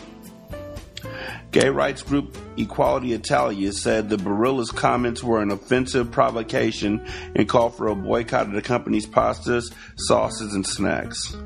Gay 1.54 1.68
rights 1.68 2.02
group 2.02 2.36
Equality 2.56 3.12
Italia 3.12 3.72
said 3.72 4.08
the 4.08 4.16
Barilla's 4.16 4.72
comments 4.72 5.22
were 5.22 5.40
an 5.40 5.52
offensive 5.52 6.10
provocation 6.10 7.00
and 7.36 7.48
called 7.48 7.76
for 7.76 7.86
a 7.86 7.94
boycott 7.94 8.48
of 8.48 8.54
the 8.54 8.60
company's 8.60 9.06
pastas, 9.06 9.72
sauces, 9.96 10.52
and 10.52 10.66
snacks. 10.66 11.36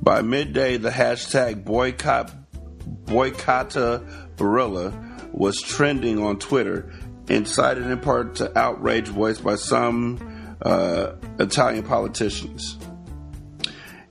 By 0.00 0.22
midday, 0.22 0.78
the 0.78 0.88
hashtag 0.88 1.66
boycott 1.66 2.32
boycotta 3.04 4.08
Barilla 4.36 5.34
was 5.34 5.60
trending 5.60 6.18
on 6.18 6.38
Twitter, 6.38 6.90
incited 7.28 7.84
in 7.84 8.00
part 8.00 8.36
to 8.36 8.58
outrage 8.58 9.08
voiced 9.08 9.44
by 9.44 9.56
some 9.56 10.56
uh, 10.62 11.12
Italian 11.38 11.82
politicians. 11.82 12.78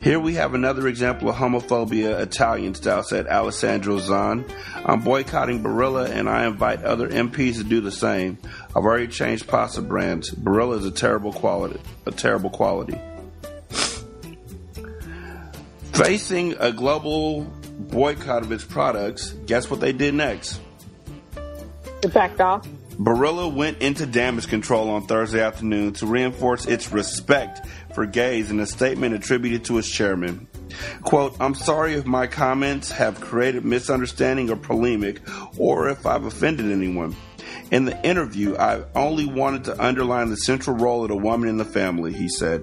Here 0.07 0.21
we 0.21 0.35
have 0.35 0.53
another 0.53 0.87
example 0.87 1.27
of 1.27 1.35
homophobia 1.35 2.21
Italian 2.21 2.73
style, 2.75 3.03
said 3.03 3.27
Alessandro 3.27 3.99
Zan. 3.99 4.45
I'm 4.85 5.01
boycotting 5.01 5.61
Barilla 5.61 6.09
and 6.09 6.29
I 6.29 6.47
invite 6.47 6.81
other 6.85 7.09
MPs 7.09 7.57
to 7.57 7.65
do 7.65 7.81
the 7.81 7.91
same. 7.91 8.37
I've 8.69 8.85
already 8.85 9.07
changed 9.07 9.47
pasta 9.47 9.81
brands. 9.81 10.31
Barilla 10.31 10.77
is 10.77 10.85
a 10.85 10.91
terrible 10.91 11.33
quality. 11.33 11.81
A 12.05 12.11
terrible 12.11 12.49
quality. 12.49 12.97
Facing 15.91 16.53
a 16.53 16.71
global 16.71 17.41
boycott 17.77 18.43
of 18.43 18.53
its 18.53 18.63
products, 18.63 19.31
guess 19.45 19.69
what 19.69 19.81
they 19.81 19.91
did 19.91 20.13
next? 20.13 20.61
It 22.01 22.13
backed 22.13 22.39
off. 22.39 22.65
Barilla 22.97 23.53
went 23.53 23.79
into 23.79 24.07
damage 24.07 24.47
control 24.47 24.89
on 24.89 25.05
Thursday 25.05 25.41
afternoon 25.41 25.93
to 25.93 26.07
reinforce 26.07 26.65
its 26.65 26.91
respect 26.91 27.67
for 27.97 28.05
gays 28.05 28.51
in 28.51 28.59
a 28.59 28.65
statement 28.67 29.15
attributed 29.15 29.65
to 29.65 29.79
its 29.79 29.89
chairman. 29.89 30.47
Quote, 31.01 31.35
I'm 31.39 31.55
sorry 31.55 31.95
if 31.95 32.05
my 32.05 32.27
comments 32.27 32.91
have 32.91 33.19
created 33.19 33.65
misunderstanding 33.65 34.51
or 34.51 34.55
polemic 34.55 35.19
or 35.57 35.89
if 35.89 36.05
I've 36.05 36.23
offended 36.23 36.71
anyone. 36.71 37.15
In 37.71 37.85
the 37.85 37.99
interview, 38.05 38.55
I 38.55 38.83
only 38.93 39.25
wanted 39.25 39.63
to 39.63 39.83
underline 39.83 40.29
the 40.29 40.35
central 40.35 40.77
role 40.77 41.01
of 41.01 41.09
the 41.09 41.15
woman 41.15 41.49
in 41.49 41.57
the 41.57 41.65
family, 41.65 42.13
he 42.13 42.29
said. 42.29 42.61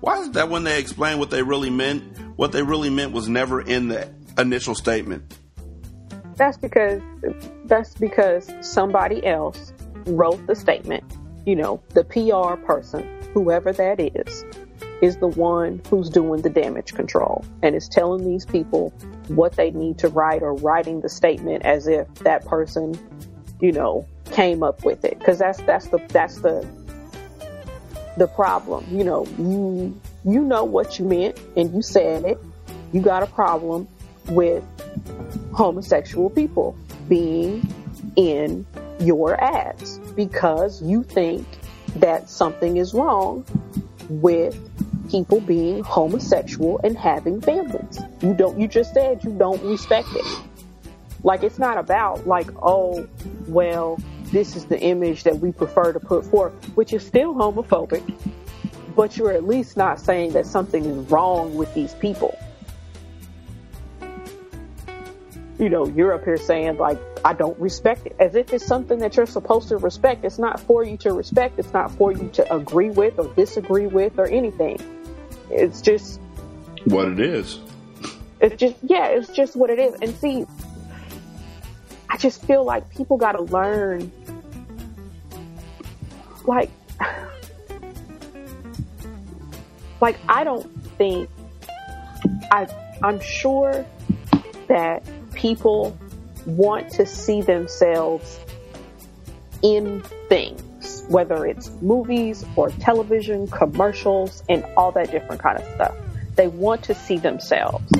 Why 0.00 0.20
is 0.20 0.32
that 0.32 0.50
when 0.50 0.64
they 0.64 0.78
explain 0.78 1.18
what 1.18 1.30
they 1.30 1.42
really 1.42 1.70
meant, 1.70 2.02
what 2.36 2.52
they 2.52 2.62
really 2.62 2.90
meant 2.90 3.12
was 3.12 3.26
never 3.26 3.62
in 3.62 3.88
the 3.88 4.12
initial 4.36 4.74
statement? 4.74 5.34
That's 6.36 6.58
because 6.58 7.00
that's 7.64 7.94
because 7.94 8.52
somebody 8.60 9.24
else 9.24 9.72
wrote 10.04 10.46
the 10.46 10.54
statement. 10.54 11.02
You 11.46 11.54
know, 11.54 11.80
the 11.94 12.02
PR 12.02 12.60
person, 12.66 13.08
whoever 13.32 13.72
that 13.72 14.00
is, 14.00 14.44
is 15.00 15.18
the 15.18 15.28
one 15.28 15.80
who's 15.88 16.10
doing 16.10 16.42
the 16.42 16.50
damage 16.50 16.92
control 16.94 17.44
and 17.62 17.76
is 17.76 17.88
telling 17.88 18.24
these 18.24 18.44
people 18.44 18.90
what 19.28 19.52
they 19.52 19.70
need 19.70 19.96
to 19.98 20.08
write 20.08 20.42
or 20.42 20.54
writing 20.54 21.02
the 21.02 21.08
statement 21.08 21.64
as 21.64 21.86
if 21.86 22.12
that 22.16 22.44
person, 22.46 22.98
you 23.60 23.70
know, 23.70 24.04
came 24.32 24.64
up 24.64 24.84
with 24.84 25.04
it. 25.04 25.22
Cause 25.24 25.38
that's, 25.38 25.60
that's 25.62 25.86
the, 25.86 25.98
that's 26.08 26.40
the, 26.40 26.68
the 28.16 28.26
problem. 28.26 28.84
You 28.90 29.04
know, 29.04 29.24
you, 29.38 30.00
you 30.24 30.42
know 30.42 30.64
what 30.64 30.98
you 30.98 31.04
meant 31.04 31.38
and 31.56 31.72
you 31.72 31.80
said 31.80 32.24
it. 32.24 32.38
You 32.92 33.02
got 33.02 33.22
a 33.22 33.26
problem 33.26 33.86
with 34.30 34.64
homosexual 35.52 36.28
people 36.28 36.76
being 37.08 37.72
in 38.16 38.66
your 38.98 39.40
ads 39.40 40.00
because 40.16 40.82
you 40.82 41.02
think 41.02 41.46
that 41.96 42.28
something 42.28 42.78
is 42.78 42.94
wrong 42.94 43.44
with 44.08 44.58
people 45.10 45.40
being 45.40 45.82
homosexual 45.84 46.80
and 46.82 46.96
having 46.96 47.40
families. 47.40 48.00
You 48.20 48.34
don't, 48.34 48.58
you 48.58 48.66
just 48.66 48.94
said 48.94 49.22
you 49.22 49.30
don't 49.30 49.62
respect 49.62 50.08
it. 50.14 50.42
Like 51.22 51.42
it's 51.42 51.58
not 51.58 51.78
about 51.78 52.26
like, 52.26 52.48
oh, 52.62 53.06
well, 53.46 53.98
this 54.32 54.56
is 54.56 54.64
the 54.66 54.80
image 54.80 55.22
that 55.24 55.38
we 55.38 55.52
prefer 55.52 55.92
to 55.92 56.00
put 56.00 56.24
forth, 56.24 56.52
which 56.76 56.92
is 56.92 57.06
still 57.06 57.34
homophobic, 57.34 58.02
but 58.94 59.16
you're 59.16 59.32
at 59.32 59.44
least 59.44 59.76
not 59.76 60.00
saying 60.00 60.32
that 60.32 60.46
something 60.46 60.84
is 60.84 61.10
wrong 61.10 61.54
with 61.54 61.72
these 61.74 61.94
people. 61.94 62.36
You 65.58 65.70
know, 65.70 65.86
you're 65.86 66.12
up 66.12 66.24
here 66.24 66.36
saying 66.36 66.76
like, 66.76 66.98
I 67.24 67.32
don't 67.32 67.58
respect 67.58 68.06
it, 68.06 68.16
as 68.20 68.34
if 68.34 68.52
it's 68.52 68.66
something 68.66 68.98
that 68.98 69.16
you're 69.16 69.24
supposed 69.26 69.68
to 69.68 69.78
respect. 69.78 70.24
It's 70.24 70.38
not 70.38 70.60
for 70.60 70.84
you 70.84 70.98
to 70.98 71.12
respect. 71.14 71.58
It's 71.58 71.72
not 71.72 71.90
for 71.92 72.12
you 72.12 72.28
to 72.34 72.54
agree 72.54 72.90
with 72.90 73.18
or 73.18 73.32
disagree 73.34 73.86
with 73.86 74.18
or 74.18 74.26
anything. 74.26 74.78
It's 75.50 75.80
just 75.80 76.20
What 76.84 77.08
it 77.08 77.20
is. 77.20 77.58
it's 78.40 78.56
just 78.56 78.76
yeah, 78.82 79.06
it's 79.08 79.30
just 79.32 79.56
what 79.56 79.70
it 79.70 79.78
is. 79.78 79.94
And 80.02 80.14
see, 80.16 80.44
I 82.10 82.18
just 82.18 82.42
feel 82.44 82.62
like 82.64 82.88
people 82.90 83.16
got 83.16 83.32
to 83.32 83.42
learn, 83.42 84.12
like, 86.44 86.70
like 90.02 90.18
I 90.28 90.44
don't 90.44 90.66
think 90.98 91.30
I 92.50 92.66
I'm 93.02 93.20
sure 93.20 93.86
that 94.68 95.02
people 95.36 95.96
want 96.46 96.90
to 96.90 97.06
see 97.06 97.42
themselves 97.42 98.40
in 99.62 100.02
things, 100.28 101.04
whether 101.08 101.46
it's 101.46 101.70
movies 101.80 102.44
or 102.56 102.70
television, 102.70 103.46
commercials, 103.46 104.42
and 104.48 104.64
all 104.76 104.92
that 104.92 105.10
different 105.10 105.40
kind 105.40 105.58
of 105.58 105.64
stuff. 105.74 105.94
They 106.34 106.48
want 106.48 106.82
to 106.84 106.94
see 106.94 107.18
themselves. 107.18 107.90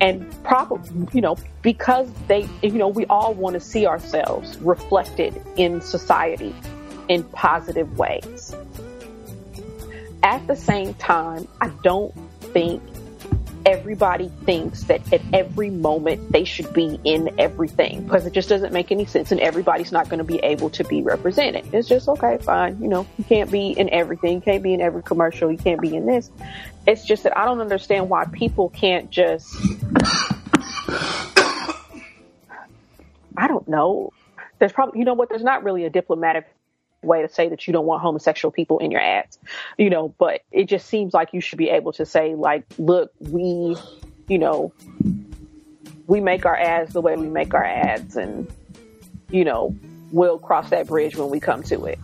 And 0.00 0.30
probably, 0.44 1.08
you 1.12 1.20
know, 1.20 1.36
because 1.62 2.08
they, 2.28 2.48
you 2.62 2.72
know, 2.72 2.88
we 2.88 3.04
all 3.06 3.34
want 3.34 3.54
to 3.54 3.60
see 3.60 3.86
ourselves 3.86 4.56
reflected 4.58 5.40
in 5.56 5.80
society 5.80 6.54
in 7.08 7.24
positive 7.24 7.98
ways. 7.98 8.54
At 10.22 10.46
the 10.46 10.56
same 10.56 10.94
time, 10.94 11.48
I 11.60 11.68
don't 11.82 12.14
think 12.40 12.82
everybody 13.66 14.28
thinks 14.44 14.84
that 14.84 15.12
at 15.12 15.20
every 15.32 15.70
moment 15.70 16.32
they 16.32 16.44
should 16.44 16.72
be 16.72 16.98
in 17.04 17.38
everything 17.38 18.04
because 18.04 18.26
it 18.26 18.32
just 18.32 18.48
doesn't 18.48 18.72
make 18.72 18.90
any 18.92 19.04
sense 19.04 19.32
and 19.32 19.40
everybody's 19.40 19.92
not 19.92 20.08
going 20.08 20.18
to 20.18 20.24
be 20.24 20.38
able 20.38 20.70
to 20.70 20.84
be 20.84 21.02
represented. 21.02 21.66
It's 21.72 21.88
just 21.88 22.08
okay, 22.08 22.38
fine. 22.38 22.80
You 22.80 22.88
know, 22.88 23.06
you 23.16 23.24
can't 23.24 23.50
be 23.50 23.70
in 23.70 23.90
everything. 23.90 24.34
You 24.34 24.40
can't 24.40 24.62
be 24.62 24.74
in 24.74 24.80
every 24.80 25.02
commercial. 25.02 25.50
You 25.50 25.58
can't 25.58 25.80
be 25.80 25.94
in 25.94 26.06
this. 26.06 26.30
It's 26.86 27.04
just 27.04 27.22
that 27.24 27.36
I 27.36 27.44
don't 27.44 27.60
understand 27.60 28.08
why 28.08 28.24
people 28.26 28.70
can't 28.70 29.10
just, 29.10 29.54
I 33.36 33.46
don't 33.46 33.68
know. 33.68 34.12
There's 34.58 34.72
probably, 34.72 34.98
you 34.98 35.04
know 35.04 35.14
what? 35.14 35.28
There's 35.28 35.44
not 35.44 35.62
really 35.62 35.84
a 35.84 35.90
diplomatic 35.90 36.46
way 37.02 37.22
to 37.22 37.28
say 37.28 37.48
that 37.48 37.66
you 37.66 37.72
don't 37.72 37.86
want 37.86 38.02
homosexual 38.02 38.50
people 38.52 38.78
in 38.78 38.90
your 38.90 39.00
ads, 39.00 39.38
you 39.76 39.90
know, 39.90 40.14
but 40.18 40.42
it 40.50 40.64
just 40.64 40.86
seems 40.86 41.14
like 41.14 41.32
you 41.32 41.40
should 41.40 41.58
be 41.58 41.70
able 41.70 41.92
to 41.92 42.04
say 42.04 42.34
like, 42.34 42.64
look, 42.78 43.12
we, 43.20 43.76
you 44.28 44.38
know, 44.38 44.72
we 46.06 46.20
make 46.20 46.46
our 46.46 46.56
ads 46.56 46.92
the 46.92 47.00
way 47.00 47.16
we 47.16 47.28
make 47.28 47.54
our 47.54 47.64
ads 47.64 48.16
and, 48.16 48.50
you 49.30 49.44
know, 49.44 49.74
we'll 50.10 50.38
cross 50.38 50.70
that 50.70 50.86
bridge 50.86 51.16
when 51.16 51.30
we 51.30 51.38
come 51.38 51.62
to 51.62 51.84
it 51.84 51.98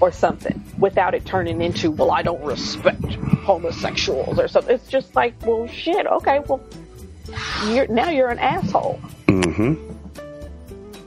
or 0.00 0.10
something 0.10 0.62
without 0.78 1.14
it 1.14 1.24
turning 1.24 1.62
into, 1.62 1.90
well, 1.90 2.10
I 2.10 2.22
don't 2.22 2.42
respect 2.42 3.14
homosexuals 3.44 4.38
or 4.38 4.48
something. 4.48 4.74
It's 4.74 4.88
just 4.88 5.14
like, 5.14 5.34
well, 5.46 5.68
shit. 5.68 6.06
Okay, 6.06 6.40
well, 6.40 6.60
you're 7.68 7.86
now 7.86 8.10
you're 8.10 8.28
an 8.28 8.38
asshole. 8.38 9.00
Mm-hmm. 9.28 9.90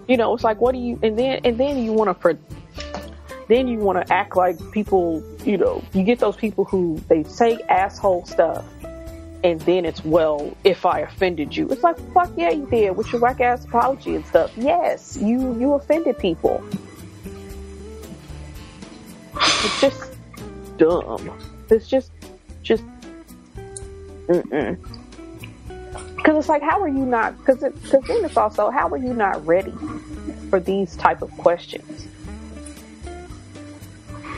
You 0.08 0.18
know, 0.18 0.34
it's 0.34 0.44
like, 0.44 0.62
what 0.62 0.74
do 0.74 0.78
you? 0.78 1.00
And 1.04 1.18
then 1.18 1.42
and 1.44 1.58
then 1.58 1.84
you 1.84 1.92
want 1.92 2.10
to 2.10 2.14
for. 2.14 2.38
Then 3.48 3.68
you 3.68 3.78
want 3.80 4.06
to 4.06 4.14
act 4.14 4.36
like 4.36 4.60
people, 4.72 5.24
you 5.44 5.58
know, 5.58 5.84
you 5.94 6.04
get 6.04 6.20
those 6.20 6.36
people 6.36 6.66
who 6.66 7.02
they 7.08 7.24
say 7.24 7.60
asshole 7.70 8.26
stuff, 8.26 8.66
and 9.44 9.62
then 9.62 9.86
it's 9.86 10.04
well, 10.04 10.56
if 10.64 10.86
I 10.86 11.02
offended 11.02 11.56
you, 11.56 11.70
it's 11.70 11.84
like 11.84 11.98
fuck 12.14 12.32
yeah, 12.36 12.50
you 12.50 12.66
did 12.66 12.98
with 12.98 13.12
your 13.12 13.22
whack 13.22 13.42
ass 13.42 13.66
apology 13.66 14.16
and 14.16 14.26
stuff. 14.26 14.52
Yes, 14.58 15.18
you 15.22 15.58
you 15.60 15.74
offended 15.74 16.18
people. 16.18 16.64
It's 19.36 19.82
just 19.82 20.12
dumb. 20.78 21.32
It's 21.70 21.88
just 21.88 22.12
just 22.64 22.84
mm 24.28 24.78
Because 26.16 26.38
it's 26.38 26.50
like, 26.50 26.64
how 26.64 26.82
are 26.82 26.88
you 26.88 27.06
not? 27.06 27.38
Because 27.38 27.62
it, 27.64 27.82
because 27.84 28.04
then 28.08 28.26
it's 28.26 28.38
also, 28.38 28.70
how 28.72 28.90
are 28.90 28.98
you 28.98 29.14
not 29.14 29.46
ready 29.46 29.74
for 30.50 30.60
these 30.60 30.96
type 30.96 31.22
of 31.22 31.32
questions? 31.38 32.08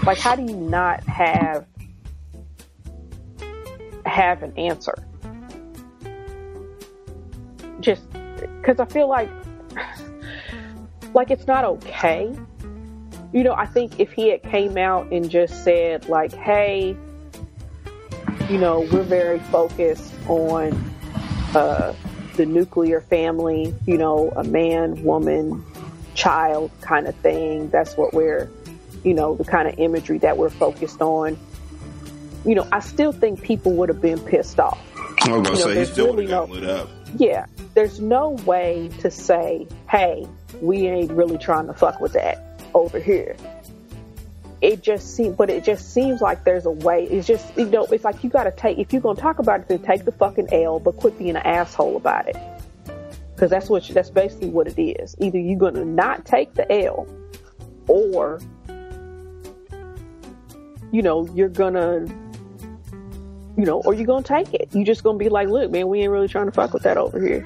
Like, 0.08 0.20
how 0.20 0.36
do 0.38 0.42
you 0.42 0.56
not 0.56 1.04
have 1.04 1.66
have 4.06 4.42
an 4.42 4.58
answer? 4.58 4.96
Just 7.82 8.04
because 8.40 8.80
I 8.80 8.86
feel 8.86 9.10
like 9.10 9.30
like 11.14 11.30
it's 11.30 11.46
not 11.46 11.66
okay. 11.66 12.34
You 13.34 13.44
know, 13.44 13.54
I 13.54 13.66
think 13.66 14.00
if 14.00 14.14
he 14.14 14.30
had 14.30 14.44
came 14.44 14.78
out 14.78 15.12
and 15.12 15.30
just 15.30 15.66
said 15.66 16.08
like, 16.08 16.34
"Hey, 16.34 16.96
you 18.50 18.58
know, 18.58 18.88
we're 18.94 19.04
very 19.04 19.40
focused 19.40 20.14
on 20.30 20.72
uh, 21.54 21.94
the 22.38 22.46
nuclear 22.46 23.02
family, 23.02 23.76
you 23.86 23.98
know, 23.98 24.32
a 24.38 24.44
man, 24.46 25.04
woman, 25.04 25.66
child 26.14 26.72
kind 26.80 27.08
of 27.08 27.16
thing. 27.16 27.70
That's 27.72 27.98
what 27.98 28.14
we're, 28.14 28.50
you 29.04 29.14
know, 29.14 29.36
the 29.36 29.44
kind 29.44 29.68
of 29.68 29.76
imagery 29.78 30.18
that 30.20 30.38
we're 30.38 30.50
focused 30.50 31.02
on. 31.02 31.38
You 32.46 32.56
know, 32.56 32.68
I 32.72 32.80
still 32.80 33.12
think 33.12 33.42
people 33.42 33.74
would 33.74 33.90
have 33.90 34.02
been 34.02 34.20
pissed 34.20 34.60
off. 34.60 34.80
I 34.96 35.02
was 35.02 35.16
gonna 35.24 35.38
You 35.38 35.42
know, 35.42 35.56
say 35.56 35.80
he 35.80 35.86
still 35.86 36.06
really 36.06 36.26
would 36.26 36.30
have 36.30 36.50
got 36.50 36.50
lit 36.50 36.70
up. 36.70 36.90
Yeah, 37.18 37.46
there's 37.74 38.00
no 38.00 38.32
way 38.46 38.90
to 39.00 39.12
say, 39.12 39.68
hey, 39.90 40.28
we 40.62 40.88
ain't 40.88 41.12
really 41.12 41.38
trying 41.38 41.68
to 41.68 41.74
fuck 41.74 42.00
with 42.00 42.14
that 42.14 42.62
over 42.74 43.00
here. 43.00 43.36
It 44.62 44.82
just 44.82 45.16
seems, 45.16 45.36
but 45.36 45.50
it 45.50 45.64
just 45.64 45.94
seems 45.94 46.22
like 46.22 46.44
there's 46.44 46.66
a 46.66 46.72
way. 46.72 47.04
It's 47.04 47.28
just, 47.28 47.56
you 47.58 47.66
know, 47.66 47.86
it's 47.86 48.04
like 48.04 48.24
you 48.24 48.30
gotta 48.30 48.52
take, 48.52 48.80
if 48.80 48.92
you're 48.92 49.02
gonna 49.02 49.20
talk 49.20 49.40
about 49.40 49.62
it, 49.62 49.68
then 49.68 49.84
take 49.84 50.06
the 50.06 50.12
fucking 50.12 50.48
L, 50.52 50.80
but 50.80 50.98
quit 50.98 51.18
being 51.18 51.36
an 51.36 51.38
asshole 51.38 51.96
about 51.96 52.28
it. 52.28 52.36
Cause 53.36 53.52
that's 53.52 53.70
what, 53.70 53.88
that's 53.88 54.10
basically 54.10 54.50
what 54.50 54.68
it 54.68 54.82
is. 54.82 55.16
Either 55.20 55.38
you're 55.38 55.60
gonna 55.60 55.86
not 55.86 56.26
take 56.26 56.56
the 56.56 56.72
L, 56.72 57.08
or, 57.88 58.40
you 60.92 61.02
know, 61.02 61.28
you're 61.34 61.50
gonna, 61.50 62.06
you 63.58 63.66
know, 63.66 63.82
or 63.82 63.94
you're 63.94 64.06
gonna 64.06 64.24
take 64.24 64.54
it. 64.54 64.70
You're 64.74 64.86
just 64.86 65.04
gonna 65.04 65.18
be 65.18 65.30
like, 65.30 65.48
look, 65.48 65.72
man, 65.72 65.88
we 65.88 66.02
ain't 66.02 66.12
really 66.12 66.28
trying 66.28 66.46
to 66.46 66.52
fuck 66.52 66.74
with 66.74 66.84
that 66.84 66.98
over 66.98 67.22
here. 67.22 67.46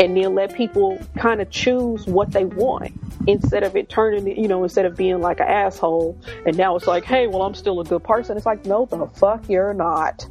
And 0.00 0.16
then 0.16 0.34
let 0.34 0.54
people 0.54 0.98
kind 1.16 1.40
of 1.40 1.50
choose 1.50 2.06
what 2.06 2.32
they 2.32 2.44
want 2.44 2.92
instead 3.28 3.62
of 3.62 3.76
it 3.76 3.88
turning, 3.88 4.26
you 4.26 4.48
know, 4.48 4.64
instead 4.64 4.86
of 4.86 4.96
being 4.96 5.20
like 5.20 5.38
an 5.38 5.46
asshole. 5.46 6.18
And 6.44 6.56
now 6.56 6.74
it's 6.74 6.88
like, 6.88 7.04
hey, 7.04 7.28
well, 7.28 7.42
I'm 7.42 7.54
still 7.54 7.80
a 7.80 7.84
good 7.84 8.02
person. 8.02 8.36
It's 8.36 8.46
like, 8.46 8.66
no, 8.66 8.86
the 8.86 9.06
fuck 9.06 9.48
you're 9.48 9.72
not. 9.72 10.26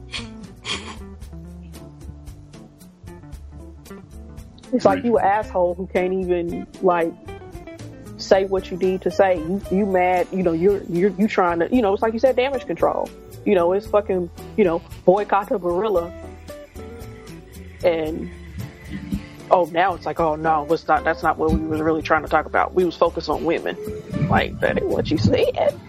It's 4.74 4.86
like 4.86 5.04
you 5.04 5.18
an 5.18 5.24
asshole 5.24 5.76
who 5.76 5.88
can't 5.88 6.14
even 6.14 6.68
like 6.82 7.14
say 8.24 8.46
what 8.46 8.72
you 8.72 8.78
need 8.78 9.02
to 9.02 9.12
say. 9.12 9.38
You 9.38 9.62
you 9.72 9.86
mad, 9.86 10.28
you 10.32 10.44
know, 10.44 10.54
you're 10.54 10.84
you're 10.84 11.12
you 11.12 11.28
trying 11.28 11.60
to 11.60 11.74
you 11.74 11.82
know, 11.82 11.94
it's 11.94 12.02
like 12.02 12.14
you 12.14 12.20
said 12.20 12.36
damage 12.36 12.66
control. 12.66 13.10
You 13.46 13.56
know, 13.56 13.74
it's 13.74 13.88
fucking, 13.88 14.30
you 14.58 14.64
know, 14.64 14.82
boycott 15.06 15.50
the 15.50 15.60
Barilla. 15.60 16.12
And 17.84 18.32
oh 19.52 19.66
now 19.72 19.94
it's 19.96 20.06
like, 20.06 20.20
oh 20.20 20.36
no, 20.36 20.66
it's 20.72 20.88
not 20.88 21.04
that's 21.04 21.24
not 21.24 21.38
what 21.38 21.52
we 21.52 21.60
was 21.60 21.82
really 21.82 22.02
trying 22.02 22.24
to 22.24 22.30
talk 22.30 22.46
about. 22.46 22.74
We 22.74 22.86
was 22.86 22.96
focused 22.96 23.30
on 23.30 23.44
women. 23.44 23.78
Like 24.30 24.60
that 24.62 24.78
ain't 24.78 24.88
what 24.88 25.12
you 25.12 25.18
said. 25.18 25.80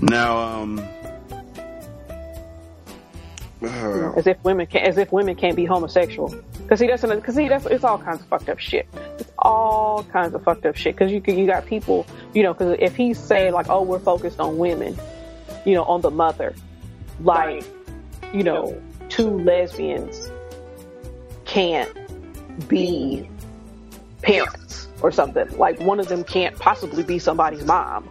Now, 0.00 0.38
um, 0.38 0.78
uh, 3.62 4.12
As 4.12 4.26
if 4.26 4.42
women 4.44 4.66
can 4.66 4.82
as 4.82 4.98
if 4.98 5.10
women 5.10 5.34
can't 5.34 5.56
be 5.56 5.64
homosexual. 5.64 6.34
Cause 6.68 6.80
he 6.80 6.86
doesn't, 6.86 7.22
cause 7.22 7.34
he, 7.34 7.48
that's, 7.48 7.64
it's 7.66 7.82
all 7.82 7.98
kinds 7.98 8.20
of 8.20 8.26
fucked 8.26 8.50
up 8.50 8.58
shit. 8.58 8.86
It's 9.18 9.32
all 9.38 10.02
kinds 10.04 10.34
of 10.34 10.44
fucked 10.44 10.66
up 10.66 10.76
shit. 10.76 10.96
Cause 10.98 11.10
you, 11.10 11.22
you 11.26 11.46
got 11.46 11.64
people, 11.64 12.06
you 12.34 12.42
know, 12.42 12.52
cause 12.52 12.76
if 12.78 12.94
he's 12.94 13.18
saying 13.18 13.54
like, 13.54 13.70
oh, 13.70 13.82
we're 13.82 13.98
focused 13.98 14.38
on 14.38 14.58
women, 14.58 14.94
you 15.64 15.74
know, 15.74 15.84
on 15.84 16.02
the 16.02 16.10
mother, 16.10 16.54
like, 17.20 17.64
you 18.34 18.42
know, 18.42 18.78
two 19.08 19.30
lesbians 19.40 20.30
can't 21.46 21.90
be 22.68 23.28
parents 24.20 24.88
or 25.00 25.10
something. 25.10 25.48
Like 25.56 25.80
one 25.80 26.00
of 26.00 26.08
them 26.08 26.22
can't 26.22 26.58
possibly 26.58 27.02
be 27.02 27.18
somebody's 27.18 27.64
mom. 27.64 28.08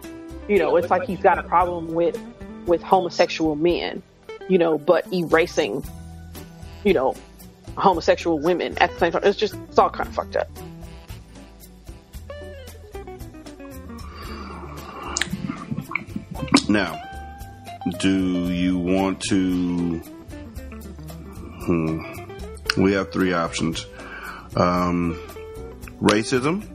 You 0.48 0.58
know, 0.58 0.74
it's 0.76 0.90
like 0.90 1.04
he's 1.04 1.20
got 1.20 1.38
a 1.38 1.44
problem 1.44 1.94
with, 1.94 2.18
with 2.66 2.82
homosexual 2.82 3.54
men, 3.54 4.02
you 4.48 4.58
know, 4.58 4.78
but 4.78 5.12
erasing, 5.12 5.84
you 6.84 6.94
know, 6.94 7.14
homosexual 7.78 8.38
women 8.38 8.76
at 8.78 8.92
the 8.92 8.98
same 8.98 9.12
time. 9.12 9.22
It's 9.24 9.38
just, 9.38 9.54
it's 9.54 9.78
all 9.78 9.90
kind 9.90 10.08
of 10.08 10.14
fucked 10.14 10.36
up. 10.36 10.48
now, 16.68 17.02
do 17.98 18.50
you 18.50 18.78
want 18.78 19.20
to? 19.22 19.98
Hmm. 21.64 22.02
We 22.76 22.92
have 22.92 23.12
three 23.12 23.32
options: 23.32 23.86
um, 24.54 25.18
racism, 26.00 26.66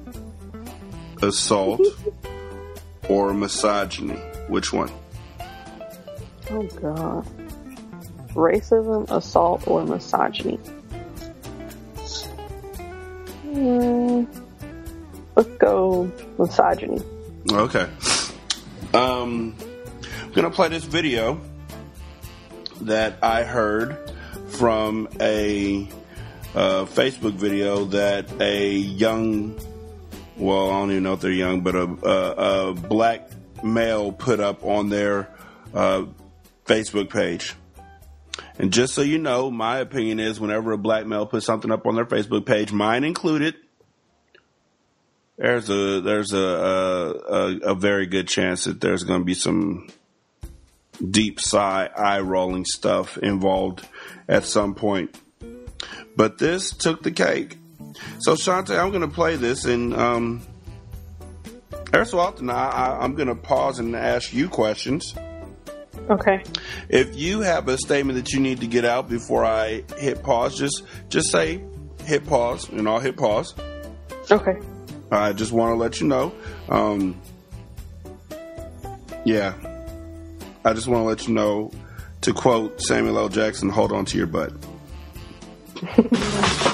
assault, 1.22 1.82
or 3.10 3.34
misogyny. 3.34 4.16
Which 4.48 4.74
one? 4.74 4.92
Oh 6.50 6.64
god. 6.64 7.26
Racism, 8.34 9.10
assault, 9.12 9.68
or 9.68 9.86
misogyny. 9.86 10.60
Hmm. 13.54 14.24
let's 15.36 15.50
go 15.60 16.12
misogyny. 16.40 17.00
Okay. 17.52 17.88
Um, 18.96 19.56
I'm 20.24 20.32
gonna 20.34 20.50
play 20.50 20.70
this 20.70 20.84
video 20.84 21.40
that 22.82 23.20
I 23.22 23.44
heard 23.44 23.96
from 24.48 25.08
a 25.22 25.88
uh, 26.56 26.86
Facebook 26.86 27.34
video 27.34 27.86
that 27.86 28.42
a 28.42 28.72
young, 28.72 29.56
well, 30.36 30.72
I 30.72 30.80
don't 30.80 30.92
even 30.92 31.04
know 31.04 31.14
if 31.14 31.22
they're 31.22 31.32
young, 31.32 31.62
but 31.62 31.76
a, 31.76 31.84
a, 31.84 32.70
a 32.70 32.74
black 32.74 33.30
male 33.64 34.12
put 34.12 34.40
up 34.40 34.64
on 34.64 34.90
their 34.90 35.30
uh, 35.76 36.06
Facebook 36.66 37.12
page. 37.12 37.54
And 38.57 38.72
just 38.72 38.93
so 38.93 39.01
you 39.01 39.18
know, 39.18 39.51
my 39.51 39.80
opinion 39.80 40.19
is 40.19 40.39
whenever 40.39 40.72
a 40.72 40.77
black 40.77 41.05
male 41.05 41.26
puts 41.26 41.45
something 41.45 41.72
up 41.72 41.85
on 41.85 41.95
their 41.95 42.05
Facebook 42.05 42.45
page, 42.45 42.72
mine 42.72 43.03
included, 43.03 43.55
there's 45.38 45.69
a 45.69 46.01
there's 46.01 46.34
a 46.34 46.38
a, 46.38 47.57
a, 47.72 47.76
very 47.76 48.05
good 48.05 48.27
chance 48.27 48.65
that 48.65 48.80
there's 48.80 49.03
going 49.03 49.22
to 49.22 49.26
be 49.26 49.34
some 49.34 49.88
deep 51.10 51.41
sigh 51.41 51.89
eye 51.95 52.19
rolling 52.19 52.65
stuff 52.65 53.18
involved 53.18 53.88
at 54.27 54.45
some 54.45 54.76
point. 54.76 55.19
But 56.15 56.38
this 56.38 56.72
took 56.72 57.01
the 57.01 57.11
cake. 57.11 57.57
So 58.19 58.35
Shanta, 58.35 58.80
I'm 58.80 58.89
going 58.89 59.01
to 59.01 59.07
play 59.07 59.35
this, 59.35 59.65
and 59.65 59.93
um, 59.95 60.41
every 61.91 62.05
so 62.05 62.19
often 62.19 62.49
I, 62.49 62.69
I, 62.69 63.03
I'm 63.03 63.15
going 63.15 63.27
to 63.27 63.35
pause 63.35 63.80
and 63.80 63.95
ask 63.95 64.34
you 64.34 64.49
questions. 64.49 65.15
Okay. 66.10 66.44
If 66.90 67.16
you 67.16 67.42
have 67.42 67.68
a 67.68 67.78
statement 67.78 68.18
that 68.18 68.34
you 68.34 68.40
need 68.40 68.60
to 68.62 68.68
get 68.68 68.86
out 68.86 69.10
before 69.10 69.46
I 69.46 69.84
hit 69.98 70.22
pause, 70.24 70.58
just 70.58 70.84
just 71.10 71.32
say 71.32 71.64
hit 72.06 72.26
pause, 72.26 72.70
and 72.70 72.88
I'll 72.88 73.00
hit 73.00 73.16
pause. 73.18 73.56
Okay. 74.30 74.60
I 75.12 75.34
just 75.34 75.52
want 75.52 75.72
to 75.72 75.76
let 75.76 76.02
you 76.02 76.08
know. 76.08 76.34
Um, 76.70 77.22
yeah, 79.24 79.54
I 80.66 80.74
just 80.74 80.88
want 80.88 81.02
to 81.02 81.08
let 81.08 81.28
you 81.28 81.34
know. 81.34 81.72
To 82.22 82.32
quote 82.34 82.80
Samuel 82.82 83.18
L. 83.18 83.28
Jackson, 83.28 83.68
"Hold 83.68 83.92
on 83.92 84.06
to 84.06 84.18
your 84.18 84.28
butt." 84.28 84.54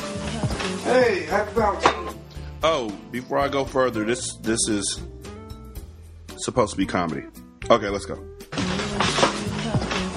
Hey, 0.90 1.26
how 1.26 1.44
about 1.44 2.16
Oh, 2.64 2.90
before 3.12 3.38
I 3.38 3.48
go 3.48 3.64
further, 3.64 4.04
this 4.04 4.36
this 4.38 4.60
is 4.68 5.02
supposed 6.38 6.72
to 6.72 6.78
be 6.78 6.88
comedy. 6.88 7.28
Okay, 7.70 7.90
let's 7.90 8.06
go. 8.06 8.29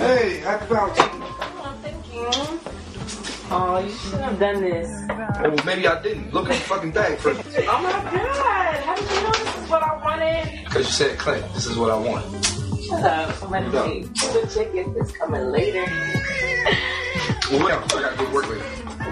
Hey, 0.02 0.38
happy 0.38 0.66
Valentine's. 0.66 1.10
Oh, 1.14 1.76
you 2.12 2.26
Oh, 3.52 3.78
you 3.78 3.92
shouldn't 3.92 4.22
have 4.22 4.38
done 4.40 4.60
this. 4.60 4.88
Well, 5.08 5.56
maybe 5.64 5.86
I 5.86 6.02
didn't. 6.02 6.34
Look 6.34 6.46
at 6.50 6.54
the 6.54 6.60
fucking 6.64 6.90
bag 6.90 7.18
first. 7.18 7.40
Oh 7.56 7.80
my 7.80 7.92
god! 7.92 8.82
How 8.82 8.96
did 8.96 9.08
you 9.08 9.22
know 9.22 9.30
this 9.30 9.56
is 9.62 9.68
what 9.70 9.82
I 9.84 9.94
wanted? 10.04 10.64
Because 10.64 10.86
you 10.86 10.92
said, 10.92 11.18
Clint, 11.20 11.54
this 11.54 11.66
is 11.66 11.76
what 11.78 11.92
I 11.92 11.96
want. 11.98 12.24
Shut 12.82 13.04
up. 13.04 13.42
I'm 13.44 13.50
gonna 13.70 13.84
see. 13.84 14.02
The 14.02 14.50
check 14.52 14.74
if 14.74 14.88
it's 14.96 15.12
coming 15.12 15.52
later. 15.52 15.84
Well, 17.52 17.68
yeah, 17.68 17.84
I 17.84 17.86
got 18.00 18.18
good 18.18 18.32
work 18.32 18.48
later. 18.50 18.64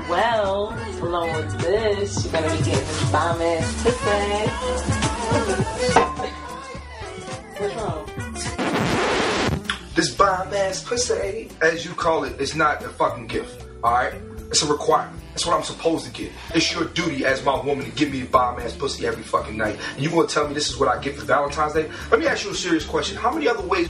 Well, 0.09 0.75
along 1.03 1.33
with 1.37 1.57
this, 1.61 2.25
you're 2.25 2.33
gonna 2.33 2.49
be 2.51 2.57
getting 2.65 2.73
this 2.73 3.11
bomb 3.13 3.41
ass 3.41 3.83
pussy. 3.85 4.51
This 10.31 10.39
bomb 10.39 10.55
ass 10.55 10.85
pussy, 10.85 11.51
as 11.61 11.85
you 11.85 11.91
call 11.93 12.23
it, 12.23 12.35
it, 12.35 12.41
is 12.41 12.55
not 12.55 12.85
a 12.85 12.89
fucking 12.89 13.27
gift. 13.27 13.67
Alright? 13.83 14.15
It's 14.49 14.63
a 14.63 14.67
requirement. 14.71 15.21
That's 15.31 15.45
what 15.45 15.57
I'm 15.57 15.65
supposed 15.65 16.07
to 16.07 16.13
get. 16.13 16.31
It's 16.55 16.73
your 16.73 16.85
duty 16.85 17.25
as 17.25 17.45
my 17.45 17.61
woman 17.61 17.85
to 17.85 17.91
give 17.93 18.13
me 18.13 18.23
a 18.23 18.27
bomb 18.27 18.61
ass 18.61 18.73
pussy 18.77 19.07
every 19.07 19.25
fucking 19.25 19.57
night. 19.57 19.77
And 19.95 20.03
you 20.05 20.09
gonna 20.11 20.29
tell 20.29 20.47
me 20.47 20.55
this 20.55 20.69
is 20.71 20.79
what 20.79 20.89
I 20.89 21.01
get 21.01 21.17
for 21.17 21.25
Valentine's 21.25 21.73
Day? 21.75 21.91
Let 22.13 22.21
me 22.21 22.27
ask 22.29 22.45
you 22.45 22.51
a 22.51 22.55
serious 22.55 22.85
question. 22.87 23.17
How 23.17 23.33
many 23.33 23.49
other 23.49 23.67
ways 23.67 23.89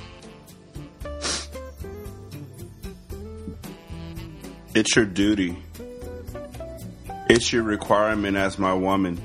It's 4.74 4.96
your 4.96 5.04
duty. 5.04 5.58
It's 7.28 7.52
your 7.52 7.64
requirement 7.64 8.36
as 8.36 8.58
my 8.58 8.72
woman 8.72 9.20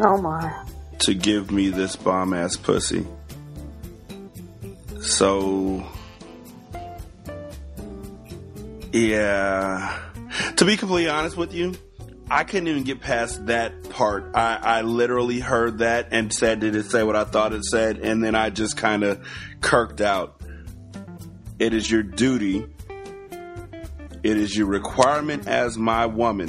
Oh 0.00 0.20
my. 0.20 0.64
to 1.00 1.14
give 1.14 1.52
me 1.52 1.68
this 1.68 1.94
bomb 1.94 2.32
ass 2.34 2.56
pussy. 2.56 3.06
So, 5.04 5.86
yeah. 8.90 10.00
To 10.56 10.64
be 10.64 10.78
completely 10.78 11.10
honest 11.10 11.36
with 11.36 11.52
you, 11.52 11.74
I 12.30 12.44
couldn't 12.44 12.68
even 12.68 12.84
get 12.84 13.00
past 13.00 13.46
that 13.46 13.90
part. 13.90 14.34
I, 14.34 14.56
I 14.56 14.80
literally 14.80 15.40
heard 15.40 15.78
that 15.78 16.08
and 16.12 16.32
said, 16.32 16.60
did 16.60 16.74
it 16.74 16.86
say 16.86 17.02
what 17.02 17.16
I 17.16 17.24
thought 17.24 17.52
it 17.52 17.64
said? 17.64 17.98
And 17.98 18.24
then 18.24 18.34
I 18.34 18.48
just 18.48 18.78
kind 18.78 19.04
of 19.04 19.24
kirked 19.60 20.00
out. 20.00 20.40
It 21.58 21.74
is 21.74 21.88
your 21.88 22.02
duty. 22.02 22.66
It 24.22 24.38
is 24.38 24.56
your 24.56 24.66
requirement 24.68 25.46
as 25.46 25.76
my 25.76 26.06
woman 26.06 26.48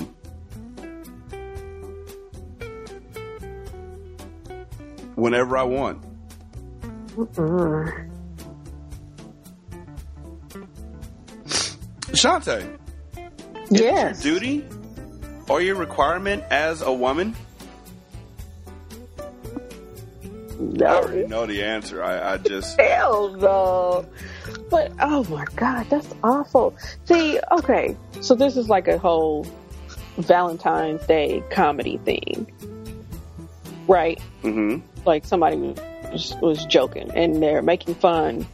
whenever 5.15 5.57
I 5.57 5.63
want. 5.63 6.03
Mm-mm. 7.17 8.14
Shanta, 12.15 12.67
Yes. 13.69 14.23
your 14.23 14.33
duty 14.35 14.65
or 15.49 15.61
your 15.61 15.75
requirement 15.75 16.43
as 16.49 16.81
a 16.81 16.91
woman? 16.93 17.35
No. 20.59 20.85
I 20.85 20.95
already 20.95 21.27
know 21.27 21.45
the 21.45 21.63
answer. 21.63 22.01
I, 22.03 22.33
I 22.33 22.37
just 22.37 22.79
Hell 22.79 23.35
no. 23.35 24.05
But 24.69 24.91
oh 25.01 25.23
my 25.25 25.45
god, 25.55 25.87
that's 25.89 26.07
awful. 26.23 26.75
See, 27.05 27.39
okay, 27.51 27.95
so 28.21 28.35
this 28.35 28.55
is 28.55 28.69
like 28.69 28.87
a 28.87 28.97
whole 28.97 29.45
Valentine's 30.17 31.05
Day 31.07 31.43
comedy 31.51 31.97
thing, 31.97 32.47
right? 33.87 34.19
hmm 34.41 34.77
Like 35.05 35.25
somebody 35.25 35.57
was, 36.11 36.33
was 36.41 36.65
joking 36.67 37.11
and 37.11 37.43
they're 37.43 37.61
making 37.61 37.95
fun 37.95 38.47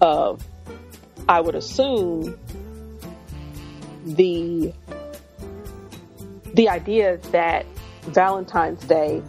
of, 0.00 0.44
I 1.28 1.40
would 1.40 1.56
assume, 1.56 2.38
the 4.04 4.72
the 6.54 6.68
idea 6.68 7.18
that 7.30 7.64
Valentine's 8.02 8.84
Day 8.84 9.22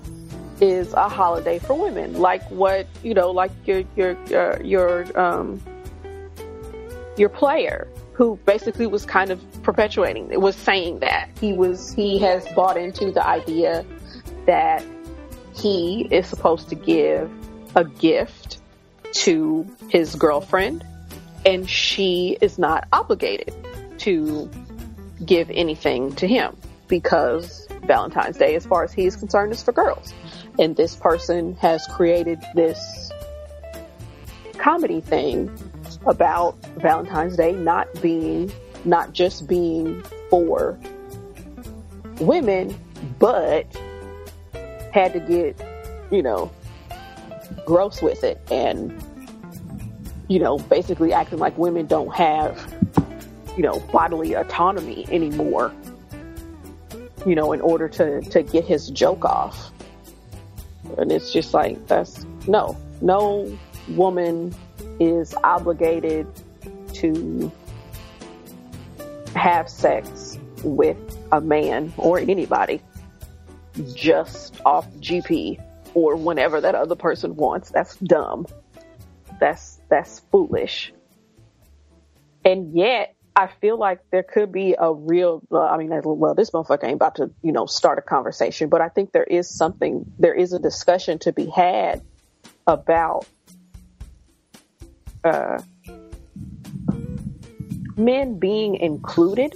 is 0.60 0.94
a 0.94 1.10
holiday 1.10 1.60
for 1.60 1.74
women, 1.74 2.20
like 2.20 2.44
what 2.52 2.88
you 3.04 3.14
know, 3.14 3.32
like 3.32 3.52
your 3.66 3.84
your 3.96 4.18
your, 4.28 4.62
your 4.62 5.20
um 5.20 5.62
your 7.18 7.30
player 7.30 7.88
who 8.14 8.38
basically 8.46 8.88
was 8.88 9.06
kind 9.06 9.32
of 9.32 9.42
perpetuating 9.64 10.32
it 10.32 10.40
was 10.40 10.56
saying 10.56 11.00
that 11.00 11.30
he 11.40 11.54
was 11.54 11.94
he 11.94 12.20
has 12.20 12.48
bought 12.50 12.78
into 12.78 13.12
the 13.12 13.26
idea 13.26 13.86
that 14.46 14.86
he 15.56 16.08
is 16.12 16.28
supposed 16.28 16.70
to 16.70 16.76
give 16.76 17.32
a 17.76 17.84
gift 17.84 18.60
to 19.12 19.66
his 19.90 20.16
girlfriend 20.16 20.86
and 21.46 21.70
she 21.70 22.38
is 22.42 22.58
not 22.58 22.88
obligated 22.94 23.54
to 23.98 24.50
give 25.26 25.50
anything 25.50 26.14
to 26.16 26.28
him 26.28 26.56
because 26.88 27.68
Valentine's 27.84 28.38
Day, 28.38 28.56
as 28.56 28.66
far 28.66 28.84
as 28.84 28.92
he 28.92 29.06
is 29.06 29.16
concerned, 29.16 29.52
is 29.52 29.64
for 29.64 29.72
girls. 29.72 30.14
And 30.60 30.76
this 30.76 30.96
person 30.96 31.56
has 31.56 31.86
created 31.88 32.40
this 32.54 33.12
comedy 34.58 35.02
thing 35.02 35.50
about 36.06 36.58
Valentine's 36.78 37.38
Day 37.38 37.54
not 37.54 37.88
being, 38.02 38.52
not 38.86 39.14
just 39.14 39.48
being 39.48 40.04
for 40.30 40.78
women, 42.20 42.78
but 43.20 43.66
had 44.94 45.14
to 45.14 45.20
get, 45.20 45.60
you 46.12 46.22
know, 46.22 46.52
gross 47.66 48.02
with 48.02 48.24
it 48.24 48.40
and, 48.52 49.04
you 50.28 50.40
know, 50.40 50.58
basically 50.58 51.14
acting 51.14 51.40
like 51.40 51.58
women 51.58 51.86
don't 51.86 52.14
have, 52.14 52.71
you 53.56 53.64
know, 53.64 53.80
bodily 53.92 54.34
autonomy 54.34 55.06
anymore, 55.12 55.74
you 57.26 57.36
know, 57.36 57.54
in 57.54 57.62
order 57.62 57.88
to, 57.90 58.22
to 58.22 58.44
get 58.44 58.66
his 58.66 58.90
joke 58.90 59.26
off. 59.26 59.72
And 60.98 61.12
it's 61.12 61.32
just 61.32 61.54
like, 61.54 61.88
that's 61.88 62.26
no, 62.48 62.78
no 63.02 63.58
woman 63.90 64.54
is 65.00 65.34
obligated 65.44 66.28
to 66.94 67.52
have 69.36 69.70
sex 69.70 70.38
with 70.64 70.98
a 71.32 71.42
man 71.42 71.94
or 71.98 72.20
anybody 72.20 72.82
just 73.94 74.60
off 74.66 74.88
GP 74.96 75.64
or 75.94 76.16
whenever 76.16 76.62
that 76.62 76.76
other 76.76 76.96
person 76.96 77.36
wants. 77.36 77.70
That's 77.70 77.96
dumb. 77.98 78.48
That's 79.40 79.80
that's 79.90 80.20
foolish. 80.32 80.94
And 82.44 82.74
yet, 82.76 83.16
I 83.36 83.48
feel 83.48 83.78
like 83.78 84.00
there 84.12 84.24
could 84.24 84.52
be 84.52 84.76
a 84.78 84.94
real. 84.94 85.42
Uh, 85.52 85.62
I 85.62 85.78
mean, 85.78 85.90
well, 86.04 86.36
this 86.36 86.52
motherfucker 86.52 86.84
ain't 86.84 86.96
about 86.96 87.16
to, 87.16 87.32
you 87.42 87.52
know, 87.52 87.66
start 87.66 87.98
a 87.98 88.02
conversation, 88.02 88.70
but 88.70 88.82
I 88.82 88.90
think 88.90 89.14
there 89.14 89.24
is 89.24 89.50
something. 89.50 90.06
There 90.20 90.34
is 90.34 90.54
a 90.54 90.60
discussion 90.60 91.20
to 91.20 91.32
be 91.32 91.46
had 91.46 92.02
about 92.68 93.26
uh, 95.24 95.62
men 97.98 98.38
being 98.38 98.76
included 98.76 99.56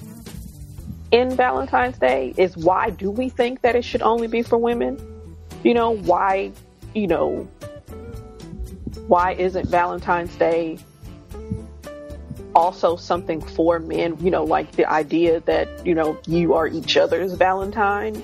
in 1.11 1.35
Valentine's 1.35 1.97
Day 1.97 2.33
is 2.37 2.57
why 2.57 2.89
do 2.89 3.09
we 3.09 3.29
think 3.29 3.61
that 3.61 3.75
it 3.75 3.83
should 3.83 4.01
only 4.01 4.27
be 4.27 4.41
for 4.41 4.57
women? 4.57 4.99
You 5.63 5.73
know, 5.73 5.91
why, 5.91 6.51
you 6.93 7.07
know, 7.07 7.47
why 9.07 9.33
isn't 9.33 9.67
Valentine's 9.69 10.35
Day 10.35 10.77
also 12.55 12.95
something 12.95 13.41
for 13.41 13.79
men? 13.79 14.17
You 14.19 14.31
know, 14.31 14.43
like 14.43 14.71
the 14.73 14.89
idea 14.91 15.41
that, 15.41 15.85
you 15.85 15.93
know, 15.93 16.17
you 16.25 16.53
are 16.55 16.67
each 16.67 16.97
other's 16.97 17.33
Valentine. 17.33 18.23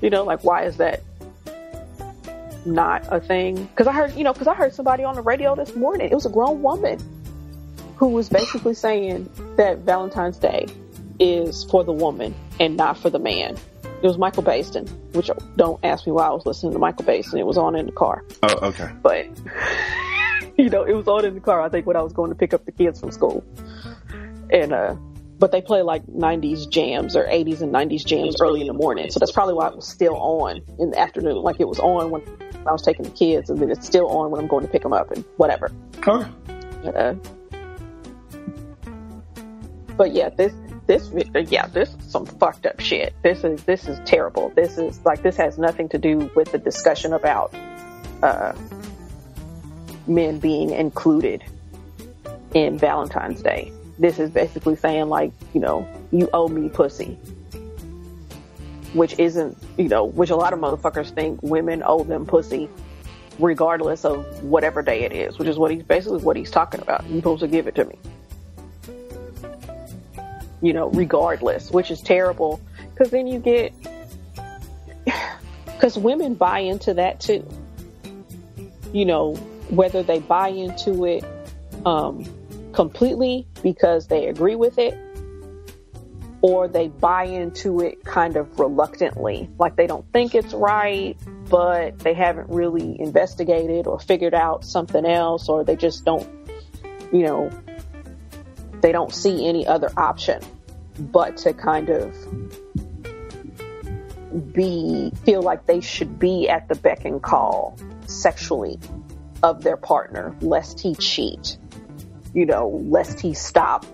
You 0.00 0.10
know, 0.10 0.24
like 0.24 0.42
why 0.42 0.64
is 0.64 0.78
that 0.78 1.02
not 2.64 3.04
a 3.10 3.20
thing? 3.20 3.64
Because 3.66 3.86
I 3.86 3.92
heard, 3.92 4.14
you 4.16 4.24
know, 4.24 4.32
because 4.32 4.48
I 4.48 4.54
heard 4.54 4.74
somebody 4.74 5.04
on 5.04 5.14
the 5.14 5.22
radio 5.22 5.54
this 5.54 5.74
morning. 5.76 6.10
It 6.10 6.14
was 6.14 6.26
a 6.26 6.30
grown 6.30 6.62
woman 6.62 6.98
who 7.96 8.08
was 8.08 8.28
basically 8.28 8.74
saying 8.74 9.30
that 9.56 9.78
Valentine's 9.78 10.38
Day 10.38 10.66
is 11.18 11.64
for 11.64 11.82
the 11.84 11.92
woman 11.92 12.34
and 12.60 12.76
not 12.76 12.98
for 12.98 13.08
the 13.08 13.18
man. 13.18 13.56
It 14.02 14.06
was 14.06 14.18
Michael 14.18 14.42
Baisden, 14.42 14.86
which 15.14 15.30
don't 15.56 15.82
ask 15.82 16.06
me 16.06 16.12
why 16.12 16.26
I 16.26 16.30
was 16.30 16.44
listening 16.44 16.72
to 16.74 16.78
Michael 16.78 17.06
Baisden. 17.06 17.38
It 17.38 17.46
was 17.46 17.56
on 17.56 17.74
in 17.74 17.86
the 17.86 17.92
car, 17.92 18.22
Oh, 18.42 18.68
okay. 18.68 18.90
but 19.00 19.26
you 20.58 20.70
know, 20.70 20.84
it 20.84 20.94
was 20.94 21.08
on 21.08 21.24
in 21.24 21.34
the 21.34 21.40
car. 21.40 21.60
I 21.60 21.68
think 21.68 21.86
when 21.86 21.96
I 21.96 22.02
was 22.02 22.12
going 22.12 22.30
to 22.30 22.36
pick 22.36 22.54
up 22.54 22.64
the 22.64 22.72
kids 22.72 23.00
from 23.00 23.10
school, 23.10 23.44
and 24.50 24.72
uh, 24.72 24.96
but 25.38 25.52
they 25.52 25.60
play 25.60 25.82
like 25.82 26.06
'90s 26.06 26.68
jams 26.70 27.16
or 27.16 27.24
'80s 27.24 27.60
and 27.60 27.72
'90s 27.72 28.04
jams 28.04 28.36
early 28.40 28.62
in 28.62 28.66
the 28.66 28.72
morning, 28.72 29.10
so 29.10 29.18
that's 29.18 29.32
probably 29.32 29.54
why 29.54 29.68
it 29.68 29.76
was 29.76 29.86
still 29.86 30.16
on 30.16 30.62
in 30.78 30.90
the 30.90 30.98
afternoon. 30.98 31.36
Like 31.36 31.60
it 31.60 31.68
was 31.68 31.78
on 31.78 32.10
when 32.10 32.22
I 32.66 32.72
was 32.72 32.82
taking 32.82 33.04
the 33.04 33.10
kids, 33.10 33.50
and 33.50 33.58
then 33.58 33.70
it's 33.70 33.86
still 33.86 34.08
on 34.08 34.30
when 34.30 34.40
I'm 34.40 34.48
going 34.48 34.64
to 34.64 34.70
pick 34.70 34.82
them 34.82 34.92
up 34.92 35.10
and 35.10 35.24
whatever. 35.36 35.70
Okay. 35.98 36.30
Uh, 36.84 37.14
but 39.96 40.12
yeah, 40.12 40.28
this 40.30 40.52
this 40.86 41.10
yeah, 41.50 41.66
this 41.66 41.90
is 41.90 42.10
some 42.10 42.26
fucked 42.26 42.66
up 42.66 42.80
shit. 42.80 43.14
This 43.22 43.44
is 43.44 43.64
this 43.64 43.88
is 43.88 43.98
terrible. 44.04 44.50
This 44.50 44.78
is 44.78 45.04
like 45.04 45.22
this 45.22 45.36
has 45.36 45.58
nothing 45.58 45.88
to 45.90 45.98
do 45.98 46.30
with 46.34 46.52
the 46.52 46.58
discussion 46.58 47.12
about 47.12 47.54
uh 48.22 48.52
men 50.06 50.38
being 50.38 50.70
included 50.70 51.42
in 52.54 52.78
Valentine's 52.78 53.42
Day. 53.42 53.72
This 53.98 54.18
is 54.18 54.30
basically 54.30 54.76
saying 54.76 55.08
like, 55.08 55.32
you 55.54 55.60
know, 55.60 55.88
you 56.10 56.28
owe 56.32 56.48
me 56.48 56.68
pussy. 56.68 57.18
Which 58.92 59.18
isn't, 59.18 59.58
you 59.76 59.88
know, 59.88 60.04
which 60.04 60.30
a 60.30 60.36
lot 60.36 60.52
of 60.52 60.58
motherfuckers 60.58 61.10
think 61.10 61.42
women 61.42 61.82
owe 61.84 62.04
them 62.04 62.24
pussy 62.24 62.68
regardless 63.38 64.04
of 64.04 64.42
whatever 64.42 64.82
day 64.82 65.04
it 65.04 65.12
is, 65.12 65.38
which 65.38 65.48
is 65.48 65.58
what 65.58 65.70
he's 65.70 65.82
basically 65.82 66.20
what 66.20 66.36
he's 66.36 66.50
talking 66.50 66.80
about. 66.80 67.06
You're 67.08 67.18
supposed 67.18 67.42
to 67.42 67.48
give 67.48 67.66
it 67.66 67.74
to 67.74 67.84
me. 67.84 67.98
You 70.62 70.72
know, 70.72 70.88
regardless, 70.90 71.70
which 71.70 71.90
is 71.90 72.00
terrible 72.00 72.60
because 72.94 73.10
then 73.10 73.26
you 73.26 73.38
get, 73.38 73.74
because 75.66 75.98
women 75.98 76.34
buy 76.34 76.60
into 76.60 76.94
that 76.94 77.20
too. 77.20 77.46
You 78.92 79.04
know, 79.04 79.36
whether 79.70 80.02
they 80.02 80.18
buy 80.18 80.48
into 80.48 81.04
it 81.04 81.24
um, 81.84 82.24
completely 82.72 83.46
because 83.62 84.06
they 84.06 84.26
agree 84.26 84.56
with 84.56 84.78
it 84.78 84.98
or 86.42 86.68
they 86.68 86.88
buy 86.88 87.24
into 87.24 87.80
it 87.80 88.04
kind 88.04 88.36
of 88.36 88.60
reluctantly, 88.60 89.50
like 89.58 89.74
they 89.74 89.86
don't 89.86 90.10
think 90.12 90.34
it's 90.34 90.52
right, 90.52 91.16
but 91.48 91.98
they 92.00 92.14
haven't 92.14 92.48
really 92.50 93.00
investigated 93.00 93.86
or 93.86 93.98
figured 93.98 94.34
out 94.34 94.64
something 94.64 95.04
else, 95.06 95.48
or 95.48 95.64
they 95.64 95.74
just 95.74 96.04
don't, 96.04 96.28
you 97.12 97.22
know, 97.22 97.50
they 98.80 98.92
don't 98.92 99.12
see 99.12 99.48
any 99.48 99.66
other 99.66 99.90
option 99.96 100.40
but 100.98 101.36
to 101.36 101.52
kind 101.52 101.90
of 101.90 102.14
be 104.52 105.12
feel 105.24 105.42
like 105.42 105.66
they 105.66 105.80
should 105.80 106.18
be 106.18 106.48
at 106.48 106.68
the 106.68 106.74
beck 106.74 107.04
and 107.04 107.22
call 107.22 107.76
sexually 108.06 108.78
of 109.46 109.62
their 109.62 109.76
partner, 109.76 110.34
lest 110.40 110.80
he 110.80 110.96
cheat, 110.96 111.56
you 112.34 112.44
know, 112.44 112.82
lest 112.88 113.20
he 113.20 113.32
stop 113.32 113.86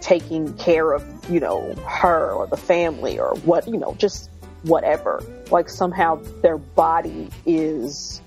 taking 0.00 0.54
care 0.56 0.92
of, 0.92 1.04
you 1.28 1.40
know, 1.40 1.74
her 1.84 2.30
or 2.30 2.46
the 2.46 2.56
family 2.56 3.18
or 3.18 3.34
what, 3.38 3.66
you 3.66 3.76
know, 3.76 3.94
just 3.98 4.30
whatever. 4.62 5.20
Like 5.50 5.68
somehow 5.68 6.22
their 6.42 6.58
body 6.58 7.28
is 7.44 8.22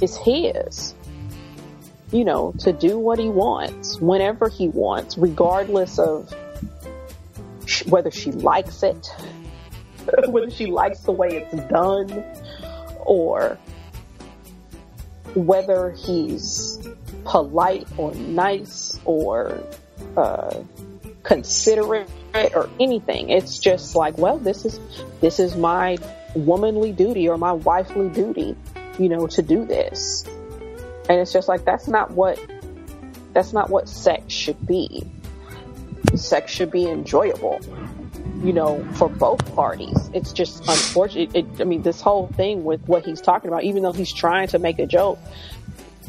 is 0.00 0.16
his. 0.16 0.94
You 2.10 2.24
know, 2.24 2.54
to 2.60 2.72
do 2.72 2.98
what 2.98 3.18
he 3.18 3.28
wants 3.28 4.00
whenever 4.00 4.48
he 4.48 4.68
wants, 4.68 5.18
regardless 5.18 5.98
of 5.98 6.32
sh- 7.66 7.84
whether 7.86 8.10
she 8.10 8.32
likes 8.32 8.82
it, 8.82 9.06
whether 10.28 10.50
she 10.50 10.66
likes 10.66 11.00
the 11.00 11.12
way 11.12 11.28
it's 11.52 11.68
done, 11.68 12.24
or 13.04 13.58
whether 15.36 15.90
he's 15.90 16.80
polite 17.24 17.86
or 17.98 18.14
nice 18.14 18.98
or 19.04 19.62
uh, 20.16 20.62
considerate 21.22 22.08
or 22.34 22.70
anything. 22.80 23.30
It's 23.30 23.58
just 23.58 23.94
like, 23.94 24.16
well, 24.16 24.38
this 24.38 24.64
is 24.64 24.80
this 25.20 25.38
is 25.38 25.54
my 25.54 25.98
womanly 26.34 26.92
duty 26.92 27.28
or 27.28 27.36
my 27.36 27.52
wifely 27.52 28.08
duty, 28.08 28.56
you 28.98 29.08
know, 29.08 29.26
to 29.28 29.42
do 29.42 29.64
this. 29.64 30.24
And 31.08 31.20
it's 31.20 31.32
just 31.32 31.48
like 31.48 31.64
that's 31.64 31.86
not 31.86 32.12
what 32.12 32.40
that's 33.32 33.52
not 33.52 33.68
what 33.68 33.88
sex 33.88 34.32
should 34.32 34.66
be. 34.66 35.04
Sex 36.14 36.50
should 36.50 36.70
be 36.70 36.88
enjoyable, 36.88 37.60
you 38.42 38.52
know, 38.52 38.84
for 38.94 39.08
both 39.08 39.54
parties. 39.54 40.10
It's 40.12 40.32
just 40.32 40.60
unfortunate. 40.60 41.34
It, 41.34 41.46
I 41.60 41.64
mean, 41.64 41.82
this 41.82 42.00
whole 42.00 42.28
thing 42.28 42.64
with 42.64 42.80
what 42.86 43.04
he's 43.04 43.20
talking 43.20 43.48
about, 43.48 43.64
even 43.64 43.82
though 43.82 43.92
he's 43.92 44.12
trying 44.12 44.48
to 44.48 44.58
make 44.58 44.78
a 44.78 44.86
joke, 44.86 45.18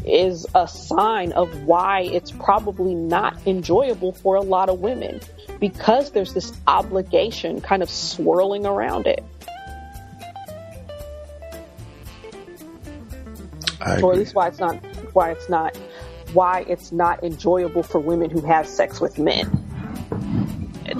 is 0.05 0.45
a 0.55 0.67
sign 0.67 1.31
of 1.33 1.63
why 1.63 2.01
it's 2.01 2.31
probably 2.31 2.95
not 2.95 3.45
enjoyable 3.47 4.13
for 4.13 4.35
a 4.35 4.41
lot 4.41 4.69
of 4.69 4.79
women 4.79 5.19
because 5.59 6.11
there's 6.11 6.33
this 6.33 6.53
obligation 6.67 7.61
kind 7.61 7.81
of 7.81 7.89
swirling 7.89 8.65
around 8.65 9.07
it. 9.07 9.23
Or 14.01 14.11
at 14.11 14.17
least 14.17 14.35
why 14.35 14.47
it's 14.47 14.59
not 14.59 14.75
why 15.13 15.31
it's 15.31 15.49
not 15.49 15.77
why 16.33 16.65
it's 16.67 16.91
not 16.91 17.23
enjoyable 17.23 17.83
for 17.83 17.99
women 17.99 18.29
who 18.29 18.41
have 18.41 18.67
sex 18.67 18.99
with 18.99 19.17
men. 19.17 19.66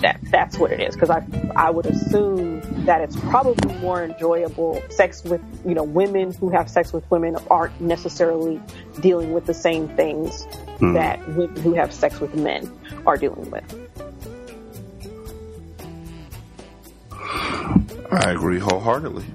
That 0.02 0.20
that's 0.24 0.58
what 0.58 0.72
it 0.72 0.82
is 0.82 0.96
because 0.96 1.10
I 1.10 1.26
I 1.56 1.70
would 1.70 1.86
assume 1.86 2.62
that 2.86 3.02
it's 3.02 3.16
probably 3.16 3.74
more 3.80 4.04
enjoyable 4.04 4.82
sex 4.90 5.24
with 5.24 5.42
you 5.66 5.74
know 5.74 5.84
women 5.84 6.34
who 6.34 6.50
have 6.50 6.70
sex 6.70 6.92
with 6.94 7.10
women 7.10 7.38
aren't 7.50 7.80
necessarily 7.80 8.62
dealing 9.00 9.34
with 9.34 9.46
the 9.46 9.54
same 9.54 9.88
things 9.90 10.46
Hmm. 10.80 10.94
that 10.94 11.26
women 11.30 11.56
who 11.62 11.74
have 11.74 11.92
sex 11.92 12.20
with 12.20 12.36
men 12.36 12.72
are 13.08 13.18
dealing 13.18 13.50
with. 13.50 13.64
I 18.12 18.32
agree 18.32 18.60
wholeheartedly. 18.60 19.26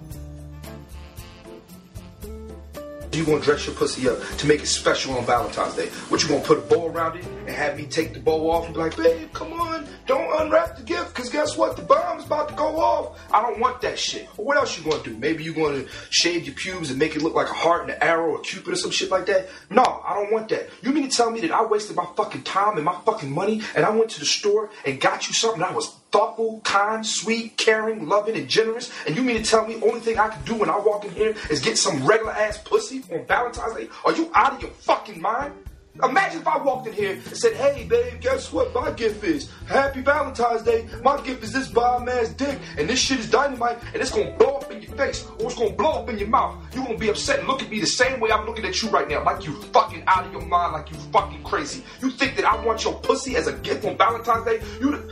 You 3.12 3.26
gonna 3.26 3.40
dress 3.40 3.66
your 3.66 3.74
pussy 3.76 4.08
up 4.08 4.18
to 4.38 4.46
make 4.46 4.62
it 4.62 4.66
special 4.66 5.18
on 5.18 5.26
Valentine's 5.26 5.74
Day? 5.74 5.88
What 6.08 6.22
you 6.22 6.28
gonna 6.30 6.40
put 6.42 6.56
a 6.58 6.60
bow 6.62 6.86
around 6.88 7.18
it 7.18 7.24
and 7.46 7.50
have 7.50 7.76
me 7.76 7.84
take 7.84 8.14
the 8.14 8.20
bow 8.20 8.50
off 8.50 8.64
and 8.64 8.74
be 8.74 8.80
like, 8.80 8.96
babe, 8.96 9.30
come 9.34 9.52
on, 9.52 9.86
don't 10.12 10.42
unwrap 10.42 10.76
the 10.76 10.82
gift, 10.82 11.14
cause 11.14 11.30
guess 11.30 11.56
what? 11.56 11.76
The 11.76 11.82
bomb's 11.82 12.24
about 12.24 12.48
to 12.50 12.54
go 12.54 12.76
off. 12.78 13.18
I 13.32 13.40
don't 13.40 13.58
want 13.58 13.80
that 13.80 13.98
shit. 13.98 14.26
What 14.36 14.56
else 14.56 14.76
you 14.76 14.84
gonna 14.88 15.02
do? 15.02 15.16
Maybe 15.16 15.42
you're 15.42 15.54
gonna 15.54 15.84
shave 16.10 16.44
your 16.44 16.54
pubes 16.54 16.90
and 16.90 16.98
make 16.98 17.16
it 17.16 17.22
look 17.22 17.34
like 17.34 17.48
a 17.48 17.54
heart 17.54 17.82
and 17.82 17.92
an 17.92 18.02
arrow 18.02 18.32
or 18.32 18.40
cupid 18.40 18.74
or 18.74 18.76
some 18.76 18.90
shit 18.90 19.10
like 19.10 19.26
that? 19.26 19.48
No, 19.70 19.82
I 19.82 20.14
don't 20.14 20.30
want 20.30 20.50
that. 20.50 20.68
You 20.82 20.92
mean 20.92 21.08
to 21.08 21.16
tell 21.16 21.30
me 21.30 21.40
that 21.40 21.50
I 21.50 21.64
wasted 21.64 21.96
my 21.96 22.06
fucking 22.16 22.42
time 22.42 22.76
and 22.76 22.84
my 22.84 22.96
fucking 23.06 23.30
money 23.30 23.62
and 23.74 23.84
I 23.86 23.90
went 23.90 24.10
to 24.10 24.20
the 24.20 24.26
store 24.26 24.70
and 24.84 25.00
got 25.00 25.28
you 25.28 25.34
something 25.34 25.60
that 25.60 25.74
was 25.74 25.94
thoughtful, 26.12 26.60
kind, 26.62 27.06
sweet, 27.06 27.56
caring, 27.56 28.06
loving, 28.06 28.36
and 28.36 28.48
generous. 28.48 28.92
And 29.06 29.16
you 29.16 29.22
mean 29.22 29.42
to 29.42 29.42
tell 29.42 29.66
me 29.66 29.76
the 29.76 29.86
only 29.86 30.00
thing 30.00 30.18
I 30.18 30.28
can 30.28 30.44
do 30.44 30.54
when 30.54 30.68
I 30.68 30.78
walk 30.78 31.06
in 31.06 31.12
here 31.12 31.34
is 31.50 31.60
get 31.60 31.78
some 31.78 32.06
regular 32.06 32.32
ass 32.32 32.58
pussy 32.58 33.02
on 33.10 33.24
Valentine's 33.26 33.74
Day? 33.76 33.88
Are 34.04 34.12
you 34.12 34.30
out 34.34 34.52
of 34.52 34.60
your 34.60 34.70
fucking 34.72 35.20
mind? 35.20 35.54
Imagine 36.02 36.40
if 36.40 36.46
I 36.48 36.56
walked 36.56 36.86
in 36.86 36.94
here 36.94 37.12
and 37.12 37.36
said, 37.36 37.52
hey, 37.52 37.84
babe, 37.84 38.18
guess 38.20 38.50
what 38.50 38.72
my 38.74 38.90
gift 38.92 39.22
is? 39.24 39.50
Happy 39.68 40.00
Valentine's 40.00 40.62
Day. 40.62 40.88
My 41.04 41.20
gift 41.20 41.44
is 41.44 41.52
this 41.52 41.68
bomb 41.68 42.08
ass 42.08 42.30
dick, 42.30 42.58
and 42.78 42.88
this 42.88 42.98
shit 42.98 43.18
is 43.20 43.28
dynamite, 43.30 43.78
and 43.92 43.96
it's 43.96 44.10
gonna 44.10 44.34
blow 44.38 44.56
up 44.56 44.72
in 44.72 44.80
your 44.80 44.92
face, 44.96 45.26
or 45.38 45.50
it's 45.50 45.54
gonna 45.58 45.74
blow 45.74 46.02
up 46.02 46.08
in 46.08 46.18
your 46.18 46.28
mouth. 46.28 46.56
You're 46.74 46.86
gonna 46.86 46.96
be 46.96 47.10
upset 47.10 47.40
and 47.40 47.48
look 47.48 47.62
at 47.62 47.68
me 47.68 47.78
the 47.78 47.86
same 47.86 48.20
way 48.20 48.30
I'm 48.32 48.46
looking 48.46 48.64
at 48.64 48.80
you 48.82 48.88
right 48.88 49.06
now, 49.06 49.22
like 49.22 49.44
you 49.44 49.52
fucking 49.64 50.04
out 50.06 50.24
of 50.24 50.32
your 50.32 50.40
mind, 50.46 50.72
like 50.72 50.90
you 50.90 50.96
fucking 51.12 51.42
crazy. 51.42 51.84
You 52.00 52.10
think 52.10 52.36
that 52.36 52.46
I 52.46 52.64
want 52.64 52.82
your 52.84 52.94
pussy 52.94 53.36
as 53.36 53.46
a 53.46 53.52
gift 53.52 53.84
on 53.84 53.98
Valentine's 53.98 54.46
Day? 54.46 54.62
You, 54.80 55.10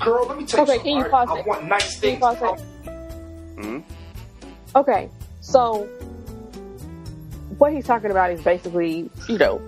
girl, 0.00 0.26
let 0.26 0.36
me 0.36 0.44
tell 0.44 0.64
Okay, 0.64 0.74
you 0.74 0.80
can 0.80 0.88
you 0.98 1.10
something. 1.10 1.10
pause 1.10 1.28
right? 1.28 1.38
it? 1.38 1.44
I 1.44 1.48
want 1.48 1.64
nice 1.66 1.98
things. 1.98 2.22
Hmm? 3.56 3.78
Okay, 4.76 5.08
so 5.40 5.84
what 7.56 7.72
he's 7.72 7.86
talking 7.86 8.10
about 8.10 8.30
is 8.32 8.42
basically, 8.42 9.10
you 9.28 9.38
know, 9.38 9.60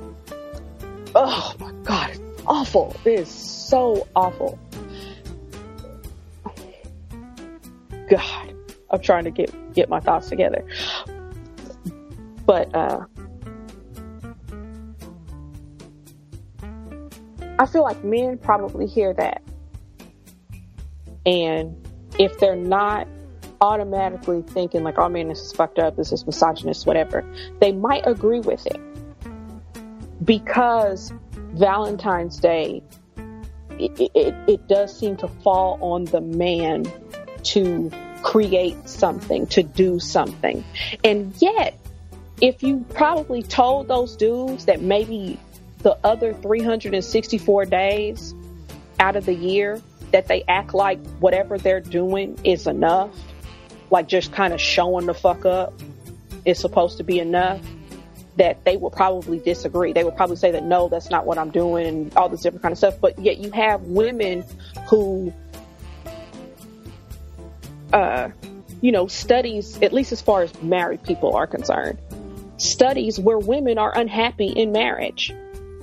oh 1.15 1.55
my 1.59 1.73
god, 1.83 2.11
it's 2.11 2.43
awful. 2.47 2.97
It 3.05 3.21
is 3.21 3.29
so 3.29 4.07
awful. 4.15 4.59
God, 8.09 8.55
I'm 8.91 9.01
trying 9.01 9.25
to 9.25 9.31
get 9.31 9.75
get 9.75 9.89
my 9.89 10.01
thoughts 10.01 10.29
together, 10.29 10.67
but 12.45 12.75
uh, 12.75 13.05
I 17.59 17.67
feel 17.67 17.83
like 17.83 18.03
men 18.05 18.39
probably 18.39 18.87
hear 18.87 19.15
that, 19.15 19.43
and 21.25 21.77
if 22.19 22.39
they're 22.39 22.57
not 22.57 23.09
automatically 23.61 24.43
thinking 24.43 24.83
like, 24.83 24.99
"Oh 24.99 25.09
man, 25.09 25.29
this 25.29 25.41
is 25.41 25.53
fucked 25.53 25.79
up. 25.79 25.97
This 25.97 26.13
is 26.13 26.27
misogynist, 26.27 26.87
whatever," 26.87 27.25
they 27.61 27.73
might 27.73 28.07
agree 28.07 28.41
with 28.41 28.67
it 28.67 28.81
because 30.25 31.13
Valentine's 31.55 32.39
Day 32.39 32.83
it, 33.79 34.11
it, 34.15 34.35
it 34.47 34.69
does 34.69 34.97
seem 34.97 35.17
to 35.19 35.29
fall 35.29 35.79
on 35.81 36.05
the 36.05 36.21
man 36.21 36.85
to 37.43 37.91
create 38.23 38.89
something, 38.89 39.47
to 39.49 39.63
do 39.63 39.99
something. 39.99 40.65
And 41.03 41.35
yet, 41.39 41.79
if 42.41 42.63
you 42.63 42.85
probably 42.95 43.43
told 43.43 43.89
those 43.89 44.17
dudes 44.17 44.67
that 44.67 44.81
maybe 44.81 45.39
the 45.79 45.99
other 46.05 46.33
364 46.33 47.67
days 47.67 48.35
out 49.01 49.17
of 49.17 49.27
the 49.27 49.35
year 49.35 49.81
that 50.13 50.29
they 50.29 50.45
act 50.47 50.75
like 50.75 51.05
whatever 51.19 51.59
they're 51.59 51.81
doing 51.81 52.39
is 52.45 52.67
enough, 52.67 53.11
like 53.91 54.07
just 54.07 54.33
kind 54.33 54.53
of 54.53 54.61
showing 54.61 55.07
the 55.07 55.15
fuck 55.15 55.45
up 55.45 55.75
is 56.45 56.59
supposed 56.59 56.99
to 56.99 57.05
be 57.05 57.19
enough, 57.19 57.61
that 58.37 58.65
they 58.65 58.77
will 58.77 58.91
probably 58.91 59.39
disagree. 59.39 59.93
They 59.93 60.05
will 60.05 60.13
probably 60.13 60.37
say 60.37 60.53
that 60.53 60.65
no, 60.65 60.89
that's 60.89 61.11
not 61.11 61.27
what 61.27 61.39
I'm 61.39 61.51
doing 61.51 61.87
and 61.87 62.17
all 62.17 62.29
this 62.29 62.41
different 62.41 62.63
kind 62.63 62.73
of 62.73 62.79
stuff. 62.79 62.95
But 63.01 63.19
yet 63.19 63.39
you 63.39 63.51
have 63.51 63.83
women 63.83 64.45
who, 64.89 65.33
uh, 67.93 68.31
you 68.81 68.93
know, 68.93 69.07
studies, 69.07 69.81
at 69.83 69.93
least 69.93 70.13
as 70.13 70.21
far 70.21 70.43
as 70.43 70.63
married 70.63 71.03
people 71.03 71.37
are 71.37 71.47
concerned, 71.47 71.99
studies 72.57 73.19
where 73.19 73.39
women 73.39 73.79
are 73.79 73.97
unhappy 73.97 74.47
in 74.47 74.73
marriage 74.73 75.35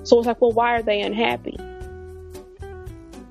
So 0.04 0.18
it's 0.18 0.28
like, 0.28 0.42
well, 0.42 0.52
why 0.52 0.76
are 0.76 0.82
they 0.82 1.02
unhappy? 1.02 1.58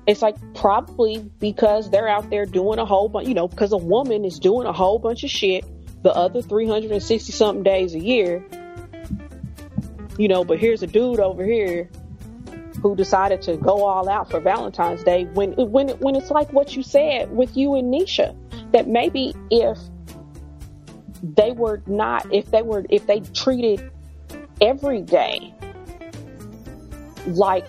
It's 0.07 0.21
like 0.21 0.37
probably 0.55 1.19
because 1.39 1.91
they're 1.91 2.07
out 2.07 2.29
there 2.29 2.45
doing 2.45 2.79
a 2.79 2.85
whole 2.85 3.09
bunch, 3.09 3.27
you 3.27 3.33
know, 3.33 3.47
because 3.47 3.73
a 3.73 3.77
woman 3.77 4.25
is 4.25 4.39
doing 4.39 4.65
a 4.65 4.73
whole 4.73 4.97
bunch 4.97 5.23
of 5.23 5.29
shit 5.29 5.65
the 6.03 6.11
other 6.11 6.41
360 6.41 7.31
something 7.31 7.63
days 7.63 7.93
a 7.93 7.99
year. 7.99 8.43
You 10.19 10.27
know, 10.27 10.43
but 10.43 10.59
here's 10.59 10.83
a 10.83 10.87
dude 10.87 11.21
over 11.21 11.45
here 11.45 11.89
who 12.81 12.93
decided 12.93 13.41
to 13.43 13.55
go 13.55 13.85
all 13.85 14.09
out 14.09 14.29
for 14.29 14.41
Valentine's 14.41 15.01
Day 15.01 15.23
when 15.23 15.53
when 15.53 15.89
when 15.99 16.15
it's 16.15 16.29
like 16.29 16.51
what 16.51 16.75
you 16.75 16.83
said 16.83 17.31
with 17.31 17.55
you 17.55 17.75
and 17.75 17.93
Nisha 17.93 18.35
that 18.73 18.85
maybe 18.85 19.33
if 19.49 19.77
they 21.23 21.51
were 21.51 21.81
not 21.87 22.31
if 22.33 22.51
they 22.51 22.61
were 22.61 22.85
if 22.89 23.07
they 23.07 23.21
treated 23.33 23.89
every 24.59 25.01
day 25.01 25.53
like 27.27 27.65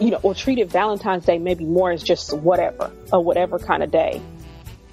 you 0.00 0.10
know 0.10 0.20
or 0.22 0.34
treated 0.34 0.70
Valentine's 0.70 1.26
Day 1.26 1.38
maybe 1.38 1.66
more 1.66 1.90
as 1.90 2.02
just 2.02 2.32
whatever 2.38 2.90
a 3.12 3.20
whatever 3.20 3.58
kind 3.58 3.82
of 3.82 3.90
day 3.90 4.20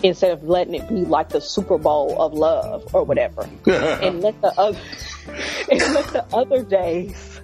instead 0.04 0.32
of 0.32 0.44
letting 0.44 0.76
it 0.76 0.88
be 0.88 1.06
like 1.06 1.30
the 1.30 1.42
Super 1.42 1.78
Bowl 1.78 2.22
of 2.22 2.34
love 2.34 2.94
or 2.94 3.04
whatever 3.04 3.42
and 3.66 4.22
let 4.22 4.40
the 4.42 4.54
other 4.60 4.80
and 5.72 5.80
let 5.94 6.08
the 6.08 6.26
other 6.34 6.64
days 6.64 7.42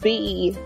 be 0.00 0.56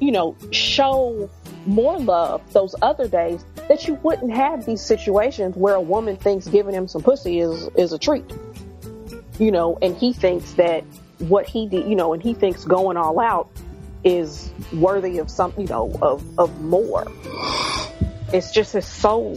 you 0.00 0.12
know 0.12 0.36
show 0.50 1.30
more 1.66 1.98
love 1.98 2.40
those 2.52 2.74
other 2.82 3.06
days 3.06 3.44
that 3.68 3.86
you 3.86 3.94
wouldn't 4.02 4.32
have 4.32 4.66
these 4.66 4.82
situations 4.82 5.54
where 5.54 5.74
a 5.74 5.80
woman 5.80 6.16
thinks 6.16 6.48
giving 6.48 6.74
him 6.74 6.88
some 6.88 7.02
pussy 7.02 7.38
is 7.38 7.68
is 7.76 7.92
a 7.92 7.98
treat. 7.98 8.24
You 9.38 9.52
know, 9.52 9.78
and 9.80 9.96
he 9.96 10.12
thinks 10.12 10.52
that 10.54 10.82
what 11.18 11.46
he 11.46 11.66
did, 11.66 11.88
you 11.88 11.94
know, 11.94 12.12
and 12.12 12.22
he 12.22 12.34
thinks 12.34 12.64
going 12.64 12.96
all 12.96 13.20
out 13.20 13.48
is 14.02 14.50
worthy 14.72 15.18
of 15.18 15.30
some, 15.30 15.54
you 15.56 15.66
know, 15.66 15.96
of 16.02 16.24
of 16.38 16.60
more. 16.60 17.06
It's 18.32 18.50
just 18.50 18.74
it's 18.74 18.88
so 18.88 19.36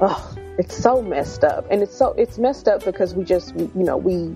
oh, 0.00 0.36
it's 0.58 0.76
so 0.76 1.02
messed 1.02 1.44
up. 1.44 1.66
And 1.70 1.82
it's 1.82 1.96
so 1.96 2.12
it's 2.12 2.38
messed 2.38 2.68
up 2.68 2.84
because 2.84 3.14
we 3.14 3.24
just 3.24 3.54
you 3.54 3.70
know, 3.74 3.96
we 3.96 4.34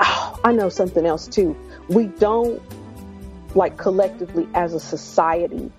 oh, 0.00 0.40
I 0.44 0.52
know 0.52 0.68
something 0.68 1.06
else 1.06 1.26
too. 1.26 1.56
We 1.88 2.06
don't 2.06 2.62
like 3.54 3.76
collectively 3.76 4.48
as 4.54 4.74
a 4.74 4.80
society 4.80 5.70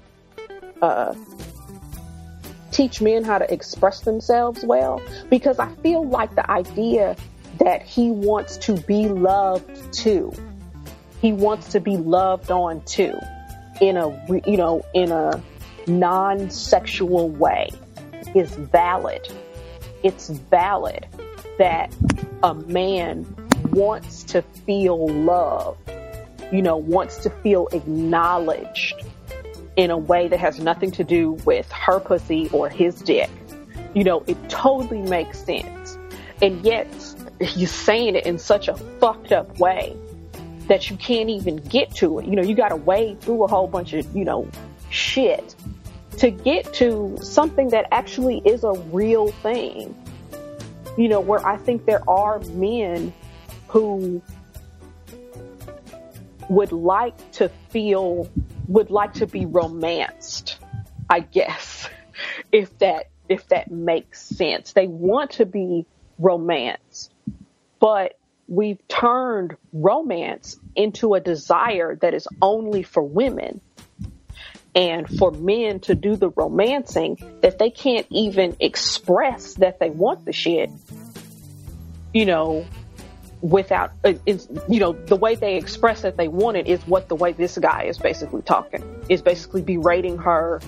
uh, 0.81 1.13
teach 2.71 3.01
men 3.01 3.23
how 3.23 3.37
to 3.37 3.53
express 3.53 4.01
themselves 4.01 4.63
well 4.63 5.01
because 5.29 5.59
I 5.59 5.67
feel 5.75 6.07
like 6.07 6.35
the 6.35 6.49
idea 6.49 7.15
that 7.59 7.83
he 7.83 8.09
wants 8.09 8.57
to 8.57 8.73
be 8.73 9.07
loved 9.07 9.93
too. 9.93 10.31
He 11.21 11.33
wants 11.33 11.73
to 11.73 11.79
be 11.79 11.97
loved 11.97 12.51
on 12.51 12.81
too 12.85 13.17
in 13.81 13.97
a 13.97 14.09
you 14.45 14.57
know 14.57 14.85
in 14.93 15.11
a 15.11 15.41
non-sexual 15.87 17.29
way 17.29 17.69
is 18.35 18.53
valid. 18.55 19.27
It's 20.03 20.29
valid 20.29 21.07
that 21.57 21.93
a 22.43 22.53
man 22.53 23.25
wants 23.71 24.23
to 24.25 24.41
feel 24.41 25.07
love 25.07 25.77
you 26.51 26.61
know, 26.61 26.77
wants 26.77 27.17
to 27.19 27.29
feel 27.29 27.67
acknowledged 27.71 28.95
in 29.75 29.91
a 29.91 29.97
way 29.97 30.27
that 30.27 30.39
has 30.39 30.59
nothing 30.59 30.91
to 30.91 31.03
do 31.03 31.31
with 31.45 31.71
her 31.71 31.99
pussy 31.99 32.49
or 32.51 32.69
his 32.69 33.01
dick. 33.01 33.29
You 33.93 34.03
know, 34.03 34.23
it 34.27 34.37
totally 34.49 35.01
makes 35.01 35.39
sense. 35.43 35.97
And 36.41 36.63
yet, 36.65 36.87
you're 37.55 37.67
saying 37.67 38.15
it 38.15 38.25
in 38.25 38.39
such 38.39 38.67
a 38.67 38.75
fucked 38.75 39.31
up 39.31 39.59
way 39.59 39.95
that 40.67 40.89
you 40.89 40.97
can't 40.97 41.29
even 41.29 41.57
get 41.57 41.93
to 41.95 42.19
it. 42.19 42.25
You 42.25 42.35
know, 42.35 42.43
you 42.43 42.55
gotta 42.55 42.75
wade 42.75 43.21
through 43.21 43.43
a 43.43 43.47
whole 43.47 43.67
bunch 43.67 43.93
of, 43.93 44.15
you 44.15 44.25
know, 44.25 44.47
shit 44.89 45.55
to 46.17 46.29
get 46.31 46.73
to 46.75 47.17
something 47.21 47.69
that 47.69 47.87
actually 47.91 48.41
is 48.45 48.63
a 48.63 48.73
real 48.91 49.31
thing. 49.31 49.95
You 50.97 51.07
know, 51.07 51.19
where 51.21 51.45
I 51.45 51.57
think 51.57 51.85
there 51.85 52.07
are 52.09 52.39
men 52.39 53.13
who 53.67 54.21
would 56.49 56.71
like 56.71 57.31
to 57.33 57.49
feel, 57.69 58.29
would 58.67 58.89
like 58.89 59.13
to 59.15 59.27
be 59.27 59.45
romanced, 59.45 60.57
I 61.09 61.21
guess, 61.21 61.87
if 62.51 62.77
that, 62.79 63.09
if 63.29 63.47
that 63.49 63.71
makes 63.71 64.21
sense. 64.21 64.73
They 64.73 64.87
want 64.87 65.31
to 65.31 65.45
be 65.45 65.85
romanced, 66.17 67.13
but 67.79 68.17
we've 68.47 68.85
turned 68.87 69.55
romance 69.71 70.57
into 70.75 71.13
a 71.13 71.19
desire 71.19 71.95
that 71.95 72.13
is 72.15 72.27
only 72.41 72.81
for 72.81 73.03
women 73.03 73.61
and 74.79 75.09
for 75.17 75.31
men 75.31 75.81
to 75.81 75.93
do 75.93 76.15
the 76.15 76.29
romancing 76.29 77.17
that 77.41 77.59
they 77.59 77.69
can't 77.69 78.07
even 78.09 78.55
express 78.61 79.55
that 79.55 79.77
they 79.77 79.89
want 79.89 80.23
the 80.23 80.31
shit, 80.31 80.69
you 82.13 82.25
know, 82.25 82.65
without 83.41 83.91
uh, 84.05 84.13
it's 84.25 84.47
you 84.69 84.79
know 84.79 84.93
the 84.93 85.17
way 85.17 85.35
they 85.35 85.57
express 85.57 86.01
that 86.03 86.15
they 86.15 86.29
want 86.29 86.55
it 86.55 86.67
is 86.67 86.81
what 86.87 87.09
the 87.09 87.15
way 87.15 87.33
this 87.33 87.57
guy 87.57 87.83
is 87.83 87.97
basically 87.97 88.41
talking 88.41 88.83
is 89.07 89.21
basically 89.21 89.61
berating 89.61 90.17
her 90.17 90.59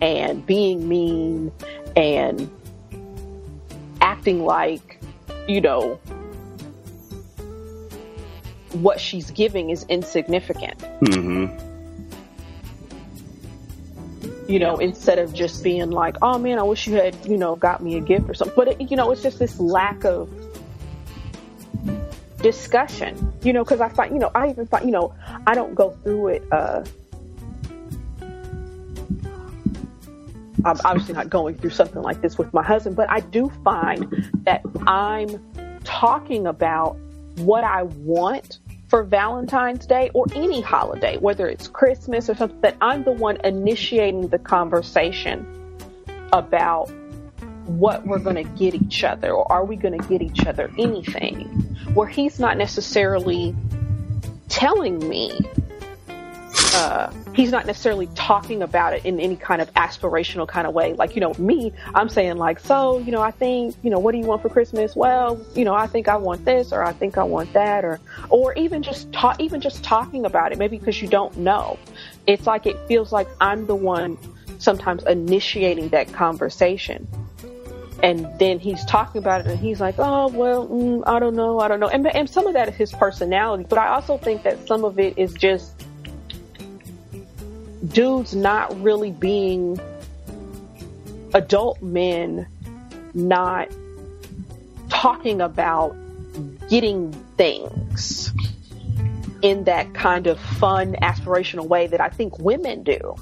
and 0.00 0.44
being 0.44 0.88
mean 0.88 1.52
and 1.94 2.50
acting 4.00 4.44
like 4.44 5.00
you 5.46 5.60
know 5.60 6.00
what 8.72 9.00
she's 9.00 9.30
giving 9.30 9.70
is 9.70 9.84
insignificant 9.88 10.78
Mm-hmm. 11.02 11.65
You 14.48 14.58
know 14.58 14.76
instead 14.76 15.18
of 15.18 15.32
just 15.34 15.64
being 15.64 15.90
like 15.90 16.16
oh 16.22 16.38
man 16.38 16.58
i 16.58 16.62
wish 16.62 16.86
you 16.86 16.94
had 16.94 17.16
you 17.26 17.36
know 17.36 17.56
got 17.56 17.82
me 17.82 17.96
a 17.96 18.00
gift 18.00 18.28
or 18.30 18.34
something 18.34 18.54
but 18.54 18.68
it, 18.68 18.90
you 18.90 18.96
know 18.96 19.10
it's 19.10 19.22
just 19.22 19.38
this 19.38 19.58
lack 19.58 20.04
of 20.04 20.28
discussion, 22.46 23.32
you 23.42 23.52
know, 23.52 23.64
because 23.64 23.80
I 23.80 23.88
find, 23.88 24.12
you 24.12 24.20
know, 24.20 24.30
I 24.34 24.50
even 24.50 24.66
find, 24.66 24.84
you 24.84 24.92
know, 24.92 25.12
I 25.48 25.54
don't 25.54 25.74
go 25.74 25.90
through 26.04 26.28
it. 26.28 26.44
Uh, 26.52 26.84
I'm 30.64 30.78
obviously 30.84 31.14
not 31.14 31.28
going 31.28 31.56
through 31.56 31.70
something 31.70 32.02
like 32.02 32.20
this 32.20 32.38
with 32.38 32.52
my 32.52 32.62
husband, 32.62 32.94
but 32.94 33.10
I 33.10 33.20
do 33.20 33.50
find 33.64 34.30
that 34.44 34.62
I'm 34.86 35.40
talking 35.84 36.46
about 36.46 36.96
what 37.38 37.64
I 37.64 37.82
want 37.82 38.58
for 38.88 39.02
Valentine's 39.02 39.86
Day 39.86 40.10
or 40.14 40.26
any 40.34 40.60
holiday, 40.60 41.16
whether 41.18 41.48
it's 41.48 41.68
Christmas 41.68 42.30
or 42.30 42.34
something, 42.34 42.60
that 42.60 42.76
I'm 42.80 43.04
the 43.04 43.12
one 43.12 43.38
initiating 43.44 44.28
the 44.28 44.38
conversation 44.38 45.46
about 46.32 46.90
what 47.66 48.06
we're 48.06 48.20
going 48.20 48.36
to 48.36 48.44
get 48.44 48.74
each 48.74 49.02
other 49.02 49.32
or 49.32 49.50
are 49.50 49.64
we 49.64 49.74
going 49.74 49.98
to 49.98 50.08
get 50.08 50.22
each 50.22 50.46
other 50.46 50.70
anything 50.78 51.46
where 51.94 52.06
he's 52.06 52.38
not 52.38 52.56
necessarily 52.56 53.54
telling 54.48 55.08
me 55.08 55.40
uh, 56.76 57.10
he's 57.34 57.50
not 57.50 57.64
necessarily 57.64 58.06
talking 58.14 58.62
about 58.62 58.92
it 58.92 59.04
in 59.06 59.18
any 59.18 59.36
kind 59.36 59.62
of 59.62 59.72
aspirational 59.74 60.46
kind 60.46 60.66
of 60.66 60.74
way. 60.74 60.92
Like, 60.92 61.14
you 61.14 61.20
know, 61.20 61.32
me, 61.38 61.72
I'm 61.94 62.10
saying 62.10 62.36
like, 62.36 62.60
so, 62.60 62.98
you 62.98 63.12
know, 63.12 63.22
I 63.22 63.30
think, 63.30 63.74
you 63.82 63.88
know, 63.88 63.98
what 63.98 64.12
do 64.12 64.18
you 64.18 64.26
want 64.26 64.42
for 64.42 64.50
Christmas? 64.50 64.94
Well, 64.94 65.40
you 65.54 65.64
know, 65.64 65.74
I 65.74 65.86
think 65.86 66.06
I 66.06 66.16
want 66.16 66.44
this 66.44 66.72
or 66.72 66.82
I 66.82 66.92
think 66.92 67.16
I 67.16 67.24
want 67.24 67.52
that 67.54 67.84
or, 67.84 67.98
or 68.28 68.52
even 68.54 68.82
just 68.82 69.10
talk, 69.12 69.40
even 69.40 69.60
just 69.60 69.82
talking 69.82 70.26
about 70.26 70.52
it, 70.52 70.58
maybe 70.58 70.78
because 70.78 71.00
you 71.00 71.08
don't 71.08 71.34
know. 71.38 71.78
It's 72.26 72.46
like, 72.46 72.66
it 72.66 72.76
feels 72.88 73.10
like 73.10 73.28
I'm 73.40 73.66
the 73.66 73.76
one 73.76 74.18
sometimes 74.58 75.02
initiating 75.04 75.88
that 75.90 76.12
conversation 76.12 77.08
and 78.02 78.26
then 78.38 78.58
he's 78.58 78.84
talking 78.84 79.18
about 79.18 79.40
it 79.40 79.46
and 79.46 79.58
he's 79.58 79.80
like 79.80 79.94
oh 79.98 80.28
well 80.28 80.66
mm, 80.68 81.02
i 81.06 81.18
don't 81.18 81.34
know 81.34 81.60
i 81.60 81.68
don't 81.68 81.80
know 81.80 81.88
and, 81.88 82.06
and 82.06 82.28
some 82.28 82.46
of 82.46 82.52
that 82.52 82.68
is 82.68 82.74
his 82.74 82.92
personality 82.92 83.64
but 83.68 83.78
i 83.78 83.88
also 83.88 84.18
think 84.18 84.42
that 84.42 84.66
some 84.66 84.84
of 84.84 84.98
it 84.98 85.16
is 85.16 85.32
just 85.34 85.75
dudes 87.88 88.34
not 88.34 88.80
really 88.82 89.10
being 89.10 89.80
adult 91.34 91.80
men 91.82 92.46
not 93.14 93.68
talking 94.88 95.40
about 95.40 95.94
getting 96.68 97.12
things 97.36 98.32
in 99.42 99.64
that 99.64 99.92
kind 99.94 100.26
of 100.26 100.38
fun 100.38 100.94
aspirational 101.02 101.66
way 101.66 101.86
that 101.86 102.00
i 102.00 102.08
think 102.08 102.38
women 102.38 102.82
do. 102.82 103.14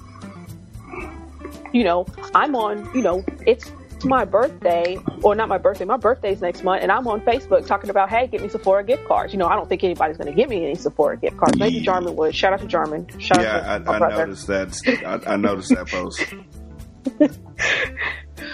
You 1.72 1.84
know 1.84 2.06
i'm 2.34 2.54
on 2.54 2.88
you 2.94 3.02
know 3.02 3.24
it's 3.46 3.70
my 4.04 4.24
birthday, 4.24 4.98
or 5.22 5.34
not 5.34 5.48
my 5.48 5.58
birthday, 5.58 5.84
my 5.84 5.96
birthday's 5.96 6.40
next 6.40 6.62
month, 6.64 6.82
and 6.82 6.90
I'm 6.92 7.06
on 7.08 7.20
Facebook 7.22 7.66
talking 7.66 7.90
about, 7.90 8.10
hey, 8.10 8.26
get 8.26 8.42
me 8.42 8.48
Sephora 8.48 8.84
gift 8.84 9.06
cards. 9.06 9.32
You 9.32 9.38
know, 9.38 9.46
I 9.46 9.54
don't 9.54 9.68
think 9.68 9.84
anybody's 9.84 10.16
going 10.16 10.28
to 10.28 10.34
give 10.34 10.48
me 10.48 10.64
any 10.64 10.74
Sephora 10.74 11.16
gift 11.16 11.36
cards. 11.36 11.58
Maybe 11.58 11.80
Jarman 11.80 12.16
would. 12.16 12.34
Shout 12.34 12.52
out 12.52 12.60
to 12.60 12.66
Jarman. 12.66 13.06
Shout 13.18 13.40
yeah, 13.40 13.74
out 13.74 13.84
to 13.84 13.90
I, 13.90 13.96
I 13.96 14.16
noticed 14.16 14.46
that. 14.48 15.22
I, 15.26 15.32
I 15.32 15.36
noticed 15.36 15.70
that 15.70 15.88
post. 15.88 16.24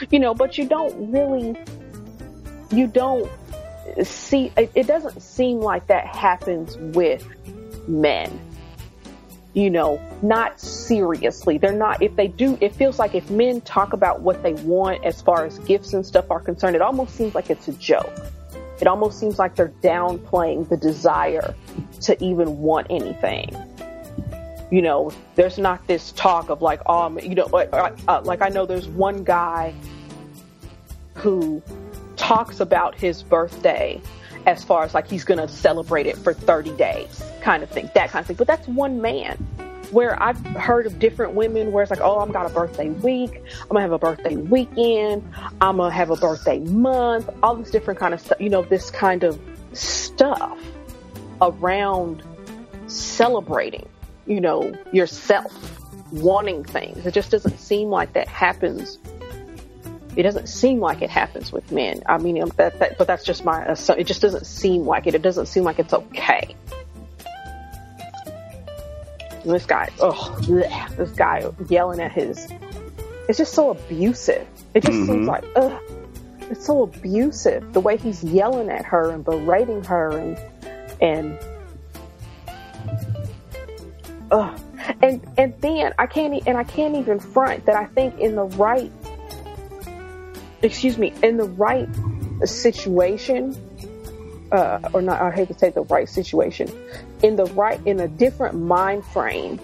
you 0.10 0.18
know, 0.18 0.34
but 0.34 0.58
you 0.58 0.68
don't 0.68 1.10
really, 1.10 1.56
you 2.70 2.86
don't, 2.86 3.30
see 4.04 4.52
it, 4.56 4.70
it 4.74 4.86
doesn't 4.86 5.20
seem 5.20 5.58
like 5.58 5.86
that 5.88 6.06
happens 6.06 6.76
with 6.78 7.26
men 7.88 8.40
you 9.52 9.70
know 9.70 10.00
not 10.22 10.60
seriously. 10.60 11.58
They're 11.58 11.72
not 11.72 12.02
if 12.02 12.14
they 12.16 12.28
do 12.28 12.56
it 12.60 12.74
feels 12.74 12.98
like 12.98 13.14
if 13.14 13.30
men 13.30 13.60
talk 13.62 13.92
about 13.92 14.20
what 14.20 14.42
they 14.42 14.54
want 14.54 15.04
as 15.04 15.20
far 15.20 15.44
as 15.44 15.58
gifts 15.60 15.92
and 15.92 16.04
stuff 16.04 16.30
are 16.30 16.40
concerned 16.40 16.76
it 16.76 16.82
almost 16.82 17.14
seems 17.14 17.34
like 17.34 17.50
it's 17.50 17.68
a 17.68 17.72
joke. 17.74 18.12
It 18.80 18.86
almost 18.86 19.18
seems 19.18 19.38
like 19.38 19.56
they're 19.56 19.74
downplaying 19.82 20.70
the 20.70 20.76
desire 20.76 21.54
to 22.02 22.24
even 22.24 22.58
want 22.58 22.86
anything. 22.88 23.54
You 24.70 24.82
know 24.82 25.12
there's 25.34 25.58
not 25.58 25.86
this 25.86 26.12
talk 26.12 26.48
of 26.48 26.62
like 26.62 26.80
um 26.88 27.18
you 27.18 27.34
know 27.34 27.46
like, 27.46 27.70
uh, 27.72 28.20
like 28.24 28.42
i 28.42 28.48
know 28.48 28.66
there's 28.66 28.86
one 28.86 29.24
guy 29.24 29.74
who 31.14 31.62
talks 32.16 32.60
about 32.60 32.94
his 32.94 33.22
birthday 33.22 34.00
as 34.46 34.64
far 34.64 34.84
as 34.84 34.94
like 34.94 35.08
he's 35.08 35.24
to 35.38 35.48
celebrate 35.48 36.06
it 36.06 36.16
for 36.16 36.32
30 36.32 36.76
days 36.76 37.22
kind 37.40 37.62
of 37.62 37.70
thing 37.70 37.90
that 37.94 38.10
kind 38.10 38.22
of 38.22 38.26
thing. 38.26 38.36
But 38.36 38.46
that's 38.46 38.66
one 38.68 39.00
man. 39.00 39.36
Where 39.90 40.22
i've 40.22 40.38
heard 40.38 40.86
of 40.86 41.00
different 41.00 41.34
women 41.34 41.72
where 41.72 41.82
it's 41.82 41.90
like 41.90 42.00
oh 42.00 42.20
i'm 42.20 42.30
got 42.30 42.48
a 42.48 42.54
birthday 42.54 42.90
week 42.90 43.42
i'm 43.62 43.68
gonna 43.70 43.80
have 43.80 43.90
a 43.90 43.98
birthday 43.98 44.36
weekend 44.36 45.28
i'm 45.60 45.78
gonna 45.78 45.90
have 45.90 46.10
a 46.10 46.16
birthday 46.16 46.60
month 46.60 47.28
all 47.42 47.56
this 47.56 47.72
different 47.72 47.98
kind 47.98 48.14
of 48.14 48.20
stuff 48.20 48.40
you 48.40 48.48
know 48.48 48.62
this 48.62 48.88
kind 48.92 49.24
of 49.24 49.40
stuff 49.72 50.56
around 51.42 52.22
celebrating 52.86 53.88
you 54.26 54.40
know 54.40 54.72
yourself 54.92 55.80
wanting 56.12 56.64
things. 56.64 57.04
It 57.06 57.14
just 57.14 57.30
doesn't 57.30 57.58
seem 57.58 57.88
like 57.88 58.12
that 58.14 58.28
happens 58.28 58.98
it 60.16 60.22
doesn't 60.22 60.48
seem 60.48 60.80
like 60.80 61.02
it 61.02 61.10
happens 61.10 61.52
with 61.52 61.70
men. 61.72 62.02
I 62.06 62.18
mean, 62.18 62.42
um, 62.42 62.50
that, 62.56 62.78
that, 62.80 62.98
but 62.98 63.06
that's 63.06 63.24
just 63.24 63.44
my. 63.44 63.62
It 63.64 64.04
just 64.04 64.20
doesn't 64.20 64.46
seem 64.46 64.84
like 64.84 65.06
it. 65.06 65.14
It 65.14 65.22
doesn't 65.22 65.46
seem 65.46 65.64
like 65.64 65.78
it's 65.78 65.92
okay. 65.92 66.54
And 69.42 69.52
this 69.52 69.64
guy, 69.66 69.88
oh, 70.00 70.36
bleh, 70.42 70.96
this 70.96 71.10
guy 71.12 71.44
yelling 71.68 72.00
at 72.00 72.12
his. 72.12 72.48
It's 73.28 73.38
just 73.38 73.54
so 73.54 73.70
abusive. 73.70 74.46
It 74.74 74.82
just 74.84 74.98
Mm-hmm. 74.98 75.12
seems 75.12 75.28
like, 75.28 75.44
ugh, 75.56 75.80
it's 76.50 76.66
so 76.66 76.82
abusive. 76.82 77.72
The 77.72 77.80
way 77.80 77.96
he's 77.96 78.22
yelling 78.24 78.68
at 78.68 78.84
her 78.84 79.10
and 79.10 79.24
berating 79.24 79.84
her 79.84 80.18
and 80.18 80.38
and 81.00 81.38
ugh. 84.30 84.60
And 85.02 85.26
and 85.38 85.54
then 85.60 85.92
I 85.98 86.06
can't 86.06 86.42
and 86.46 86.58
I 86.58 86.64
can't 86.64 86.96
even 86.96 87.20
front 87.20 87.66
that 87.66 87.76
I 87.76 87.86
think 87.86 88.18
in 88.18 88.34
the 88.34 88.44
right 88.44 88.90
excuse 90.62 90.98
me, 90.98 91.12
in 91.22 91.36
the 91.36 91.44
right 91.44 91.88
situation, 92.44 93.56
uh, 94.52 94.80
or 94.92 95.02
not, 95.02 95.20
I 95.20 95.30
hate 95.30 95.48
to 95.48 95.58
say 95.58 95.70
the 95.70 95.82
right 95.82 96.08
situation, 96.08 96.68
in 97.22 97.36
the 97.36 97.46
right, 97.46 97.80
in 97.86 98.00
a 98.00 98.08
different 98.08 98.58
mind 98.58 99.04
frame, 99.06 99.60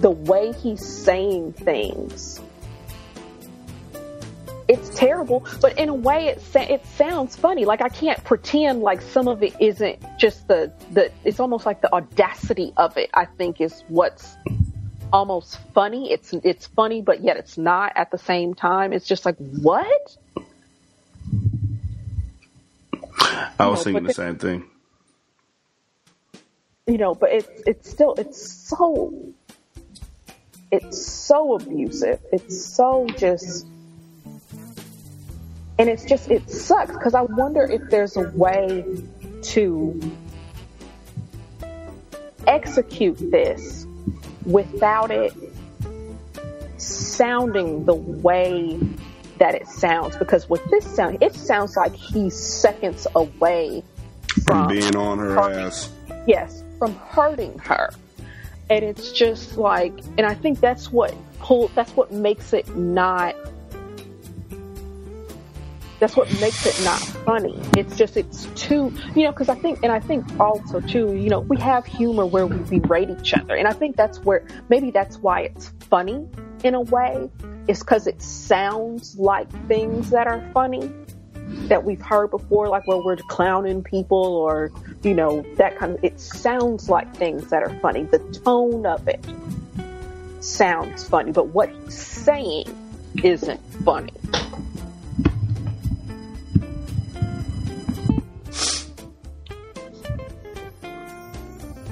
the 0.00 0.10
way 0.10 0.52
he's 0.52 0.84
saying 0.84 1.52
things, 1.54 2.40
it's 4.68 4.90
terrible. 4.90 5.46
But 5.60 5.78
in 5.78 5.88
a 5.88 5.94
way, 5.94 6.26
it 6.26 6.40
sa- 6.42 6.60
it 6.60 6.84
sounds 6.96 7.34
funny. 7.34 7.64
Like 7.64 7.80
I 7.80 7.88
can't 7.88 8.22
pretend 8.22 8.82
like 8.82 9.00
some 9.00 9.26
of 9.26 9.42
it 9.42 9.54
isn't 9.58 9.98
just 10.18 10.46
the 10.46 10.72
the. 10.92 11.10
It's 11.24 11.40
almost 11.40 11.64
like 11.64 11.80
the 11.80 11.92
audacity 11.92 12.74
of 12.76 12.96
it. 12.98 13.10
I 13.14 13.24
think 13.24 13.60
is 13.60 13.82
what's 13.88 14.36
almost 15.12 15.58
funny. 15.74 16.12
It's 16.12 16.32
it's 16.32 16.66
funny, 16.66 17.02
but 17.02 17.22
yet 17.22 17.36
it's 17.36 17.58
not 17.58 17.92
at 17.96 18.10
the 18.10 18.18
same 18.18 18.54
time. 18.54 18.92
It's 18.92 19.06
just 19.06 19.24
like 19.24 19.36
what? 19.36 20.16
I 23.58 23.66
was 23.66 23.80
No, 23.80 23.84
thinking 23.84 24.04
but 24.04 24.08
the 24.08 24.14
same 24.14 24.36
thing. 24.36 24.64
You 26.86 26.98
know, 26.98 27.14
but 27.14 27.30
it's 27.32 27.62
it's 27.66 27.90
still 27.90 28.14
it's 28.14 28.40
so 28.40 29.14
it's 30.70 31.04
so 31.04 31.54
abusive. 31.54 32.20
It's 32.32 32.64
so 32.64 33.06
just 33.16 33.66
and 35.78 35.88
it's 35.88 36.04
just 36.04 36.30
it 36.30 36.50
sucks 36.50 36.92
because 36.92 37.14
I 37.14 37.22
wonder 37.22 37.62
if 37.62 37.90
there's 37.90 38.16
a 38.16 38.28
way 38.30 38.84
to 39.42 40.00
execute 42.46 43.18
this 43.30 43.86
without 44.48 45.10
it 45.10 45.32
sounding 46.78 47.84
the 47.84 47.94
way 47.94 48.78
that 49.38 49.54
it 49.54 49.68
sounds. 49.68 50.16
Because 50.16 50.48
with 50.48 50.62
this 50.70 50.84
sound 50.84 51.18
it 51.22 51.34
sounds 51.34 51.76
like 51.76 51.94
he's 51.94 52.36
seconds 52.36 53.06
away 53.14 53.82
From 54.44 54.68
being 54.68 54.96
on 54.96 55.18
her 55.18 55.34
hurting- 55.34 55.58
ass. 55.60 55.90
yes 56.26 56.62
from 56.78 56.94
hurting 56.96 57.58
her. 57.58 57.90
And 58.70 58.84
it's 58.84 59.12
just 59.12 59.56
like 59.56 59.94
and 60.18 60.26
i 60.26 60.34
think 60.34 60.60
that's 60.60 60.92
what 60.92 61.14
pull 61.40 61.68
that's 61.68 61.92
what 61.96 62.12
makes 62.12 62.52
it 62.52 62.68
not 62.76 63.34
that's 65.98 66.16
what 66.16 66.28
makes 66.40 66.64
it 66.66 66.84
not 66.84 67.00
funny. 67.00 67.58
It's 67.76 67.96
just 67.96 68.16
it's 68.16 68.46
too 68.54 68.92
you 69.14 69.24
know 69.24 69.32
because 69.32 69.48
i 69.48 69.54
think 69.54 69.80
and 69.82 69.92
i 69.92 70.00
think 70.00 70.24
also 70.40 70.80
too 70.80 71.14
you 71.14 71.28
know 71.28 71.40
we 71.40 71.56
have 71.58 71.86
humor 71.86 72.26
where 72.26 72.46
we 72.46 72.78
berate 72.78 73.10
each 73.10 73.34
other. 73.34 73.54
And 73.54 73.66
i 73.66 73.72
think 73.72 73.96
that's 73.96 74.18
where 74.20 74.46
maybe 74.68 74.90
that's 74.90 75.18
why 75.18 75.42
it's 75.42 75.72
funny 75.90 76.28
in 76.64 76.74
a 76.74 76.80
way 76.80 77.30
is 77.66 77.80
because 77.80 78.06
it 78.06 78.22
sounds 78.22 79.18
like 79.18 79.48
things 79.66 80.10
that 80.10 80.26
are 80.26 80.42
funny 80.52 80.90
that 81.68 81.84
we've 81.84 82.00
heard 82.00 82.30
before 82.30 82.68
like 82.68 82.86
where 82.86 82.98
we're 82.98 83.16
clowning 83.16 83.82
people 83.82 84.18
or 84.18 84.70
you 85.02 85.14
know 85.14 85.44
that 85.56 85.76
kind 85.76 85.94
of 85.94 86.04
it 86.04 86.20
sounds 86.20 86.88
like 86.88 87.14
things 87.16 87.50
that 87.50 87.62
are 87.62 87.74
funny. 87.80 88.04
The 88.04 88.18
tone 88.44 88.86
of 88.86 89.06
it 89.08 89.24
sounds 90.40 91.06
funny 91.08 91.32
but 91.32 91.48
what 91.48 91.68
he's 91.70 91.94
saying 91.94 92.66
isn't 93.22 93.60
funny 93.84 94.12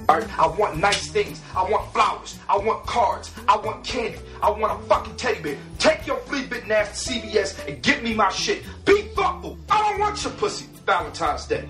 All 0.08 0.20
right, 0.20 0.38
I 0.38 0.46
want 0.46 0.78
nice 0.78 1.08
things. 1.08 1.42
I 1.54 1.68
want 1.68 1.92
flowers. 1.92 2.38
I 2.48 2.56
want 2.56 2.86
cards. 2.86 3.32
I 3.48 3.56
want 3.56 3.84
candy. 3.84 4.18
I 4.40 4.50
want 4.50 4.80
a 4.80 4.86
fucking 4.86 5.16
teddy 5.16 5.42
bear. 5.42 5.58
Take 5.78 6.06
your 6.06 6.18
flea 6.18 6.46
bitten 6.46 6.70
ass 6.70 7.04
to 7.04 7.12
CVS 7.12 7.66
and 7.66 7.82
get 7.82 8.04
me 8.04 8.14
my 8.14 8.30
shit. 8.30 8.62
Be 8.84 9.02
thoughtful. 9.16 9.58
I 9.68 9.82
don't 9.82 9.98
want 9.98 10.22
your 10.22 10.32
pussy 10.34 10.66
Valentine's 10.84 11.46
Day. 11.46 11.68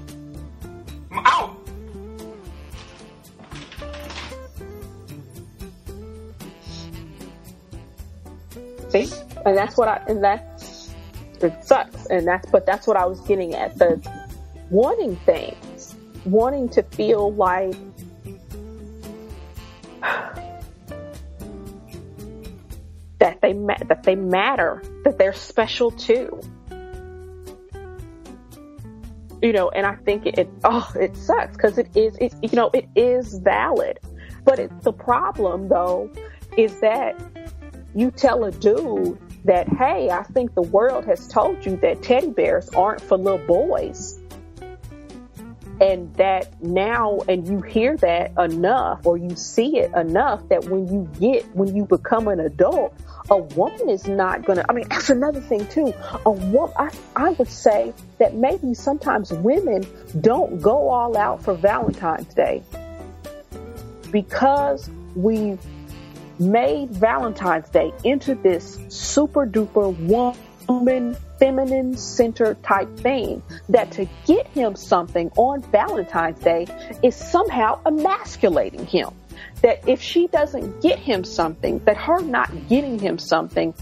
I'm 1.10 1.24
out. 1.24 1.56
See, 8.90 9.10
and 9.46 9.56
that's 9.56 9.78
what 9.78 9.88
I 9.88 10.02
and 10.08 10.22
that's 10.22 10.94
it 11.40 11.64
sucks, 11.64 12.06
and 12.06 12.26
that's 12.26 12.50
but 12.50 12.66
that's 12.66 12.86
what 12.86 12.98
I 12.98 13.06
was 13.06 13.20
getting 13.22 13.54
at 13.54 13.78
the 13.78 14.00
wanting 14.68 15.16
things, 15.16 15.94
wanting 16.26 16.68
to 16.70 16.82
feel 16.82 17.32
like 17.32 17.74
that 23.18 23.40
they 23.40 23.52
ma- 23.52 23.78
that 23.88 24.02
they 24.02 24.14
matter, 24.14 24.82
that 25.04 25.18
they're 25.18 25.32
special 25.32 25.90
too. 25.90 26.40
You 29.42 29.52
know, 29.52 29.68
and 29.68 29.86
I 29.86 29.96
think 29.96 30.26
it, 30.26 30.48
oh 30.64 30.90
it 30.98 31.16
sucks 31.16 31.56
because 31.56 31.78
it 31.78 31.96
is 31.96 32.16
it 32.20 32.34
you 32.42 32.50
know 32.52 32.70
it 32.72 32.88
is 32.94 33.34
valid, 33.38 34.00
but 34.44 34.58
it, 34.58 34.82
the 34.82 34.92
problem 34.92 35.68
though 35.68 36.10
is 36.56 36.80
that 36.80 37.20
you 37.94 38.10
tell 38.10 38.44
a 38.44 38.50
dude 38.50 39.18
that, 39.46 39.68
hey, 39.68 40.10
I 40.10 40.22
think 40.24 40.54
the 40.54 40.62
world 40.62 41.06
has 41.06 41.26
told 41.28 41.64
you 41.64 41.76
that 41.78 42.02
teddy 42.02 42.30
bears 42.30 42.68
aren't 42.70 43.00
for 43.00 43.16
little 43.16 43.44
boys. 43.46 44.20
And 45.80 46.14
that 46.14 46.62
now, 46.62 47.20
and 47.28 47.46
you 47.46 47.60
hear 47.60 47.96
that 47.98 48.32
enough 48.38 49.04
or 49.04 49.18
you 49.18 49.36
see 49.36 49.78
it 49.78 49.94
enough 49.94 50.48
that 50.48 50.64
when 50.66 50.88
you 50.88 51.08
get, 51.20 51.44
when 51.54 51.74
you 51.76 51.84
become 51.84 52.28
an 52.28 52.40
adult, 52.40 52.94
a 53.30 53.36
woman 53.36 53.90
is 53.90 54.06
not 54.06 54.44
gonna, 54.44 54.64
I 54.68 54.72
mean, 54.72 54.86
that's 54.88 55.10
another 55.10 55.40
thing 55.40 55.66
too. 55.66 55.92
A 56.24 56.30
woman, 56.30 56.74
I, 56.78 56.90
I 57.14 57.30
would 57.30 57.48
say 57.48 57.92
that 58.18 58.34
maybe 58.34 58.72
sometimes 58.72 59.32
women 59.32 59.86
don't 60.20 60.62
go 60.62 60.88
all 60.88 61.16
out 61.16 61.42
for 61.42 61.54
Valentine's 61.54 62.32
Day 62.32 62.62
because 64.10 64.88
we've 65.14 65.60
made 66.38 66.90
Valentine's 66.90 67.68
Day 67.70 67.92
into 68.04 68.34
this 68.34 68.78
super 68.88 69.46
duper 69.46 69.96
woman, 70.68 71.16
feminine 71.38 71.96
center 71.96 72.54
type 72.62 72.94
thing 72.98 73.42
that 73.68 73.90
to 73.92 74.06
get 74.26 74.46
him 74.48 74.76
something 74.76 75.30
on 75.36 75.62
Valentine's 75.62 76.38
Day 76.40 76.66
is 77.02 77.14
somehow 77.14 77.80
emasculating 77.84 78.86
him. 78.86 79.10
That 79.62 79.86
if 79.88 80.00
she 80.00 80.26
doesn't 80.28 80.80
get 80.82 80.98
him 80.98 81.24
something, 81.24 81.78
that 81.80 81.96
her 81.96 82.20
not 82.20 82.50
getting 82.68 82.98
him 82.98 83.18
something 83.18 83.74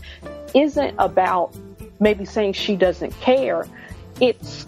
isn't 0.55 0.95
about 0.99 1.55
maybe 2.01 2.25
saying 2.25 2.55
she 2.55 2.77
doesn't 2.77 3.13
care. 3.21 3.67
It's 4.21 4.67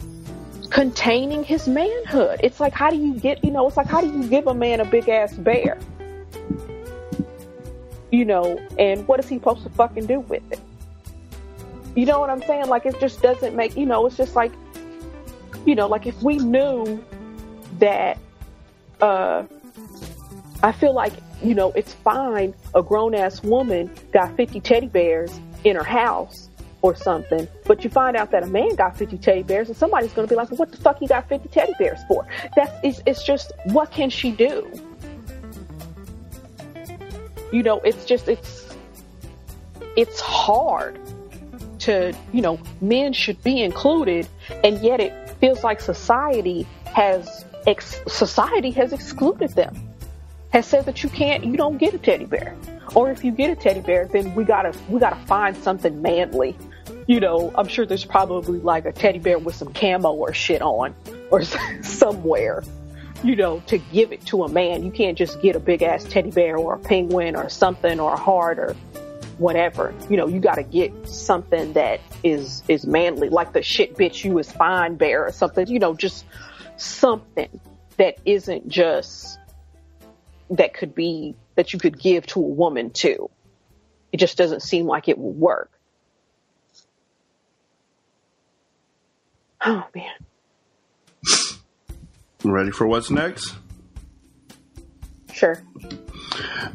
containing 0.71 1.45
his 1.45 1.69
manhood. 1.69 2.41
It's 2.43 2.61
like 2.61 2.73
how 2.73 2.91
do 2.91 2.97
you 2.97 3.15
get 3.15 3.45
you 3.45 3.51
know, 3.51 3.67
it's 3.67 3.77
like 3.77 3.87
how 3.87 4.01
do 4.01 4.07
you 4.07 4.29
give 4.29 4.47
a 4.47 4.55
man 4.55 4.81
a 4.81 4.85
big 4.85 5.09
ass 5.09 5.35
bear? 5.35 5.79
You 8.11 8.25
know, 8.25 8.59
and 8.79 9.07
what 9.09 9.21
is 9.21 9.29
he 9.29 9.37
supposed 9.37 9.65
to 9.65 9.71
fucking 9.71 10.07
do 10.07 10.21
with 10.21 10.43
it? 10.53 10.61
You 11.97 12.05
know 12.05 12.21
what 12.21 12.29
I'm 12.29 12.43
saying? 12.43 12.67
Like 12.67 12.87
it 12.87 13.01
just 13.01 13.23
doesn't 13.23 13.57
make 13.57 13.77
you 13.77 13.87
know, 13.87 14.07
it's 14.07 14.17
just 14.17 14.37
like 14.37 14.53
you 15.65 15.75
know, 15.75 15.89
like 15.89 16.07
if 16.07 16.23
we 16.23 16.37
knew 16.37 17.03
that 17.79 18.19
uh 19.01 19.45
I 20.63 20.73
feel 20.73 20.95
like, 20.95 21.13
you 21.43 21.55
know, 21.55 21.73
it's 21.73 21.93
fine 21.93 22.55
a 22.75 22.83
grown 22.83 23.15
ass 23.15 23.43
woman 23.43 23.91
got 24.13 24.37
50 24.37 24.61
teddy 24.61 24.89
bears 24.89 25.41
in 25.65 25.75
her 25.77 25.85
house 25.85 26.51
or 26.83 26.95
something, 26.95 27.49
but 27.65 27.83
you 27.83 27.91
find 27.91 28.17
out 28.17 28.31
that 28.31 28.43
a 28.43 28.47
man 28.47 28.75
got 28.75 28.97
50 28.97 29.17
teddy 29.19 29.43
bears 29.43 29.69
and 29.69 29.77
somebody's 29.77 30.13
going 30.13 30.27
to 30.29 30.33
be 30.33 30.37
like, 30.37 30.51
well, 30.51 30.59
what 30.59 30.71
the 30.71 30.77
fuck 30.79 30.99
he 30.99 31.07
got 31.07 31.29
50 31.29 31.49
teddy 31.49 31.73
bears 31.79 31.99
for? 32.09 32.27
That's, 32.55 32.73
it's, 32.83 33.03
it's 33.07 33.25
just, 33.25 33.53
what 33.65 33.91
can 33.91 34.11
she 34.11 34.31
do? 34.31 34.71
You 37.53 37.63
know, 37.63 37.81
it's 37.81 38.05
just, 38.05 38.29
it's, 38.29 38.75
it's 39.97 40.21
hard 40.21 40.99
to, 41.87 42.13
you 42.33 42.43
know, 42.43 42.61
men 42.81 43.13
should 43.13 43.43
be 43.43 43.63
included 43.63 44.29
and 44.65 44.79
yet 44.81 45.01
it 45.01 45.31
feels 45.41 45.65
like 45.65 45.81
society 45.81 46.67
has, 46.85 47.45
ex- 47.67 48.01
society 48.07 48.71
has 48.73 48.93
excluded 48.93 49.51
them 49.51 49.75
has 50.53 50.67
said 50.67 50.87
that 50.87 51.03
you 51.03 51.11
can't, 51.11 51.45
you 51.45 51.57
don't 51.57 51.77
get 51.79 51.93
a 51.95 51.99
teddy 51.99 52.25
bear. 52.25 52.57
Or 52.95 53.11
if 53.11 53.23
you 53.23 53.31
get 53.31 53.51
a 53.51 53.57
teddy 53.57 53.81
bear, 53.81 54.07
then 54.07 54.35
we 54.35 54.45
gotta, 54.45 54.73
we 54.89 54.99
gotta 54.99 55.21
find 55.27 55.57
something 55.57 56.01
manly. 56.01 56.57
You 57.07 57.21
know, 57.21 57.53
I'm 57.57 57.69
sure 57.69 57.85
there's 57.85 58.05
probably 58.05 58.61
like 58.61 58.87
a 58.87 58.93
teddy 58.93 59.19
bear 59.19 59.39
with 59.39 59.55
some 59.55 59.73
camo 59.73 60.13
or 60.13 60.33
shit 60.33 60.63
on, 60.63 60.95
or 61.31 61.43
somewhere, 61.83 62.65
you 63.23 63.37
know, 63.37 63.63
to 63.67 63.79
give 63.79 64.13
it 64.13 64.25
to 64.27 64.45
a 64.45 64.49
man. 64.49 64.83
You 64.83 64.91
can't 64.91 65.19
just 65.19 65.43
get 65.43 65.57
a 65.57 65.61
big 65.61 65.83
ass 65.83 66.05
teddy 66.05 66.31
bear 66.31 66.57
or 66.57 66.75
a 66.75 66.79
penguin 66.79 67.37
or 67.37 67.49
something 67.49 68.01
or 68.01 68.15
a 68.15 68.19
heart 68.19 68.59
or 68.59 68.75
whatever. 69.39 69.95
You 70.09 70.17
know, 70.17 70.27
you 70.27 70.41
gotta 70.41 70.63
get 70.63 71.09
something 71.09 71.75
that 71.75 72.01
is, 72.23 72.63
is 72.69 72.87
manly, 72.87 73.29
like 73.29 73.53
the 73.53 73.63
shit 73.63 73.97
bitch 73.97 74.25
you 74.25 74.39
is 74.39 74.51
fine 74.51 74.97
bear 74.97 75.27
or 75.27 75.33
something, 75.33 75.67
you 75.67 75.79
know, 75.79 75.95
just 75.95 76.25
something 76.77 77.61
that 77.97 78.19
isn't 78.25 78.69
just 78.69 79.39
that 80.51 80.75
could 80.75 80.95
be 80.95 81.35
that 81.57 81.73
you 81.73 81.79
could 81.79 81.99
give 81.99 82.27
to 82.27 82.39
a 82.39 82.43
woman 82.43 82.91
too. 82.91 83.31
It 84.13 84.19
just 84.19 84.37
doesn't 84.37 84.63
seem 84.63 84.87
like 84.87 85.09
it 85.09 85.19
will 85.19 85.33
work. 85.33 85.71
Oh 89.65 89.85
man. 89.95 90.15
Ready 92.45 92.71
for 92.71 92.87
what's 92.87 93.11
next? 93.11 93.55
Sure. 95.37 95.63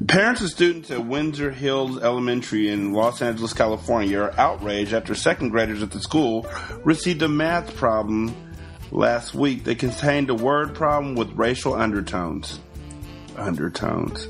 Parents 0.08 0.40
and 0.42 0.50
students 0.52 0.92
at 0.92 1.04
Windsor 1.04 1.50
Hills 1.50 1.98
Elementary 1.98 2.70
in 2.70 2.94
Los 2.94 3.20
Angeles, 3.24 3.54
California 3.54 4.20
are 4.20 4.40
outraged 4.40 4.94
after 4.94 5.16
second 5.16 5.50
graders 5.50 5.82
at 5.82 5.90
the 5.90 6.00
school 6.00 6.46
received 6.84 7.24
a 7.24 7.28
math 7.28 7.76
problem 7.76 8.36
last 8.92 9.34
week 9.34 9.64
that 9.64 9.80
contained 9.80 10.30
a 10.30 10.36
word 10.36 10.76
problem 10.76 11.16
with 11.16 11.32
racial 11.32 11.74
undertones 11.74 12.60
undertones. 13.36 14.28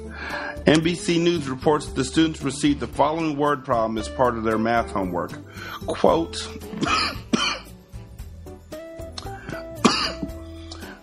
NBC 0.65 1.19
News 1.21 1.49
reports 1.49 1.87
the 1.87 2.05
students 2.05 2.41
received 2.41 2.79
the 2.79 2.87
following 2.87 3.35
word 3.35 3.65
problem 3.65 3.97
as 3.97 4.07
part 4.07 4.37
of 4.37 4.45
their 4.45 4.57
math 4.57 4.91
homework. 4.91 5.33
Quote, 5.87 6.47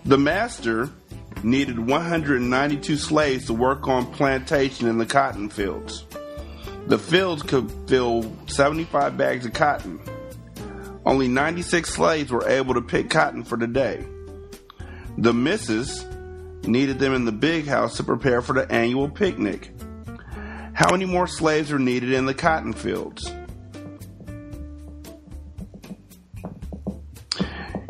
The 0.07 0.17
master 0.17 0.89
needed 1.45 1.79
192 1.79 2.97
slaves 2.97 3.47
to 3.47 3.55
work 3.55 3.89
on 3.89 4.13
plantation 4.13 4.89
in 4.89 4.99
the 4.99 5.07
cotton 5.07 5.49
fields. 5.49 6.05
The 6.87 6.99
fields 6.99 7.43
could 7.43 7.71
fill 7.87 8.35
75 8.47 9.17
bags 9.17 9.47
of 9.47 9.53
cotton. 9.53 10.01
Only 11.05 11.29
96 11.29 11.89
slaves 11.89 12.31
were 12.31 12.49
able 12.49 12.75
to 12.75 12.83
pick 12.83 13.11
cotton 13.11 13.45
for 13.45 13.57
the 13.57 13.67
day. 13.67 14.07
The 15.17 15.33
missus 15.33 16.05
needed 16.63 16.99
them 16.99 17.15
in 17.15 17.25
the 17.25 17.33
big 17.33 17.67
house 17.67 17.97
to 17.97 18.05
prepare 18.05 18.43
for 18.43 18.53
the 18.53 18.71
annual 18.71 19.09
picnic. 19.09 19.73
How 20.73 20.91
many 20.91 21.07
more 21.07 21.27
slaves 21.27 21.73
are 21.73 21.79
needed 21.79 22.13
in 22.13 22.27
the 22.27 22.35
cotton 22.35 22.73
fields? 22.73 23.31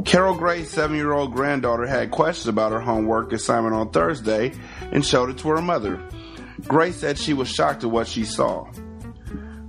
Carol 0.08 0.36
Gray's 0.36 0.70
seven 0.70 0.96
year 0.96 1.12
old 1.12 1.34
granddaughter 1.34 1.86
had 1.86 2.10
questions 2.10 2.46
about 2.46 2.72
her 2.72 2.80
homework 2.80 3.30
assignment 3.30 3.74
on 3.74 3.90
Thursday 3.90 4.54
and 4.90 5.04
showed 5.04 5.28
it 5.28 5.36
to 5.36 5.50
her 5.50 5.60
mother. 5.60 6.02
Gray 6.66 6.92
said 6.92 7.18
she 7.18 7.34
was 7.34 7.46
shocked 7.46 7.84
at 7.84 7.90
what 7.90 8.08
she 8.08 8.24
saw. 8.24 8.66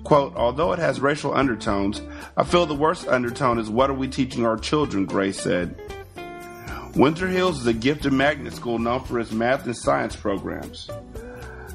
Quote, 0.06 0.34
although 0.38 0.72
it 0.72 0.80
has 0.80 1.02
racial 1.02 1.34
undertones, 1.34 2.02
I 2.38 2.46
feel 2.46 2.66
the 2.66 2.74
worst 2.74 3.06
undertone 3.10 3.60
is 3.60 3.70
what 3.70 3.90
are 3.90 3.96
we 3.96 4.08
teaching 4.08 4.46
our 4.46 4.56
children, 4.56 5.06
Gray 5.06 5.34
said. 5.34 5.78
Windsor 6.96 7.28
Hills 7.28 7.60
is 7.60 7.68
a 7.68 7.74
gifted 7.74 8.14
magnet 8.14 8.54
school 8.54 8.80
known 8.80 9.04
for 9.04 9.20
its 9.20 9.34
math 9.34 9.66
and 9.66 9.76
science 9.76 10.16
programs. 10.16 10.90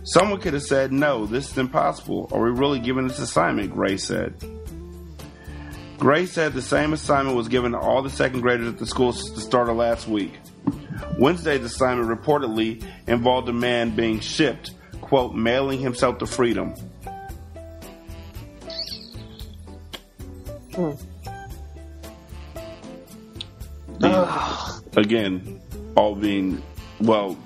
Someone 0.05 0.41
could 0.41 0.55
have 0.55 0.62
said, 0.62 0.91
no, 0.91 1.27
this 1.27 1.51
is 1.51 1.59
impossible. 1.59 2.31
Are 2.32 2.43
we 2.43 2.59
really 2.59 2.81
giving 2.81 3.09
this 3.09 3.19
assignment? 3.19 3.74
Gray 3.74 3.99
said. 3.99 4.43
Gray 5.99 6.27
said 6.27 6.53
the 6.53 6.62
same 6.62 6.93
assignment 6.93 7.37
was 7.37 7.49
given 7.49 7.73
to 7.73 7.79
all 7.79 8.03
the 8.03 8.11
second 8.11 8.41
graders 8.41 8.69
at 8.69 8.79
the 8.79 8.87
school 8.87 9.12
since 9.12 9.31
the 9.31 9.41
start 9.41 9.69
of 9.69 9.77
last 9.77 10.09
week. 10.09 10.33
Wednesday's 11.19 11.65
assignment 11.65 12.09
reportedly 12.09 12.85
involved 13.07 13.49
a 13.49 13.53
man 13.53 13.95
being 13.95 14.21
shipped, 14.21 14.73
quote, 15.01 15.35
mailing 15.35 15.81
himself 15.81 16.19
to 16.19 16.27
freedom. 16.27 16.75
Mm. 20.73 21.01
again, 24.97 25.61
all 25.97 26.16
being, 26.16 26.62
well, 27.01 27.39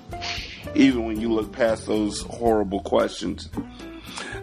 even 0.75 1.05
when 1.05 1.21
you 1.21 1.31
look 1.31 1.51
past 1.51 1.85
those 1.85 2.21
horrible 2.21 2.79
questions, 2.81 3.49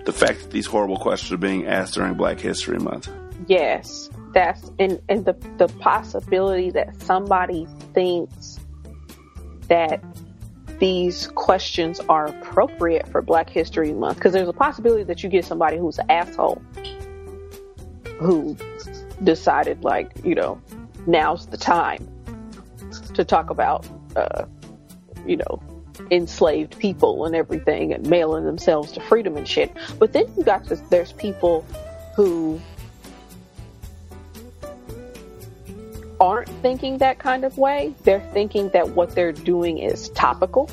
the 0.04 0.12
fact 0.12 0.40
that 0.42 0.50
these 0.50 0.66
horrible 0.66 0.96
questions 0.96 1.32
are 1.32 1.36
being 1.36 1.66
asked 1.66 1.94
during 1.94 2.14
Black 2.14 2.38
History 2.38 2.78
Month. 2.78 3.08
Yes, 3.46 4.10
that's 4.32 4.70
and 4.78 5.00
and 5.08 5.24
the 5.24 5.34
the 5.56 5.68
possibility 5.80 6.70
that 6.70 7.00
somebody 7.02 7.66
thinks 7.92 8.58
that 9.68 10.02
these 10.78 11.28
questions 11.28 12.00
are 12.00 12.26
appropriate 12.26 13.08
for 13.08 13.22
Black 13.22 13.48
History 13.48 13.92
Month 13.92 14.16
because 14.16 14.32
there's 14.32 14.48
a 14.48 14.52
possibility 14.52 15.04
that 15.04 15.22
you 15.22 15.28
get 15.28 15.44
somebody 15.44 15.78
who's 15.78 15.98
an 15.98 16.10
asshole 16.10 16.62
who 18.18 18.56
decided 19.24 19.84
like 19.84 20.10
you 20.24 20.34
know 20.34 20.60
now's 21.06 21.46
the 21.46 21.56
time 21.56 22.06
to 23.14 23.24
talk 23.24 23.50
about 23.50 23.86
uh, 24.16 24.44
you 25.26 25.36
know 25.36 25.62
enslaved 26.10 26.78
people 26.78 27.24
and 27.24 27.34
everything 27.34 27.92
and 27.92 28.08
mailing 28.08 28.44
themselves 28.44 28.92
to 28.92 29.00
freedom 29.00 29.36
and 29.36 29.48
shit. 29.48 29.74
But 29.98 30.12
then 30.12 30.26
you 30.36 30.44
got 30.44 30.64
this 30.66 30.80
there's 30.90 31.12
people 31.12 31.64
who 32.14 32.60
aren't 36.20 36.48
thinking 36.62 36.98
that 36.98 37.18
kind 37.18 37.44
of 37.44 37.58
way. 37.58 37.94
They're 38.04 38.26
thinking 38.32 38.68
that 38.70 38.88
what 38.90 39.14
they're 39.14 39.32
doing 39.32 39.78
is 39.78 40.08
topical. 40.10 40.70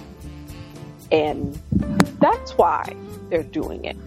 And 1.12 1.60
that's 2.20 2.58
why 2.58 2.96
they're 3.30 3.44
doing 3.44 3.86
it. 3.86 3.98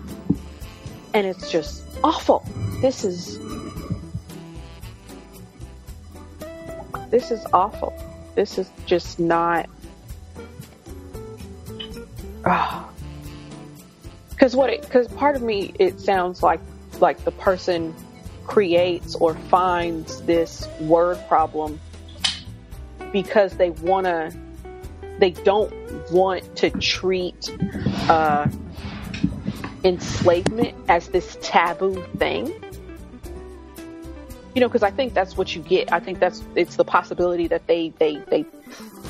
And 1.14 1.26
it's 1.26 1.50
just 1.50 1.84
awful. 2.02 2.44
This 2.80 3.04
is. 3.04 3.38
This 7.10 7.30
is 7.30 7.44
awful. 7.52 7.94
This 8.34 8.58
is 8.58 8.70
just 8.84 9.20
not. 9.20 9.68
Ah. 12.44 12.88
Because 14.30 14.56
what 14.56 14.70
it. 14.70 14.82
Because 14.82 15.08
part 15.08 15.36
of 15.36 15.42
me, 15.42 15.72
it 15.78 16.00
sounds 16.00 16.42
like 16.42 16.60
like 17.00 17.22
the 17.24 17.30
person 17.32 17.94
creates 18.46 19.14
or 19.16 19.34
finds 19.34 20.22
this 20.22 20.68
word 20.80 21.18
problem 21.28 21.80
because 23.12 23.56
they 23.56 23.70
want 23.70 24.06
to 24.06 24.32
they 25.18 25.30
don't 25.30 25.72
want 26.10 26.56
to 26.56 26.70
treat 26.70 27.50
uh, 28.08 28.46
enslavement 29.82 30.74
as 30.88 31.08
this 31.08 31.38
taboo 31.40 32.02
thing. 32.18 32.46
You 34.54 34.60
know 34.60 34.68
because 34.68 34.82
i 34.82 34.90
think 34.90 35.12
that's 35.12 35.36
what 35.36 35.54
you 35.54 35.62
get. 35.62 35.92
I 35.92 36.00
think 36.00 36.18
that's 36.18 36.42
it's 36.54 36.76
the 36.76 36.84
possibility 36.84 37.46
that 37.48 37.66
they 37.66 37.90
they 37.98 38.18
they 38.30 38.44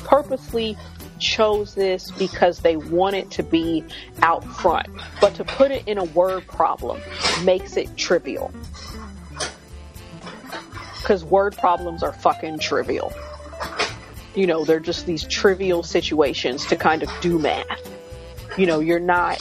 purposely 0.03 0.77
chose 1.19 1.73
this 1.73 2.11
because 2.11 2.59
they 2.59 2.77
want 2.77 3.15
it 3.15 3.31
to 3.31 3.43
be 3.43 3.83
out 4.21 4.43
front. 4.43 4.87
But 5.21 5.35
to 5.35 5.43
put 5.43 5.71
it 5.71 5.87
in 5.87 5.97
a 5.97 6.03
word 6.03 6.45
problem 6.47 7.01
makes 7.43 7.77
it 7.77 7.95
trivial 7.97 8.51
because 11.07 11.23
word 11.23 11.55
problems 11.55 12.03
are 12.03 12.11
fucking 12.11 12.59
trivial. 12.59 13.13
You 14.35 14.45
know, 14.45 14.65
they're 14.65 14.81
just 14.81 15.05
these 15.05 15.23
trivial 15.23 15.81
situations 15.81 16.65
to 16.65 16.75
kind 16.75 17.01
of 17.01 17.09
do 17.21 17.39
math. 17.39 17.79
You 18.57 18.65
know, 18.65 18.81
you're 18.81 18.99
not. 18.99 19.37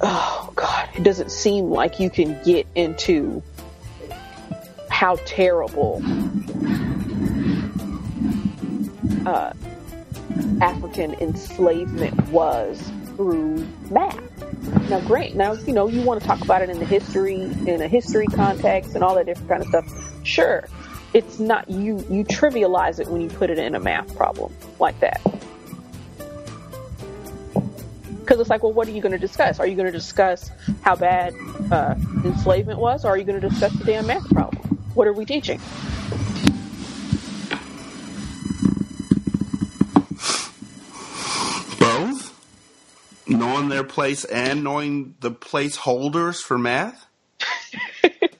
Oh, 0.00 0.52
God. 0.54 0.88
It 0.94 1.02
doesn't 1.02 1.32
seem 1.32 1.64
like 1.64 1.98
you 1.98 2.10
can 2.10 2.40
get 2.44 2.68
into 2.76 3.42
how 4.88 5.16
terrible 5.24 6.00
uh, 9.26 9.52
African 10.60 11.14
enslavement 11.14 12.28
was 12.28 12.80
through 13.16 13.66
math. 13.90 14.37
Now, 14.88 15.00
great. 15.00 15.34
Now, 15.34 15.52
you 15.52 15.72
know, 15.72 15.88
you 15.88 16.02
want 16.02 16.20
to 16.20 16.26
talk 16.26 16.40
about 16.40 16.62
it 16.62 16.70
in 16.70 16.78
the 16.78 16.84
history, 16.84 17.42
in 17.42 17.82
a 17.82 17.88
history 17.88 18.26
context, 18.26 18.94
and 18.94 19.04
all 19.04 19.14
that 19.16 19.26
different 19.26 19.48
kind 19.48 19.62
of 19.62 19.68
stuff. 19.68 20.26
Sure, 20.26 20.66
it's 21.14 21.38
not 21.38 21.70
you. 21.70 22.04
You 22.10 22.24
trivialize 22.24 22.98
it 23.00 23.08
when 23.08 23.20
you 23.20 23.28
put 23.28 23.50
it 23.50 23.58
in 23.58 23.74
a 23.74 23.80
math 23.80 24.16
problem 24.16 24.52
like 24.78 24.98
that. 25.00 25.20
Because 28.20 28.40
it's 28.40 28.50
like, 28.50 28.62
well, 28.62 28.74
what 28.74 28.86
are 28.88 28.90
you 28.90 29.00
going 29.00 29.12
to 29.12 29.18
discuss? 29.18 29.58
Are 29.58 29.66
you 29.66 29.74
going 29.74 29.86
to 29.86 29.92
discuss 29.92 30.50
how 30.82 30.96
bad 30.96 31.34
uh, 31.70 31.94
enslavement 32.24 32.78
was, 32.78 33.06
or 33.06 33.08
are 33.08 33.16
you 33.16 33.24
going 33.24 33.40
to 33.40 33.48
discuss 33.48 33.72
the 33.72 33.84
damn 33.84 34.06
math 34.06 34.28
problem? 34.28 34.62
What 34.92 35.06
are 35.06 35.14
we 35.14 35.24
teaching? 35.24 35.60
Knowing 43.38 43.68
their 43.68 43.84
place 43.84 44.24
and 44.24 44.64
knowing 44.64 45.14
the 45.20 45.30
placeholders 45.30 46.42
for 46.42 46.58
math? 46.58 47.06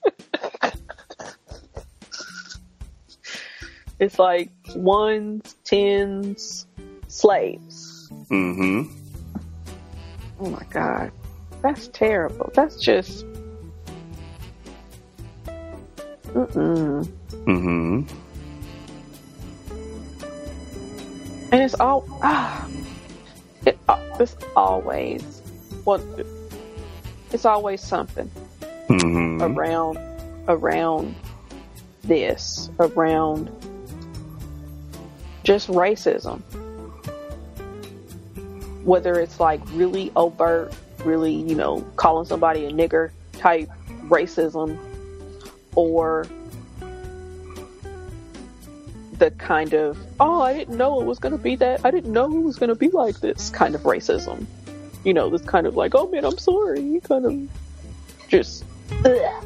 It's 4.01 4.19
like 4.19 4.51
ones, 4.77 5.57
tens, 5.65 6.67
slaves. 7.09 8.09
Mm-hmm. 8.31 8.83
Oh 10.41 10.51
my 10.51 10.63
god. 10.71 11.11
That's 11.63 11.89
terrible. 11.89 12.51
That's 12.55 12.77
just. 12.81 13.27
Mm-mm. 16.29 17.05
Mm-hmm. 17.45 18.03
And 21.51 21.63
it's 21.63 21.75
all. 21.81 22.07
Ah, 22.23 22.69
it, 23.67 23.79
uh, 23.89 23.99
it's 24.21 24.37
always. 24.57 25.43
Well, 25.85 26.03
it's 27.33 27.45
always 27.45 27.81
something 27.81 28.31
Mm-hmm. 28.89 29.43
around 29.43 29.99
around 30.49 31.15
this 32.05 32.71
around 32.81 33.51
just 35.45 35.69
racism 35.69 36.41
whether 38.83 39.21
it's 39.21 39.39
like 39.39 39.61
really 39.73 40.11
overt 40.17 40.73
really 41.05 41.35
you 41.35 41.55
know 41.55 41.83
calling 41.97 42.25
somebody 42.25 42.65
a 42.65 42.71
nigger 42.71 43.11
type 43.35 43.69
racism 44.05 44.79
or 45.75 46.27
the 49.19 49.31
kind 49.33 49.75
of 49.75 49.99
oh 50.21 50.43
i 50.43 50.53
didn't 50.53 50.77
know 50.77 51.01
it 51.01 51.05
was 51.05 51.19
going 51.19 51.33
to 51.33 51.39
be 51.39 51.57
that 51.57 51.85
i 51.85 51.91
didn't 51.91 52.13
know 52.13 52.25
it 52.25 52.43
was 52.43 52.57
going 52.57 52.69
to 52.69 52.75
be 52.75 52.89
like 52.89 53.21
this 53.21 53.51
kind 53.51 53.75
of 53.75 53.83
racism 53.83 54.47
you 55.05 55.13
know 55.13 55.29
this 55.29 55.43
kind 55.43 55.67
of 55.67 55.77
like 55.77 55.95
oh 55.95 56.09
man 56.09 56.25
i'm 56.25 56.39
sorry 56.39 57.01
kind 57.05 57.25
of 57.25 58.29
just 58.29 58.65
ugh. 59.05 59.45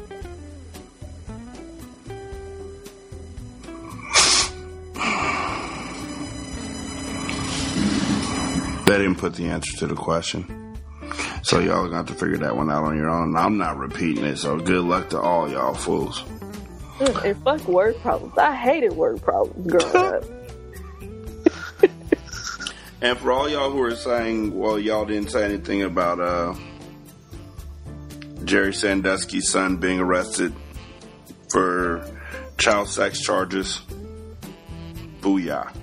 They 8.85 8.99
didn't 8.99 9.15
put 9.15 9.33
the 9.33 9.47
answer 9.47 9.75
to 9.77 9.87
the 9.87 9.95
question. 9.95 10.75
So 11.41 11.59
y'all 11.59 11.89
have 11.91 12.05
to 12.07 12.13
figure 12.13 12.37
that 12.37 12.55
one 12.55 12.69
out 12.69 12.83
on 12.83 12.95
your 12.95 13.09
own. 13.09 13.35
I'm 13.35 13.57
not 13.57 13.77
repeating 13.77 14.23
it, 14.23 14.37
so 14.37 14.59
good 14.59 14.83
luck 14.83 15.09
to 15.09 15.19
all 15.19 15.49
y'all 15.49 15.73
fools. 15.73 16.23
Ugh, 16.99 17.25
and 17.25 17.43
fuck 17.43 17.67
word 17.67 17.99
problems. 18.01 18.37
I 18.37 18.55
hated 18.55 18.93
word 18.93 19.21
problems 19.21 19.71
growing 19.71 19.95
up. 19.95 20.23
And 23.03 23.17
for 23.17 23.33
all 23.33 23.49
y'all 23.49 23.69
who 23.69 23.81
are 23.81 23.97
saying, 23.97 24.57
well, 24.57 24.79
y'all 24.79 25.03
didn't 25.03 25.29
say 25.29 25.43
anything 25.43 25.83
about 25.83 26.21
uh, 26.21 26.55
Jerry 28.45 28.73
Sandusky's 28.73 29.49
son 29.51 29.75
being 29.75 29.99
arrested 29.99 30.53
for 31.49 32.09
child 32.57 32.87
sex 32.87 33.19
charges. 33.19 33.81
Booyah. 35.19 35.75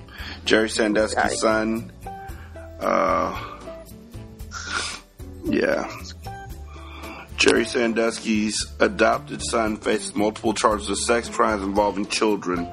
Jerry 0.45 0.67
Sandusky's 0.67 1.39
son, 1.39 1.91
uh, 2.79 3.59
yeah. 5.43 5.95
Jerry 7.41 7.65
Sandusky's 7.65 8.71
adopted 8.79 9.41
son 9.41 9.75
faces 9.77 10.15
multiple 10.15 10.53
charges 10.53 10.87
of 10.91 10.99
sex 10.99 11.27
crimes 11.27 11.63
involving 11.63 12.05
children. 12.05 12.71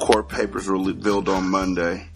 Court 0.00 0.28
papers 0.28 0.68
were 0.68 0.76
revealed 0.76 1.30
on 1.30 1.48
Monday. 1.48 2.08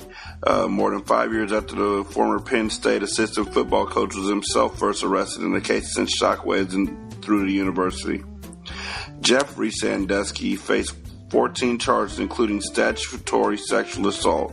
Uh, 0.42 0.68
more 0.68 0.90
than 0.90 1.02
five 1.04 1.32
years 1.32 1.52
after 1.54 1.74
the 1.74 2.04
former 2.04 2.38
Penn 2.38 2.68
State 2.68 3.02
assistant 3.02 3.54
football 3.54 3.86
coach 3.86 4.14
was 4.14 4.28
himself 4.28 4.78
first 4.78 5.04
arrested 5.04 5.42
in 5.42 5.54
the 5.54 5.60
case 5.62 5.94
sent 5.94 6.10
shockwaves 6.10 6.74
in, 6.74 7.10
through 7.22 7.46
the 7.46 7.52
university. 7.52 8.22
Jeffrey 9.22 9.70
Sandusky 9.70 10.54
faced 10.54 10.94
14 11.30 11.78
charges, 11.78 12.18
including 12.18 12.60
statutory 12.60 13.56
sexual 13.56 14.08
assault. 14.08 14.52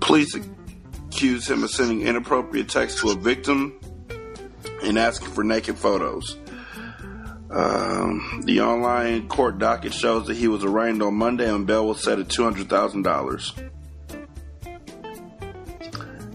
Police 0.00 0.34
accused 0.34 1.48
him 1.48 1.62
of 1.62 1.70
sending 1.70 2.02
inappropriate 2.02 2.68
texts 2.68 3.00
to 3.02 3.10
a 3.10 3.14
victim 3.14 3.78
and 4.82 4.98
asking 4.98 5.28
for 5.28 5.44
naked 5.44 5.78
photos. 5.78 6.36
Um, 7.50 8.42
the 8.44 8.60
online 8.60 9.28
court 9.28 9.58
docket 9.58 9.94
shows 9.94 10.26
that 10.26 10.36
he 10.36 10.48
was 10.48 10.64
arraigned 10.64 11.02
on 11.02 11.14
Monday 11.14 11.52
and 11.52 11.66
bail 11.66 11.86
was 11.86 12.02
set 12.02 12.18
at 12.18 12.28
$200,000. 12.28 13.68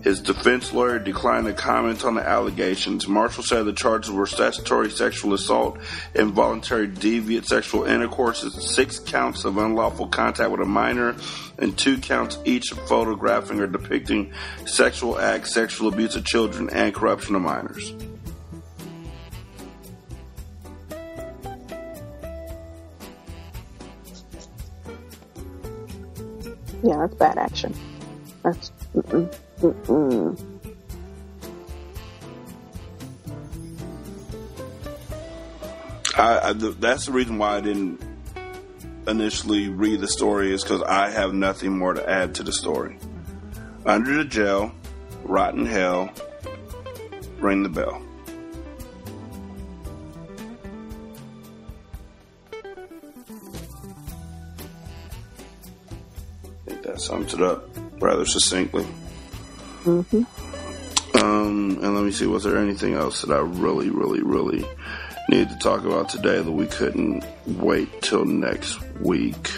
His 0.04 0.20
defense 0.20 0.74
lawyer 0.74 1.00
declined 1.00 1.46
to 1.46 1.54
comment 1.54 2.04
on 2.04 2.16
the 2.16 2.28
allegations. 2.28 3.08
Marshall 3.08 3.44
said 3.44 3.64
the 3.64 3.72
charges 3.72 4.12
were 4.12 4.26
statutory 4.28 4.92
sexual 4.92 5.34
assault, 5.34 5.78
involuntary 6.14 6.90
deviant 6.90 7.46
sexual 7.46 7.86
intercourse, 7.86 8.42
six 8.76 9.00
counts 9.00 9.46
of 9.46 9.58
unlawful 9.58 10.08
contact 10.08 10.52
with 10.52 10.60
a 10.60 10.66
minor, 10.66 11.16
and 11.58 11.78
two 11.78 11.98
counts 12.00 12.38
each 12.44 12.74
of 12.74 12.86
photographing 12.86 13.62
or 13.62 13.68
depicting 13.68 14.34
sexual 14.66 15.18
acts, 15.18 15.54
sexual 15.54 15.88
abuse 15.88 16.18
of 16.18 16.26
children, 16.26 16.70
and 16.72 16.94
corruption 16.94 17.36
of 17.36 17.42
minors. 17.42 17.94
Yeah, 26.84 26.98
that's 26.98 27.16
bad 27.16 27.38
action. 27.38 27.74
That's 28.44 28.72
mm-mm, 28.94 29.34
mm-mm. 29.62 30.40
I, 36.16 36.50
I, 36.50 36.54
th- 36.54 36.76
that's 36.80 37.06
the 37.06 37.14
reason 37.14 37.38
why 37.38 37.56
I 37.56 37.62
didn't 37.62 38.02
initially 39.08 39.70
read 39.70 40.02
the 40.02 40.08
story 40.08 40.54
is 40.54 40.62
because 40.62 40.82
I 40.84 41.10
have 41.10 41.34
nothing 41.34 41.78
more 41.78 41.94
to 41.94 42.08
add 42.08 42.36
to 42.36 42.44
the 42.44 42.52
story. 42.52 42.98
Under 43.86 44.18
the 44.18 44.26
jail, 44.26 44.74
rotten 45.24 45.66
hell, 45.66 46.12
ring 47.40 47.64
the 47.64 47.70
bell. 47.70 48.03
That 56.94 57.02
sums 57.02 57.34
it 57.34 57.42
up 57.42 57.68
rather 58.00 58.24
succinctly. 58.24 58.86
Mm-hmm. 59.84 61.18
Um, 61.18 61.80
and 61.82 61.96
let 61.96 62.04
me 62.04 62.12
see, 62.12 62.28
was 62.28 62.44
there 62.44 62.56
anything 62.56 62.94
else 62.94 63.24
that 63.24 63.32
I 63.32 63.40
really, 63.40 63.90
really, 63.90 64.22
really 64.22 64.64
needed 65.28 65.50
to 65.50 65.58
talk 65.58 65.86
about 65.86 66.10
today 66.10 66.40
that 66.40 66.52
we 66.52 66.68
couldn't 66.68 67.26
wait 67.48 68.04
till 68.04 68.26
next 68.26 68.80
week? 69.00 69.50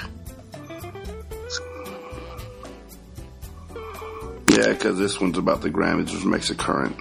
Yeah, 4.47 4.69
because 4.69 4.97
this 4.97 5.19
one's 5.19 5.37
about 5.37 5.61
the 5.61 5.69
Grammys, 5.69 6.13
which 6.13 6.23
makes 6.23 6.49
it 6.49 6.57
current. 6.57 6.95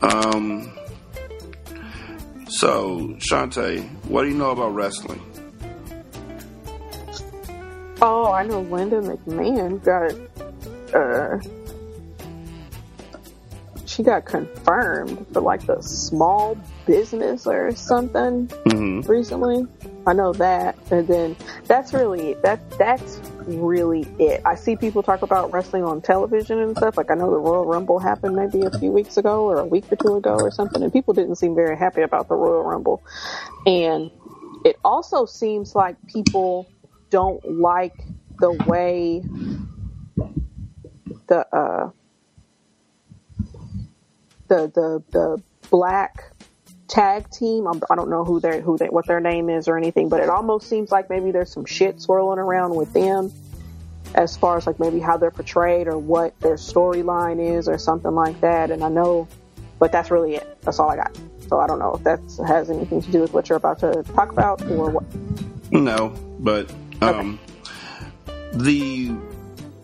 Um, 0.00 0.72
so, 2.48 3.16
Shanta, 3.18 3.82
what 4.08 4.22
do 4.22 4.30
you 4.30 4.34
know 4.38 4.52
about 4.52 4.74
wrestling? 4.74 5.20
Oh, 8.02 8.32
I 8.32 8.44
know 8.46 8.60
Linda 8.62 9.00
McMahon 9.00 9.82
got 9.82 10.14
uh 10.94 11.38
she 13.86 14.02
got 14.02 14.24
confirmed 14.24 15.24
for 15.32 15.40
like 15.40 15.64
the 15.66 15.80
small 15.82 16.56
business 16.86 17.46
or 17.46 17.72
something 17.76 18.48
Mhm. 18.66 19.06
recently. 19.08 19.66
I 20.06 20.12
know 20.12 20.32
that, 20.34 20.76
and 20.90 21.06
then 21.06 21.36
that's 21.66 21.94
really 21.94 22.34
that. 22.42 22.58
That's 22.78 23.20
really 23.46 24.06
it. 24.18 24.42
I 24.44 24.54
see 24.56 24.74
people 24.74 25.02
talk 25.02 25.22
about 25.22 25.52
wrestling 25.52 25.84
on 25.84 26.00
television 26.00 26.58
and 26.58 26.76
stuff. 26.76 26.96
Like 26.96 27.10
I 27.10 27.14
know 27.14 27.30
the 27.30 27.38
Royal 27.38 27.64
Rumble 27.66 27.98
happened 28.00 28.34
maybe 28.34 28.62
a 28.62 28.70
few 28.78 28.90
weeks 28.90 29.16
ago 29.16 29.44
or 29.44 29.60
a 29.60 29.64
week 29.64 29.84
or 29.92 29.96
two 29.96 30.16
ago 30.16 30.34
or 30.34 30.50
something, 30.50 30.82
and 30.82 30.92
people 30.92 31.14
didn't 31.14 31.36
seem 31.36 31.54
very 31.54 31.76
happy 31.76 32.02
about 32.02 32.28
the 32.28 32.34
Royal 32.34 32.64
Rumble. 32.64 33.02
And 33.66 34.10
it 34.64 34.76
also 34.84 35.24
seems 35.24 35.74
like 35.74 35.96
people 36.08 36.66
don't 37.14 37.60
like 37.60 37.94
the 38.40 38.50
way 38.66 39.22
the 41.28 41.46
uh 41.56 41.90
the 44.48 44.66
the 44.74 45.02
the 45.12 45.42
black 45.70 46.24
tag 46.88 47.30
team. 47.30 47.68
I'm, 47.68 47.80
I 47.88 47.94
don't 47.94 48.10
know 48.10 48.24
who 48.24 48.40
they 48.40 48.60
who 48.60 48.76
they 48.76 48.88
what 48.88 49.06
their 49.06 49.20
name 49.20 49.48
is 49.48 49.68
or 49.68 49.78
anything, 49.78 50.08
but 50.08 50.20
it 50.20 50.28
almost 50.28 50.68
seems 50.68 50.90
like 50.90 51.08
maybe 51.08 51.30
there's 51.30 51.52
some 51.52 51.64
shit 51.64 52.00
swirling 52.00 52.40
around 52.40 52.74
with 52.74 52.92
them 52.92 53.32
as 54.16 54.36
far 54.36 54.56
as 54.56 54.66
like 54.66 54.80
maybe 54.80 54.98
how 54.98 55.16
they're 55.16 55.30
portrayed 55.30 55.86
or 55.86 55.96
what 55.96 56.36
their 56.40 56.56
storyline 56.56 57.38
is 57.38 57.68
or 57.68 57.78
something 57.78 58.12
like 58.12 58.40
that. 58.40 58.72
And 58.72 58.82
I 58.82 58.88
know, 58.88 59.28
but 59.78 59.92
that's 59.92 60.10
really 60.10 60.34
it. 60.34 60.58
That's 60.62 60.80
all 60.80 60.90
I 60.90 60.96
got. 60.96 61.16
So 61.48 61.60
I 61.60 61.68
don't 61.68 61.78
know 61.78 61.94
if 61.94 62.02
that 62.02 62.18
has 62.44 62.70
anything 62.70 63.02
to 63.02 63.10
do 63.12 63.20
with 63.20 63.32
what 63.32 63.48
you're 63.48 63.58
about 63.58 63.78
to 63.80 64.02
talk 64.14 64.32
about 64.32 64.60
or 64.68 64.90
what. 64.90 65.04
No, 65.70 66.08
but 66.40 66.72
um, 67.04 67.38
the 68.52 69.08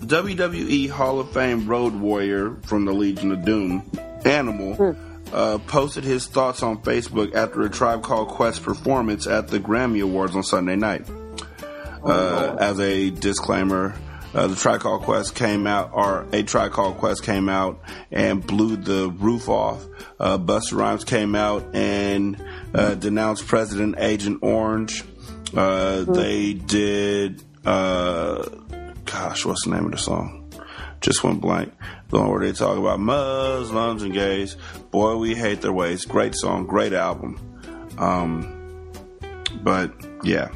WWE 0.00 0.90
Hall 0.90 1.20
of 1.20 1.32
Fame 1.32 1.66
Road 1.66 1.94
Warrior 1.94 2.56
from 2.62 2.84
the 2.84 2.92
Legion 2.92 3.32
of 3.32 3.44
Doom, 3.44 3.90
Animal, 4.24 4.96
uh, 5.32 5.58
posted 5.66 6.04
his 6.04 6.26
thoughts 6.26 6.62
on 6.62 6.82
Facebook 6.82 7.34
after 7.34 7.62
a 7.62 7.70
Tribe 7.70 8.02
Called 8.02 8.28
Quest 8.28 8.62
performance 8.62 9.26
at 9.26 9.48
the 9.48 9.60
Grammy 9.60 10.02
Awards 10.02 10.34
on 10.34 10.42
Sunday 10.42 10.76
night. 10.76 11.08
Uh, 12.02 12.56
as 12.58 12.80
a 12.80 13.10
disclaimer, 13.10 13.94
uh, 14.32 14.46
the 14.46 14.56
Tribe 14.56 14.80
Called 14.80 15.02
Quest 15.02 15.34
came 15.34 15.66
out, 15.66 15.90
or 15.92 16.26
a 16.32 16.42
Tribe 16.42 16.72
Called 16.72 16.96
Quest 16.98 17.22
came 17.24 17.48
out 17.48 17.80
and 18.10 18.46
blew 18.46 18.76
the 18.76 19.10
roof 19.10 19.48
off. 19.48 19.84
Uh, 20.18 20.38
Busta 20.38 20.74
Rhymes 20.74 21.04
came 21.04 21.34
out 21.34 21.74
and 21.74 22.42
uh, 22.74 22.94
denounced 22.94 23.46
President 23.46 23.96
Agent 23.98 24.38
Orange. 24.42 25.04
Uh, 25.56 26.04
They 26.04 26.54
did, 26.54 27.42
uh, 27.64 28.44
gosh, 29.04 29.44
what's 29.44 29.64
the 29.64 29.70
name 29.72 29.86
of 29.86 29.92
the 29.92 29.98
song? 29.98 30.50
Just 31.00 31.24
went 31.24 31.40
blank. 31.40 31.72
The 32.10 32.18
one 32.18 32.30
where 32.30 32.40
they 32.40 32.52
talk 32.52 32.76
about 32.76 33.00
Muslims 33.00 34.02
and 34.02 34.12
gays. 34.12 34.56
Boy, 34.90 35.16
we 35.16 35.34
hate 35.34 35.62
their 35.62 35.72
ways. 35.72 36.04
Great 36.04 36.34
song, 36.34 36.66
great 36.66 36.92
album. 36.92 37.38
Um, 37.98 38.90
but 39.62 39.92
yeah. 40.22 40.48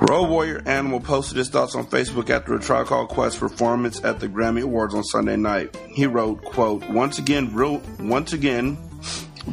Road 0.00 0.28
Warrior 0.28 0.62
Animal 0.64 1.00
posted 1.00 1.36
his 1.38 1.50
thoughts 1.50 1.74
on 1.74 1.84
Facebook 1.86 2.30
after 2.30 2.54
a 2.54 2.84
Called 2.84 3.08
Quest 3.08 3.40
performance 3.40 4.02
at 4.04 4.20
the 4.20 4.28
Grammy 4.28 4.62
Awards 4.62 4.94
on 4.94 5.02
Sunday 5.02 5.36
night. 5.36 5.76
He 5.88 6.06
wrote, 6.06 6.44
quote, 6.44 6.88
once 6.88 7.18
again, 7.18 7.52
ru- 7.52 7.82
once 7.98 8.32
again, 8.32 8.78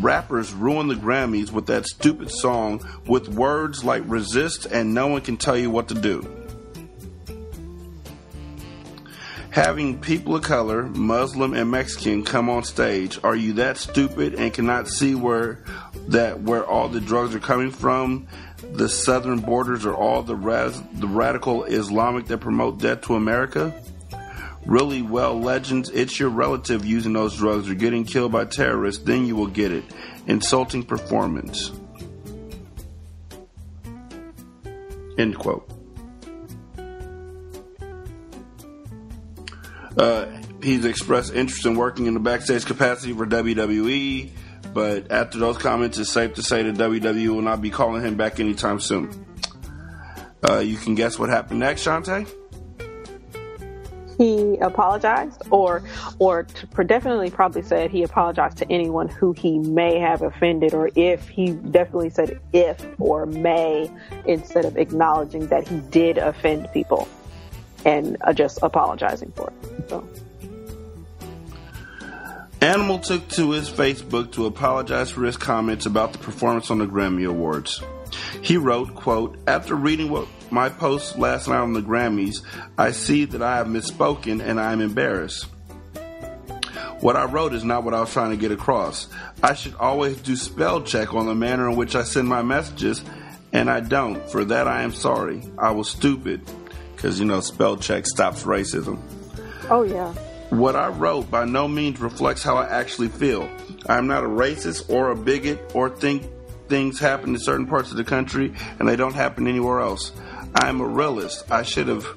rappers 0.02 0.54
ruin 0.54 0.88
the 0.88 0.96
Grammys 0.96 1.52
with 1.52 1.68
that 1.68 1.86
stupid 1.86 2.32
song 2.32 2.82
with 3.08 3.30
words 3.30 3.84
like 3.84 4.04
resist 4.06 4.66
and 4.66 4.94
no 4.94 5.08
one 5.08 5.22
can 5.22 5.38
tell 5.38 5.58
you 5.58 5.70
what 5.70 5.88
to 5.90 5.96
do. 5.96 6.46
Having 9.56 10.02
people 10.02 10.36
of 10.36 10.44
color, 10.44 10.84
Muslim 10.84 11.54
and 11.54 11.72
Mexican 11.72 12.26
come 12.26 12.50
on 12.50 12.64
stage, 12.64 13.18
are 13.24 13.38
you 13.38 13.54
that 13.54 13.78
stupid 13.78 14.36
and 14.36 14.54
cannot 14.54 14.90
see 14.90 15.16
where 15.16 15.64
that 16.10 16.42
where 16.42 16.66
all 16.66 16.90
the 16.90 17.00
drugs 17.00 17.34
are 17.34 17.40
coming 17.40 17.72
from? 17.72 18.28
The 18.74 18.90
southern 18.90 19.40
borders 19.40 19.86
are 19.86 19.96
all 19.96 20.24
the 20.24 20.36
raz- 20.36 20.84
the 20.92 21.08
radical 21.08 21.64
Islamic 21.64 22.26
that 22.26 22.40
promote 22.40 22.80
death 22.80 23.04
to 23.04 23.16
America? 23.16 23.74
Really, 24.66 25.04
well, 25.04 25.40
legends, 25.40 25.90
it's 25.90 26.20
your 26.20 26.30
relative 26.30 26.86
using 26.86 27.14
those 27.14 27.38
drugs 27.38 27.70
or 27.70 27.76
getting 27.76 28.04
killed 28.04 28.32
by 28.32 28.46
terrorists, 28.46 29.04
then 29.04 29.26
you 29.26 29.36
will 29.36 29.48
get 29.48 29.72
it. 29.72 29.84
Insulting 30.26 30.84
performance. 30.84 31.72
End 35.18 35.38
quote. 35.38 35.70
Uh, 39.98 40.26
he's 40.62 40.84
expressed 40.84 41.34
interest 41.34 41.66
in 41.66 41.76
working 41.76 42.08
in 42.08 42.16
the 42.16 42.20
backstage 42.20 42.66
capacity 42.66 43.14
for 43.14 43.26
WWE, 43.26 44.32
but 44.74 45.12
after 45.12 45.38
those 45.38 45.58
comments, 45.58 45.98
it's 46.00 46.12
safe 46.12 46.34
to 46.34 46.44
say 46.44 46.64
that 46.64 46.76
WWE 46.76 47.30
will 47.30 47.42
not 47.42 47.62
be 47.62 47.70
calling 47.70 48.02
him 48.04 48.16
back 48.16 48.40
anytime 48.40 48.80
soon. 48.80 49.26
Uh, 50.48 50.60
you 50.60 50.76
can 50.76 50.96
guess 50.96 51.18
what 51.18 51.30
happened 51.30 51.60
next, 51.60 51.84
Shanta? 51.84 52.26
He 54.18 54.58
apologized, 54.58 55.42
or 55.50 55.84
or 56.20 56.48
definitely 56.86 57.32
probably 57.32 57.62
said 57.62 57.92
he 57.92 58.04
apologized 58.04 58.58
to 58.58 58.72
anyone 58.72 59.08
who 59.10 59.34
he 59.34 59.60
may 59.60 60.00
have 60.00 60.22
offended, 60.22 60.74
or 60.74 60.90
if 60.96 61.28
he 61.28 61.52
definitely 61.52 62.10
said 62.10 62.40
if 62.54 62.86
or 63.00 63.26
may 63.26 63.92
instead 64.26 64.66
of 64.66 64.78
acknowledging 64.78 65.48
that 65.48 65.68
he 65.68 65.80
did 65.92 66.18
offend 66.18 66.72
people 66.72 67.08
and 67.86 68.18
uh, 68.22 68.34
just 68.34 68.60
apologizing 68.62 69.32
for 69.36 69.50
it. 69.50 69.90
So. 69.90 70.08
Animal 72.62 73.00
took 73.00 73.28
to 73.30 73.52
his 73.52 73.70
Facebook 73.70 74.32
to 74.34 74.48
apologize 74.48 75.12
for 75.12 75.24
his 75.24 75.38
comments 75.38 75.86
about 75.86 76.14
the 76.14 76.18
performance 76.18 76.72
on 76.72 76.80
the 76.80 76.88
Grammy 76.88 77.30
Awards. 77.30 77.84
He 78.42 78.58
wrote, 78.58 78.96
quote, 78.96 79.38
After 79.46 79.76
reading 79.76 80.10
what 80.10 80.28
my 80.52 80.70
post 80.70 81.18
last 81.18 81.48
night 81.48 81.60
on 81.60 81.74
the 81.74 81.82
Grammys, 81.82 82.42
I 82.78 82.92
see 82.92 83.26
that 83.26 83.42
I 83.42 83.58
have 83.58 83.68
misspoken 83.68 84.42
and 84.42 84.60
I 84.60 84.72
am 84.72 84.82
embarrassed. 84.82 85.48
What 87.02 87.16
I 87.16 87.26
wrote 87.26 87.54
is 87.54 87.64
not 87.64 87.84
what 87.84 87.94
I 87.94 88.00
was 88.00 88.12
trying 88.12 88.32
to 88.32 88.38
get 88.38 88.52
across. 88.52 89.08
I 89.44 89.54
should 89.54 89.76
always 89.76 90.18
do 90.22 90.36
spell 90.36 90.82
check 90.82 91.14
on 91.14 91.26
the 91.26 91.36
manner 91.36 91.70
in 91.70 91.76
which 91.76 91.96
I 91.96 92.04
send 92.04 92.28
my 92.28 92.42
messages, 92.42 93.04
and 93.52 93.70
I 93.70 93.82
don't. 93.82 94.28
For 94.30 94.44
that, 94.46 94.68
I 94.68 94.82
am 94.82 94.92
sorry. 94.92 95.44
I 95.58 95.72
was 95.72 95.90
stupid. 95.90 96.42
Because, 96.96 97.20
you 97.20 97.26
know, 97.26 97.42
spell 97.42 97.78
check 97.78 98.08
stops 98.08 98.44
racism. 98.44 99.00
Oh 99.70 99.84
yeah. 99.84 100.14
What 100.50 100.76
I 100.76 100.88
wrote 100.88 101.30
by 101.30 101.46
no 101.46 101.68
means 101.68 102.00
reflects 102.00 102.44
how 102.44 102.56
I 102.56 102.66
actually 102.68 103.10
feel. 103.10 103.50
I 103.88 103.98
am 103.98 104.08
not 104.08 104.24
a 104.24 104.28
racist 104.28 104.90
or 104.90 105.12
a 105.12 105.16
bigot 105.16 105.72
or 105.76 105.90
think 105.90 106.24
things 106.68 107.00
happen 107.00 107.36
in 107.36 107.40
certain 107.40 107.68
parts 107.68 107.92
of 107.92 107.98
the 107.98 108.04
country 108.04 108.54
and 108.80 108.88
they 108.88 108.96
don't 108.96 109.14
happen 109.14 109.48
anywhere 109.48 109.82
else. 109.82 110.12
I 110.56 110.70
am 110.70 110.82
a 110.82 110.88
realist. 110.88 111.50
I 111.52 111.64
should 111.64 111.88
have 111.88 112.08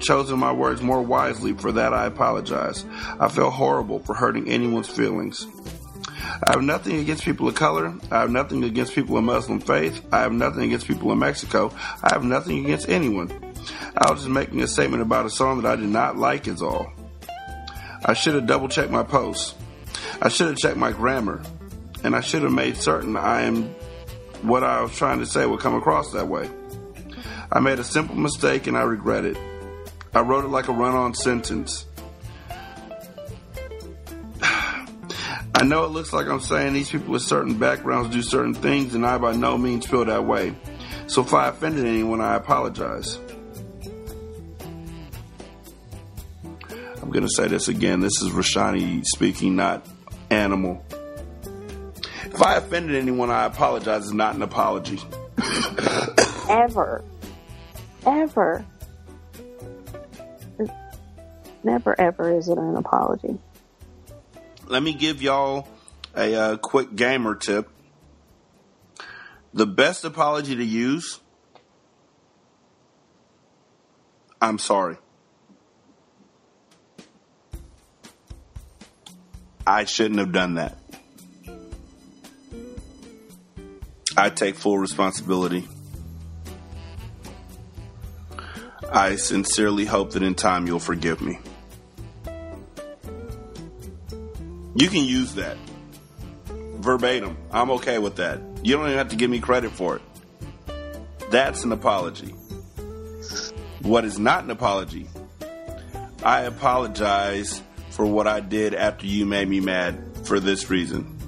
chosen 0.00 0.38
my 0.38 0.52
words 0.52 0.82
more 0.82 1.00
wisely. 1.00 1.52
For 1.54 1.72
that, 1.72 1.94
I 1.94 2.06
apologize. 2.06 2.84
I 3.20 3.28
feel 3.28 3.50
horrible 3.50 4.00
for 4.00 4.14
hurting 4.14 4.48
anyone's 4.48 4.88
feelings. 4.88 5.46
I 6.44 6.52
have 6.52 6.62
nothing 6.62 6.96
against 6.98 7.24
people 7.24 7.46
of 7.46 7.54
color. 7.54 7.94
I 8.10 8.20
have 8.20 8.30
nothing 8.30 8.64
against 8.64 8.94
people 8.94 9.16
of 9.16 9.24
Muslim 9.24 9.60
faith. 9.60 10.04
I 10.12 10.20
have 10.20 10.32
nothing 10.32 10.64
against 10.64 10.88
people 10.88 11.12
in 11.12 11.18
Mexico. 11.18 11.72
I 12.02 12.12
have 12.12 12.24
nothing 12.24 12.64
against 12.64 12.88
anyone. 12.88 13.30
I 13.96 14.10
was 14.10 14.20
just 14.20 14.30
making 14.30 14.60
a 14.62 14.66
statement 14.66 15.02
about 15.02 15.26
a 15.26 15.30
song 15.30 15.62
that 15.62 15.72
I 15.72 15.76
did 15.76 15.88
not 15.88 16.16
like, 16.16 16.48
is 16.48 16.62
all. 16.62 16.92
I 18.04 18.14
should 18.14 18.34
have 18.34 18.46
double 18.46 18.68
checked 18.68 18.90
my 18.90 19.04
posts. 19.04 19.54
I 20.20 20.28
should 20.28 20.48
have 20.48 20.56
checked 20.56 20.76
my 20.76 20.92
grammar. 20.92 21.42
And 22.02 22.16
I 22.16 22.20
should 22.20 22.42
have 22.42 22.52
made 22.52 22.76
certain 22.76 23.16
I 23.16 23.42
am 23.42 23.74
what 24.42 24.64
I 24.64 24.82
was 24.82 24.96
trying 24.96 25.20
to 25.20 25.26
say 25.26 25.46
would 25.46 25.60
come 25.60 25.76
across 25.76 26.12
that 26.12 26.26
way. 26.26 26.50
I 27.54 27.60
made 27.60 27.78
a 27.78 27.84
simple 27.84 28.16
mistake 28.16 28.66
and 28.66 28.78
I 28.78 28.82
regret 28.82 29.26
it. 29.26 29.36
I 30.14 30.20
wrote 30.20 30.46
it 30.46 30.48
like 30.48 30.68
a 30.68 30.72
run 30.72 30.94
on 30.94 31.12
sentence. 31.12 31.84
I 34.42 35.62
know 35.62 35.84
it 35.84 35.88
looks 35.88 36.14
like 36.14 36.28
I'm 36.28 36.40
saying 36.40 36.72
these 36.72 36.90
people 36.90 37.12
with 37.12 37.20
certain 37.20 37.58
backgrounds 37.58 38.08
do 38.14 38.22
certain 38.22 38.54
things, 38.54 38.94
and 38.94 39.04
I 39.04 39.18
by 39.18 39.32
no 39.36 39.58
means 39.58 39.86
feel 39.86 40.06
that 40.06 40.24
way. 40.24 40.54
So 41.08 41.20
if 41.20 41.34
I 41.34 41.48
offended 41.48 41.84
anyone, 41.84 42.22
I 42.22 42.36
apologize. 42.36 43.18
I'm 47.02 47.10
going 47.10 47.26
to 47.26 47.30
say 47.30 47.48
this 47.48 47.68
again. 47.68 48.00
This 48.00 48.22
is 48.22 48.30
Rashanii 48.30 49.04
speaking, 49.04 49.56
not 49.56 49.86
animal. 50.30 50.82
If 52.24 52.40
I 52.40 52.56
offended 52.56 52.96
anyone, 52.96 53.30
I 53.30 53.44
apologize. 53.44 54.04
It's 54.04 54.12
not 54.14 54.34
an 54.34 54.40
apology. 54.40 54.98
Ever. 56.48 57.04
Ever. 58.06 58.64
Never 61.64 62.00
ever 62.00 62.36
is 62.36 62.48
it 62.48 62.58
an 62.58 62.76
apology. 62.76 63.38
Let 64.66 64.82
me 64.82 64.92
give 64.94 65.22
y'all 65.22 65.68
a 66.16 66.34
uh, 66.34 66.56
quick 66.56 66.94
gamer 66.96 67.36
tip. 67.36 67.68
The 69.54 69.66
best 69.66 70.04
apology 70.04 70.56
to 70.56 70.64
use 70.64 71.20
I'm 74.42 74.58
sorry. 74.58 74.96
I 79.64 79.84
shouldn't 79.84 80.18
have 80.18 80.32
done 80.32 80.54
that. 80.54 80.76
I 84.16 84.30
take 84.30 84.56
full 84.56 84.78
responsibility. 84.78 85.68
I 88.92 89.16
sincerely 89.16 89.86
hope 89.86 90.12
that 90.12 90.22
in 90.22 90.34
time 90.34 90.66
you'll 90.66 90.78
forgive 90.78 91.20
me. 91.20 91.38
You 94.74 94.88
can 94.88 95.04
use 95.04 95.34
that 95.34 95.56
verbatim. 96.76 97.36
I'm 97.50 97.70
okay 97.72 97.98
with 97.98 98.16
that. 98.16 98.40
You 98.62 98.76
don't 98.76 98.86
even 98.86 98.98
have 98.98 99.08
to 99.08 99.16
give 99.16 99.30
me 99.30 99.40
credit 99.40 99.72
for 99.72 99.96
it. 99.96 100.02
That's 101.30 101.64
an 101.64 101.72
apology. 101.72 102.34
What 103.80 104.04
is 104.04 104.18
not 104.18 104.44
an 104.44 104.50
apology? 104.50 105.08
I 106.22 106.42
apologize 106.42 107.62
for 107.90 108.06
what 108.06 108.26
I 108.26 108.40
did 108.40 108.74
after 108.74 109.06
you 109.06 109.26
made 109.26 109.48
me 109.48 109.60
mad 109.60 110.18
for 110.24 110.38
this 110.38 110.70
reason. 110.70 111.18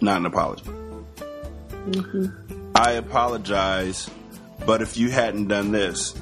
Not 0.00 0.18
an 0.18 0.26
apology. 0.26 0.64
Mm-hmm. 0.64 2.70
I 2.74 2.92
apologize, 2.92 4.10
but 4.64 4.82
if 4.82 4.96
you 4.96 5.10
hadn't 5.10 5.48
done 5.48 5.72
this, 5.72 6.14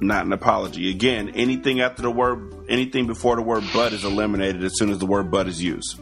not 0.00 0.26
an 0.26 0.32
apology. 0.32 0.90
Again, 0.90 1.30
anything 1.30 1.80
after 1.80 2.02
the 2.02 2.10
word, 2.10 2.66
anything 2.68 3.06
before 3.06 3.36
the 3.36 3.42
word 3.42 3.64
but 3.72 3.92
is 3.92 4.04
eliminated 4.04 4.62
as 4.62 4.76
soon 4.78 4.90
as 4.90 4.98
the 4.98 5.06
word 5.06 5.30
but 5.30 5.48
is 5.48 5.62
used. 5.62 5.98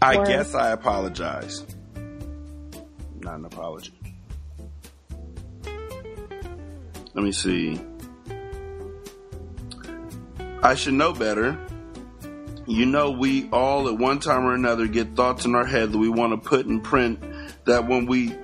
I 0.00 0.16
Word. 0.18 0.28
guess 0.28 0.54
I 0.54 0.70
apologize. 0.70 1.66
Not 3.20 3.40
an 3.40 3.44
apology. 3.46 3.92
Let 7.14 7.24
me 7.24 7.32
see. 7.32 7.80
I 10.62 10.74
should 10.76 10.94
know 10.94 11.12
better. 11.12 11.58
You 12.68 12.84
know, 12.84 13.12
we 13.12 13.48
all 13.50 13.88
at 13.88 13.96
one 13.96 14.20
time 14.20 14.44
or 14.44 14.52
another 14.52 14.86
get 14.86 15.16
thoughts 15.16 15.46
in 15.46 15.54
our 15.54 15.64
head 15.64 15.90
that 15.90 15.96
we 15.96 16.10
want 16.10 16.34
to 16.34 16.48
put 16.48 16.66
in 16.66 16.82
print 16.82 17.18
that 17.64 17.88
when 17.88 18.04
we 18.04 18.34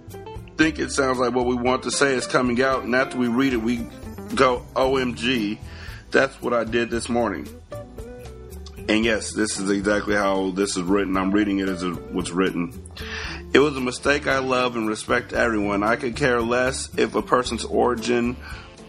think 0.57 0.79
it 0.79 0.93
sounds 0.93 1.19
like 1.19 1.35
what 1.35 1.45
we 1.45 1.55
want 1.55 1.83
to 1.83 1.91
say 1.91 2.15
is 2.15 2.27
coming 2.27 2.63
out, 2.63 2.85
and 2.85 2.95
after 2.95 3.19
we 3.19 3.29
read 3.29 3.53
it, 3.53 3.59
we 3.59 3.87
go, 4.35 4.65
OMG, 4.77 5.59
that's 6.11 6.41
what 6.41 6.55
I 6.55 6.65
did 6.65 6.89
this 6.89 7.11
morning. 7.11 7.47
And 8.89 9.05
yes, 9.05 9.35
this 9.35 9.61
is 9.61 9.69
exactly 9.69 10.15
how 10.15 10.53
this 10.53 10.79
is 10.79 10.85
written. 10.85 11.19
I'm 11.19 11.31
reading 11.31 11.59
it 11.59 11.69
as 11.69 11.83
it 11.83 12.11
was 12.11 12.33
written. 12.33 12.73
It 13.53 13.59
was 13.59 13.77
a 13.77 13.81
mistake 13.81 14.27
I 14.27 14.39
love 14.39 14.75
and 14.77 14.89
respect 14.89 15.35
everyone. 15.35 15.83
I 15.83 15.97
could 15.97 16.17
care 16.17 16.41
less 16.41 16.89
if 16.97 17.15
a 17.15 17.21
person's 17.21 17.67
origin 17.67 18.39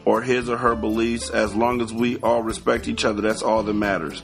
or 0.06 0.22
his 0.22 0.50
or 0.50 0.58
her 0.58 0.76
beliefs, 0.76 1.30
as 1.30 1.56
long 1.56 1.82
as 1.82 1.92
we 1.92 2.18
all 2.18 2.42
respect 2.42 2.88
each 2.88 3.04
other, 3.04 3.22
that's 3.22 3.42
all 3.42 3.64
that 3.64 3.74
matters. 3.74 4.22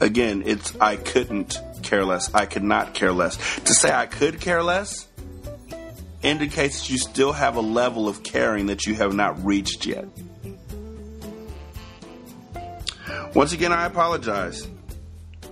Again, 0.00 0.42
it's 0.46 0.74
I 0.80 0.96
couldn't 0.96 1.60
care 1.82 2.04
less. 2.04 2.32
I 2.32 2.46
could 2.46 2.62
not 2.62 2.94
care 2.94 3.12
less. 3.12 3.36
To 3.60 3.74
say 3.74 3.92
I 3.92 4.06
could 4.06 4.40
care 4.40 4.62
less 4.62 5.08
indicates 6.22 6.80
that 6.80 6.90
you 6.90 6.98
still 6.98 7.32
have 7.32 7.56
a 7.56 7.60
level 7.60 8.08
of 8.08 8.22
caring 8.22 8.66
that 8.66 8.86
you 8.86 8.94
have 8.94 9.14
not 9.14 9.44
reached 9.44 9.84
yet. 9.86 10.06
Once 13.34 13.52
again, 13.52 13.72
I 13.72 13.84
apologize. 13.86 14.66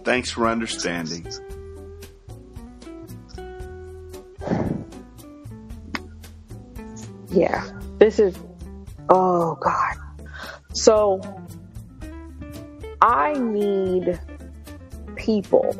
Thanks 0.05 0.31
for 0.31 0.47
understanding. 0.47 1.27
Yeah. 7.31 7.69
This 7.99 8.19
is 8.19 8.36
oh 9.09 9.57
god. 9.61 9.97
So 10.73 11.21
I 13.01 13.35
need 13.35 14.21
people 15.17 15.77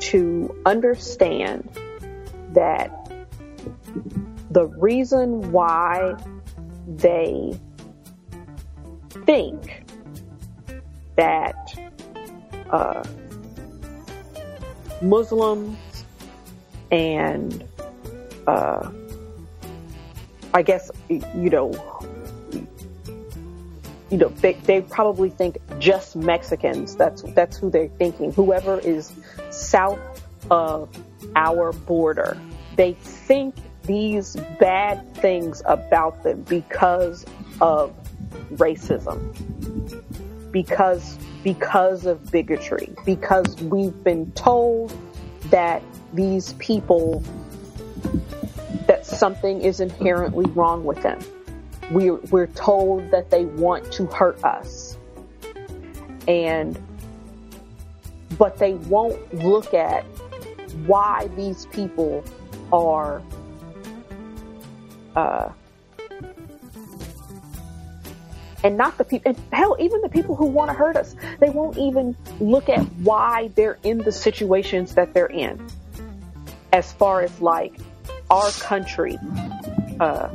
to 0.00 0.62
understand 0.66 1.68
that 2.52 2.90
the 4.50 4.66
reason 4.66 5.50
why 5.50 6.14
they 6.86 7.58
think 9.26 9.84
that 11.16 11.56
uh, 12.70 13.02
Muslims 15.00 16.04
and 16.90 17.64
uh, 18.46 18.90
I 20.54 20.62
guess 20.62 20.88
you 21.08 21.50
know, 21.50 21.72
you 24.08 24.18
know, 24.18 24.28
they, 24.28 24.52
they 24.52 24.82
probably 24.82 25.28
think 25.28 25.58
just 25.80 26.14
Mexicans. 26.14 26.94
That's 26.94 27.22
that's 27.22 27.56
who 27.56 27.70
they're 27.70 27.88
thinking. 27.88 28.32
Whoever 28.32 28.78
is 28.78 29.12
south 29.50 29.98
of 30.52 30.96
our 31.34 31.72
border, 31.72 32.38
they 32.76 32.92
think 32.92 33.56
these 33.82 34.36
bad 34.60 35.12
things 35.16 35.60
about 35.66 36.22
them 36.22 36.42
because 36.42 37.26
of 37.60 37.92
racism, 38.52 39.20
because 40.52 41.18
because 41.42 42.06
of 42.06 42.30
bigotry, 42.30 42.94
because 43.04 43.60
we've 43.62 44.04
been 44.04 44.30
told 44.32 44.96
that 45.50 45.82
these 46.12 46.52
people 46.54 47.24
something 49.04 49.60
is 49.60 49.80
inherently 49.80 50.46
wrong 50.52 50.84
with 50.84 51.02
them. 51.02 51.18
We're, 51.90 52.16
we're 52.30 52.46
told 52.46 53.10
that 53.10 53.30
they 53.30 53.44
want 53.44 53.92
to 53.92 54.06
hurt 54.06 54.42
us. 54.44 54.96
And, 56.26 56.78
but 58.38 58.58
they 58.58 58.74
won't 58.74 59.34
look 59.34 59.74
at 59.74 60.04
why 60.86 61.28
these 61.36 61.66
people 61.66 62.24
are, 62.72 63.22
uh, 65.14 65.50
and 68.64 68.78
not 68.78 68.96
the 68.96 69.04
people, 69.04 69.32
and 69.32 69.40
hell, 69.52 69.76
even 69.78 70.00
the 70.00 70.08
people 70.08 70.34
who 70.34 70.46
want 70.46 70.70
to 70.70 70.74
hurt 70.74 70.96
us, 70.96 71.14
they 71.38 71.50
won't 71.50 71.76
even 71.76 72.16
look 72.40 72.70
at 72.70 72.80
why 73.02 73.50
they're 73.54 73.78
in 73.82 73.98
the 73.98 74.12
situations 74.12 74.94
that 74.94 75.12
they're 75.12 75.26
in. 75.26 75.64
As 76.72 76.90
far 76.92 77.20
as 77.20 77.40
like 77.40 77.74
our 78.30 78.50
country 78.52 79.18
uh, 80.00 80.28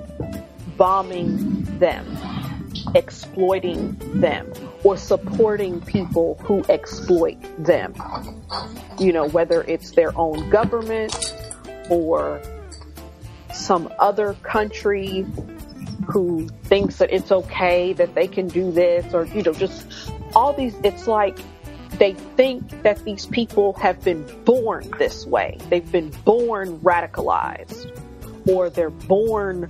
bombing 0.77 1.63
them, 1.79 2.17
exploiting 2.95 3.97
them, 4.19 4.51
or 4.83 4.97
supporting 4.97 5.81
people 5.81 6.39
who 6.43 6.63
exploit 6.69 7.37
them. 7.63 7.93
You 8.97 9.13
know, 9.13 9.27
whether 9.27 9.63
it's 9.63 9.91
their 9.91 10.17
own 10.17 10.49
government 10.49 11.35
or 11.89 12.41
some 13.53 13.91
other 13.99 14.35
country 14.43 15.25
who 16.07 16.47
thinks 16.63 16.97
that 16.97 17.11
it's 17.11 17.31
okay 17.31 17.93
that 17.93 18.15
they 18.15 18.27
can 18.27 18.47
do 18.47 18.71
this 18.71 19.13
or, 19.13 19.25
you 19.25 19.43
know, 19.43 19.53
just 19.53 20.11
all 20.35 20.53
these, 20.53 20.75
it's 20.83 21.07
like 21.07 21.37
they 21.99 22.13
think 22.13 22.81
that 22.83 23.03
these 23.03 23.25
people 23.25 23.73
have 23.73 24.01
been 24.03 24.25
born 24.45 24.89
this 24.97 25.25
way. 25.25 25.57
They've 25.69 25.91
been 25.91 26.09
born 26.23 26.79
radicalized 26.79 27.91
or 28.49 28.69
they're 28.69 28.89
born, 28.89 29.69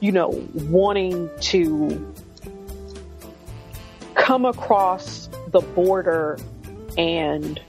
you 0.00 0.12
know, 0.12 0.30
wanting 0.54 1.28
to 1.40 2.14
come 4.14 4.46
across 4.46 5.28
the 5.48 5.60
border 5.60 6.38
and 6.96 7.60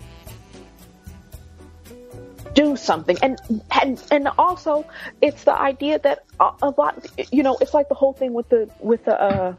do 2.54 2.76
something 2.76 3.18
and 3.22 3.40
and 3.82 4.04
and 4.12 4.28
also 4.38 4.86
it's 5.22 5.46
the 5.46 5.58
idea 5.58 5.98
that 6.00 6.26
a, 6.40 6.74
lot 6.78 7.06
you 7.32 7.44
know 7.44 7.58
it's 7.62 7.74
like 7.74 7.88
the 7.88 7.96
whole 7.96 8.12
thing 8.12 8.34
with 8.34 8.50
the 8.50 8.70
with 8.82 9.06
the 9.06 9.20
uh 9.20 9.56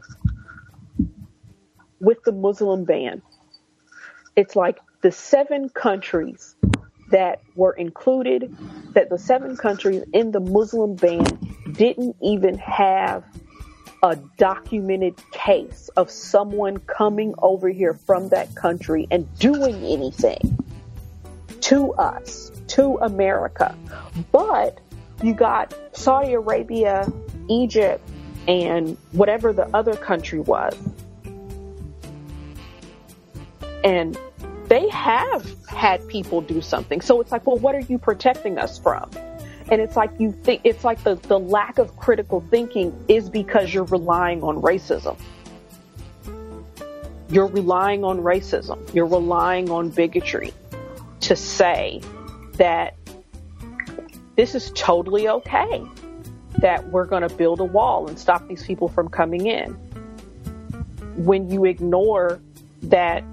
with 1.99 2.23
the 2.23 2.31
muslim 2.31 2.83
ban 2.83 3.19
it's 4.35 4.55
like 4.55 4.79
the 5.01 5.11
seven 5.11 5.69
countries 5.69 6.55
that 7.11 7.41
were 7.55 7.73
included 7.73 8.55
that 8.93 9.09
the 9.09 9.17
seven 9.17 9.55
countries 9.57 10.03
in 10.13 10.31
the 10.31 10.39
muslim 10.39 10.95
ban 10.95 11.25
didn't 11.71 12.15
even 12.21 12.57
have 12.57 13.23
a 14.03 14.17
documented 14.37 15.15
case 15.31 15.89
of 15.95 16.11
someone 16.11 16.77
coming 16.77 17.33
over 17.37 17.69
here 17.69 17.93
from 17.93 18.27
that 18.29 18.53
country 18.53 19.07
and 19.09 19.33
doing 19.39 19.75
anything 19.85 20.57
to 21.61 21.93
us, 21.93 22.51
to 22.67 22.97
America. 22.97 23.73
But 24.33 24.79
you 25.23 25.33
got 25.33 25.73
Saudi 25.93 26.33
Arabia, 26.33 27.09
Egypt, 27.49 28.05
and 28.45 28.97
whatever 29.13 29.53
the 29.53 29.73
other 29.73 29.95
country 29.95 30.41
was. 30.41 30.75
And 33.83 34.17
they 34.67 34.87
have 34.89 35.45
had 35.67 36.07
people 36.07 36.41
do 36.41 36.61
something. 36.61 37.01
So 37.01 37.21
it's 37.21 37.31
like, 37.31 37.45
well, 37.45 37.57
what 37.57 37.75
are 37.75 37.81
you 37.81 37.97
protecting 37.97 38.57
us 38.57 38.79
from? 38.79 39.09
And 39.69 39.81
it's 39.81 39.95
like 39.95 40.11
you 40.19 40.31
think 40.31 40.61
it's 40.63 40.83
like 40.83 41.03
the, 41.03 41.15
the 41.15 41.39
lack 41.39 41.77
of 41.77 41.95
critical 41.97 42.41
thinking 42.41 42.93
is 43.07 43.29
because 43.29 43.73
you're 43.73 43.85
relying 43.85 44.43
on 44.43 44.61
racism. 44.61 45.17
You're 47.29 47.47
relying 47.47 48.03
on 48.03 48.19
racism. 48.19 48.93
You're 48.93 49.07
relying 49.07 49.69
on 49.71 49.89
bigotry 49.89 50.53
to 51.21 51.35
say 51.35 52.01
that 52.53 52.95
this 54.35 54.55
is 54.55 54.71
totally 54.75 55.27
okay. 55.27 55.83
That 56.59 56.87
we're 56.89 57.05
going 57.05 57.27
to 57.27 57.35
build 57.35 57.59
a 57.59 57.65
wall 57.65 58.07
and 58.07 58.19
stop 58.19 58.47
these 58.47 58.63
people 58.63 58.87
from 58.87 59.09
coming 59.09 59.47
in. 59.47 59.71
When 61.15 61.49
you 61.49 61.65
ignore 61.65 62.39
that 62.83 63.23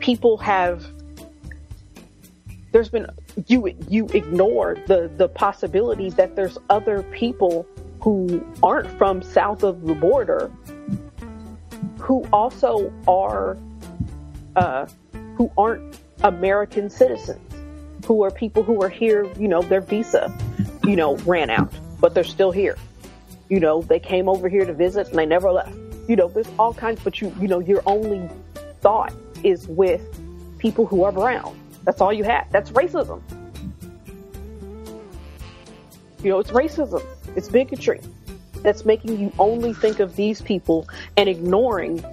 people 0.00 0.36
have 0.38 0.86
there's 2.72 2.88
been 2.88 3.06
you 3.46 3.74
you 3.88 4.06
ignore 4.06 4.76
the 4.86 5.10
the 5.16 5.28
possibility 5.28 6.10
that 6.10 6.36
there's 6.36 6.58
other 6.68 7.02
people 7.04 7.66
who 8.00 8.44
aren't 8.62 8.88
from 8.98 9.22
south 9.22 9.62
of 9.62 9.82
the 9.82 9.94
border 9.94 10.50
who 11.98 12.24
also 12.32 12.92
are 13.06 13.56
uh, 14.56 14.86
who 15.36 15.50
aren't 15.56 16.00
American 16.22 16.90
citizens, 16.90 17.40
who 18.06 18.22
are 18.22 18.30
people 18.30 18.62
who 18.62 18.82
are 18.82 18.88
here, 18.88 19.26
you 19.38 19.48
know, 19.48 19.62
their 19.62 19.80
visa, 19.80 20.36
you 20.84 20.96
know, 20.96 21.16
ran 21.18 21.50
out, 21.50 21.72
but 22.00 22.14
they're 22.14 22.24
still 22.24 22.50
here. 22.50 22.76
You 23.48 23.60
know, 23.60 23.82
they 23.82 23.98
came 23.98 24.28
over 24.28 24.48
here 24.48 24.64
to 24.64 24.72
visit 24.72 25.08
and 25.08 25.18
they 25.18 25.26
never 25.26 25.50
left. 25.50 25.74
You 26.08 26.16
know, 26.16 26.28
there's 26.28 26.50
all 26.58 26.74
kinds, 26.74 27.00
but 27.02 27.20
you, 27.20 27.34
you 27.40 27.48
know, 27.48 27.60
your 27.60 27.82
only 27.86 28.28
thought 28.80 29.12
is 29.44 29.66
with 29.68 30.02
people 30.58 30.86
who 30.86 31.04
are 31.04 31.12
brown. 31.12 31.58
That's 31.84 32.00
all 32.00 32.12
you 32.12 32.24
have. 32.24 32.50
That's 32.50 32.70
racism. 32.70 33.22
You 36.22 36.30
know, 36.30 36.38
it's 36.38 36.50
racism. 36.50 37.04
It's 37.34 37.48
bigotry. 37.48 38.00
That's 38.62 38.84
making 38.84 39.18
you 39.18 39.32
only 39.38 39.72
think 39.72 40.00
of 40.00 40.16
these 40.16 40.42
people 40.42 40.86
and 41.16 41.28
ignoring, 41.28 42.04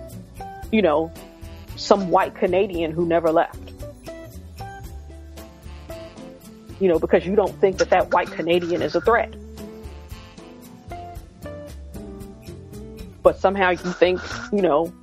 you 0.72 0.82
know, 0.82 1.12
some 1.76 2.10
white 2.10 2.36
Canadian 2.36 2.92
who 2.92 3.06
never 3.06 3.32
left. 3.32 3.60
You 6.80 6.88
know, 6.88 7.00
because 7.00 7.26
you 7.26 7.36
don't 7.36 7.60
think 7.60 7.78
that 7.80 7.90
that 7.90 8.14
white 8.14 8.32
Canadian 8.32 8.82
is 8.82 8.96
a 8.96 9.02
threat. 9.02 9.34
But 13.24 13.40
somehow 13.40 13.72
you 13.72 13.78
think, 13.78 14.22
you 14.54 14.62
know, 14.62 14.94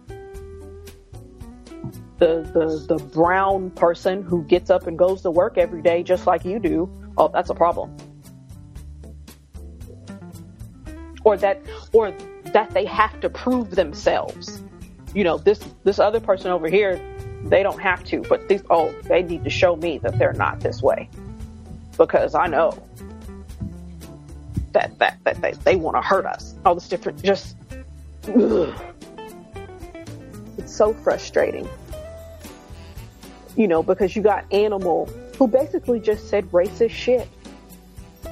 the, 2.19 2.43
the, 2.53 2.97
the 2.97 3.05
brown 3.05 3.71
person 3.71 4.23
who 4.23 4.45
gets 4.45 4.71
up 4.71 4.87
and 4.87 4.99
goes 4.99 5.23
to 5.23 5.31
work 5.31 5.59
every 5.59 5.83
day 5.83 6.03
just 6.03 6.27
like 6.27 6.45
you 6.45 6.59
do, 6.59 6.91
oh, 7.17 7.29
that's 7.29 7.51
a 7.51 7.55
problem. 7.55 7.97
Or 11.25 11.37
that, 11.39 11.61
or 11.93 12.13
that 12.53 12.71
they 12.71 12.85
have 12.85 13.21
to 13.21 13.31
prove 13.31 13.71
themselves. 13.71 14.63
You 15.15 15.25
know, 15.25 15.39
this, 15.39 15.59
this 15.83 15.99
other 15.99 16.21
person 16.21 16.51
over 16.51 16.69
here, 16.69 17.01
they 17.45 17.63
don't 17.63 17.81
have 17.81 18.05
to, 18.05 18.21
but 18.21 18.49
these, 18.49 18.63
oh, 18.71 18.93
they 19.05 19.23
need 19.23 19.45
to 19.45 19.51
show 19.51 19.77
me 19.77 19.99
that 19.99 20.19
they're 20.19 20.33
not 20.33 20.61
this 20.61 20.83
way. 20.83 21.09
Because 21.97 22.35
I 22.35 22.47
know 22.47 22.73
that, 24.73 24.99
that, 24.99 25.19
that 25.25 25.41
they, 25.41 25.53
they 25.53 25.77
want 25.77 25.97
to 25.97 26.03
hurt 26.03 26.27
us. 26.27 26.55
All 26.65 26.75
this 26.75 26.89
different, 26.89 27.23
just, 27.23 27.57
ugh. 28.29 28.75
it's 30.59 30.75
so 30.75 30.93
frustrating 30.93 31.69
you 33.57 33.69
know, 33.69 33.83
because 33.83 34.17
you 34.17 34.23
got 34.23 34.51
Animal, 34.53 35.07
who 35.39 35.47
basically 35.47 36.01
just 36.01 36.29
said 36.29 36.51
racist 36.51 36.91
shit. 36.91 37.29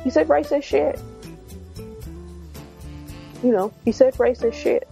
He 0.05 0.11
said 0.11 0.29
racist 0.29 0.65
shit. 0.65 1.01
You 3.43 3.53
know, 3.53 3.73
he 3.85 3.93
said 3.93 4.15
racist 4.15 4.55
shit. 4.55 4.89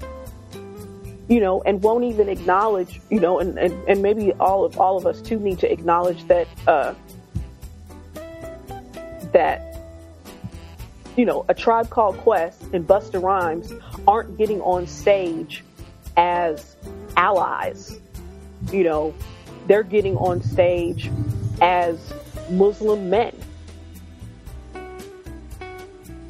You 1.29 1.39
know, 1.41 1.63
and 1.63 1.81
won't 1.81 2.05
even 2.05 2.29
acknowledge, 2.29 3.01
you 3.09 3.21
know, 3.21 3.39
and, 3.39 3.57
and, 3.57 3.73
and 3.89 4.03
maybe 4.03 4.33
all 4.35 4.65
of 4.65 4.79
all 4.81 4.97
of 4.97 5.07
us 5.07 5.21
too 5.21 5.39
need 5.39 5.61
to 5.61 5.73
acknowledge 5.73 6.27
that 6.27 6.49
uh 6.67 6.95
that 9.33 9.71
you 11.17 11.25
know, 11.25 11.45
a 11.49 11.55
tribe 11.55 11.91
called 11.91 12.17
Quest 12.19 12.63
and 12.73 12.87
Busta 12.87 13.23
Rhymes 13.23 13.73
aren't 14.07 14.39
getting 14.39 14.61
on 14.63 14.87
stage 14.87 15.63
as 16.17 16.77
allies, 17.17 18.01
you 18.73 18.85
know, 18.85 19.15
they're 19.67 19.83
getting 19.83 20.17
on 20.17 20.43
stage 20.43 21.11
as 21.61 22.13
Muslim 22.51 23.11
men. 23.11 23.35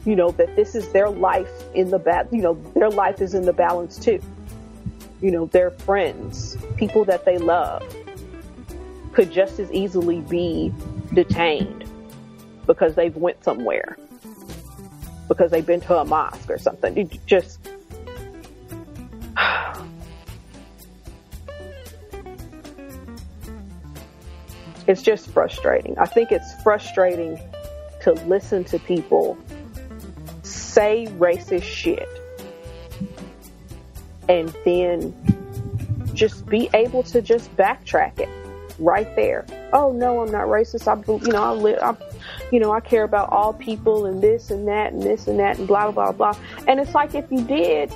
You 0.05 0.17
know, 0.17 0.31
that 0.33 0.57
this 0.57 0.75
is 0.75 0.91
their 0.93 1.11
life 1.11 1.51
in 1.75 1.91
the 1.91 1.99
ba- 1.99 2.29
you 2.33 2.43
know, 2.43 2.55
their 2.75 2.91
life 2.91 3.21
is 3.21 3.35
in 3.35 3.45
the 3.45 3.53
balance 3.53 3.99
too. 3.99 4.21
You 5.21 5.31
know, 5.31 5.47
their 5.47 5.71
friends, 5.71 6.57
people 6.77 7.05
that 7.05 7.25
they 7.25 7.39
love 7.39 7.83
could 9.13 9.31
just 9.31 9.59
as 9.59 9.71
easily 9.73 10.21
be 10.21 10.73
detained 11.13 11.85
because 12.67 12.95
they've 12.95 13.17
went 13.17 13.43
somewhere. 13.45 13.97
Because 15.29 15.51
they've 15.51 15.67
been 15.67 15.81
to 15.83 15.99
a 15.99 16.05
mosque 16.05 16.51
or 16.51 16.59
something. 16.59 16.97
It 16.97 17.27
just 17.27 17.61
it's 24.91 25.03
just 25.03 25.31
frustrating. 25.31 25.97
I 25.99 26.07
think 26.07 26.33
it's 26.33 26.53
frustrating 26.63 27.39
to 28.03 28.13
listen 28.13 28.65
to 28.65 28.79
people 28.81 29.39
say 30.43 31.07
racist 31.19 31.63
shit 31.63 32.09
and 34.29 34.55
then 34.65 35.15
just 36.13 36.45
be 36.47 36.69
able 36.75 37.05
to 37.05 37.23
just 37.23 37.55
backtrack 37.57 38.19
it 38.19 38.29
right 38.81 39.15
there. 39.15 39.47
Oh 39.73 39.93
no, 39.93 40.23
I'm 40.23 40.33
not 40.33 40.47
racist. 40.47 40.89
I, 40.89 41.01
you 41.25 41.33
know, 41.33 41.45
I 41.45 41.51
live, 41.53 42.03
you 42.51 42.59
know, 42.59 42.73
I 42.73 42.81
care 42.81 43.05
about 43.05 43.31
all 43.31 43.53
people 43.53 44.07
and 44.07 44.21
this 44.21 44.51
and 44.51 44.67
that 44.67 44.93
and 44.93 45.03
this 45.03 45.29
and 45.29 45.39
that 45.39 45.59
and 45.59 45.69
blah 45.69 45.91
blah 45.93 46.11
blah. 46.11 46.35
And 46.67 46.81
it's 46.81 46.95
like 46.95 47.15
if 47.15 47.31
you 47.31 47.45
did, 47.45 47.95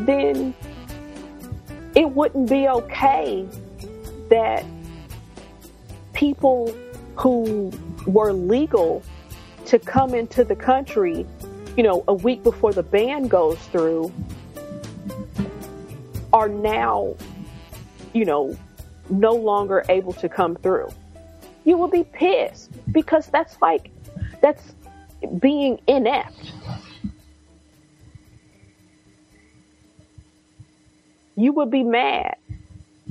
then 0.00 0.54
it 1.94 2.10
wouldn't 2.10 2.50
be 2.50 2.68
okay 2.68 3.48
that 4.28 4.64
people 6.14 6.74
who 7.16 7.70
were 8.06 8.32
legal 8.32 9.02
to 9.66 9.78
come 9.78 10.14
into 10.14 10.44
the 10.44 10.56
country, 10.56 11.26
you 11.76 11.82
know, 11.82 12.04
a 12.08 12.14
week 12.14 12.42
before 12.42 12.72
the 12.72 12.82
ban 12.82 13.28
goes 13.28 13.58
through, 13.66 14.12
are 16.32 16.48
now, 16.48 17.14
you 18.12 18.24
know, 18.24 18.56
no 19.10 19.32
longer 19.32 19.84
able 19.88 20.12
to 20.12 20.28
come 20.28 20.56
through. 20.56 20.88
You 21.64 21.76
will 21.76 21.88
be 21.88 22.04
pissed 22.04 22.70
because 22.92 23.26
that's 23.28 23.60
like, 23.60 23.90
that's 24.40 24.74
being 25.38 25.80
inept. 25.86 26.52
You 31.36 31.52
would 31.52 31.70
be 31.70 31.82
mad 31.82 32.36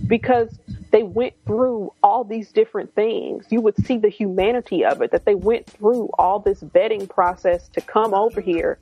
because 0.08 0.60
they 0.92 1.04
went 1.04 1.34
through 1.46 1.92
all 2.02 2.24
these 2.24 2.52
different 2.52 2.94
things. 2.94 3.46
You 3.50 3.62
would 3.62 3.76
see 3.86 3.98
the 3.98 4.10
humanity 4.10 4.86
of 4.86 5.02
it, 5.02 5.12
that 5.12 5.26
they 5.26 5.36
went 5.36 5.68
through 5.68 6.10
all 6.18 6.40
this 6.40 6.62
vetting 6.62 7.10
process 7.10 7.68
to 7.70 7.82
come 7.82 8.14
over 8.14 8.42
here 8.42 8.80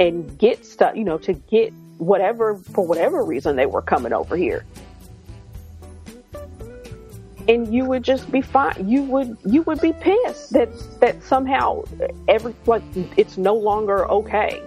and 0.00 0.38
get 0.38 0.64
stuff, 0.64 0.96
you 0.96 1.04
know, 1.04 1.18
to 1.18 1.32
get 1.32 1.72
whatever, 1.98 2.56
for 2.56 2.86
whatever 2.86 3.24
reason 3.24 3.56
they 3.56 3.66
were 3.66 3.82
coming 3.82 4.12
over 4.12 4.36
here. 4.36 4.64
And 7.48 7.72
you 7.72 7.84
would 7.86 8.02
just 8.02 8.30
be 8.30 8.42
fine. 8.42 8.88
You 8.88 9.02
would, 9.04 9.36
you 9.46 9.62
would 9.62 9.80
be 9.80 9.92
pissed 9.92 10.52
that, 10.52 10.68
that 11.00 11.22
somehow 11.22 11.82
every, 12.28 12.54
like, 12.66 12.82
it's 13.16 13.38
no 13.38 13.54
longer 13.54 14.08
okay. 14.10 14.62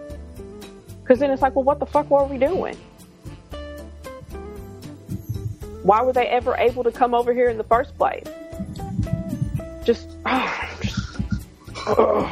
Cause 1.05 1.19
then 1.19 1.29
it's 1.31 1.41
like, 1.41 1.55
well, 1.55 1.63
what 1.63 1.79
the 1.79 1.85
fuck 1.85 2.09
were 2.09 2.23
we 2.23 2.37
doing? 2.37 2.75
Why 5.83 6.01
were 6.03 6.13
they 6.13 6.27
ever 6.27 6.55
able 6.55 6.83
to 6.83 6.91
come 6.91 7.13
over 7.15 7.33
here 7.33 7.49
in 7.49 7.57
the 7.57 7.63
first 7.63 7.97
place? 7.97 8.27
Just, 9.83 10.09
oh, 10.27 10.69
just 10.79 11.17
oh. 11.87 12.31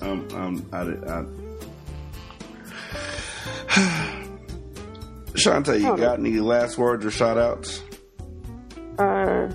um, 0.00 0.28
um, 0.32 0.66
I, 0.72 0.80
I, 3.76 4.18
Shanta, 5.34 5.78
you 5.78 5.94
got 5.96 6.18
any 6.18 6.40
last 6.40 6.78
words 6.78 7.04
or 7.04 7.10
shout 7.10 7.36
outs? 7.36 7.82
Uh, 8.98 9.50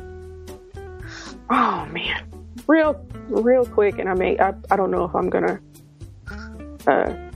oh 1.49 1.85
man, 1.87 2.31
real, 2.67 3.03
real 3.29 3.65
quick, 3.65 3.97
and 3.97 4.07
I 4.07 4.13
may, 4.13 4.37
I, 4.37 4.53
I 4.69 4.75
don't 4.75 4.91
know 4.91 5.05
if 5.05 5.15
I'm 5.15 5.31
gonna, 5.31 5.59
uh, 6.85 7.28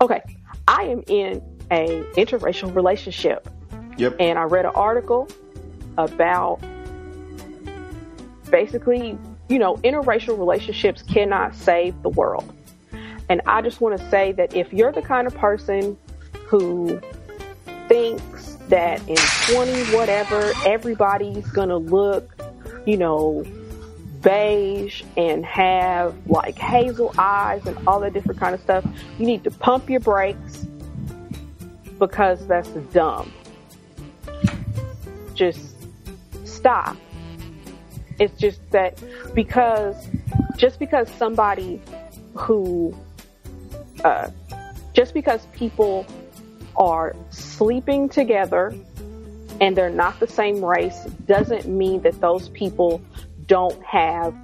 Okay, 0.00 0.22
I 0.68 0.82
am 0.84 1.02
in 1.06 1.42
a 1.70 2.04
interracial 2.16 2.74
relationship. 2.74 3.48
Yep. 3.98 4.16
And 4.20 4.38
I 4.38 4.42
read 4.42 4.66
an 4.66 4.72
article 4.74 5.28
about 5.96 6.60
basically, 8.50 9.18
you 9.48 9.58
know, 9.58 9.76
interracial 9.76 10.38
relationships 10.38 11.02
cannot 11.02 11.54
save 11.54 12.00
the 12.02 12.10
world. 12.10 12.52
And 13.28 13.40
I 13.46 13.62
just 13.62 13.80
want 13.80 13.98
to 13.98 14.10
say 14.10 14.32
that 14.32 14.54
if 14.54 14.72
you're 14.72 14.92
the 14.92 15.02
kind 15.02 15.26
of 15.26 15.34
person 15.34 15.96
who 16.46 17.00
thinks 17.88 18.56
that 18.68 19.00
in 19.08 19.16
20 19.54 19.96
whatever, 19.96 20.52
everybody's 20.64 21.46
going 21.48 21.68
to 21.68 21.76
look, 21.76 22.34
you 22.84 22.96
know, 22.96 23.44
beige 24.26 25.04
and 25.16 25.46
have 25.46 26.12
like 26.26 26.58
hazel 26.58 27.14
eyes 27.16 27.64
and 27.64 27.78
all 27.86 28.00
that 28.00 28.12
different 28.12 28.40
kind 28.40 28.56
of 28.56 28.60
stuff, 28.60 28.84
you 29.18 29.24
need 29.24 29.44
to 29.44 29.52
pump 29.52 29.88
your 29.88 30.00
brakes 30.00 30.66
because 32.00 32.44
that's 32.48 32.68
dumb. 32.92 33.32
Just 35.34 35.76
stop. 36.44 36.96
It's 38.18 38.36
just 38.36 38.68
that 38.72 39.00
because 39.32 40.08
just 40.56 40.80
because 40.80 41.08
somebody 41.12 41.80
who 42.34 42.96
uh, 44.02 44.30
just 44.92 45.14
because 45.14 45.46
people 45.52 46.04
are 46.76 47.14
sleeping 47.30 48.08
together 48.08 48.74
and 49.60 49.76
they're 49.76 49.88
not 49.88 50.18
the 50.18 50.26
same 50.26 50.64
race 50.64 51.04
doesn't 51.26 51.68
mean 51.68 52.02
that 52.02 52.20
those 52.20 52.48
people 52.48 53.00
don't 53.46 53.82
have 53.84 54.34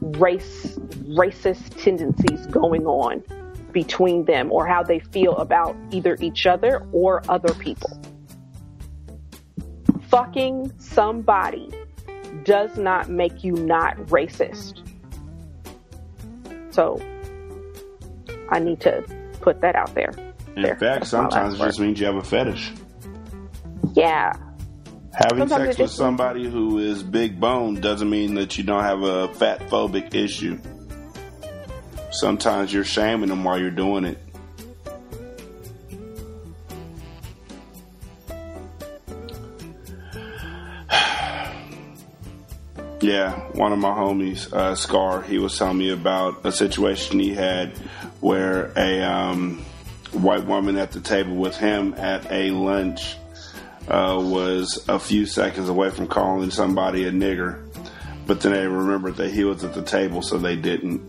race 0.00 0.76
racist 1.06 1.82
tendencies 1.82 2.46
going 2.46 2.86
on 2.86 3.22
between 3.72 4.24
them 4.24 4.50
or 4.52 4.66
how 4.66 4.82
they 4.82 4.98
feel 4.98 5.36
about 5.36 5.76
either 5.90 6.16
each 6.20 6.46
other 6.46 6.86
or 6.92 7.22
other 7.28 7.52
people. 7.54 7.90
Fucking 10.08 10.72
somebody 10.78 11.70
does 12.44 12.76
not 12.78 13.08
make 13.08 13.44
you 13.44 13.52
not 13.52 13.96
racist. 14.06 14.82
So 16.70 17.00
I 18.50 18.58
need 18.60 18.80
to 18.80 19.02
put 19.40 19.60
that 19.60 19.74
out 19.74 19.94
there. 19.94 20.12
In 20.56 20.62
There. 20.62 20.76
fact, 20.76 20.80
That's 20.80 21.10
sometimes 21.10 21.54
it 21.54 21.58
just 21.58 21.80
means 21.80 22.00
you 22.00 22.06
have 22.06 22.16
a 22.16 22.22
fetish. 22.22 22.72
Yeah. 23.94 24.32
Having 25.16 25.48
Sometimes 25.48 25.64
sex 25.68 25.78
with 25.78 25.90
somebody 25.92 26.46
who 26.46 26.78
is 26.78 27.02
big 27.02 27.40
bone 27.40 27.80
doesn't 27.80 28.10
mean 28.10 28.34
that 28.34 28.58
you 28.58 28.64
don't 28.64 28.82
have 28.82 29.02
a 29.02 29.28
fat 29.32 29.60
phobic 29.60 30.14
issue. 30.14 30.58
Sometimes 32.10 32.70
you're 32.70 32.84
shaming 32.84 33.30
them 33.30 33.42
while 33.42 33.58
you're 33.58 33.70
doing 33.70 34.04
it. 34.04 34.18
Yeah, 43.00 43.38
one 43.52 43.72
of 43.72 43.78
my 43.78 43.90
homies, 43.90 44.52
uh, 44.52 44.74
Scar, 44.74 45.22
he 45.22 45.38
was 45.38 45.56
telling 45.56 45.78
me 45.78 45.90
about 45.90 46.44
a 46.44 46.50
situation 46.50 47.20
he 47.20 47.34
had 47.34 47.76
where 48.20 48.72
a 48.76 49.02
um, 49.02 49.64
white 50.12 50.44
woman 50.44 50.76
at 50.76 50.92
the 50.92 51.00
table 51.00 51.36
with 51.36 51.56
him 51.56 51.94
at 51.94 52.30
a 52.32 52.50
lunch 52.50 53.16
uh, 53.88 54.18
was 54.20 54.84
a 54.88 54.98
few 54.98 55.26
seconds 55.26 55.68
away 55.68 55.90
from 55.90 56.08
calling 56.08 56.50
somebody 56.50 57.04
a 57.04 57.12
nigger, 57.12 57.62
but 58.26 58.40
then 58.40 58.52
they 58.52 58.66
remembered 58.66 59.16
that 59.16 59.30
he 59.30 59.44
was 59.44 59.62
at 59.64 59.74
the 59.74 59.82
table, 59.82 60.22
so 60.22 60.38
they 60.38 60.56
didn't. 60.56 61.02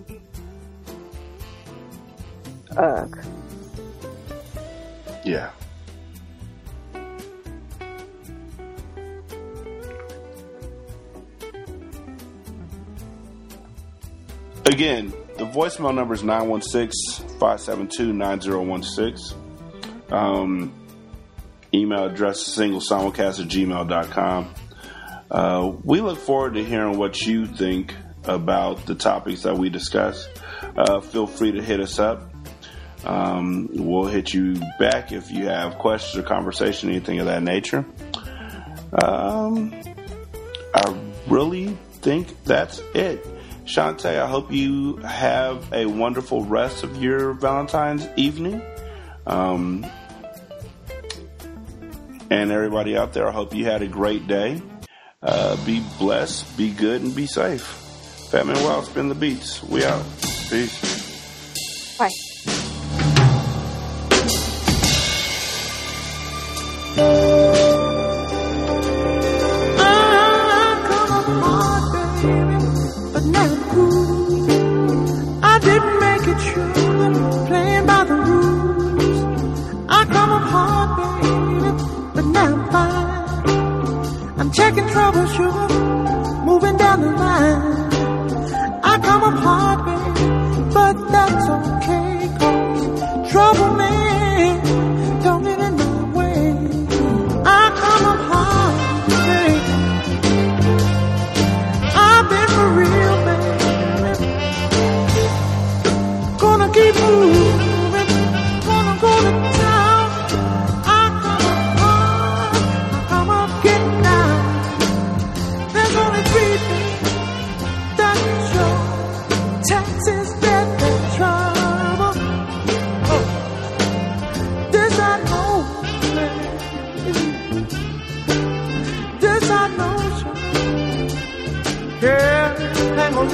Ugh. 2.75 3.17
Yeah. 5.25 5.51
Again, 14.65 15.14
the 15.38 15.45
voicemail 15.45 15.95
number 15.95 16.14
is 16.14 16.23
916 16.23 17.27
572 17.39 18.14
9016. 18.14 19.38
Email 21.77 22.06
address 22.06 22.47
is 22.47 22.57
singlesimulcast 22.57 23.41
at 23.41 23.47
gmail.com. 23.47 24.53
Uh, 25.30 25.72
we 25.83 26.01
look 26.01 26.19
forward 26.19 26.53
to 26.56 26.64
hearing 26.64 26.97
what 26.97 27.22
you 27.22 27.45
think 27.45 27.93
about 28.23 28.85
the 28.85 28.95
topics 28.95 29.43
that 29.43 29.57
we 29.57 29.69
discuss. 29.69 30.27
Uh, 30.77 30.99
feel 31.01 31.27
free 31.27 31.51
to 31.51 31.61
hit 31.61 31.80
us 31.80 31.99
up. 31.99 32.31
Um, 33.06 33.69
we'll 33.72 34.07
hit 34.07 34.33
you 34.33 34.56
back 34.80 35.11
if 35.11 35.31
you 35.31 35.47
have 35.47 35.77
questions 35.77 36.17
or 36.17 36.27
conversation, 36.27 36.89
anything 36.89 37.19
of 37.19 37.27
that 37.27 37.43
nature. 37.43 37.85
Um, 38.91 39.73
I 40.73 40.95
really 41.27 41.77
think 42.01 42.43
that's 42.43 42.81
it. 42.93 43.25
Shanta, 43.65 44.23
I 44.23 44.27
hope 44.27 44.51
you 44.51 44.97
have 44.97 45.73
a 45.73 45.85
wonderful 45.85 46.43
rest 46.45 46.83
of 46.83 47.01
your 47.01 47.33
Valentine's 47.33 48.07
evening. 48.15 48.61
Um, 49.25 49.85
and 52.30 52.51
everybody 52.51 52.97
out 52.97 53.14
there, 53.14 53.27
I 53.27 53.31
hope 53.31 53.53
you 53.53 53.65
had 53.65 53.81
a 53.81 53.88
great 53.88 54.27
day. 54.27 54.61
Uh, 55.22 55.56
be 55.65 55.83
blessed, 55.97 56.57
be 56.57 56.72
good, 56.72 57.01
and 57.01 57.15
be 57.15 57.25
safe. 57.25 57.64
Fat 58.31 58.45
Man 58.45 58.61
Wild, 58.64 58.85
spin 58.85 59.09
the 59.09 59.15
beats. 59.15 59.64
We 59.64 59.83
out. 59.85 60.03
Peace. 60.49 61.97
Bye. 61.97 62.26
I'm 85.10 85.86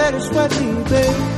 ain't 0.04 0.12
gonna 0.12 0.38
let 0.38 0.52
it 0.52 0.52
sweat 0.52 0.62
me, 0.62 0.84
babe. 0.90 1.33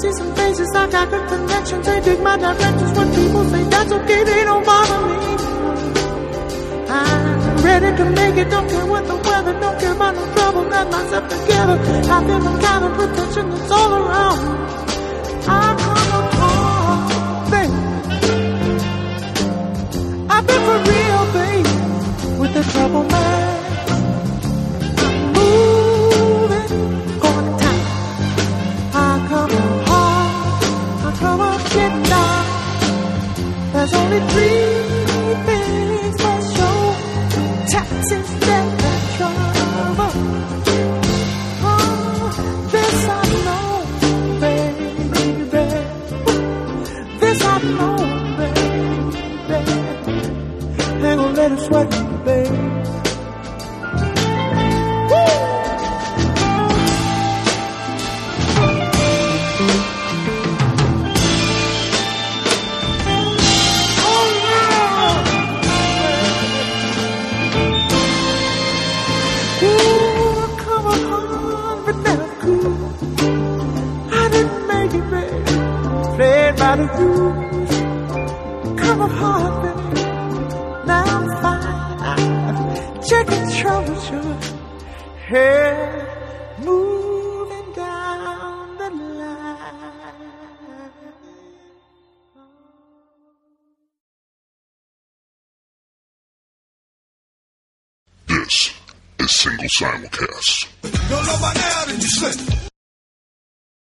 See 0.00 0.12
some 0.12 0.34
faces, 0.34 0.70
I 0.74 0.90
got 0.90 1.10
good 1.10 1.26
connections. 1.28 1.86
They 1.86 2.00
dig 2.00 2.20
my 2.20 2.36
directions 2.36 2.92
when 2.96 3.08
people 3.14 3.44
say 3.50 3.62
that's 3.64 3.92
okay, 3.92 4.24
they 4.24 4.44
don't 4.44 4.64
bother 4.64 5.00
me. 5.08 5.16
I'm 6.88 7.56
ready 7.64 7.96
to 7.96 8.04
make 8.10 8.36
it, 8.36 8.50
don't 8.50 8.68
care 8.68 8.86
what 8.86 9.06
the 9.06 9.16
weather, 9.16 9.52
don't 9.60 9.78
care 9.80 9.92
about 9.92 10.14
no 10.14 10.34
trouble, 10.34 10.64
got 10.70 10.90
myself 10.90 11.28
together. 11.28 11.76
I've 12.14 12.26
been 12.26 12.42
the 12.48 12.54
kind 12.66 12.84
of 12.84 12.92
protection 12.98 13.50
that's 13.50 13.70
all 13.70 13.92
around. 13.94 14.38
I 15.48 15.74
come 15.84 16.10
apart, 16.20 17.50
baby. 17.52 17.74
I've 20.28 20.46
been 20.46 20.62
for 20.68 20.78
real, 20.90 21.22
baby, 21.38 22.40
with 22.40 22.52
the 22.54 22.62
trouble 22.72 23.04
man. 23.04 23.25
Only 34.06 34.20
three 34.32 35.34
things 35.46 36.14
for 36.22 36.38
sure. 36.54 36.94
Taxes, 37.72 38.55